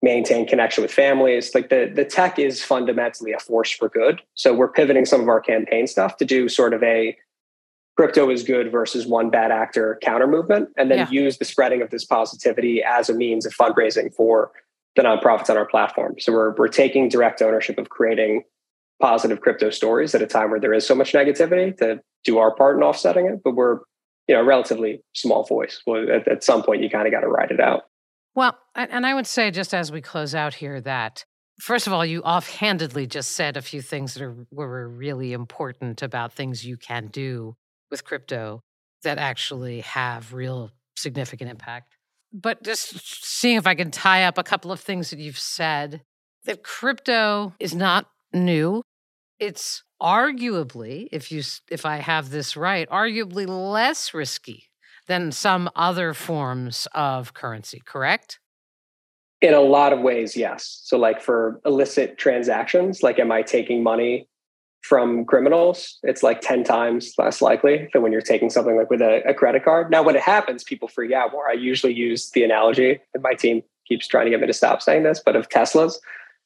maintain 0.02 0.47
connection 0.47 0.82
with 0.82 0.91
families 0.91 1.54
like 1.54 1.70
the 1.70 1.91
the 1.93 2.06
tech 2.06 2.39
is 2.39 2.64
fundamentally 2.64 3.32
a 3.34 3.39
force 3.39 3.72
for 3.72 3.89
good 3.89 4.22
so 4.34 4.54
we're 4.54 4.72
pivoting 4.72 5.06
some 5.06 5.22
of 5.22 5.28
our 5.28 5.41
campaign 5.41 5.88
stuff 5.88 6.18
to 6.18 6.26
do 6.26 6.47
sort 6.47 6.74
of 6.74 6.82
a 6.84 7.18
crypto 7.97 8.30
is 8.30 8.43
good 8.43 8.72
versus 8.72 9.06
one 9.06 9.30
bad 9.30 9.52
actor 9.52 10.00
counter 10.02 10.26
movement 10.28 10.70
and 10.78 10.89
then 10.89 11.00
Yeah. 11.00 11.10
use 11.10 11.38
the 11.38 11.43
spreading 11.43 11.82
of 11.82 11.89
this 11.89 12.06
positivity 12.06 12.82
as 12.82 13.10
a 13.10 13.14
means 13.14 13.45
of 13.45 13.54
fundraising 13.54 14.14
for 14.16 14.52
the 14.95 15.02
nonprofits 15.02 15.50
on 15.50 15.58
our 15.58 15.66
platform. 15.66 16.16
So 16.18 16.32
we're 16.32 16.52
we're 16.56 16.70
taking 16.70 17.10
direct 17.10 17.41
ownership 17.41 17.78
of 17.78 17.89
creating 17.89 18.43
positive 19.02 19.41
crypto 19.41 19.70
stories 19.70 20.16
at 20.16 20.22
a 20.22 20.28
time 20.28 20.50
where 20.50 20.62
there 20.62 20.74
is 20.74 20.88
so 20.88 20.95
much 20.95 21.12
negativity 21.12 21.76
to 21.78 22.00
do 22.24 22.38
our 22.38 22.56
part 22.56 22.78
in 22.78 22.84
offsetting 22.84 23.26
it. 23.28 23.41
But 23.43 23.56
we're 23.56 23.80
you 24.30 24.36
know, 24.36 24.44
relatively 24.44 25.02
small 25.14 25.44
voice. 25.44 25.82
Well, 25.88 26.06
at, 26.12 26.28
at 26.28 26.44
some 26.44 26.62
point, 26.62 26.84
you 26.84 26.90
kind 26.90 27.08
of 27.08 27.12
got 27.12 27.22
to 27.22 27.28
write 27.28 27.50
it 27.50 27.60
out. 27.60 27.86
Well, 28.36 28.56
and 28.76 29.04
I 29.04 29.16
would 29.16 29.26
say, 29.26 29.50
just 29.50 29.74
as 29.74 29.92
we 29.92 30.02
close 30.02 30.36
out 30.36 30.54
here, 30.54 30.80
that 30.82 31.26
first 31.60 31.88
of 31.88 31.94
all, 31.94 32.06
you 32.06 32.22
offhandedly 32.22 33.08
just 33.08 33.32
said 33.32 33.58
a 33.58 33.62
few 33.64 33.82
things 33.82 34.14
that 34.14 34.22
are, 34.22 34.46
were 34.52 34.88
really 34.88 35.34
important 35.34 36.04
about 36.04 36.32
things 36.32 36.64
you 36.64 36.78
can 36.78 37.08
do 37.08 37.56
with 37.90 38.06
crypto 38.06 38.62
that 39.02 39.18
actually 39.18 39.82
have 39.82 40.32
real 40.32 40.70
significant 40.96 41.50
impact. 41.50 41.98
But 42.32 42.62
just 42.62 43.26
seeing 43.26 43.58
if 43.58 43.66
I 43.66 43.74
can 43.74 43.90
tie 43.90 44.26
up 44.26 44.38
a 44.38 44.44
couple 44.44 44.72
of 44.72 44.80
things 44.80 45.10
that 45.10 45.18
you've 45.18 45.40
said 45.40 46.04
that 46.46 46.62
crypto 46.62 47.56
is 47.60 47.74
not 47.74 48.06
new. 48.32 48.84
It's 49.40 49.82
arguably, 50.02 51.08
if 51.12 51.32
you 51.32 51.43
if 51.70 51.86
I 51.86 51.97
have 51.97 52.30
this 52.30 52.56
right, 52.56 52.89
arguably 52.89 53.47
less 53.47 54.14
risky 54.14 54.66
than 55.08 55.32
some 55.32 55.70
other 55.76 56.14
forms 56.14 56.88
of 56.93 57.34
currency, 57.34 57.82
correct? 57.86 58.39
In 59.41 59.54
a 59.54 59.62
lot 59.62 59.93
of 59.93 60.02
ways, 60.02 60.36
yes. 60.36 60.82
So 60.84 60.97
like 60.97 61.22
for 61.22 61.60
illicit 61.66 62.18
transactions, 62.18 63.02
like 63.02 63.20
am 63.20 63.32
I 63.32 63.41
taking 63.41 63.82
money 63.82 64.28
from 64.82 65.26
criminals? 65.26 65.97
It's 66.04 66.24
like 66.24 66.41
10 66.41 66.64
times 66.64 67.14
less 67.18 67.41
likely 67.41 67.89
than 67.93 68.02
when 68.02 68.12
you're 68.12 68.22
taking 68.22 68.50
something 68.50 68.78
like 68.78 68.89
with 68.89 69.02
a, 69.02 69.22
a 69.28 69.34
credit 69.34 69.64
card. 69.64 69.89
Now, 69.89 70.04
when 70.04 70.16
it 70.16 70.22
happens, 70.22 70.64
people 70.64 70.88
freak 70.88 71.14
out 71.14 71.32
more. 71.32 71.50
I 71.50 71.54
usually 71.54 71.93
use 71.93 72.30
the 72.32 72.43
analogy, 72.43 73.00
and 73.14 73.24
my 73.24 73.34
team 73.34 73.64
keeps 73.88 74.08
trying 74.08 74.26
to 74.26 74.30
get 74.30 74.41
me 74.41 74.47
to 74.47 74.54
stop 74.54 74.82
saying 74.82 75.04
this, 75.04 75.22
but 75.26 75.36
of 75.36 75.50
Teslas 75.50 75.95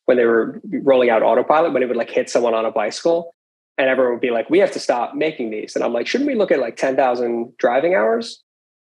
when 0.06 0.18
they 0.18 0.26
were 0.26 0.62
rolling 0.82 1.10
out 1.10 1.24
autopilot, 1.24 1.74
when 1.74 1.84
it 1.84 1.88
would 1.88 1.98
like 1.98 2.10
hit 2.10 2.30
someone 2.30 2.54
on 2.54 2.66
a 2.66 2.72
bicycle, 2.72 3.34
and 3.78 3.90
everyone 3.90 4.14
would 4.14 4.22
be 4.22 4.32
like, 4.32 4.50
"We 4.50 4.60
have 4.60 4.72
to 4.72 4.80
stop 4.80 5.16
making 5.16 5.50
these." 5.52 5.76
And 5.76 5.84
I'm 5.84 5.94
like, 5.94 6.08
"Shouldn't 6.08 6.30
we 6.30 6.36
look 6.36 6.52
at 6.52 6.60
like 6.60 6.76
10,000 6.76 7.58
driving 7.58 7.96
hours?" 7.96 8.44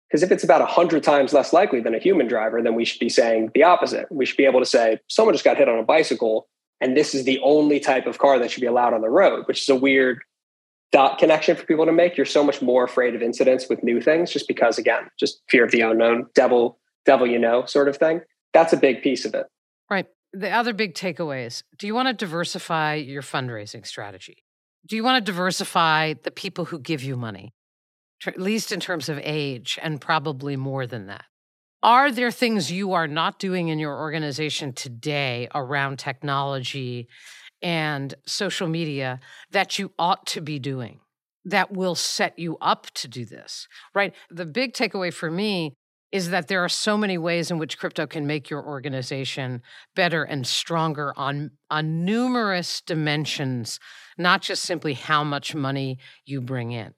Because 0.10 0.24
if 0.24 0.32
it's 0.32 0.44
about 0.44 0.62
100 0.62 1.04
times 1.04 1.34
less 1.34 1.54
likely 1.54 1.82
than 1.82 1.94
a 1.94 2.00
human 2.00 2.28
driver, 2.28 2.62
then 2.64 2.74
we 2.74 2.84
should 2.84 3.00
be 3.00 3.10
saying 3.10 3.52
the 3.54 3.64
opposite. 3.64 4.08
We 4.12 4.26
should 4.26 4.38
be 4.38 4.46
able 4.46 4.60
to 4.60 4.66
say, 4.66 5.00
someone 5.08 5.36
just 5.36 5.46
got 5.46 5.58
hit 5.58 5.70
on 5.70 5.78
a 5.78 5.84
bicycle, 5.84 6.48
and 6.82 6.98
this 6.98 7.14
is 7.14 7.26
the 7.26 7.40
only 7.44 7.80
type 7.80 8.08
of 8.08 8.18
car 8.18 8.40
that 8.40 8.50
should 8.50 8.62
be 8.62 8.68
allowed 8.68 8.94
on 8.94 9.02
the 9.02 9.10
road, 9.10 9.48
which 9.48 9.62
is 9.62 9.70
a 9.70 9.76
weird 9.76 10.22
dot 10.92 11.20
connection 11.20 11.56
for 11.56 11.64
people 11.66 11.86
to 11.86 11.92
make. 11.92 12.18
You're 12.18 12.26
so 12.26 12.44
much 12.44 12.62
more 12.62 12.84
afraid 12.84 13.14
of 13.14 13.22
incidents 13.22 13.70
with 13.70 13.84
new 13.84 14.02
things 14.02 14.32
just 14.32 14.48
because, 14.48 14.80
again, 14.80 15.10
just 15.20 15.42
fear 15.48 15.64
of 15.64 15.72
the 15.72 15.82
unknown, 15.82 16.26
devil, 16.34 16.80
devil 17.06 17.28
you 17.28 17.38
know, 17.38 17.66
sort 17.66 17.88
of 17.88 17.98
thing. 17.98 18.22
That's 18.54 18.74
a 18.74 18.78
big 18.78 19.04
piece 19.04 19.26
of 19.26 19.36
it. 19.36 19.46
Right. 19.92 20.08
The 20.34 20.50
other 20.50 20.74
big 20.74 20.96
takeaway 20.96 21.46
is 21.46 21.64
do 21.78 21.86
you 21.86 21.94
want 21.94 22.08
to 22.08 22.14
diversify 22.14 22.96
your 22.96 23.22
fundraising 23.22 23.86
strategy? 23.86 24.44
Do 24.88 24.96
you 24.96 25.04
want 25.04 25.24
to 25.24 25.32
diversify 25.32 26.14
the 26.24 26.32
people 26.32 26.66
who 26.66 26.80
give 26.80 27.04
you 27.04 27.16
money? 27.16 27.54
at 28.28 28.40
least 28.40 28.72
in 28.72 28.80
terms 28.80 29.08
of 29.10 29.20
age, 29.24 29.80
and 29.82 30.02
probably 30.02 30.56
more 30.56 30.86
than 30.86 31.08
that. 31.08 31.26
Are 31.82 32.12
there 32.12 32.32
things 32.32 32.72
you 32.72 32.92
are 32.92 33.08
not 33.08 33.40
doing 33.40 33.70
in 33.70 33.80
your 33.80 33.98
organization 33.98 34.74
today 34.74 35.48
around 35.56 35.98
technology 35.98 37.08
and 37.62 38.14
social 38.26 38.68
media 38.68 39.20
that 39.52 39.80
you 39.80 39.94
ought 39.98 40.26
to 40.28 40.42
be 40.42 40.60
doing 40.60 41.00
that 41.46 41.72
will 41.72 41.96
set 41.96 42.38
you 42.38 42.58
up 42.60 42.88
to 42.96 43.08
do 43.08 43.24
this? 43.24 43.68
Right? 43.96 44.14
The 44.30 44.46
big 44.46 44.74
takeaway 44.74 45.14
for 45.14 45.32
me 45.32 45.76
is 46.12 46.32
that 46.32 46.48
there 46.48 46.64
are 46.64 46.70
so 46.70 46.98
many 46.98 47.18
ways 47.18 47.52
in 47.52 47.60
which 47.60 47.78
crypto 47.78 48.08
can 48.08 48.26
make 48.26 48.50
your 48.50 48.66
organization 48.66 49.62
better 49.96 50.24
and 50.24 50.46
stronger 50.46 51.14
on 51.16 51.52
on 51.70 52.04
numerous 52.04 52.82
dimensions, 52.82 53.80
not 54.20 54.42
just 54.42 54.64
simply 54.64 54.94
how 54.94 55.24
much 55.24 55.56
money 55.56 55.98
you 56.26 56.42
bring 56.42 56.72
in. 56.72 56.94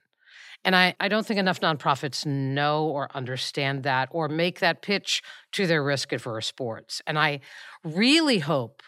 And 0.63 0.75
I, 0.75 0.95
I 0.99 1.07
don't 1.07 1.25
think 1.25 1.39
enough 1.39 1.59
nonprofits 1.59 2.25
know 2.25 2.85
or 2.85 3.09
understand 3.15 3.83
that 3.83 4.09
or 4.11 4.27
make 4.27 4.59
that 4.59 4.81
pitch 4.81 5.23
to 5.53 5.65
their 5.65 5.83
risk 5.83 6.11
adverse 6.11 6.45
sports. 6.45 7.01
And 7.07 7.17
I 7.17 7.39
really 7.83 8.39
hope 8.39 8.83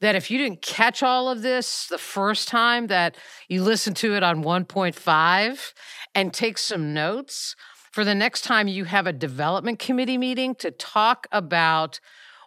that 0.00 0.14
if 0.14 0.30
you 0.30 0.38
didn't 0.38 0.62
catch 0.62 1.02
all 1.02 1.28
of 1.28 1.42
this 1.42 1.86
the 1.86 1.98
first 1.98 2.48
time, 2.48 2.86
that 2.88 3.16
you 3.48 3.62
listen 3.62 3.94
to 3.94 4.14
it 4.14 4.22
on 4.22 4.42
1.5 4.42 5.72
and 6.14 6.32
take 6.32 6.58
some 6.58 6.94
notes 6.94 7.56
for 7.92 8.04
the 8.04 8.14
next 8.14 8.42
time 8.42 8.68
you 8.68 8.84
have 8.84 9.06
a 9.06 9.12
development 9.12 9.78
committee 9.78 10.18
meeting 10.18 10.54
to 10.56 10.70
talk 10.70 11.26
about 11.32 12.00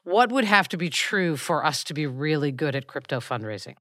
what 0.03 0.31
would 0.31 0.45
have 0.45 0.67
to 0.69 0.77
be 0.77 0.89
true 0.89 1.35
for 1.35 1.65
us 1.65 1.83
to 1.85 1.93
be 1.93 2.07
really 2.07 2.51
good 2.51 2.75
at 2.75 2.87
crypto 2.87 3.19
fundraising. 3.19 3.75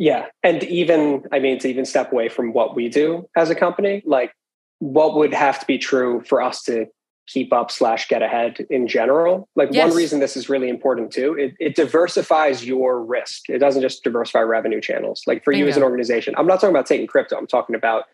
Yeah. 0.00 0.28
And 0.42 0.64
even, 0.64 1.24
I 1.30 1.40
mean, 1.40 1.58
to 1.58 1.68
even 1.68 1.84
step 1.84 2.10
away 2.10 2.30
from 2.30 2.54
what 2.54 2.74
we 2.74 2.88
do 2.88 3.28
as 3.36 3.50
a 3.50 3.54
company, 3.54 4.02
like 4.06 4.32
what 4.78 5.14
would 5.14 5.34
have 5.34 5.60
to 5.60 5.66
be 5.66 5.76
true 5.76 6.22
for 6.26 6.40
us 6.40 6.62
to 6.62 6.86
keep 7.28 7.52
up 7.52 7.70
slash 7.70 8.08
get 8.08 8.22
ahead 8.22 8.66
in 8.70 8.88
general? 8.88 9.46
Like 9.56 9.68
yes. 9.72 9.88
one 9.88 9.96
reason 9.96 10.18
this 10.18 10.38
is 10.38 10.48
really 10.48 10.70
important 10.70 11.12
too, 11.12 11.34
it, 11.34 11.52
it, 11.60 11.76
diversifies 11.76 12.64
your 12.64 13.04
risk. 13.04 13.50
It 13.50 13.58
doesn't 13.58 13.82
just 13.82 14.02
diversify 14.02 14.40
revenue 14.40 14.80
channels. 14.80 15.22
Like 15.26 15.44
for 15.44 15.52
Bingo. 15.52 15.66
you 15.66 15.70
as 15.70 15.76
an 15.76 15.82
organization, 15.82 16.34
I'm 16.38 16.46
not 16.46 16.62
talking 16.62 16.74
about 16.74 16.86
taking 16.86 17.06
crypto. 17.06 17.36
I'm 17.36 17.46
talking 17.46 17.76
about 17.76 18.04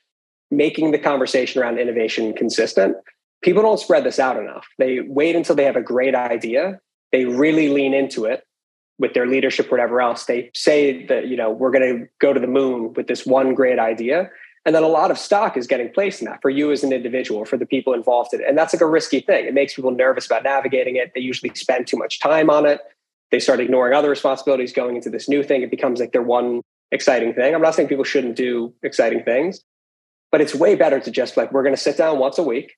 making 0.51 0.91
the 0.91 0.99
conversation 0.99 1.63
around 1.63 1.79
innovation 1.79 2.33
consistent. 2.33 2.97
People 3.43 3.63
don't 3.63 3.79
spread 3.79 4.03
this 4.03 4.19
out 4.19 4.37
enough. 4.37 4.67
They 4.77 5.03
wait 5.03 5.37
until 5.37 5.55
they 5.55 5.65
have 5.65 5.77
a 5.77 5.83
great 5.83 6.17
idea. 6.17 6.81
They 7.13 7.27
really 7.27 7.69
lean 7.69 7.95
into 7.95 8.25
it 8.25 8.43
with 8.99 9.15
their 9.15 9.27
leadership, 9.27 9.71
whatever 9.71 10.01
else, 10.01 10.25
they 10.25 10.51
say 10.55 11.05
that, 11.07 11.29
you 11.29 11.37
know, 11.37 11.51
we're 11.51 11.71
going 11.71 11.99
to 11.99 12.09
go 12.19 12.33
to 12.33 12.41
the 12.41 12.47
moon 12.47 12.95
with 12.95 13.07
this 13.07 13.27
one 13.27 13.55
great 13.55 13.79
idea. 13.79 14.31
And 14.65 14.75
then 14.75 14.83
a 14.83 14.89
lot 14.89 15.11
of 15.11 15.19
stock 15.19 15.57
is 15.57 15.67
getting 15.67 15.91
placed 15.91 16.21
in 16.21 16.27
that 16.27 16.43
for 16.43 16.51
you 16.51 16.73
as 16.73 16.83
an 16.83 16.93
individual, 16.93 17.45
for 17.45 17.57
the 17.57 17.67
people 17.67 17.93
involved 17.93 18.35
in 18.35 18.41
it. 18.41 18.49
And 18.49 18.59
that's 18.59 18.75
like 18.75 18.81
a 18.81 18.87
risky 18.87 19.21
thing. 19.21 19.45
It 19.45 19.55
makes 19.55 19.75
people 19.75 19.91
nervous 19.91 20.27
about 20.27 20.43
navigating 20.43 20.97
it. 20.97 21.13
They 21.15 21.21
usually 21.21 21.55
spend 21.55 21.87
too 21.87 21.97
much 21.97 22.19
time 22.19 22.51
on 22.51 22.67
it. 22.67 22.81
They 23.31 23.39
start 23.39 23.61
ignoring 23.61 23.95
other 23.95 24.11
responsibilities 24.11 24.73
going 24.73 24.97
into 24.97 25.11
this 25.11 25.29
new 25.29 25.43
thing. 25.43 25.63
It 25.63 25.71
becomes 25.71 26.01
like 26.01 26.13
their 26.13 26.23
one 26.23 26.63
exciting 26.91 27.35
thing. 27.35 27.55
I'm 27.55 27.63
not 27.63 27.75
saying 27.75 27.89
people 27.89 28.05
shouldn't 28.05 28.37
do 28.37 28.73
exciting 28.83 29.23
things, 29.23 29.61
but 30.33 30.41
it's 30.41 30.55
way 30.55 30.75
better 30.75 31.01
to 31.01 31.11
just 31.11 31.37
like, 31.37 31.53
we're 31.53 31.63
going 31.63 31.75
to 31.75 31.81
sit 31.81 31.97
down 31.97 32.19
once 32.19 32.39
a 32.39 32.43
week 32.43 32.77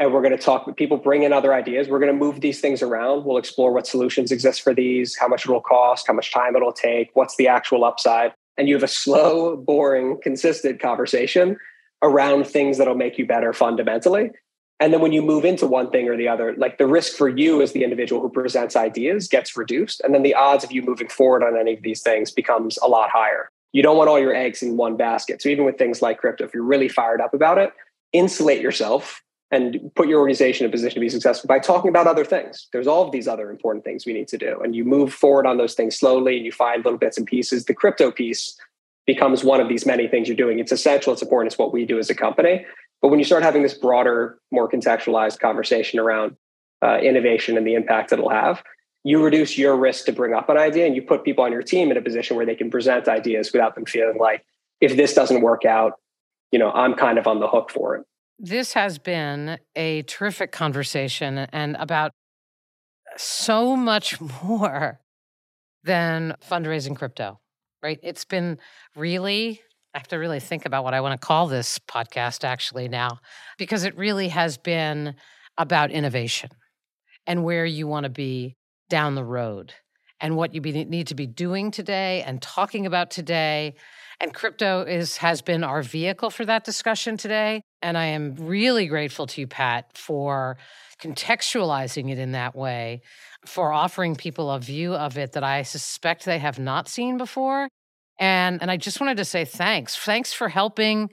and 0.00 0.12
we're 0.12 0.22
going 0.22 0.36
to 0.36 0.42
talk 0.42 0.76
people 0.76 0.96
bring 0.96 1.22
in 1.22 1.32
other 1.32 1.54
ideas. 1.54 1.88
We're 1.88 2.00
going 2.00 2.12
to 2.12 2.18
move 2.18 2.40
these 2.40 2.60
things 2.60 2.82
around. 2.82 3.24
We'll 3.24 3.36
explore 3.36 3.72
what 3.72 3.86
solutions 3.86 4.32
exist 4.32 4.62
for 4.62 4.74
these 4.74 5.16
how 5.16 5.28
much 5.28 5.44
it 5.44 5.50
will 5.50 5.60
cost 5.60 6.06
how 6.06 6.14
much 6.14 6.32
time 6.32 6.56
it'll 6.56 6.72
take 6.72 7.10
what's 7.14 7.36
the 7.36 7.48
actual 7.48 7.84
upside. 7.84 8.32
And 8.56 8.68
you 8.68 8.74
have 8.74 8.82
a 8.82 8.88
slow 8.88 9.56
boring 9.66 10.18
consistent 10.22 10.80
conversation 10.80 11.56
around 12.02 12.46
things 12.46 12.78
that'll 12.78 12.94
make 12.94 13.18
you 13.18 13.26
better 13.26 13.52
fundamentally. 13.52 14.30
And 14.80 14.92
then 14.92 15.00
when 15.00 15.12
you 15.12 15.22
move 15.22 15.44
into 15.44 15.66
one 15.66 15.90
thing 15.90 16.08
or 16.08 16.16
the 16.16 16.28
other 16.28 16.54
like 16.56 16.78
the 16.78 16.86
risk 16.86 17.16
for 17.16 17.28
you 17.28 17.62
as 17.62 17.72
the 17.72 17.84
individual 17.84 18.20
who 18.20 18.28
presents 18.28 18.74
ideas 18.74 19.28
gets 19.28 19.56
reduced 19.56 20.00
and 20.00 20.12
then 20.12 20.22
the 20.22 20.34
odds 20.34 20.64
of 20.64 20.72
you 20.72 20.82
moving 20.82 21.08
forward 21.08 21.44
on 21.44 21.56
any 21.56 21.74
of 21.74 21.82
these 21.82 22.02
things 22.02 22.32
becomes 22.32 22.78
a 22.78 22.88
lot 22.88 23.10
higher. 23.10 23.48
You 23.72 23.82
don't 23.82 23.96
want 23.96 24.08
all 24.08 24.20
your 24.20 24.34
eggs 24.34 24.62
in 24.62 24.76
one 24.76 24.96
basket. 24.96 25.42
So 25.42 25.48
even 25.48 25.64
with 25.64 25.78
things 25.78 26.02
like 26.02 26.18
crypto 26.18 26.44
if 26.44 26.52
you're 26.52 26.64
really 26.64 26.88
fired 26.88 27.20
up 27.20 27.32
about 27.32 27.58
it 27.58 27.72
insulate 28.12 28.60
yourself 28.60 29.23
and 29.54 29.90
put 29.94 30.08
your 30.08 30.18
organization 30.18 30.64
in 30.64 30.70
a 30.70 30.72
position 30.72 30.94
to 30.94 31.00
be 31.00 31.08
successful 31.08 31.46
by 31.46 31.60
talking 31.60 31.88
about 31.88 32.08
other 32.08 32.24
things. 32.24 32.66
There's 32.72 32.88
all 32.88 33.04
of 33.04 33.12
these 33.12 33.28
other 33.28 33.50
important 33.50 33.84
things 33.84 34.04
we 34.04 34.12
need 34.12 34.26
to 34.28 34.38
do. 34.38 34.60
And 34.62 34.74
you 34.74 34.84
move 34.84 35.14
forward 35.14 35.46
on 35.46 35.58
those 35.58 35.74
things 35.74 35.96
slowly 35.96 36.36
and 36.36 36.44
you 36.44 36.50
find 36.50 36.84
little 36.84 36.98
bits 36.98 37.16
and 37.16 37.26
pieces. 37.26 37.66
The 37.66 37.74
crypto 37.74 38.10
piece 38.10 38.58
becomes 39.06 39.44
one 39.44 39.60
of 39.60 39.68
these 39.68 39.86
many 39.86 40.08
things 40.08 40.26
you're 40.26 40.36
doing. 40.36 40.58
It's 40.58 40.72
essential, 40.72 41.12
it's 41.12 41.22
important, 41.22 41.52
it's 41.52 41.58
what 41.58 41.72
we 41.72 41.86
do 41.86 41.98
as 41.98 42.10
a 42.10 42.14
company. 42.16 42.66
But 43.00 43.08
when 43.08 43.20
you 43.20 43.24
start 43.24 43.44
having 43.44 43.62
this 43.62 43.74
broader, 43.74 44.38
more 44.50 44.68
contextualized 44.68 45.38
conversation 45.38 46.00
around 46.00 46.36
uh, 46.82 46.98
innovation 46.98 47.56
and 47.56 47.66
the 47.66 47.74
impact 47.74 48.12
it'll 48.12 48.30
have, 48.30 48.62
you 49.04 49.22
reduce 49.22 49.56
your 49.56 49.76
risk 49.76 50.06
to 50.06 50.12
bring 50.12 50.34
up 50.34 50.48
an 50.48 50.56
idea 50.56 50.86
and 50.86 50.96
you 50.96 51.02
put 51.02 51.22
people 51.22 51.44
on 51.44 51.52
your 51.52 51.62
team 51.62 51.90
in 51.92 51.96
a 51.96 52.02
position 52.02 52.36
where 52.36 52.46
they 52.46 52.56
can 52.56 52.70
present 52.70 53.06
ideas 53.06 53.52
without 53.52 53.76
them 53.76 53.84
feeling 53.84 54.18
like, 54.18 54.44
if 54.80 54.96
this 54.96 55.14
doesn't 55.14 55.42
work 55.42 55.64
out, 55.64 56.00
you 56.50 56.58
know, 56.58 56.72
I'm 56.72 56.94
kind 56.94 57.18
of 57.18 57.26
on 57.26 57.38
the 57.38 57.46
hook 57.46 57.70
for 57.70 57.96
it. 57.96 58.06
This 58.38 58.72
has 58.72 58.98
been 58.98 59.58
a 59.76 60.02
terrific 60.02 60.50
conversation 60.50 61.38
and 61.38 61.76
about 61.78 62.12
so 63.16 63.76
much 63.76 64.20
more 64.42 65.00
than 65.84 66.34
fundraising 66.48 66.96
crypto, 66.96 67.38
right? 67.82 67.98
It's 68.02 68.24
been 68.24 68.58
really, 68.96 69.60
I 69.94 69.98
have 69.98 70.08
to 70.08 70.16
really 70.16 70.40
think 70.40 70.66
about 70.66 70.82
what 70.82 70.94
I 70.94 71.00
want 71.00 71.20
to 71.20 71.24
call 71.24 71.46
this 71.46 71.78
podcast 71.78 72.42
actually 72.42 72.88
now, 72.88 73.18
because 73.58 73.84
it 73.84 73.96
really 73.96 74.28
has 74.28 74.58
been 74.58 75.14
about 75.56 75.90
innovation 75.90 76.50
and 77.26 77.44
where 77.44 77.64
you 77.64 77.86
want 77.86 78.04
to 78.04 78.10
be 78.10 78.56
down 78.90 79.14
the 79.14 79.24
road 79.24 79.74
and 80.20 80.36
what 80.36 80.54
you 80.54 80.60
be, 80.60 80.84
need 80.84 81.06
to 81.08 81.14
be 81.14 81.26
doing 81.26 81.70
today 81.70 82.22
and 82.22 82.42
talking 82.42 82.86
about 82.86 83.10
today 83.10 83.74
and 84.20 84.32
crypto 84.32 84.82
is 84.82 85.18
has 85.18 85.42
been 85.42 85.64
our 85.64 85.82
vehicle 85.82 86.30
for 86.30 86.44
that 86.44 86.64
discussion 86.64 87.16
today. 87.16 87.62
And 87.84 87.96
I 87.98 88.06
am 88.06 88.34
really 88.38 88.86
grateful 88.86 89.26
to 89.28 89.40
you, 89.42 89.46
Pat, 89.46 89.84
for 89.94 90.56
contextualizing 91.02 92.10
it 92.10 92.18
in 92.18 92.32
that 92.32 92.54
way, 92.56 93.02
for 93.46 93.72
offering 93.72 94.16
people 94.16 94.50
a 94.50 94.58
view 94.58 94.94
of 94.94 95.18
it 95.18 95.32
that 95.32 95.44
I 95.44 95.62
suspect 95.64 96.24
they 96.24 96.38
have 96.38 96.58
not 96.58 96.88
seen 96.88 97.18
before. 97.18 97.68
And 98.18 98.62
and 98.62 98.70
I 98.70 98.76
just 98.86 99.00
wanted 99.00 99.18
to 99.18 99.24
say 99.24 99.44
thanks. 99.44 99.96
Thanks 99.96 100.32
for 100.32 100.48
helping 100.48 101.10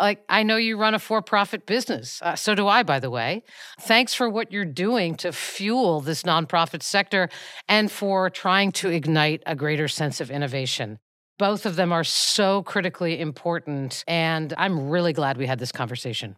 Like, 0.00 0.24
I 0.28 0.44
know 0.44 0.56
you 0.56 0.78
run 0.78 0.94
a 0.94 0.98
for 0.98 1.22
profit 1.22 1.66
business. 1.66 2.20
Uh, 2.22 2.36
so 2.36 2.54
do 2.54 2.68
I, 2.68 2.82
by 2.84 3.00
the 3.00 3.10
way. 3.10 3.42
Thanks 3.80 4.14
for 4.14 4.28
what 4.30 4.52
you're 4.52 4.64
doing 4.64 5.16
to 5.16 5.32
fuel 5.32 6.00
this 6.00 6.22
nonprofit 6.22 6.82
sector 6.82 7.28
and 7.68 7.90
for 7.90 8.30
trying 8.30 8.72
to 8.72 8.90
ignite 8.90 9.42
a 9.46 9.56
greater 9.56 9.88
sense 9.88 10.20
of 10.20 10.30
innovation. 10.30 10.98
Both 11.38 11.66
of 11.66 11.76
them 11.76 11.92
are 11.92 12.04
so 12.04 12.62
critically 12.64 13.20
important. 13.20 14.04
And 14.06 14.52
I'm 14.58 14.88
really 14.90 15.12
glad 15.12 15.36
we 15.36 15.46
had 15.46 15.58
this 15.58 15.72
conversation. 15.72 16.36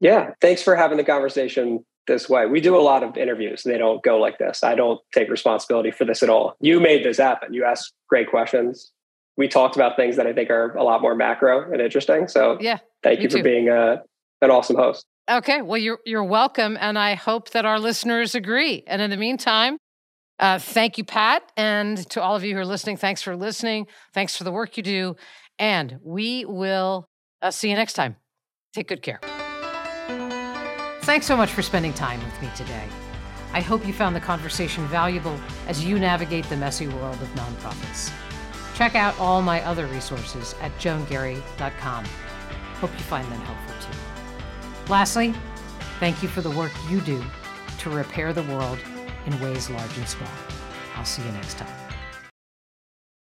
Yeah. 0.00 0.30
Thanks 0.40 0.62
for 0.62 0.76
having 0.76 0.98
the 0.98 1.04
conversation 1.04 1.84
this 2.08 2.28
way. 2.28 2.46
We 2.46 2.60
do 2.60 2.76
a 2.76 2.82
lot 2.82 3.04
of 3.04 3.16
interviews. 3.16 3.62
They 3.62 3.78
don't 3.78 4.02
go 4.02 4.18
like 4.18 4.38
this. 4.38 4.64
I 4.64 4.74
don't 4.74 5.00
take 5.14 5.30
responsibility 5.30 5.92
for 5.92 6.04
this 6.04 6.22
at 6.22 6.30
all. 6.30 6.56
You 6.60 6.80
made 6.80 7.04
this 7.04 7.18
happen. 7.18 7.52
You 7.52 7.64
asked 7.64 7.92
great 8.08 8.28
questions. 8.28 8.90
We 9.36 9.46
talked 9.46 9.76
about 9.76 9.94
things 9.94 10.16
that 10.16 10.26
I 10.26 10.32
think 10.32 10.50
are 10.50 10.74
a 10.76 10.82
lot 10.82 11.00
more 11.00 11.14
macro 11.14 11.70
and 11.70 11.80
interesting. 11.80 12.26
So 12.26 12.58
yeah, 12.60 12.78
thank 13.04 13.20
you 13.20 13.30
for 13.30 13.40
being 13.40 13.68
uh, 13.68 13.98
an 14.42 14.50
awesome 14.50 14.74
host. 14.74 15.06
Okay, 15.30 15.62
well 15.62 15.78
you're 15.78 16.00
you're 16.04 16.24
welcome, 16.24 16.76
and 16.80 16.98
I 16.98 17.14
hope 17.14 17.50
that 17.50 17.64
our 17.64 17.78
listeners 17.78 18.34
agree. 18.34 18.82
And 18.88 19.00
in 19.00 19.10
the 19.10 19.16
meantime, 19.16 19.78
uh, 20.38 20.58
thank 20.58 20.98
you, 20.98 21.04
Pat, 21.04 21.42
and 21.56 21.98
to 22.10 22.22
all 22.22 22.36
of 22.36 22.44
you 22.44 22.54
who 22.54 22.60
are 22.60 22.66
listening. 22.66 22.96
Thanks 22.96 23.22
for 23.22 23.36
listening. 23.36 23.86
Thanks 24.12 24.36
for 24.36 24.44
the 24.44 24.52
work 24.52 24.76
you 24.76 24.82
do, 24.82 25.16
and 25.58 25.98
we 26.02 26.44
will 26.44 27.08
uh, 27.42 27.50
see 27.50 27.70
you 27.70 27.76
next 27.76 27.94
time. 27.94 28.16
Take 28.72 28.88
good 28.88 29.02
care. 29.02 29.20
Thanks 31.02 31.26
so 31.26 31.36
much 31.36 31.50
for 31.50 31.62
spending 31.62 31.92
time 31.94 32.22
with 32.22 32.42
me 32.42 32.48
today. 32.54 32.84
I 33.52 33.60
hope 33.60 33.86
you 33.86 33.92
found 33.92 34.14
the 34.14 34.20
conversation 34.20 34.86
valuable 34.88 35.38
as 35.66 35.84
you 35.84 35.98
navigate 35.98 36.44
the 36.50 36.56
messy 36.56 36.86
world 36.86 37.16
of 37.16 37.28
nonprofits. 37.28 38.12
Check 38.74 38.94
out 38.94 39.18
all 39.18 39.42
my 39.42 39.62
other 39.64 39.86
resources 39.86 40.54
at 40.60 40.70
joangarry.com. 40.78 42.04
Hope 42.74 42.92
you 42.92 42.98
find 42.98 43.26
them 43.32 43.40
helpful 43.40 43.74
too. 43.90 44.92
Lastly, 44.92 45.34
thank 45.98 46.22
you 46.22 46.28
for 46.28 46.42
the 46.42 46.50
work 46.50 46.72
you 46.88 47.00
do 47.00 47.24
to 47.78 47.90
repair 47.90 48.32
the 48.32 48.44
world 48.44 48.78
in 49.28 49.40
ways 49.40 49.68
large 49.68 49.96
and 49.98 50.08
small. 50.08 50.28
I'll 50.96 51.04
see 51.04 51.22
you 51.22 51.32
next 51.32 51.58
time. 51.58 51.87